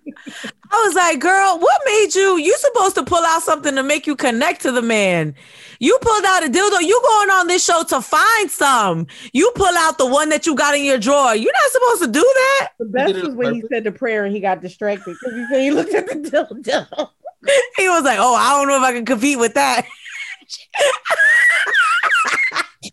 I 0.72 0.84
was 0.86 0.94
like, 0.94 1.18
girl, 1.20 1.58
what 1.58 1.80
made 1.84 2.14
you? 2.14 2.38
You 2.38 2.56
supposed 2.56 2.94
to 2.96 3.04
pull 3.04 3.24
out 3.24 3.42
something 3.42 3.74
to 3.74 3.82
make 3.82 4.06
you 4.06 4.14
connect 4.14 4.62
to 4.62 4.72
the 4.72 4.82
man. 4.82 5.34
You 5.80 5.98
pulled 6.00 6.24
out 6.24 6.44
a 6.44 6.48
dildo. 6.48 6.80
You 6.80 7.00
going 7.02 7.30
on 7.30 7.46
this 7.46 7.64
show 7.64 7.82
to 7.84 8.00
find 8.00 8.50
some. 8.50 9.06
You 9.32 9.50
pull 9.54 9.74
out 9.78 9.98
the 9.98 10.06
one 10.06 10.28
that 10.28 10.46
you 10.46 10.54
got 10.54 10.74
in 10.74 10.84
your 10.84 10.98
drawer. 10.98 11.34
You're 11.34 11.52
not 11.52 11.70
supposed 11.72 12.02
to 12.02 12.08
do 12.08 12.20
that. 12.20 12.70
The 12.78 12.84
best 12.86 13.14
was 13.14 13.34
when 13.34 13.54
he 13.54 13.62
said 13.72 13.84
the 13.84 13.92
prayer 13.92 14.24
and 14.24 14.34
he 14.34 14.40
got 14.40 14.60
distracted 14.60 15.16
because 15.18 15.36
he 15.36 15.46
said 15.46 15.60
he 15.62 15.70
looked 15.70 15.94
at 15.94 16.06
the 16.06 16.14
dildo. 16.14 17.08
He 17.78 17.88
was 17.88 18.04
like, 18.04 18.18
oh, 18.20 18.34
I 18.34 18.50
don't 18.50 18.68
know 18.68 18.76
if 18.76 18.82
I 18.82 18.92
can 18.92 19.06
compete 19.06 19.38
with 19.38 19.54
that. 19.54 19.86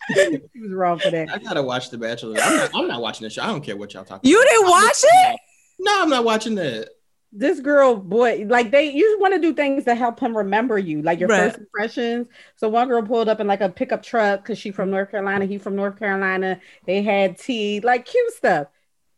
he 0.15 0.61
was 0.61 0.71
wrong 0.71 0.99
for 0.99 1.11
that. 1.11 1.29
I 1.29 1.37
gotta 1.37 1.61
watch 1.61 1.89
The 1.89 1.97
Bachelor. 1.97 2.39
I'm 2.41 2.55
not, 2.55 2.69
I'm 2.73 2.87
not 2.87 3.01
watching 3.01 3.25
the 3.25 3.29
show. 3.29 3.43
I 3.43 3.47
don't 3.47 3.61
care 3.61 3.75
what 3.75 3.93
y'all 3.93 4.05
talking. 4.05 4.29
You 4.29 4.41
about. 4.41 4.49
didn't 4.49 4.69
watch 4.69 5.03
it? 5.03 5.39
No, 5.79 6.01
I'm 6.01 6.09
not 6.09 6.23
watching 6.23 6.55
that. 6.55 6.89
This 7.33 7.59
girl 7.59 7.95
boy 7.95 8.45
like 8.47 8.71
they 8.71 8.91
you 8.91 9.17
want 9.19 9.33
to 9.33 9.39
do 9.39 9.53
things 9.53 9.83
to 9.83 9.93
help 9.93 10.19
him 10.19 10.35
remember 10.35 10.77
you 10.77 11.01
like 11.01 11.19
your 11.19 11.29
Right. 11.29 11.49
first 11.51 11.59
impressions. 11.59 12.27
So 12.55 12.69
one 12.69 12.87
girl 12.87 13.01
pulled 13.03 13.27
up 13.29 13.39
in 13.39 13.47
like 13.47 13.61
a 13.61 13.69
pickup 13.69 14.01
truck 14.01 14.41
because 14.43 14.57
she 14.57 14.71
from 14.71 14.89
north 14.89 15.11
carolina 15.11 15.45
he 15.45 15.57
from 15.57 15.75
north 15.75 15.99
carolina. 15.99 16.59
They 16.85 17.01
had 17.03 17.37
tea 17.37 17.81
like 17.81 18.05
cute 18.05 18.33
stuff. 18.33 18.67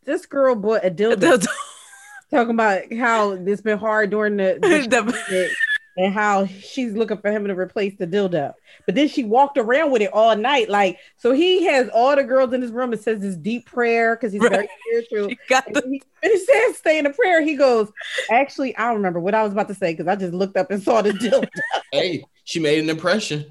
This 0.05 0.25
girl 0.25 0.55
bought 0.55 0.85
a 0.85 0.91
dildo. 0.91 1.45
Talking 2.31 2.51
about 2.51 2.93
how 2.93 3.31
it's 3.31 3.61
been 3.61 3.79
hard 3.79 4.11
during 4.11 4.37
the, 4.37 4.59
the 4.61 5.55
and 5.99 6.13
how 6.13 6.45
she's 6.45 6.93
looking 6.93 7.17
for 7.17 7.29
him 7.29 7.45
to 7.45 7.53
replace 7.53 7.93
the 7.99 8.07
dildo 8.07 8.53
but 8.85 8.95
then 8.95 9.07
she 9.07 9.23
walked 9.23 9.57
around 9.57 9.91
with 9.91 10.01
it 10.01 10.09
all 10.13 10.35
night 10.35 10.69
like 10.69 10.97
so 11.17 11.31
he 11.33 11.65
has 11.65 11.89
all 11.89 12.15
the 12.15 12.23
girls 12.23 12.53
in 12.53 12.61
his 12.61 12.71
room 12.71 12.91
and 12.93 13.01
says 13.01 13.19
this 13.19 13.35
deep 13.35 13.65
prayer 13.65 14.15
because 14.15 14.31
he's 14.31 14.41
very 14.41 14.67
spiritual 14.87 15.29
She 15.29 15.37
got 15.49 15.67
and 15.67 15.75
the- 15.75 15.81
he 15.91 16.01
finished 16.21 16.45
saying 16.47 16.73
stay 16.73 16.99
in 16.99 17.05
a 17.05 17.13
prayer. 17.13 17.41
He 17.41 17.55
goes, 17.55 17.89
actually, 18.29 18.75
I 18.75 18.87
don't 18.87 18.95
remember 18.95 19.19
what 19.21 19.33
I 19.33 19.41
was 19.43 19.53
about 19.53 19.67
to 19.69 19.73
say 19.73 19.93
because 19.93 20.07
I 20.07 20.15
just 20.17 20.33
looked 20.33 20.57
up 20.57 20.69
and 20.69 20.81
saw 20.83 21.01
the 21.01 21.11
dildo. 21.11 21.47
Hey, 21.93 22.23
she 22.43 22.59
made 22.59 22.79
an 22.83 22.89
impression. 22.89 23.45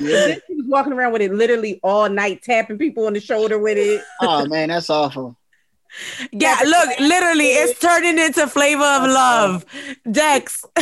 Yeah. 0.00 0.26
then 0.26 0.40
he 0.48 0.54
was 0.56 0.66
walking 0.66 0.92
around 0.92 1.12
with 1.12 1.22
it 1.22 1.32
literally 1.32 1.80
all 1.82 2.08
night, 2.10 2.42
tapping 2.42 2.76
people 2.76 3.06
on 3.06 3.12
the 3.14 3.20
shoulder 3.20 3.58
with 3.58 3.78
it. 3.78 4.02
Oh 4.20 4.44
man, 4.46 4.68
that's 4.68 4.90
awful. 4.90 5.36
Yeah, 6.32 6.58
look, 6.64 7.00
literally, 7.00 7.46
it's 7.46 7.78
turning 7.80 8.18
into 8.18 8.46
flavor 8.46 8.82
of 8.82 9.02
love. 9.02 9.64
Dex, 10.10 10.64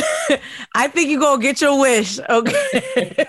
I 0.75 0.87
think 0.87 1.09
you 1.09 1.19
gonna 1.19 1.41
get 1.41 1.61
your 1.61 1.79
wish. 1.79 2.19
Okay. 2.19 3.25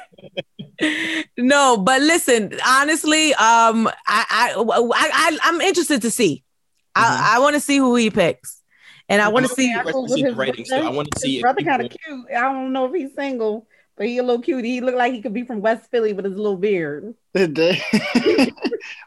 no, 1.38 1.76
but 1.78 2.00
listen, 2.02 2.52
honestly, 2.66 3.32
um, 3.34 3.88
I 4.06 4.24
I 4.30 4.54
I, 4.56 5.10
I 5.12 5.38
I'm 5.42 5.60
interested 5.60 6.02
to 6.02 6.10
see. 6.10 6.44
I, 6.94 7.36
I 7.36 7.38
want 7.38 7.54
to 7.54 7.60
see 7.60 7.76
who 7.76 7.94
he 7.94 8.10
picks, 8.10 8.60
and 9.08 9.22
I 9.22 9.28
want 9.28 9.46
to 9.46 9.54
see. 9.54 9.72
I 9.72 9.80
I 9.80 9.84
want 9.84 10.08
to 10.08 10.14
see 10.14 10.22
his 10.22 10.34
ratings. 10.34 10.68
too. 10.68 10.74
I 10.74 10.90
want 10.90 11.10
to 11.12 11.20
see 11.20 11.34
His 11.34 11.42
brother 11.42 11.62
kind 11.62 11.82
of 11.82 11.90
cute. 11.90 12.26
I 12.30 12.40
don't 12.40 12.72
know 12.72 12.86
if 12.86 12.94
he's 12.94 13.14
single, 13.14 13.67
but 13.98 14.06
he 14.06 14.18
a 14.18 14.22
little 14.22 14.40
cute. 14.40 14.64
He 14.64 14.80
looked 14.80 14.96
like 14.96 15.12
he 15.12 15.20
could 15.20 15.34
be 15.34 15.42
from 15.42 15.60
West 15.60 15.90
Philly 15.90 16.12
with 16.12 16.24
his 16.24 16.36
little 16.36 16.56
beard. 16.56 17.14
Did? 17.34 17.82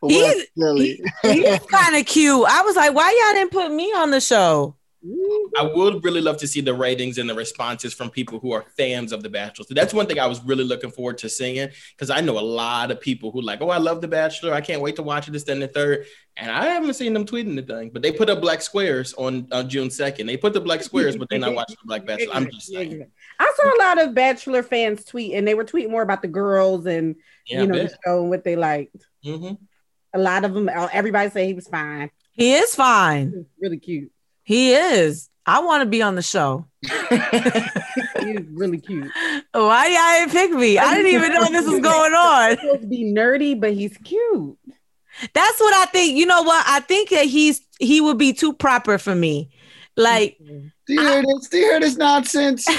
He's- 0.05 0.45
Philly. 0.57 1.01
He's 1.23 1.59
kind 1.59 1.95
of 1.95 2.05
cute. 2.05 2.45
I 2.47 2.61
was 2.61 2.75
like, 2.75 2.93
why 2.93 3.09
y'all 3.09 3.39
didn't 3.39 3.51
put 3.51 3.71
me 3.71 3.85
on 3.93 4.11
the 4.11 4.19
show? 4.19 4.75
Mm-hmm. 5.05 5.65
I 5.65 5.73
would 5.73 6.03
really 6.03 6.21
love 6.21 6.37
to 6.37 6.47
see 6.47 6.61
the 6.61 6.75
ratings 6.75 7.17
and 7.17 7.27
the 7.27 7.33
responses 7.33 7.91
from 7.91 8.11
people 8.11 8.39
who 8.39 8.51
are 8.51 8.65
fans 8.77 9.11
of 9.11 9.23
The 9.23 9.29
Bachelor. 9.29 9.65
So 9.67 9.73
that's 9.73 9.95
one 9.95 10.05
thing 10.05 10.19
I 10.19 10.27
was 10.27 10.43
really 10.43 10.63
looking 10.63 10.91
forward 10.91 11.17
to 11.19 11.29
seeing 11.29 11.69
because 11.95 12.11
I 12.11 12.21
know 12.21 12.37
a 12.37 12.39
lot 12.39 12.91
of 12.91 13.01
people 13.01 13.31
who 13.31 13.41
like, 13.41 13.61
oh, 13.61 13.69
I 13.69 13.77
love 13.77 14.01
The 14.01 14.07
Bachelor. 14.07 14.53
I 14.53 14.61
can't 14.61 14.79
wait 14.79 14.97
to 14.97 15.03
watch 15.03 15.27
it. 15.27 15.31
This, 15.31 15.43
then 15.43 15.59
the 15.59 15.67
third. 15.67 16.05
And 16.37 16.51
I 16.51 16.65
haven't 16.65 16.93
seen 16.93 17.13
them 17.13 17.25
tweeting 17.25 17.55
the 17.55 17.63
thing, 17.63 17.89
but 17.89 18.03
they 18.03 18.11
put 18.11 18.29
up 18.29 18.41
black 18.41 18.61
squares 18.61 19.13
on, 19.15 19.47
on 19.51 19.69
June 19.69 19.87
2nd. 19.87 20.27
They 20.27 20.37
put 20.37 20.53
the 20.53 20.61
black 20.61 20.83
squares, 20.83 21.17
but 21.17 21.29
they're 21.29 21.39
not 21.39 21.55
watching 21.55 21.77
the 21.81 21.87
Black 21.87 22.05
Bachelor. 22.05 22.35
I'm 22.35 22.51
just 22.51 22.67
saying. 22.71 23.07
I 23.41 23.53
saw 23.55 23.63
a 23.75 23.79
lot 23.79 24.01
of 24.07 24.13
Bachelor 24.13 24.63
fans 24.63 25.03
tweet, 25.03 25.33
and 25.33 25.47
they 25.47 25.53
were 25.55 25.63
tweeting 25.65 25.89
more 25.89 26.01
about 26.03 26.21
the 26.21 26.27
girls 26.27 26.85
and 26.85 27.15
Yeah, 27.47 27.61
you 27.61 27.67
know 27.67 27.75
I 27.79 27.83
the 27.83 27.95
show 28.05 28.21
and 28.21 28.29
what 28.29 28.43
they 28.43 28.55
liked. 28.55 28.95
Mhm. 29.25 29.57
A 30.13 30.19
lot 30.19 30.43
of 30.45 30.53
them, 30.53 30.69
everybody 30.91 31.29
said 31.29 31.47
he 31.47 31.53
was 31.53 31.67
fine. 31.67 32.11
He 32.33 32.53
is 32.53 32.75
fine. 32.75 33.31
was 33.31 33.45
really 33.59 33.77
cute. 33.79 34.11
He 34.43 34.73
is. 34.73 35.29
I 35.45 35.59
want 35.61 35.81
to 35.81 35.85
be 35.87 36.01
on 36.01 36.15
the 36.15 36.21
show. 36.21 36.65
He's 36.83 38.45
really 38.51 38.79
cute. 38.79 39.09
Why 39.51 39.87
y'all 39.87 40.19
didn't 40.27 40.31
pick 40.31 40.51
me? 40.51 40.77
I 40.77 40.93
didn't 40.95 41.13
even 41.13 41.33
know 41.33 41.45
this 41.49 41.67
was 41.67 41.79
going 41.91 42.13
on. 42.13 42.49
He's 42.51 42.59
supposed 42.59 42.81
to 42.81 42.87
be 42.87 43.03
nerdy, 43.13 43.59
but 43.59 43.73
he's 43.73 43.97
cute. 43.97 44.57
That's 45.33 45.59
what 45.59 45.73
I 45.75 45.85
think. 45.91 46.17
You 46.17 46.25
know 46.25 46.43
what? 46.43 46.63
I 46.67 46.79
think 46.81 47.09
that 47.09 47.25
he's 47.25 47.61
he 47.79 48.01
would 48.01 48.17
be 48.17 48.33
too 48.33 48.53
proper 48.53 48.97
for 48.97 49.15
me. 49.15 49.49
Like 49.97 50.37
Do 50.39 50.93
you 50.93 51.01
hear 51.01 51.21
this? 51.21 51.49
Do 51.49 51.57
you 51.57 51.65
hear 51.71 51.79
this 51.79 51.97
nonsense? 51.97 52.67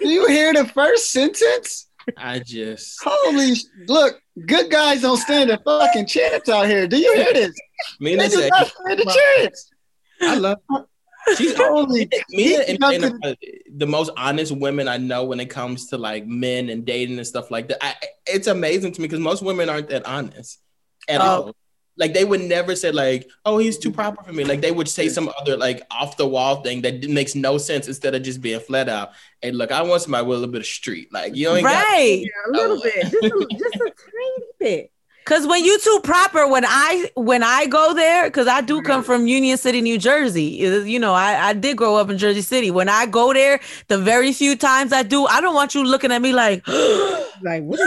Do 0.00 0.08
you 0.08 0.26
hear 0.28 0.52
the 0.52 0.66
first 0.66 1.10
sentence? 1.10 1.86
I 2.16 2.38
just, 2.38 2.98
Holy 3.04 3.52
look, 3.86 4.20
good 4.46 4.70
guys 4.70 5.02
don't 5.02 5.18
stand 5.18 5.50
a 5.50 5.58
fucking 5.58 6.06
chance 6.06 6.48
out 6.48 6.66
here. 6.66 6.86
Do 6.88 6.96
you 6.96 7.14
hear 7.14 7.32
this? 7.34 7.54
me 8.00 8.16
They 8.16 8.24
and 8.24 8.32
do 8.32 8.48
not 8.48 8.66
stand 8.66 9.00
a 9.00 9.04
chance. 9.04 9.70
I 10.22 10.34
love 10.36 10.58
Her. 10.70 10.86
She's 11.36 11.54
Holy 11.56 12.08
me 12.30 12.54
and, 12.56 12.82
and, 12.82 13.24
uh, 13.24 13.34
the 13.76 13.86
most 13.86 14.10
honest 14.16 14.56
women 14.56 14.88
I 14.88 14.96
know 14.96 15.24
when 15.24 15.40
it 15.40 15.50
comes 15.50 15.88
to 15.88 15.98
like 15.98 16.26
men 16.26 16.70
and 16.70 16.86
dating 16.86 17.18
and 17.18 17.26
stuff 17.26 17.50
like 17.50 17.68
that. 17.68 17.84
I, 17.84 17.94
it's 18.26 18.46
amazing 18.46 18.92
to 18.92 19.00
me 19.02 19.08
because 19.08 19.20
most 19.20 19.42
women 19.42 19.68
aren't 19.68 19.90
that 19.90 20.06
honest 20.06 20.58
at 21.08 21.20
Oh. 21.20 21.24
all. 21.24 21.56
Like 21.98 22.14
they 22.14 22.24
would 22.24 22.40
never 22.40 22.76
say 22.76 22.92
like, 22.92 23.28
"Oh, 23.44 23.58
he's 23.58 23.76
too 23.76 23.90
mm-hmm. 23.90 23.96
proper 23.96 24.22
for 24.22 24.32
me." 24.32 24.44
Like 24.44 24.60
they 24.60 24.70
would 24.70 24.88
say 24.88 25.08
some 25.08 25.30
other 25.40 25.56
like 25.56 25.82
off 25.90 26.16
the 26.16 26.26
wall 26.26 26.62
thing 26.62 26.82
that 26.82 27.08
makes 27.08 27.34
no 27.34 27.58
sense 27.58 27.88
instead 27.88 28.14
of 28.14 28.22
just 28.22 28.40
being 28.40 28.60
flat 28.60 28.88
out. 28.88 29.10
Hey, 29.42 29.50
look, 29.50 29.72
I 29.72 29.82
want 29.82 30.02
somebody 30.02 30.24
with 30.26 30.38
a 30.38 30.40
little 30.40 30.52
bit 30.52 30.60
of 30.60 30.66
street. 30.66 31.12
Like 31.12 31.34
you 31.34 31.50
ain't 31.50 31.64
got 31.64 31.84
right. 31.84 32.22
Yeah, 32.24 32.50
a 32.50 32.50
little 32.52 32.78
Oh. 32.78 32.82
bit, 32.82 33.02
just 33.02 33.14
a, 33.14 33.46
just 33.50 33.74
a 33.74 33.78
tiny 33.78 34.46
bit. 34.58 34.92
Cause 35.24 35.46
when 35.46 35.62
you 35.62 35.78
too 35.80 36.00
proper, 36.04 36.48
when 36.48 36.64
I 36.64 37.10
when 37.14 37.42
I 37.42 37.66
go 37.66 37.92
there, 37.92 38.30
cause 38.30 38.46
I 38.46 38.62
do 38.62 38.78
mm-hmm. 38.78 38.86
come 38.86 39.04
from 39.04 39.26
Union 39.26 39.58
City, 39.58 39.82
New 39.82 39.98
Jersey. 39.98 40.60
It 40.60 40.72
is- 40.72 40.88
You 40.88 40.98
know, 40.98 41.12
I, 41.12 41.48
I 41.48 41.52
did 41.52 41.76
grow 41.76 41.96
up 41.96 42.08
in 42.08 42.16
Jersey 42.16 42.40
City. 42.40 42.70
When 42.70 42.88
I 42.88 43.04
go 43.04 43.34
there, 43.34 43.60
the 43.88 43.98
very 43.98 44.32
few 44.32 44.56
times 44.56 44.90
I 44.90 45.02
do, 45.02 45.26
I 45.26 45.42
don't 45.42 45.54
want 45.54 45.74
you 45.74 45.84
looking 45.84 46.12
at 46.12 46.22
me 46.22 46.32
like, 46.32 46.66
Like 47.42 47.62
what 47.62 47.78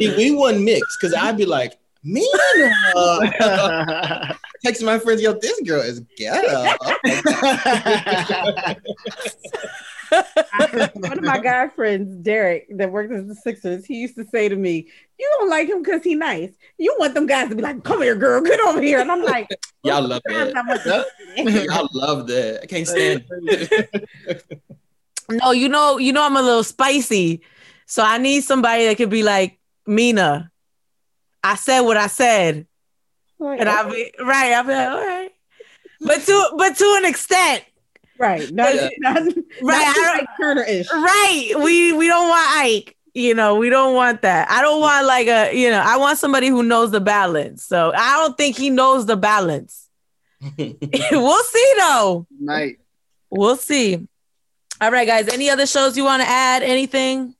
is 0.00 0.16
we 0.16 0.32
wouldn't 0.32 0.64
mix 0.64 0.80
because 0.96 1.14
I'd 1.14 1.36
be 1.36 1.46
like, 1.46 1.78
me, 2.04 2.26
uh, 2.96 4.32
texting 4.64 4.84
my 4.84 4.98
friends, 4.98 5.20
yo, 5.22 5.32
this 5.34 5.60
girl 5.62 5.80
is 5.80 6.00
ghetto. 6.16 6.64
one 10.94 11.18
of 11.18 11.24
my 11.24 11.38
guy 11.38 11.68
friends, 11.68 12.14
Derek, 12.22 12.66
that 12.76 12.90
worked 12.90 13.12
at 13.12 13.28
the 13.28 13.34
Sixers, 13.34 13.84
he 13.84 13.96
used 13.96 14.16
to 14.16 14.24
say 14.28 14.48
to 14.48 14.56
me, 14.56 14.88
You 15.18 15.34
don't 15.38 15.50
like 15.50 15.68
him 15.68 15.82
because 15.82 16.02
he 16.02 16.14
nice. 16.14 16.50
You 16.78 16.96
want 16.98 17.14
them 17.14 17.26
guys 17.26 17.48
to 17.50 17.54
be 17.54 17.62
like, 17.62 17.82
Come 17.84 18.02
here, 18.02 18.14
girl, 18.14 18.40
get 18.40 18.60
over 18.60 18.80
here. 18.80 19.00
And 19.00 19.10
I'm 19.12 19.22
like, 19.22 19.48
Y'all 19.84 20.02
love 20.06 20.22
"Sometimes 20.28 20.54
that. 20.84 21.06
I 21.36 21.42
want 21.42 21.54
to- 21.54 21.64
Y'all 21.64 21.88
love 21.92 22.26
that. 22.28 22.60
I 22.62 22.66
can't 22.66 22.86
stand 22.86 23.24
it. 23.30 24.60
no, 25.30 25.52
you 25.52 25.68
know, 25.68 25.98
you 25.98 26.12
know, 26.12 26.24
I'm 26.24 26.36
a 26.36 26.42
little 26.42 26.64
spicy, 26.64 27.42
so 27.86 28.02
I 28.02 28.18
need 28.18 28.42
somebody 28.44 28.86
that 28.86 28.96
could 28.96 29.10
be 29.10 29.22
like, 29.22 29.58
Mina, 29.86 30.50
I 31.42 31.54
said 31.56 31.80
what 31.80 31.96
I 31.96 32.06
said, 32.08 32.66
Like, 33.38 33.60
and 33.60 33.68
I'll 33.68 33.90
be 33.90 34.12
right. 34.20 34.52
I'll 34.52 34.64
be 34.64 34.72
like, 34.72 34.88
all 34.88 35.06
right, 35.06 35.30
but 36.00 36.22
to 36.22 36.50
but 36.56 36.76
to 36.76 36.94
an 36.98 37.04
extent, 37.04 37.64
right. 38.18 38.50
Not, 38.52 38.74
Yeah. 38.74 38.88
not, 38.98 39.22
right? 39.22 39.34
right. 39.62 39.86
I 39.86 39.92
don't, 39.94 40.16
Not 40.24 40.28
Turner 40.40 40.62
ish. 40.64 40.92
Right. 40.92 41.52
We 41.56 41.92
we 41.92 42.06
don't 42.06 42.28
want 42.28 42.46
Ike. 42.58 42.96
You 43.14 43.34
know, 43.34 43.56
we 43.56 43.68
don't 43.70 43.94
want 43.94 44.22
that. 44.22 44.48
I 44.50 44.62
don't 44.62 44.80
want 44.80 45.06
like 45.06 45.26
a, 45.26 45.52
you 45.52 45.70
know, 45.70 45.82
I 45.84 45.96
want 45.96 46.18
somebody 46.18 46.48
who 46.48 46.62
knows 46.62 46.90
the 46.92 47.00
balance. 47.00 47.64
So 47.64 47.92
I 47.96 48.16
don't 48.18 48.36
think 48.36 48.56
he 48.56 48.70
knows 48.70 49.06
the 49.06 49.16
balance. 49.16 49.88
we'll 50.58 51.42
see 51.44 51.72
though. 51.78 52.26
Right. 52.40 52.78
We'll 53.30 53.56
see. 53.56 54.06
All 54.80 54.92
right, 54.92 55.06
guys. 55.06 55.26
Any 55.28 55.50
other 55.50 55.66
shows 55.66 55.96
you 55.96 56.04
want 56.04 56.22
to 56.22 56.28
add? 56.28 56.62
Anything? 56.62 57.34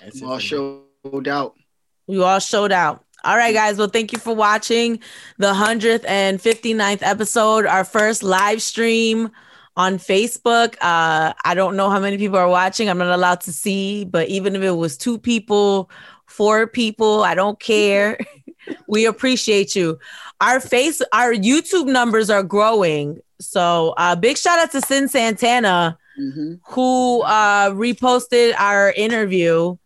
That's 0.00 0.16
it 0.20 0.24
All 0.24 0.30
for 0.30 0.36
me. 0.36 0.42
showed 0.42 1.28
out. 1.28 1.54
We 2.06 2.20
all 2.22 2.38
showed 2.38 2.72
out. 2.72 3.04
All 3.24 3.36
right, 3.36 3.52
guys. 3.52 3.76
Well, 3.76 3.88
thank 3.88 4.12
you 4.12 4.18
for 4.18 4.34
watching 4.34 5.00
the 5.38 5.52
159th 5.52 7.02
episode, 7.02 7.66
our 7.66 7.84
first 7.84 8.22
live 8.22 8.62
stream 8.62 9.30
on 9.76 9.98
Facebook. 9.98 10.76
Uh, 10.80 11.32
I 11.44 11.54
don't 11.54 11.76
know 11.76 11.90
how 11.90 11.98
many 11.98 12.18
people 12.18 12.38
are 12.38 12.48
watching. 12.48 12.88
I'm 12.88 12.98
not 12.98 13.10
allowed 13.10 13.40
to 13.42 13.52
see, 13.52 14.04
but 14.04 14.28
even 14.28 14.54
if 14.54 14.62
it 14.62 14.70
was 14.72 14.96
two 14.96 15.18
people, 15.18 15.90
four 16.26 16.66
people, 16.66 17.24
I 17.24 17.34
don't 17.34 17.58
care. 17.58 18.18
we 18.86 19.06
appreciate 19.06 19.74
you. 19.74 19.98
Our 20.40 20.60
face, 20.60 21.02
our 21.12 21.32
YouTube 21.32 21.86
numbers 21.86 22.30
are 22.30 22.42
growing. 22.42 23.20
So 23.40 23.94
uh, 23.96 24.16
big 24.16 24.38
shout 24.38 24.58
out 24.58 24.72
to 24.72 24.80
Sin 24.80 25.08
Santana, 25.08 25.98
mm-hmm. 26.20 26.54
who 26.62 27.22
uh, 27.22 27.70
reposted 27.70 28.54
our 28.58 28.92
interview. 28.92 29.76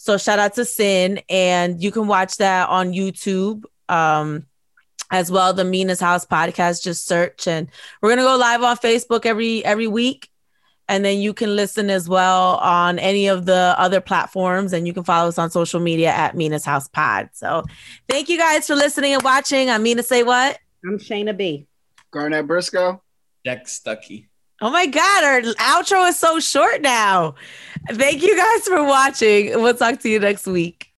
So 0.00 0.16
shout 0.16 0.38
out 0.38 0.54
to 0.54 0.64
Sin, 0.64 1.20
and 1.28 1.82
you 1.82 1.90
can 1.90 2.06
watch 2.06 2.36
that 2.36 2.68
on 2.68 2.92
YouTube. 2.92 3.64
Um, 3.88 4.46
as 5.10 5.30
well 5.30 5.52
the 5.52 5.64
Mina's 5.64 6.00
House 6.00 6.24
podcast. 6.24 6.82
Just 6.82 7.06
search, 7.06 7.48
and 7.48 7.68
we're 8.00 8.10
gonna 8.10 8.22
go 8.22 8.36
live 8.36 8.62
on 8.62 8.76
Facebook 8.76 9.26
every 9.26 9.64
every 9.64 9.88
week, 9.88 10.28
and 10.88 11.04
then 11.04 11.18
you 11.18 11.34
can 11.34 11.56
listen 11.56 11.90
as 11.90 12.08
well 12.08 12.56
on 12.56 12.98
any 12.98 13.26
of 13.26 13.44
the 13.44 13.74
other 13.76 14.00
platforms, 14.00 14.72
and 14.72 14.86
you 14.86 14.92
can 14.92 15.04
follow 15.04 15.28
us 15.28 15.38
on 15.38 15.50
social 15.50 15.80
media 15.80 16.10
at 16.10 16.36
Mina's 16.36 16.64
House 16.64 16.88
Pod. 16.88 17.30
So, 17.32 17.64
thank 18.08 18.28
you 18.28 18.38
guys 18.38 18.66
for 18.66 18.76
listening 18.76 19.14
and 19.14 19.22
watching. 19.22 19.68
I'm 19.68 19.82
Mina. 19.82 20.02
Say 20.02 20.22
what? 20.22 20.58
I'm 20.84 20.98
Shayna 20.98 21.36
B. 21.36 21.66
Garnett 22.10 22.46
Briscoe. 22.46 23.02
Jack 23.44 23.66
Stuckey. 23.66 24.27
Oh 24.60 24.70
my 24.70 24.86
God, 24.86 25.24
our 25.24 25.40
outro 25.54 26.08
is 26.08 26.18
so 26.18 26.40
short 26.40 26.82
now. 26.82 27.34
Thank 27.90 28.22
you 28.22 28.36
guys 28.36 28.64
for 28.66 28.82
watching. 28.82 29.60
We'll 29.62 29.74
talk 29.74 30.00
to 30.00 30.08
you 30.08 30.18
next 30.18 30.46
week. 30.46 30.86